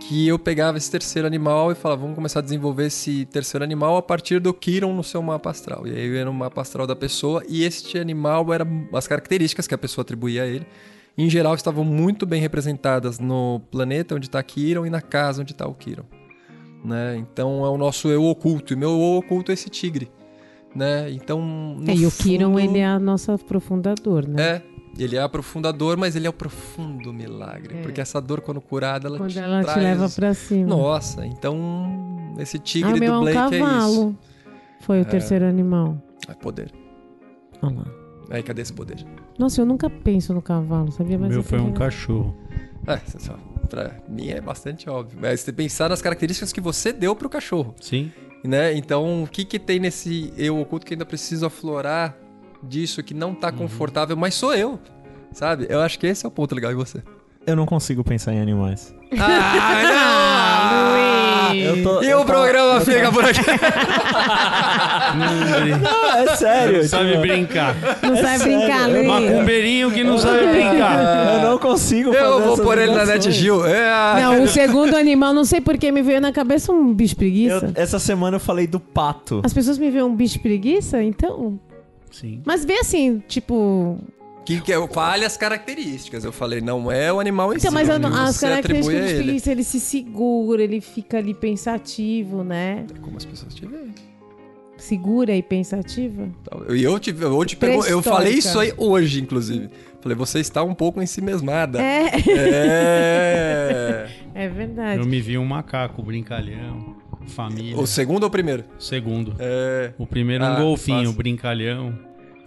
que 0.00 0.26
eu 0.26 0.38
pegava 0.38 0.76
esse 0.78 0.90
terceiro 0.90 1.26
animal 1.26 1.70
e 1.70 1.74
falava, 1.74 2.00
vamos 2.02 2.16
começar 2.16 2.40
a 2.40 2.42
desenvolver 2.42 2.86
esse 2.86 3.26
terceiro 3.26 3.62
animal 3.62 3.96
a 3.96 4.02
partir 4.02 4.40
do 4.40 4.52
Kiron 4.52 4.92
no 4.94 5.04
seu 5.04 5.22
mapa 5.22 5.50
astral. 5.50 5.86
E 5.86 5.90
aí 5.90 6.06
eu 6.06 6.14
ia 6.14 6.24
no 6.24 6.32
mapa 6.32 6.60
astral 6.62 6.86
da 6.86 6.96
pessoa 6.96 7.42
e 7.48 7.62
este 7.64 7.98
animal 7.98 8.52
era 8.52 8.66
as 8.92 9.06
características 9.06 9.66
que 9.68 9.74
a 9.74 9.78
pessoa 9.78 10.02
atribuía 10.02 10.42
a 10.42 10.46
ele. 10.46 10.66
Em 11.18 11.28
geral, 11.28 11.54
estavam 11.54 11.84
muito 11.84 12.24
bem 12.26 12.40
representadas 12.40 13.18
no 13.18 13.60
planeta 13.70 14.14
onde 14.14 14.26
está 14.26 14.42
Kiron 14.42 14.86
e 14.86 14.90
na 14.90 15.00
casa 15.02 15.42
onde 15.42 15.52
está 15.52 15.66
o 15.68 15.74
Kiron. 15.74 16.04
Né? 16.84 17.16
Então 17.18 17.64
é 17.64 17.68
o 17.68 17.76
nosso 17.76 18.08
eu 18.08 18.24
oculto. 18.24 18.72
E 18.72 18.76
meu 18.76 18.90
eu 18.90 19.00
oculto 19.18 19.50
é 19.50 19.54
esse 19.54 19.68
tigre. 19.68 20.10
Né? 20.74 21.10
Então, 21.10 21.78
É, 21.86 21.92
e 21.94 22.06
o 22.06 22.10
Kiron, 22.10 22.52
fundo- 22.52 22.60
ele 22.60 22.78
é 22.78 22.96
o 22.96 23.00
nosso 23.00 23.32
aprofundador, 23.32 24.26
né? 24.28 24.42
é, 24.42 24.62
ele 25.02 25.16
é 25.16 25.22
aprofundador, 25.22 25.96
mas 25.96 26.16
ele 26.16 26.26
é 26.26 26.30
o 26.30 26.32
profundo 26.32 27.12
milagre. 27.12 27.78
É. 27.78 27.82
Porque 27.82 28.00
essa 28.00 28.20
dor, 28.20 28.40
quando 28.40 28.60
curada, 28.60 29.08
ela 29.08 29.18
Quando 29.18 29.30
te 29.30 29.38
ela 29.38 29.62
traz... 29.62 29.78
te 29.78 29.82
leva 29.82 30.08
pra 30.08 30.34
cima. 30.34 30.66
Nossa, 30.66 31.26
então 31.26 32.34
esse 32.38 32.56
ah, 32.56 32.60
tigre 32.60 32.92
o 32.92 32.98
meu 32.98 33.12
é 33.12 33.14
do 33.14 33.18
um 33.18 33.20
Blake 33.20 33.38
é 33.38 33.58
isso. 33.58 33.66
cavalo. 33.66 34.18
Foi 34.80 35.00
o 35.00 35.04
terceiro 35.04 35.44
animal. 35.44 35.96
É 36.28 36.34
poder. 36.34 36.72
Olha 37.62 37.76
lá. 37.78 37.84
Aí, 38.30 38.42
cadê 38.42 38.62
esse 38.62 38.72
poder? 38.72 39.04
Nossa, 39.38 39.60
eu 39.60 39.66
nunca 39.66 39.90
penso 39.90 40.32
no 40.32 40.40
cavalo, 40.40 40.92
sabia? 40.92 41.16
O 41.16 41.20
Mas 41.20 41.30
meu 41.30 41.40
eu 41.40 41.42
foi 41.42 41.58
um 41.58 41.72
cachorro. 41.72 42.36
É, 42.86 42.96
só, 43.18 43.36
pra 43.68 43.96
mim 44.08 44.28
é 44.28 44.40
bastante 44.40 44.88
óbvio. 44.88 45.18
Mas 45.20 45.40
você 45.40 45.52
pensar 45.52 45.88
nas 45.88 46.00
características 46.00 46.52
que 46.52 46.60
você 46.60 46.92
deu 46.92 47.14
pro 47.16 47.28
cachorro, 47.28 47.74
Sim. 47.80 48.12
né? 48.44 48.74
Então, 48.74 49.24
o 49.24 49.26
que 49.26 49.44
que 49.44 49.58
tem 49.58 49.80
nesse 49.80 50.32
eu 50.36 50.58
oculto 50.58 50.86
que 50.86 50.94
ainda 50.94 51.04
preciso 51.04 51.44
aflorar 51.44 52.16
disso 52.62 53.02
que 53.02 53.12
não 53.14 53.28
Uhum. 53.30 53.34
tá 53.34 53.50
confortável, 53.52 54.16
mas 54.16 54.34
sou 54.34 54.54
eu, 54.54 54.78
sabe? 55.32 55.66
Eu 55.68 55.80
acho 55.80 55.98
que 55.98 56.06
esse 56.06 56.24
é 56.24 56.28
o 56.28 56.32
ponto 56.32 56.54
legal 56.54 56.70
em 56.72 56.76
você. 56.76 57.02
Eu 57.46 57.56
não 57.56 57.64
consigo 57.64 58.04
pensar 58.04 58.34
em 58.34 58.40
animais. 58.40 58.94
Ah, 59.18 60.82
Luiz! 61.52 61.64
Eu 61.66 61.82
tô, 61.82 62.02
E 62.02 62.10
eu 62.10 62.20
o 62.20 62.24
programa 62.24 62.80
fica 62.82 63.10
por 63.10 63.24
aqui. 63.24 63.40
Não, 65.82 66.18
é 66.18 66.26
sério. 66.36 66.78
Não 66.82 66.88
sabe 66.88 67.08
tipo, 67.08 67.20
brincar. 67.22 67.74
Não 68.02 68.14
É 68.14 68.22
sabe 68.22 68.38
sério, 68.38 68.58
brincar, 68.58 68.88
Luiz. 68.88 69.06
Macumbeirinho 69.06 69.90
que 69.90 70.04
não 70.04 70.18
sabe 70.18 70.46
brincar. 70.48 71.34
Eu 71.42 71.50
não 71.50 71.58
consigo 71.58 72.12
fazer 72.12 72.24
Eu 72.24 72.40
vou 72.44 72.58
pôr 72.58 72.78
ele 72.78 72.92
na. 72.94 73.04
Net 73.06 73.30
Gil. 73.32 73.66
É. 73.66 74.20
Não, 74.22 74.42
o 74.44 74.48
segundo 74.48 74.94
animal, 74.96 75.32
não 75.32 75.44
sei 75.44 75.60
porque 75.60 75.90
me 75.90 76.02
veio 76.02 76.20
na 76.20 76.32
cabeça 76.32 76.70
um 76.72 76.92
bicho 76.94 77.16
preguiça. 77.16 77.72
Eu- 77.74 77.82
essa 77.82 77.98
semana 77.98 78.36
eu 78.36 78.40
falei 78.40 78.66
do 78.66 78.78
pato. 78.78 79.40
As 79.42 79.52
pessoas 79.52 79.78
me 79.78 79.90
veem 79.90 80.04
um 80.04 80.14
bicho 80.14 80.38
preguiça, 80.40 81.02
então. 81.02 81.58
Sim. 82.10 82.42
Mas 82.44 82.64
vê 82.64 82.74
assim, 82.80 83.22
tipo. 83.28 83.98
Que, 84.44 84.60
que 84.60 84.72
eu 84.72 84.88
fale 84.88 85.24
as 85.24 85.36
características. 85.36 86.24
Eu 86.24 86.32
falei, 86.32 86.60
não 86.60 86.90
é 86.90 87.12
o 87.12 87.20
animal 87.20 87.52
em 87.52 87.56
Então, 87.56 87.70
si. 87.70 87.74
mas 87.74 87.88
o 87.88 87.92
a- 87.92 88.00
que 88.00 88.06
as 88.06 88.38
características 88.40 88.88
a 88.96 88.98
do 89.00 89.04
bicho 89.04 89.14
ele. 89.14 89.22
preguiça, 89.24 89.50
ele 89.52 89.64
se 89.64 89.78
segura, 89.78 90.62
ele 90.62 90.80
fica 90.80 91.18
ali 91.18 91.34
pensativo, 91.34 92.42
né? 92.42 92.84
É 92.94 92.98
Como 92.98 93.16
as 93.16 93.24
pessoas 93.24 93.54
te 93.54 93.66
veem. 93.66 93.94
Segura 94.76 95.36
e 95.36 95.42
pensativa. 95.42 96.28
E 96.70 96.82
eu 96.82 96.98
te, 96.98 97.14
eu 97.20 97.44
te 97.44 97.54
pergun- 97.54 97.84
eu 97.84 98.00
falei 98.02 98.32
isso 98.32 98.58
aí 98.58 98.72
hoje, 98.78 99.20
inclusive. 99.20 99.68
Falei, 100.00 100.16
você 100.16 100.40
está 100.40 100.62
um 100.62 100.74
pouco 100.74 101.02
ensimesmada. 101.02 101.78
É, 101.80 102.06
É. 102.26 104.08
é 104.34 104.48
verdade. 104.48 105.00
Eu 105.02 105.06
me 105.06 105.20
vi 105.20 105.36
um 105.36 105.44
macaco, 105.44 106.02
brincalhão, 106.02 106.96
família. 107.26 107.76
o 107.78 107.86
segundo 107.86 108.22
ou 108.24 108.28
o 108.28 108.32
primeiro? 108.32 108.64
segundo. 108.78 109.34
É. 109.38 109.92
O 109.98 110.06
primeiro 110.06 110.44
é 110.44 110.48
um 110.48 110.52
Ah, 110.52 110.60
golfinho, 110.60 110.98
fácil. 110.98 111.12
brincalhão. 111.12 111.98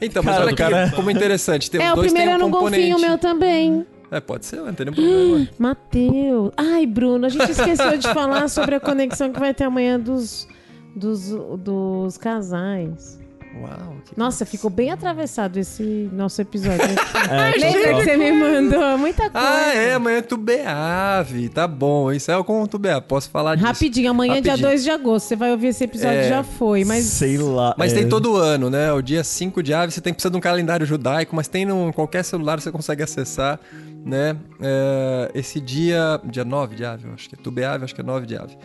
Então, 0.02 0.22
mas 0.24 0.36
Cara, 0.36 0.46
olha 0.48 0.56
cara- 0.56 0.84
aqui, 0.86 0.96
como 0.96 1.10
interessante. 1.10 1.72
Tem, 1.72 1.80
É, 1.82 1.86
os 1.88 1.92
o 1.94 1.96
dois 1.96 2.08
primeiro 2.12 2.32
era 2.32 2.44
um 2.44 2.48
um 2.48 2.52
componente. 2.52 2.90
golfinho 2.90 3.08
meu 3.10 3.18
também. 3.18 3.86
É, 4.12 4.20
pode 4.20 4.46
ser, 4.46 4.58
não 4.58 4.74
tem 4.74 4.86
nenhum 4.88 4.96
problema. 4.96 5.50
Matheus. 5.58 6.52
Ai, 6.58 6.86
Bruno, 6.86 7.26
a 7.26 7.30
gente 7.30 7.50
esqueceu 7.52 7.98
de 7.98 8.08
falar 8.14 8.48
sobre 8.50 8.76
a 8.76 8.80
conexão 8.80 9.32
que 9.32 9.40
vai 9.40 9.54
ter 9.54 9.64
amanhã 9.64 10.00
dos, 10.00 10.48
dos, 10.96 11.30
dos 11.60 12.18
casais. 12.18 13.20
Uau. 13.56 13.98
que 14.06 14.18
Nossa, 14.18 14.46
ficou 14.46 14.70
bem 14.70 14.92
atravessado 14.92 15.58
esse 15.58 16.10
nosso 16.12 16.42
episódio. 16.42 16.84
É, 17.24 17.58
Lembra 17.58 17.96
que 17.96 18.04
você 18.04 18.18
me 18.18 18.32
mandou? 18.34 18.98
Muita 18.98 19.30
coisa. 19.30 19.48
Ah, 19.48 19.74
é, 19.74 19.94
amanhã 19.94 20.18
é 20.18 20.22
Tubeave. 20.22 21.48
Tá 21.50 21.66
bom, 21.66 22.12
isso 22.12 22.30
é 22.30 22.44
com 22.44 22.66
Tubeave, 22.68 23.06
posso 23.08 23.30
falar 23.30 23.56
disso. 23.56 23.66
Rapidinho, 23.66 24.12
amanhã 24.12 24.36
é 24.36 24.42
dia 24.42 24.52
Rapidinho. 24.52 24.70
2 24.72 24.84
de 24.84 24.90
agosto. 24.92 25.28
Você 25.28 25.36
vai 25.38 25.52
ouvir 25.52 25.68
esse 25.68 25.84
episódio, 25.86 26.18
É, 26.20 26.30
já 26.30 26.44
foi. 26.44 26.84
Mas 26.84 27.06
Sei 27.06 27.38
lá. 27.38 27.74
Mas 27.78 27.94
é, 27.94 27.96
tem 27.96 28.10
todo 28.10 28.36
ano, 28.36 28.70
né? 28.70 28.92
O 28.92 29.02
dia 29.02 29.24
5 29.24 29.64
de 29.64 29.74
ave, 29.74 29.94
você 29.94 30.02
tem 30.02 30.14
precisa 30.14 30.30
de 30.30 30.38
um 30.38 30.42
calendário 30.42 30.86
judaico, 30.86 31.34
mas 31.36 31.48
tem 31.48 31.66
no 31.66 31.94
qualquer 31.94 32.24
celular 32.24 32.60
você 32.60 32.72
consegue 32.72 33.02
acessar, 33.02 33.58
né? 34.06 34.36
É, 34.62 35.32
esse 35.34 35.62
dia, 35.62 36.20
dia 36.26 36.44
9 36.44 36.76
de 36.76 36.84
ave, 36.84 37.08
eu 37.08 37.14
acho 37.14 37.30
que 37.30 37.36
é 37.36 37.38
Tubeave, 37.42 37.86
acho 37.86 37.96
que 37.96 38.02
é 38.02 38.04
9 38.04 38.26
de 38.26 38.36
ave. 38.36 38.58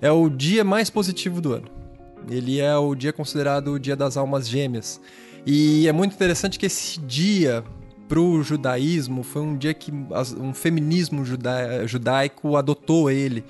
É 0.00 0.10
o 0.10 0.28
dia 0.28 0.62
mais 0.62 0.88
positivo 0.88 1.40
do 1.40 1.52
ano. 1.52 1.83
Ele 2.28 2.60
é 2.60 2.76
o 2.76 2.94
dia 2.94 3.12
considerado 3.12 3.72
o 3.72 3.78
dia 3.78 3.96
das 3.96 4.16
almas 4.16 4.48
gêmeas. 4.48 5.00
E 5.46 5.86
é 5.86 5.92
muito 5.92 6.14
interessante 6.14 6.58
que 6.58 6.66
esse 6.66 6.98
dia 7.00 7.62
pro 8.08 8.42
judaísmo 8.42 9.22
foi 9.22 9.42
um 9.42 9.56
dia 9.56 9.74
que 9.74 9.92
um 10.40 10.52
feminismo 10.54 11.24
juda- 11.24 11.86
judaico 11.86 12.56
adotou 12.56 13.10
ele. 13.10 13.44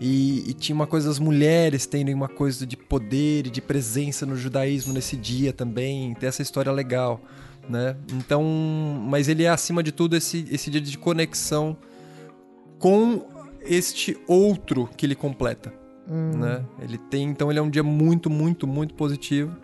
E, 0.00 0.50
e 0.50 0.52
tinha 0.52 0.74
uma 0.74 0.86
coisa 0.86 1.08
das 1.08 1.18
mulheres 1.18 1.86
tendo 1.86 2.10
uma 2.12 2.28
coisa 2.28 2.66
de 2.66 2.76
poder 2.76 3.46
e 3.46 3.50
de 3.50 3.60
presença 3.60 4.26
no 4.26 4.36
judaísmo 4.36 4.92
nesse 4.92 5.16
dia 5.16 5.52
também. 5.52 6.14
Tem 6.14 6.28
essa 6.28 6.42
história 6.42 6.72
legal, 6.72 7.20
né? 7.68 7.96
Então, 8.12 8.42
mas 9.08 9.28
ele 9.28 9.44
é 9.44 9.48
acima 9.48 9.82
de 9.82 9.92
tudo 9.92 10.16
esse, 10.16 10.46
esse 10.50 10.70
dia 10.70 10.80
de 10.80 10.98
conexão 10.98 11.76
com 12.78 13.24
este 13.64 14.16
outro 14.26 14.90
que 14.96 15.06
ele 15.06 15.14
completa, 15.14 15.72
né? 16.06 16.64
Ele 16.80 16.98
tem, 16.98 17.28
então 17.28 17.50
ele 17.50 17.58
é 17.58 17.62
um 17.62 17.70
dia 17.70 17.82
muito, 17.82 18.28
muito, 18.28 18.66
muito 18.66 18.94
positivo. 18.94 19.56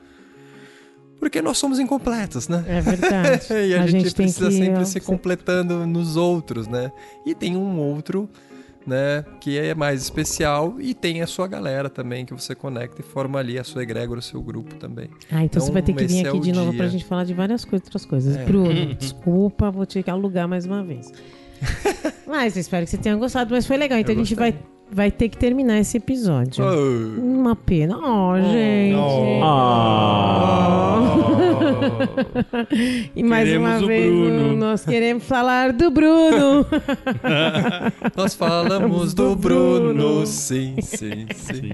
Porque 1.18 1.43
nós 1.43 1.59
somos 1.59 1.78
incompletos, 1.78 2.49
né? 2.49 2.64
é 2.66 2.80
verdade. 2.80 3.47
e 3.68 3.74
a, 3.74 3.86
gente, 3.86 4.14
tem 4.14 4.24
precisa 4.24 4.49
que 4.49 4.55
sempre 4.55 4.86
se 4.86 5.01
completando 5.01 5.86
nos 5.86 6.16
outros, 6.16 6.66
né? 6.66 6.91
E 7.26 7.34
tem 7.34 7.59
um 7.59 7.78
outro, 7.78 8.26
né, 8.86 9.24
que 9.38 9.59
é 9.59 9.74
mais 9.74 10.01
especial 10.03 10.76
e 10.80 10.95
tem 10.95 11.20
a 11.20 11.26
sua 11.26 11.47
galera 11.47 11.91
também 11.91 12.24
que 12.24 12.32
você 12.32 12.55
conecta 12.55 13.03
e 13.03 13.05
forma 13.05 13.38
ali 13.38 13.59
a 13.59 13.64
sua 13.64 13.82
egrégora, 13.82 14.20
o 14.20 14.22
seu 14.22 14.43
grupo 14.43 14.74
também. 14.76 15.11
Ah, 15.30 15.45
então, 15.45 15.61
você 15.61 15.70
vai 15.70 15.82
ter 15.82 15.93
que 15.93 15.99
vir 15.99 16.07
esse 16.07 16.24
é 16.24 16.28
aqui 16.28 16.38
o 16.38 16.41
de 16.41 16.53
novo 16.53 16.70
dia. 16.70 16.78
pra 16.78 16.88
gente 16.88 17.05
falar 17.05 17.24
de 17.24 17.34
várias 17.34 17.66
coisas, 17.66 17.86
outras 17.86 18.07
coisas. 18.07 18.36
É. 18.36 18.45
Bruno, 18.45 18.95
desculpa, 18.97 19.70
vou 19.70 19.86
que 19.86 20.11
alugar 20.11 20.49
mais 20.49 20.64
uma 20.64 20.82
vez. 20.82 21.12
mas 22.26 22.57
espero 22.57 22.86
que 22.86 22.91
você 22.91 22.97
tenha 22.97 23.16
gostado, 23.16 23.55
mas 23.55 23.66
foi 23.66 23.76
legal. 23.76 23.99
Então 23.99 24.14
Eu 24.14 24.20
a 24.20 24.24
gente 24.24 24.34
gostei. 24.34 24.53
vai, 24.53 24.62
vai 24.93 25.11
ter 25.11 25.28
que 25.28 25.36
terminar 25.38 25.78
esse 25.78 25.97
episódio. 25.97 26.64
Oh. 26.64 27.20
Uma 27.20 27.55
pena. 27.55 27.97
Oh, 27.99 28.36
gente. 28.41 28.97
Ah. 29.43 31.07
E 33.14 33.22
mais 33.22 33.45
Queremos 33.49 33.68
uma 33.70 33.78
o 33.82 33.86
vez, 33.86 34.12
Bruno. 34.12 34.57
nós 34.57 34.84
queremos 34.84 35.24
falar 35.24 35.72
do 35.72 35.91
Bruno. 35.91 36.66
Nós 38.16 38.34
falamos 38.34 39.14
do 39.14 39.30
Do 39.30 39.36
Bruno. 39.36 39.95
Bruno, 39.95 40.26
sim, 40.26 40.76
sim, 40.80 41.26
sim. 41.34 41.70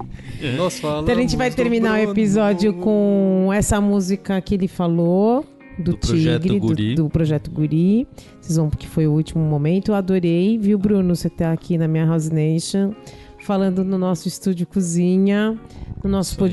Nós 0.57 0.79
falamos 0.81 1.05
Então 1.05 1.17
a 1.17 1.21
gente 1.21 1.37
vai 1.37 1.51
terminar 1.51 1.99
o 1.99 2.11
episódio 2.11 2.75
com 2.75 3.51
essa 3.53 3.81
música 3.81 4.41
que 4.41 4.55
ele 4.55 4.69
falou. 4.69 5.45
Do, 5.79 5.93
Do 5.93 5.99
Projeto 5.99 6.43
Tigre, 6.43 6.59
do- 6.61 6.67
Guri. 6.67 6.95
Do, 6.95 7.09
Projeto 7.11 7.51
Guri. 7.51 8.07
Vocês 8.41 8.57
vão 8.57 8.69
porque 8.71 8.87
foi 8.87 9.07
o 9.07 9.13
último 9.13 9.45
momento. 9.45 9.89
Eu 9.91 9.95
adorei, 9.95 10.57
viu, 10.59 10.79
Bruno? 10.79 11.15
Você 11.15 11.29
tá 11.29 11.53
aqui 11.53 11.77
na 11.77 11.87
minha 11.87 12.07
House 12.07 12.31
Nation, 12.31 12.93
falando 13.45 13.85
no 13.85 13.99
nosso 13.99 14.27
estúdio 14.29 14.67
cozinha, 14.67 15.59
no 16.03 16.09
nosso 16.11 16.33
Isso 16.33 16.41
aí. 16.41 16.49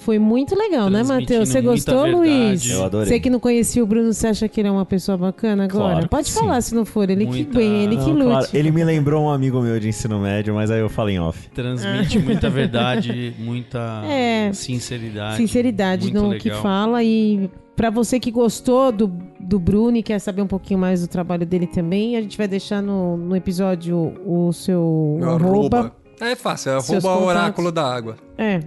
Foi 0.00 0.18
muito 0.18 0.54
legal, 0.56 0.88
né, 0.88 1.02
Matheus? 1.02 1.48
Você 1.50 1.60
gostou, 1.60 2.04
verdade. 2.04 2.16
Luiz? 2.16 2.70
Eu 2.70 2.84
adorei. 2.84 3.06
Você 3.06 3.20
que 3.20 3.28
não 3.28 3.38
conhecia 3.38 3.82
o 3.84 3.86
Bruno, 3.86 4.12
você 4.14 4.28
acha 4.28 4.48
que 4.48 4.58
ele 4.60 4.68
é 4.68 4.70
uma 4.70 4.86
pessoa 4.86 5.18
bacana 5.18 5.64
agora? 5.64 5.84
Claro 5.90 6.02
que 6.04 6.08
Pode 6.08 6.28
sim. 6.30 6.40
falar 6.40 6.60
se 6.62 6.74
não 6.74 6.84
for. 6.86 7.08
Ele 7.10 7.26
Muita- 7.26 7.50
que 7.50 7.56
bem, 7.56 7.84
ele 7.84 7.96
que 7.96 8.02
Não, 8.06 8.12
lute. 8.14 8.24
claro, 8.26 8.46
ele 8.54 8.70
me 8.70 8.82
lembrou 8.82 9.24
um 9.24 9.30
amigo 9.30 9.60
meu 9.60 9.78
de 9.78 9.88
ensino 9.88 10.18
médio, 10.18 10.54
mas 10.54 10.70
aí 10.70 10.80
eu 10.80 10.88
falei 10.88 11.16
em 11.16 11.20
off. 11.20 11.48
Transmite 11.50 12.18
muita 12.18 12.48
verdade, 12.48 13.34
muita 13.38 14.02
É. 14.06 14.50
sinceridade. 14.54 15.36
sinceridade 15.36 16.12
no 16.14 16.28
legal. 16.28 16.38
que 16.40 16.50
fala 16.62 17.02
e 17.04 17.50
pra 17.76 17.90
você 17.90 18.18
que 18.18 18.30
gostou 18.30 18.90
do, 18.90 19.12
do 19.38 19.58
Bruno 19.58 19.98
e 19.98 20.02
quer 20.02 20.18
saber 20.18 20.40
um 20.42 20.46
pouquinho 20.46 20.80
mais 20.80 21.02
do 21.02 21.08
trabalho 21.08 21.44
dele 21.44 21.66
também, 21.66 22.16
a 22.16 22.22
gente 22.22 22.38
vai 22.38 22.48
deixar 22.48 22.82
no, 22.82 23.16
no 23.18 23.36
episódio 23.36 24.14
o 24.24 24.50
seu 24.52 25.18
arroba. 25.22 25.78
arroba. 25.78 25.96
É 26.22 26.34
fácil, 26.36 26.70
é 26.70 26.74
arroba 26.76 27.00
contatos. 27.00 27.26
oráculo 27.26 27.72
da 27.72 27.84
água. 27.84 28.16
É. 28.36 28.60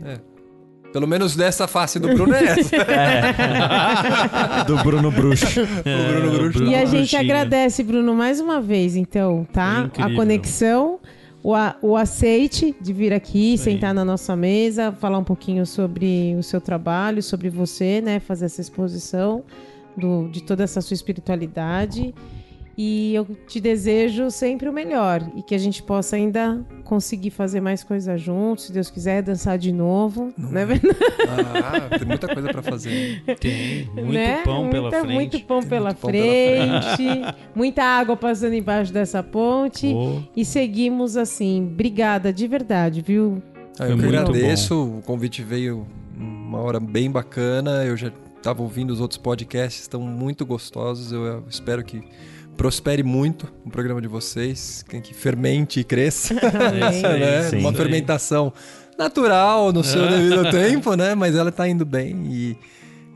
Pelo 0.93 1.07
menos 1.07 1.35
dessa 1.35 1.67
face 1.67 1.99
do 1.99 2.07
Bruno 2.09 2.33
é 2.35 2.43
essa. 2.45 2.69
Do 4.67 4.77
Bruno 4.83 5.11
Bruxo. 5.11 5.61
É, 5.83 6.11
Bruno 6.11 6.31
Bruxo. 6.37 6.59
Bruno 6.59 6.71
E 6.71 6.75
a 6.75 6.85
gente 6.85 6.97
Bruxinha. 7.15 7.21
agradece, 7.21 7.83
Bruno, 7.83 8.13
mais 8.13 8.39
uma 8.39 8.61
vez, 8.61 8.95
então, 8.95 9.45
tá? 9.51 9.85
Incrível. 9.87 10.11
A 10.11 10.15
conexão, 10.15 10.99
o, 11.43 11.53
a- 11.55 11.75
o 11.81 11.97
aceite 11.97 12.75
de 12.79 12.93
vir 12.93 13.11
aqui, 13.11 13.55
Isso 13.55 13.67
aí. 13.67 13.75
sentar 13.75 13.93
na 13.93 14.05
nossa 14.05 14.35
mesa, 14.35 14.91
falar 14.91 15.17
um 15.17 15.23
pouquinho 15.23 15.65
sobre 15.65 16.35
o 16.37 16.43
seu 16.43 16.61
trabalho, 16.61 17.21
sobre 17.23 17.49
você, 17.49 17.99
né? 17.99 18.19
Fazer 18.19 18.45
essa 18.45 18.61
exposição 18.61 19.43
do- 19.97 20.29
de 20.31 20.43
toda 20.43 20.63
essa 20.63 20.79
sua 20.79 20.93
espiritualidade. 20.93 22.13
E 22.75 23.13
eu 23.13 23.25
te 23.47 23.59
desejo 23.61 24.31
sempre 24.31 24.67
o 24.67 24.73
melhor 24.73 25.21
e 25.35 25.43
que 25.43 25.53
a 25.53 25.57
gente 25.59 25.83
possa 25.83 26.15
ainda 26.15 26.65
conseguir 26.83 27.29
fazer 27.29 27.61
mais 27.61 27.83
coisas 27.83 28.19
juntos, 28.19 28.65
se 28.65 28.71
Deus 28.71 28.89
quiser, 28.89 29.21
dançar 29.21 29.59
de 29.59 29.71
novo. 29.71 30.33
Não, 30.37 30.57
é 30.59 30.65
verdade? 30.65 30.95
Ah, 31.25 31.97
tem 31.97 32.07
muita 32.07 32.27
coisa 32.27 32.49
pra 32.49 32.61
fazer. 32.61 33.21
Tem 33.39 33.85
muito 33.93 34.11
Né? 34.13 34.41
pão 34.43 34.69
pela 34.69 34.83
Muita- 34.89 34.99
frente. 35.01 35.13
Muito 35.15 35.39
pão, 35.41 35.61
pela, 35.63 35.89
muito 35.89 35.99
pão 36.01 36.11
pela 36.11 36.81
frente, 36.91 37.35
muita 37.55 37.83
água 37.83 38.15
passando 38.17 38.53
embaixo 38.53 38.91
dessa 38.91 39.21
ponte. 39.23 39.87
Oh, 39.93 40.21
E 40.35 40.43
seguimos 40.43 41.15
assim. 41.17 41.63
Obrigada 41.71 42.33
de 42.33 42.47
verdade, 42.47 43.01
viu? 43.01 43.41
Ah, 43.79 43.85
eu 43.87 43.95
agradeço, 43.95 44.97
o 44.99 45.01
convite 45.03 45.41
veio 45.43 45.85
uma 46.17 46.59
hora 46.59 46.79
bem 46.79 47.09
bacana. 47.09 47.83
Eu 47.85 47.95
já 47.97 48.11
estava 48.37 48.61
ouvindo 48.61 48.91
os 48.91 48.99
outros 48.99 49.17
podcasts, 49.17 49.83
estão 49.83 50.01
muito 50.01 50.45
gostosos. 50.45 51.11
Eu 51.11 51.43
espero 51.49 51.83
que 51.83 52.03
prospere 52.55 53.03
muito 53.03 53.51
o 53.65 53.69
programa 53.69 54.01
de 54.01 54.07
vocês, 54.07 54.83
que, 54.87 55.13
fermente 55.13 55.79
e 55.79 55.83
cresça, 55.83 56.33
Amém. 56.67 57.01
né? 57.19 57.43
sim. 57.49 57.57
Uma 57.57 57.69
Isso 57.69 57.69
aí. 57.69 57.75
fermentação 57.75 58.53
natural 58.97 59.71
no 59.71 59.83
seu 59.83 60.07
devido 60.07 60.49
tempo, 60.51 60.95
né? 60.95 61.15
Mas 61.15 61.35
ela 61.35 61.49
está 61.49 61.67
indo 61.67 61.85
bem 61.85 62.25
e 62.27 62.57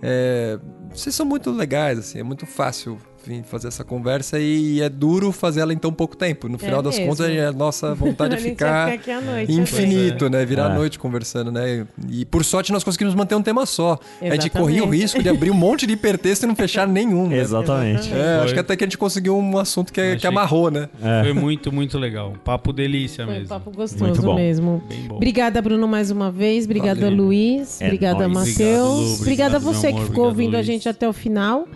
é, 0.02 0.60
vocês 0.92 1.14
são 1.16 1.26
muito 1.26 1.52
legais, 1.52 2.00
assim, 2.00 2.20
é 2.20 2.24
muito 2.24 2.46
fácil 2.46 2.98
vir 3.28 3.44
fazer 3.44 3.68
essa 3.68 3.84
conversa 3.84 4.40
e 4.40 4.82
é 4.82 4.90
duro 4.90 5.32
fazer 5.32 5.60
ela 5.62 5.74
em 5.74 5.78
tão 5.78 5.92
pouco 5.92 6.16
tempo. 6.16 6.48
No 6.48 6.58
final 6.58 6.82
das 6.82 6.98
mesmo. 6.98 7.12
contas, 7.16 7.30
a 7.38 7.52
nossa 7.52 7.94
vontade 7.94 8.34
é 8.36 8.38
A 8.38 8.40
gente 8.40 8.50
ficar 8.52 8.92
ficar 8.92 9.02
aqui 9.02 9.12
à 9.12 9.22
noite. 9.22 9.52
infinito, 9.52 10.30
né? 10.30 10.46
Virar 10.46 10.64
É. 10.70 10.72
a 10.72 10.76
noite 10.76 10.98
conversando, 10.98 11.52
né? 11.52 11.86
E 12.10 12.24
por 12.26 12.44
sorte 12.46 12.72
nós 12.72 12.84
conseguimos 12.84 13.14
manter 13.16 13.36
um 13.36 13.42
tema 13.42 13.66
só. 13.66 13.94
A 13.94 14.24
gente 14.26 14.34
Exatamente. 14.34 14.50
corria 14.52 14.84
o 14.84 14.90
risco 14.90 15.22
de 15.22 15.30
abrir 15.30 15.52
um 15.52 15.56
monte 15.56 15.86
de 15.86 15.94
hipertexto 15.94 16.46
e 16.46 16.48
não 16.48 16.56
fechar 16.56 16.88
nenhum. 16.88 17.28
né? 17.28 17.38
Exatamente. 17.40 18.12
É, 18.14 18.40
acho 18.44 18.54
que 18.54 18.60
até 18.60 18.76
que 18.76 18.84
a 18.84 18.88
gente 18.88 18.98
conseguiu 18.98 19.38
um 19.38 19.58
assunto 19.58 19.92
que, 19.92 20.16
que 20.16 20.26
amarrou, 20.28 20.72
né? 20.72 20.88
É. 21.02 21.24
Foi 21.24 21.34
muito, 21.34 21.72
muito 21.72 21.98
legal. 21.98 22.34
Papo 22.44 22.72
delícia 22.72 23.26
Foi 23.26 23.34
um 23.34 23.38
mesmo. 23.40 23.50
papo 23.50 23.66
Muito 23.66 23.78
gostoso 23.78 24.22
bom. 24.22 24.36
mesmo. 24.36 24.84
Bem 24.88 25.02
bom. 25.08 25.16
Obrigada, 25.16 25.62
Bruno, 25.62 25.88
mais 25.88 26.12
uma 26.12 26.32
vez. 26.32 26.66
Obrigada, 26.66 27.02
Valeu. 27.02 27.16
Luiz. 27.26 27.82
É 27.82 27.86
Obrigada. 27.86 28.28
Matheus. 28.28 29.20
Obrigada 29.22 29.58
a 29.58 29.60
você 29.60 29.88
meu 29.88 29.96
que 29.96 29.98
amor. 30.02 30.08
ficou 30.10 30.24
Obrigado, 30.26 30.28
ouvindo 30.28 30.54
a 30.56 30.58
Luiz. 30.58 30.66
gente 30.68 30.88
até 30.90 31.08
o 31.08 31.14
final. 31.14 31.68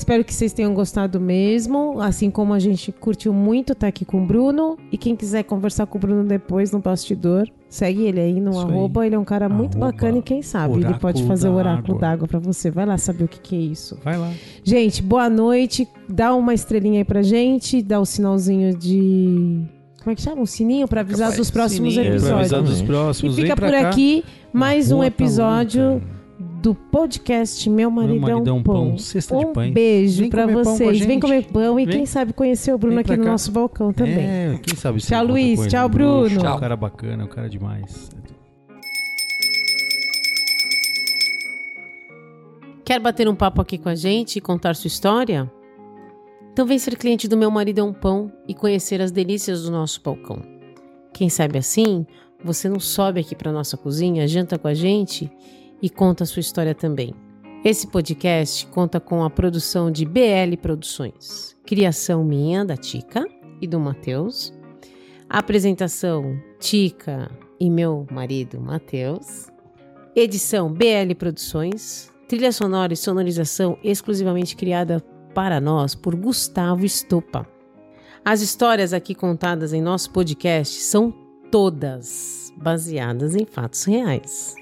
Espero 0.00 0.24
que 0.24 0.32
vocês 0.32 0.54
tenham 0.54 0.72
gostado 0.72 1.20
mesmo, 1.20 2.00
assim 2.00 2.30
como 2.30 2.54
a 2.54 2.58
gente 2.58 2.90
curtiu 2.90 3.34
muito 3.34 3.74
estar 3.74 3.86
aqui 3.88 4.02
com 4.02 4.22
o 4.22 4.26
Bruno. 4.26 4.78
E 4.90 4.96
quem 4.96 5.14
quiser 5.14 5.42
conversar 5.44 5.84
com 5.86 5.98
o 5.98 6.00
Bruno 6.00 6.24
depois 6.24 6.72
no 6.72 6.78
bastidor, 6.78 7.46
segue 7.68 8.04
ele 8.04 8.18
aí 8.18 8.40
no 8.40 8.50
Isso 8.50 8.60
aí. 8.60 8.64
arroba. 8.72 9.04
Ele 9.06 9.14
é 9.14 9.18
um 9.18 9.24
cara 9.26 9.46
muito 9.46 9.76
Arroba 9.76 9.92
bacana 9.92 10.16
e 10.16 10.22
quem 10.22 10.40
sabe 10.40 10.82
ele 10.82 10.94
pode 10.94 11.22
fazer 11.24 11.48
o 11.48 11.52
da 11.52 11.58
oráculo 11.58 11.98
Água. 11.98 12.00
d'água 12.08 12.26
pra 12.28 12.38
você. 12.38 12.70
Vai 12.70 12.86
lá 12.86 12.96
saber 12.96 13.24
o 13.24 13.28
que, 13.28 13.38
que 13.40 13.54
é 13.54 13.58
isso. 13.58 13.98
Vai 14.02 14.16
lá. 14.16 14.32
Gente, 14.64 15.02
boa 15.02 15.28
noite. 15.28 15.86
Dá 16.08 16.34
uma 16.34 16.54
estrelinha 16.54 17.00
aí 17.00 17.04
pra 17.04 17.20
gente, 17.20 17.82
dá 17.82 18.00
o 18.00 18.06
sinalzinho 18.06 18.74
de. 18.74 19.60
Como 20.02 20.12
é 20.12 20.14
que 20.14 20.22
chama? 20.22 20.40
Um 20.40 20.46
sininho 20.46 20.88
pra 20.88 21.02
avisar 21.02 21.30
dos 21.36 21.50
próximos 21.50 21.92
Sininho 21.92 22.06
pra 22.10 22.14
episódios. 22.16 22.38
avisar 22.40 22.62
dos 22.62 22.70
Exatamente. 22.70 22.84
E 22.84 22.86
próximos. 22.86 23.36
fica 23.36 23.54
por 23.54 23.70
cá. 23.70 23.88
aqui 23.90 24.24
mais 24.50 24.90
um 24.90 25.00
tá 25.00 25.06
episódio 25.08 25.82
louca. 25.90 26.19
Do 26.60 26.74
podcast 26.74 27.68
Meu 27.70 27.90
Marido, 27.90 28.20
Marido 28.20 28.50
é 28.50 28.52
um 28.52 28.62
Pão. 28.62 28.98
cesta 28.98 29.34
um 29.34 29.38
de 29.38 29.46
pães. 29.46 29.72
beijo 29.72 30.20
Vem 30.20 30.30
pra 30.30 30.42
comer 30.42 30.54
pão 30.54 30.62
com 30.64 30.70
a 30.70 30.74
vocês. 30.74 31.00
Vem 31.00 31.20
comer 31.20 31.46
pão 31.46 31.80
e 31.80 31.86
Vem. 31.86 31.96
quem 31.96 32.06
sabe 32.06 32.32
conhecer 32.34 32.72
o 32.74 32.78
Bruno 32.78 32.98
aqui 32.98 33.08
pra 33.08 33.16
no 33.16 33.24
cá. 33.24 33.30
nosso 33.30 33.50
balcão 33.50 33.92
também. 33.92 34.18
É, 34.18 34.58
quem 34.62 34.76
sabe 34.76 35.00
se 35.00 35.08
Tchau, 35.08 35.24
Luiz. 35.24 35.66
Tchau, 35.66 35.86
Um 35.86 35.90
bruxo, 35.90 36.34
Bruno. 36.34 36.46
É 36.46 36.54
um 36.54 36.60
cara 36.60 36.76
bacana, 36.76 37.24
um 37.24 37.28
cara 37.28 37.48
demais. 37.48 38.10
Quer 42.84 42.98
bater 43.00 43.28
um 43.28 43.34
papo 43.34 43.60
aqui 43.60 43.78
com 43.78 43.88
a 43.88 43.94
gente 43.94 44.36
e 44.36 44.40
contar 44.40 44.74
sua 44.74 44.88
história? 44.88 45.50
Então 46.52 46.66
vem 46.66 46.78
ser 46.78 46.96
cliente 46.96 47.28
do 47.28 47.36
Meu 47.36 47.50
Marido 47.50 47.78
é 47.78 47.82
um 47.84 47.92
Pão 47.92 48.30
e 48.46 48.52
conhecer 48.52 49.00
as 49.00 49.10
delícias 49.10 49.62
do 49.62 49.70
nosso 49.70 50.00
balcão. 50.02 50.42
Quem 51.12 51.28
sabe 51.28 51.58
assim, 51.58 52.04
você 52.44 52.68
não 52.68 52.80
sobe 52.80 53.20
aqui 53.20 53.34
para 53.34 53.52
nossa 53.52 53.76
cozinha, 53.76 54.26
janta 54.26 54.58
com 54.58 54.66
a 54.68 54.74
gente 54.74 55.30
e 55.82 55.88
conta 55.88 56.24
sua 56.24 56.40
história 56.40 56.74
também. 56.74 57.14
Esse 57.64 57.86
podcast 57.86 58.66
conta 58.68 58.98
com 58.98 59.22
a 59.22 59.28
produção 59.28 59.90
de 59.90 60.06
BL 60.06 60.56
Produções, 60.60 61.56
criação 61.66 62.24
minha, 62.24 62.64
da 62.64 62.76
Tica 62.76 63.26
e 63.60 63.66
do 63.66 63.78
Matheus, 63.78 64.52
apresentação 65.28 66.40
Tica 66.58 67.30
e 67.60 67.68
meu 67.68 68.06
marido 68.10 68.58
Matheus, 68.60 69.48
edição 70.16 70.72
BL 70.72 71.14
Produções, 71.18 72.10
trilha 72.26 72.50
sonora 72.50 72.94
e 72.94 72.96
sonorização 72.96 73.76
exclusivamente 73.84 74.56
criada 74.56 75.00
para 75.34 75.60
nós 75.60 75.94
por 75.94 76.16
Gustavo 76.16 76.84
Estopa. 76.84 77.46
As 78.24 78.40
histórias 78.40 78.92
aqui 78.92 79.14
contadas 79.14 79.72
em 79.72 79.82
nosso 79.82 80.10
podcast 80.10 80.80
são 80.80 81.12
todas 81.50 82.52
baseadas 82.56 83.34
em 83.34 83.44
fatos 83.44 83.84
reais. 83.84 84.59